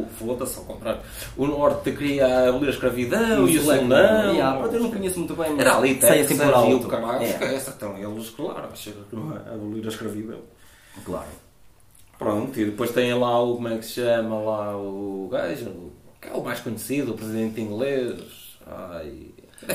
O, 0.00 0.06
foda-se 0.18 0.58
ao 0.58 0.64
contrário. 0.64 1.00
O 1.36 1.46
norte 1.46 1.92
queria 1.92 2.48
abolir 2.48 2.66
a 2.70 2.72
escravidão 2.72 3.46
e 3.48 3.58
o 3.58 3.62
sul 3.62 3.84
não. 3.84 4.32
Yeah, 4.32 4.60
eu 4.72 4.80
não 4.80 4.90
conheço 4.90 5.18
muito 5.20 5.34
bem, 5.36 5.50
mas 5.52 5.60
Era 5.60 5.76
ali 5.76 6.00
sei 6.00 6.22
assim 6.22 6.36
por 6.36 6.46
e 6.46 6.48
o 6.50 6.54
alto. 6.56 7.22
É, 7.22 7.24
esquece. 7.30 7.70
Então 7.76 7.96
eles, 7.96 8.30
claro, 8.30 8.64
acham 8.72 8.92
que 9.08 9.14
não 9.14 9.36
é 9.36 9.54
abolir 9.54 9.84
a 9.84 9.88
escravidão. 9.88 10.38
Claro. 11.04 11.26
Pronto, 12.18 12.58
e 12.60 12.64
depois 12.64 12.90
tem 12.90 13.14
lá 13.14 13.40
o, 13.42 13.54
como 13.56 13.68
é 13.68 13.76
que 13.78 13.84
se 13.84 13.92
chama 14.00 14.38
lá, 14.40 14.76
o 14.76 15.28
gajo, 15.30 15.92
que 16.20 16.28
é 16.28 16.32
o 16.32 16.42
mais 16.42 16.58
conhecido, 16.60 17.12
o 17.12 17.14
presidente 17.14 17.60
inglês. 17.60 18.14
Ai, 18.66 19.26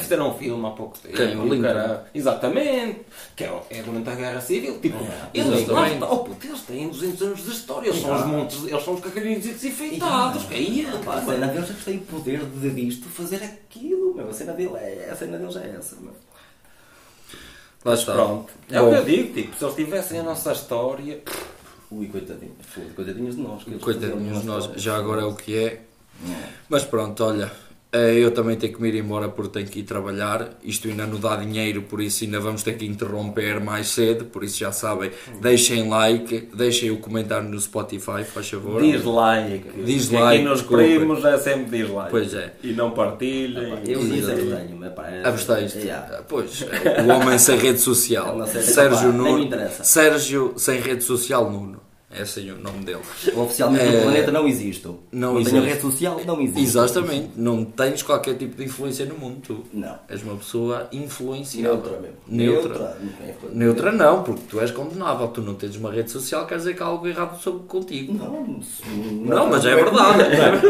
ter 0.08 0.22
um 0.22 0.34
filme 0.34 0.66
há 0.68 0.72
pouco 0.72 0.98
tempo. 1.00 1.16
Quem? 1.18 1.36
O 1.38 1.44
Lincoln? 1.44 1.62
cara- 1.62 2.06
Exatamente, 2.14 3.00
que 3.36 3.44
é, 3.44 3.52
o- 3.52 3.62
é 3.70 3.82
durante 3.82 4.10
a 4.10 4.16
Guerra 4.16 4.42
Civil. 4.42 4.80
Tipo, 4.80 4.98
É, 5.04 5.30
eles, 5.34 5.68
lá 5.68 5.88
oh, 6.10 6.18
puto, 6.20 6.46
eles 6.48 6.62
têm 6.62 6.90
200 6.90 7.22
anos 7.22 7.44
de 7.44 7.52
história, 7.52 7.90
eles 7.90 8.02
são 8.02 8.16
os 8.16 8.26
montes, 8.26 8.64
eles 8.68 8.84
são 8.84 8.94
os 8.94 9.02
cacarinhos 9.02 9.46
enfeitados. 9.64 10.44
Que 10.46 10.54
aí 10.54 10.86
é, 10.86 10.92
Pá, 11.04 11.16
a 11.16 11.26
cena 11.26 11.48
deles 11.48 11.70
é 11.70 11.74
que 11.74 11.86
tem 11.86 11.98
o 11.98 12.02
poder 12.02 12.40
de 12.46 12.70
disto 12.70 13.08
fazer 13.10 13.44
aquilo, 13.44 14.14
meu. 14.14 14.30
A 14.30 14.34
cena 14.34 14.54
dele 14.54 14.72
é, 14.76 15.10
a 15.12 15.16
cena 15.16 15.38
deles 15.38 15.56
é 15.56 15.76
essa, 15.78 15.96
meu. 16.02 16.14
Lá 17.86 17.94
está. 17.94 18.14
Pronto. 18.14 18.52
É 18.70 18.82
o 18.82 18.90
que 18.90 18.96
eu 18.96 19.06
digo, 19.06 19.34
tipo, 19.34 19.58
se 19.58 19.64
eles 19.64 19.76
tivessem 19.76 20.20
a 20.20 20.24
nossa 20.24 20.52
história. 20.52 21.22
Ui, 21.92 22.08
coitadinho. 22.08 22.52
Coitadinhos 22.96 23.36
de 23.36 23.42
nós. 23.42 23.64
Coitadinhos 23.64 23.96
fizeram 23.96 24.40
de 24.42 24.46
nós, 24.46 24.70
já 24.82 24.96
agora 24.98 25.22
é 25.22 25.26
o 25.26 25.34
que 25.34 25.56
é. 25.58 25.82
história. 26.22 26.50
Mas 26.68 26.84
pronto, 26.84 27.24
olha, 27.24 27.50
eu 27.92 28.30
também 28.32 28.56
tenho 28.56 28.72
que 28.74 28.80
me 28.82 28.88
ir 28.90 28.96
embora 28.96 29.28
porque 29.30 29.52
tenho 29.54 29.68
que 29.68 29.80
ir 29.80 29.84
trabalhar. 29.84 30.52
Isto 30.64 30.88
ainda 30.88 31.08
não 31.08 31.20
dá 31.20 31.36
dinheiro, 31.38 31.82
por 31.82 32.00
isso 32.02 32.24
ainda 32.24 32.40
vamos 32.40 32.62
ter 32.62 32.78
que 32.78 32.86
interromper 32.86 33.60
mais 33.60 33.88
cedo. 33.88 34.26
Por 34.26 34.44
isso 34.44 34.60
já 34.60 34.72
sabem, 34.72 35.10
deixem 35.42 35.90
like, 35.90 36.50
deixem 36.56 36.92
o 36.92 36.98
comentário 36.98 37.50
no 37.50 37.60
Spotify, 37.60 38.24
faz 38.24 38.48
favor. 38.50 38.80
Dislike. 38.82 39.84
Dislike, 39.84 40.24
Aqui 40.24 40.42
nos 40.44 40.60
desculpa. 40.60 40.84
primos 40.84 41.26
é 41.26 41.38
sempre 41.40 41.80
dislike. 41.80 42.10
Pois 42.12 42.34
é. 42.36 42.54
E 42.64 42.74
não 42.74 42.92
partilhem. 42.92 43.80
Eu 43.88 44.00
Exatamente. 44.02 44.12
disse 44.14 44.32
abstenho, 44.32 44.78
mas 44.80 44.94
pá. 44.94 45.08
é- 45.08 45.28
Abstens-te. 45.28 45.80
Yeah. 45.80 46.24
Pois, 46.30 46.62
o 46.62 47.12
homem 47.12 47.40
sem 47.40 47.58
rede 47.58 47.80
social. 47.80 48.40
É 48.50 48.62
Sérgio 48.62 49.12
Nuno. 49.14 49.50
Sérgio 49.84 50.54
sem 50.58 50.80
rede 50.80 51.04
social 51.04 51.50
Nuno. 51.52 51.82
É 52.12 52.24
assim 52.24 52.50
o 52.50 52.58
nome 52.58 52.84
dele. 52.84 53.02
Oficialmente 53.36 53.86
É, 53.86 53.92
no 53.98 54.02
planeta 54.02 54.32
não 54.32 54.48
existo. 54.48 55.00
não 55.12 55.36
não 55.36 55.44
tenho 55.44 55.58
existe. 55.58 55.70
rede 55.70 55.82
social, 55.82 56.22
não 56.26 56.42
existe. 56.42 56.62
Exatamente, 56.64 57.30
não 57.36 57.64
tens 57.64 58.02
qualquer 58.02 58.36
tipo 58.36 58.56
de 58.58 58.64
influência 58.66 59.06
no 59.06 59.16
mundo. 59.16 59.42
Tu 59.46 59.64
Não. 59.72 59.96
és 60.10 60.24
uma 60.24 60.36
pessoa 60.36 60.88
influenciável. 60.92 61.76
Neutra 61.76 62.00
mesmo. 62.00 62.18
Neutra. 62.28 62.98
Neutra. 63.00 63.50
Neutra 63.52 63.92
não, 63.92 64.24
porque 64.24 64.42
tu 64.50 64.60
és 64.60 64.72
condenável. 64.72 65.28
Tu 65.28 65.42
não 65.42 65.54
tens 65.54 65.76
uma 65.76 65.92
rede 65.92 66.10
social, 66.10 66.48
quer 66.48 66.58
dizer 66.58 66.76
que 66.76 66.82
há 66.82 66.88
algo 66.88 67.08
errado 67.08 67.40
sobre 67.40 67.68
contigo. 67.68 68.12
Não, 68.14 68.60
Não, 69.26 69.48
mas 69.50 69.64
é 69.66 69.76
verdade. 69.76 70.24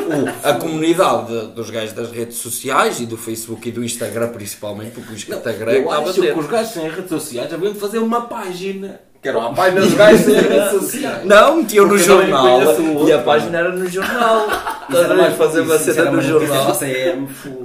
A 0.43 0.53
comunidade 0.55 1.47
dos 1.55 1.69
gajos 1.69 1.93
das 1.93 2.11
redes 2.11 2.35
sociais 2.37 2.99
e 2.99 3.05
do 3.05 3.15
Facebook 3.15 3.67
e 3.69 3.71
do 3.71 3.81
Instagram, 3.83 4.27
principalmente, 4.29 4.91
porque 4.91 5.13
o 5.13 5.15
Instagram 5.15 5.71
Eu 5.71 5.83
está 5.83 5.95
a 5.95 5.99
acho 6.01 6.21
que 6.21 6.31
os 6.31 6.47
gajos 6.47 6.73
sem 6.73 6.89
redes 6.89 7.09
sociais 7.09 7.53
haviam 7.53 7.71
de 7.71 7.79
fazer 7.79 7.99
uma 7.99 8.21
página. 8.27 9.01
Que 9.21 9.29
era 9.29 9.37
uma 9.37 9.53
página 9.53 9.81
dos 9.81 9.93
gajos 9.95 10.25
redes 10.25 10.71
sociais. 10.71 11.23
Não, 11.27 11.57
metiam 11.57 11.85
no 11.85 11.91
Porque 11.91 12.05
jornal 12.05 12.61
conheço 12.61 12.81
o 12.81 13.07
e 13.07 13.11
a 13.11 13.19
página 13.19 13.57
era 13.57 13.71
no 13.71 13.87
jornal. 13.87 14.47
Isso 14.47 14.97
Estás 14.97 15.11
a 15.11 15.13
ver? 15.13 15.31
fazer 15.31 15.61
uma 15.61 15.77
cena 15.77 16.05
no 16.05 16.11
uma 16.11 16.21
jornal. 16.21 16.77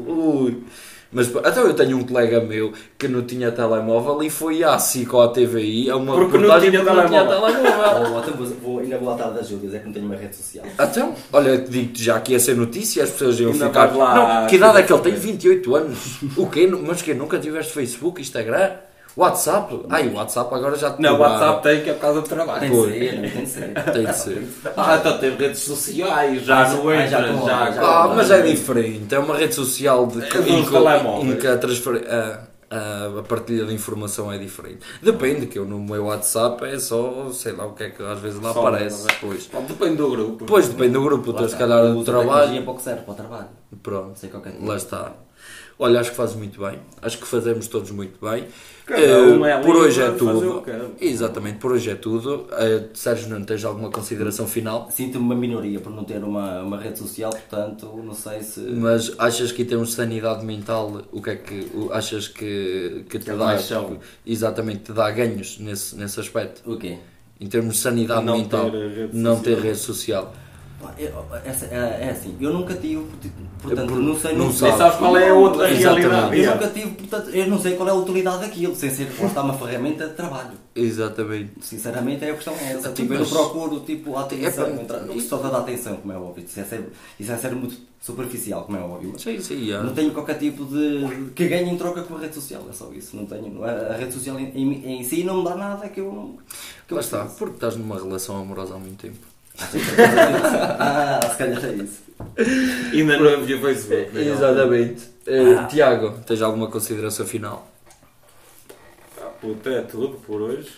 Ui. 0.06 0.64
Mas 1.14 1.28
pá, 1.28 1.42
então 1.46 1.64
eu 1.64 1.74
tenho 1.74 1.96
um 1.96 2.02
colega 2.02 2.40
meu 2.40 2.72
que 2.98 3.06
não 3.06 3.22
tinha 3.22 3.52
telemóvel 3.52 4.20
e 4.24 4.28
foi 4.28 4.64
à 4.64 4.76
SIC 4.80 5.14
ou 5.14 5.22
à 5.22 5.28
TVI 5.28 5.88
a 5.88 5.96
uma 5.96 6.12
Porque 6.12 6.38
não 6.38 6.42
reportagem 6.42 6.70
tinha 6.72 6.82
porque 6.82 6.96
não 6.96 7.06
tinha 7.06 7.24
telemóvel. 7.24 8.12
Oh, 8.14 8.18
então 8.18 8.34
vou, 8.34 8.46
vou, 8.46 8.78
ainda 8.80 8.98
vou 8.98 9.12
à 9.12 9.16
tarde 9.16 9.34
das 9.34 9.48
Júlias, 9.48 9.74
é 9.74 9.78
que 9.78 9.86
não 9.86 9.92
tenho 9.92 10.06
uma 10.06 10.16
rede 10.16 10.34
social. 10.34 10.64
Então, 10.76 11.14
olha, 11.32 11.56
digo-te 11.56 12.02
já 12.02 12.18
que 12.18 12.32
ia 12.32 12.40
ser 12.40 12.56
notícia 12.56 13.04
as 13.04 13.10
pessoas 13.10 13.38
iam 13.38 13.52
Ainda 13.52 13.68
ficar. 13.68 13.86
vais 13.86 13.96
lá, 13.96 14.40
não, 14.40 14.46
que 14.48 14.56
idade 14.56 14.78
é 14.78 14.82
que 14.82 14.92
ele 14.92 15.02
tem? 15.02 15.14
28 15.14 15.76
anos. 15.76 16.18
O 16.36 16.48
quê? 16.48 16.66
Mas 16.66 17.00
que 17.00 17.14
Nunca 17.14 17.38
tiveste 17.38 17.72
Facebook, 17.72 18.20
Instagram? 18.20 18.72
WhatsApp? 19.16 19.80
Ai, 19.90 20.08
o 20.08 20.14
WhatsApp 20.14 20.54
agora 20.54 20.76
já 20.76 20.90
te 20.90 21.00
Não, 21.02 21.16
o. 21.16 21.18
WhatsApp 21.20 21.62
tem 21.62 21.82
que 21.82 21.90
é 21.90 21.92
por 21.94 22.00
causa 22.00 22.20
do 22.20 22.28
trabalho. 22.28 22.60
Tem 22.60 22.70
de 22.70 22.76
Pois. 22.76 22.92
ser, 22.92 23.20
tem 23.30 23.44
de 23.44 23.46
ser. 23.50 23.74
Tem 23.92 24.04
de 24.06 24.16
ser. 24.16 24.48
Ah, 24.76 24.96
então 25.00 25.18
tem 25.18 25.36
redes 25.36 25.60
sociais, 25.60 26.42
já 26.44 26.64
Ah, 26.64 26.68
não 26.70 26.84
já- 26.84 26.94
entra, 26.96 27.08
já 27.08 27.20
já. 27.20 27.32
com- 27.38 27.46
já- 27.46 27.64
Ah, 27.64 27.70
já- 27.72 28.14
mas 28.14 28.30
é 28.30 28.42
diferente. 28.42 29.14
É 29.14 29.18
uma 29.18 29.36
rede 29.36 29.54
social 29.54 30.06
de, 30.06 30.14
É 30.22 30.26
em, 30.26 30.30
dos 30.62 30.68
que, 30.68 31.26
em 31.26 31.36
que 31.36 31.46
a, 31.46 31.56
transfer- 31.58 32.04
a- 32.08 32.40
a- 32.70 33.20
a 33.20 33.22
partilha 33.22 33.64
de 33.66 33.72
informação 33.74 34.32
é 34.32 34.38
diferente. 34.38 34.80
Depende, 35.00 35.46
que 35.46 35.58
eu 35.60 35.64
no 35.64 35.78
meu 35.78 36.06
WhatsApp 36.06 36.64
é 36.64 36.76
só, 36.80 37.28
sei 37.32 37.52
lá 37.52 37.66
o 37.66 37.72
que 37.72 37.84
é 37.84 37.90
que 37.90 38.02
às 38.02 38.18
vezes 38.18 38.40
lá 38.40 38.52
Só, 38.52 38.66
aparece. 38.66 39.06
é? 39.08 39.14
Pois. 39.20 39.46
Pronto, 39.46 39.68
Depende 39.68 39.96
do 39.96 40.10
grupo. 40.10 40.44
Depois 40.44 40.68
depende 40.68 40.92
do 40.94 41.02
grupo, 41.02 41.32
tu 41.32 41.38
tens 41.38 41.52
se 41.52 41.56
calhar 41.56 41.82
do 41.82 41.98
uso 41.98 42.00
a 42.00 42.04
tecnologia 42.04 42.34
trabalho. 42.34 42.62
para 42.64 42.72
o 42.72 42.76
que 42.76 42.82
serve, 42.82 43.02
para 43.02 43.12
o 43.12 43.16
trabalho. 43.16 43.48
Pronto, 43.80 44.18
sei 44.18 44.28
qualquer 44.28 44.54
lá 44.54 44.56
coisa. 44.66 44.76
está. 44.76 45.12
Olha, 45.78 46.00
acho 46.00 46.10
que 46.10 46.16
fazes 46.16 46.36
muito 46.36 46.60
bem. 46.60 46.78
Acho 47.02 47.18
que 47.18 47.26
fazemos 47.26 47.66
todos 47.66 47.90
muito 47.90 48.18
bem. 48.24 48.44
Um 48.88 49.44
é 49.46 49.58
por 49.60 49.74
hoje 49.76 50.00
é 50.02 50.10
tudo. 50.10 50.62
que. 50.98 51.04
Exatamente, 51.06 51.58
por 51.58 51.72
hoje 51.72 51.90
é 51.90 51.94
tudo. 51.94 52.46
Eh, 52.52 52.84
Sérgio, 52.92 53.28
não 53.30 53.42
tens 53.42 53.64
alguma 53.64 53.90
consideração 53.90 54.46
final? 54.46 54.88
Sinto-me 54.90 55.24
uma 55.24 55.34
minoria 55.34 55.80
por 55.80 55.90
não 55.90 56.04
ter 56.04 56.22
uma, 56.22 56.60
uma 56.60 56.78
rede 56.78 56.98
social, 56.98 57.30
portanto, 57.30 57.86
não 58.04 58.14
sei 58.14 58.42
se. 58.42 58.60
Mas 58.60 59.12
achas 59.18 59.50
que 59.52 59.62
em 59.62 59.64
termos 59.64 59.88
de 59.88 59.94
sanidade 59.94 60.44
mental, 60.44 61.02
o 61.10 61.22
que 61.22 61.30
é 61.30 61.36
que 61.36 61.66
o- 61.74 61.90
achas 61.92 62.28
que, 62.28 63.04
que 63.08 63.18
te 63.18 63.30
é 63.30 63.34
dá? 63.36 63.56
são. 63.58 63.98
Exatamente, 64.26 64.80
te 64.84 64.92
dá 64.92 65.10
ganhos 65.10 65.58
nesse, 65.58 65.96
nesse 65.96 66.20
aspecto? 66.20 66.62
O 66.70 66.76
quê? 66.76 66.98
Em 67.40 67.46
termos 67.48 67.74
de 67.76 67.80
sanidade 67.80 68.24
Não 68.24 68.36
mental, 68.38 68.70
ter 68.70 69.08
não 69.12 69.40
ter 69.40 69.58
rede 69.58 69.78
social. 69.78 70.32
Eu- 70.98 71.24
essa- 71.44 71.66
é, 71.66 72.06
é 72.06 72.10
assim, 72.10 72.36
eu 72.40 72.52
nunca 72.52 72.74
tive, 72.74 73.04
portanto, 73.62 73.88
por- 73.88 73.98
não 73.98 74.18
sei. 74.18 74.32
não 74.36 74.46
não 74.46 74.52
sabes. 74.52 74.96
Qual 74.96 75.16
é 75.16 75.28
a 75.30 75.34
outra 75.34 75.70
Exatamente. 75.70 76.06
realidade. 76.08 76.40
Eu 76.42 76.50
nunca 76.54 76.68
tive, 76.68 76.90
portanto, 76.90 77.30
eu 77.30 77.46
não 77.48 77.58
sei 77.60 77.74
qual 77.76 77.88
é 77.88 77.92
a 77.92 77.94
utilidade 77.94 78.40
daquilo, 78.40 78.74
sem 78.74 78.90
ser 78.90 79.06
que 79.08 79.24
está 79.24 79.42
uma 79.42 79.54
ferramenta 79.54 80.08
de 80.08 80.14
trabalho. 80.14 80.52
Exatamente. 80.74 81.52
Sinceramente, 81.60 82.24
é 82.24 82.30
a 82.30 82.34
questão 82.34 82.54
é 82.54 82.64
essa. 82.72 82.78
Então, 82.78 82.92
Tipo, 82.94 83.14
eu 83.14 83.20
mas- 83.20 83.30
não 83.32 83.38
procuro 83.50 83.80
tipo, 83.80 84.16
a 84.16 84.22
atenção. 84.22 84.66
É 84.66 84.70
para- 84.70 84.82
entrar- 84.82 85.00
Não 85.02 85.20
só 85.20 85.36
dar 85.38 85.58
atenção, 85.58 85.96
como 85.96 86.12
é 86.12 86.16
óbvio. 86.16 86.44
Isso 86.44 86.58
é 86.60 86.64
ser, 86.64 86.88
isso 87.18 87.32
é 87.32 87.36
ser 87.36 87.54
muito 87.54 87.76
superficial, 88.00 88.64
como 88.64 88.76
é 88.76 88.80
óbvio. 88.82 89.14
Sim, 89.18 89.40
sim, 89.40 89.66
já. 89.66 89.82
não 89.82 89.94
tenho 89.94 90.10
qualquer 90.12 90.38
tipo 90.38 90.64
de. 90.64 91.30
que 91.34 91.46
ganhe 91.48 91.70
em 91.70 91.76
troca 91.76 92.02
com 92.02 92.16
a 92.16 92.20
rede 92.20 92.34
social, 92.34 92.62
é 92.68 92.72
só 92.72 92.90
isso. 92.92 93.16
Não 93.16 93.24
tenho. 93.24 93.64
é- 93.64 93.94
A 93.94 93.96
rede 93.96 94.12
social 94.12 94.38
em, 94.38 94.50
em- 94.54 94.98
em 95.00 95.04
si 95.04 95.24
não 95.24 95.38
me 95.38 95.44
dá 95.44 95.54
nada 95.56 95.88
que 95.88 96.00
eu 96.00 96.12
não. 96.12 96.34
Que 96.86 96.92
eu 96.92 96.96
Lá 96.96 97.00
está, 97.00 97.18
preciso. 97.20 97.38
porque 97.38 97.54
estás 97.54 97.76
numa 97.76 97.96
relação 97.96 98.36
amorosa 98.36 98.74
há 98.74 98.78
muito 98.78 99.00
tempo. 99.00 99.16
Ah, 99.58 101.20
se 101.30 101.38
calhar 101.38 101.64
é 101.64 101.72
isso. 101.74 102.02
Ainda 102.92 103.18
não 103.18 103.34
havia 103.34 103.60
Facebook. 103.60 104.12
né? 104.12 104.28
Exatamente. 104.28 105.02
Eh, 105.26 105.66
Tiago, 105.68 106.18
tens 106.26 106.42
alguma 106.42 106.68
consideração 106.68 107.24
final? 107.26 107.66
Ah, 109.20 109.30
puta, 109.40 109.70
é 109.70 109.80
tudo 109.82 110.16
por 110.26 110.40
hoje. 110.42 110.68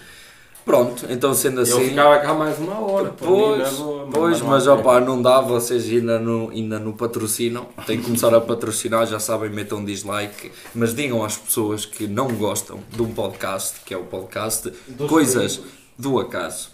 Pronto, 0.65 1.07
então 1.09 1.33
sendo 1.33 1.59
Eu 1.61 1.63
assim. 1.63 1.91
ficava 1.91 2.19
cá 2.19 2.35
mais 2.35 2.59
uma 2.59 2.81
hora. 2.81 3.15
Pois, 3.17 3.71
pois 4.13 4.41
não 4.41 4.49
mas 4.49 4.67
opá, 4.67 5.01
não 5.01 5.23
dá, 5.23 5.41
vocês 5.41 5.85
ainda 5.89 6.19
no, 6.19 6.51
ainda 6.51 6.77
no 6.81 6.93
patrocinam, 6.93 7.67
têm 7.87 7.99
que 7.99 8.05
começar 8.05 8.35
a 8.35 8.41
patrocinar, 8.41 9.07
já 9.07 9.21
sabem, 9.21 9.49
metam 9.49 9.85
dislike, 9.85 10.51
mas 10.75 10.93
digam 10.93 11.25
às 11.25 11.37
pessoas 11.37 11.87
que 11.87 12.09
não 12.09 12.27
gostam 12.35 12.81
de 12.91 13.01
um 13.01 13.15
podcast, 13.15 13.77
que 13.87 13.95
é 13.95 13.97
o 13.97 14.03
podcast 14.03 14.73
Dos 14.89 15.09
Coisas 15.09 15.61
do 15.97 16.19
Acaso. 16.19 16.71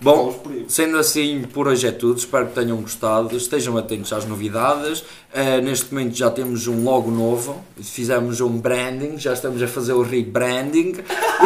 Bom, 0.00 0.38
sendo 0.68 0.98
assim, 0.98 1.42
por 1.52 1.66
hoje 1.66 1.86
é 1.86 1.90
tudo. 1.92 2.18
Espero 2.18 2.46
que 2.48 2.54
tenham 2.54 2.76
gostado. 2.80 3.36
Estejam 3.36 3.76
atentos 3.76 4.12
às 4.12 4.24
novidades. 4.26 5.04
Eh, 5.32 5.60
neste 5.60 5.92
momento 5.94 6.14
já 6.14 6.30
temos 6.30 6.66
um 6.66 6.84
logo 6.84 7.10
novo. 7.10 7.64
Fizemos 7.80 8.40
um 8.40 8.58
branding. 8.58 9.18
Já 9.18 9.32
estamos 9.32 9.62
a 9.62 9.66
fazer 9.66 9.92
o 9.94 10.02
rebranding. 10.02 10.96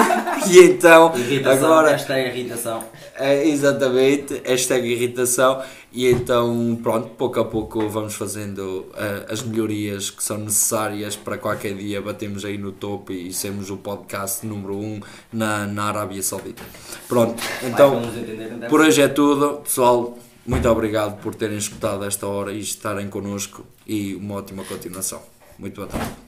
e 0.50 0.58
então, 0.58 1.12
Irritação, 1.16 1.66
agora. 1.66 1.96
a 2.08 2.18
irritação. 2.20 2.84
É, 3.16 3.46
exatamente, 3.48 4.40
hashtag 4.44 4.88
irritação 4.88 5.60
e 5.92 6.06
então 6.06 6.78
pronto, 6.82 7.08
pouco 7.10 7.40
a 7.40 7.44
pouco 7.44 7.88
vamos 7.88 8.14
fazendo 8.14 8.86
eh, 8.94 9.26
as 9.30 9.42
melhorias 9.42 10.10
que 10.10 10.22
são 10.22 10.38
necessárias 10.38 11.16
para 11.16 11.38
qualquer 11.38 11.74
dia 11.74 12.00
batermos 12.02 12.44
aí 12.44 12.58
no 12.58 12.72
topo 12.72 13.12
e 13.12 13.32
sermos 13.32 13.70
o 13.70 13.76
podcast 13.76 14.46
número 14.46 14.76
1 14.76 14.84
um 14.84 15.00
na, 15.32 15.66
na 15.66 15.84
Arábia 15.84 16.22
Saudita. 16.22 16.62
Pronto, 17.08 17.42
então 17.62 18.02
então. 18.02 18.68
por 18.68 18.80
hoje 18.80 19.00
é 19.00 19.08
tudo, 19.08 19.60
pessoal, 19.62 20.18
muito 20.46 20.68
obrigado 20.68 21.20
por 21.22 21.34
terem 21.34 21.58
escutado 21.58 22.04
esta 22.04 22.26
hora 22.26 22.52
e 22.52 22.60
estarem 22.60 23.08
connosco 23.08 23.64
e 23.86 24.14
uma 24.14 24.36
ótima 24.36 24.64
continuação. 24.64 25.22
Muito 25.58 25.76
boa 25.76 25.88
tarde. 25.88 26.27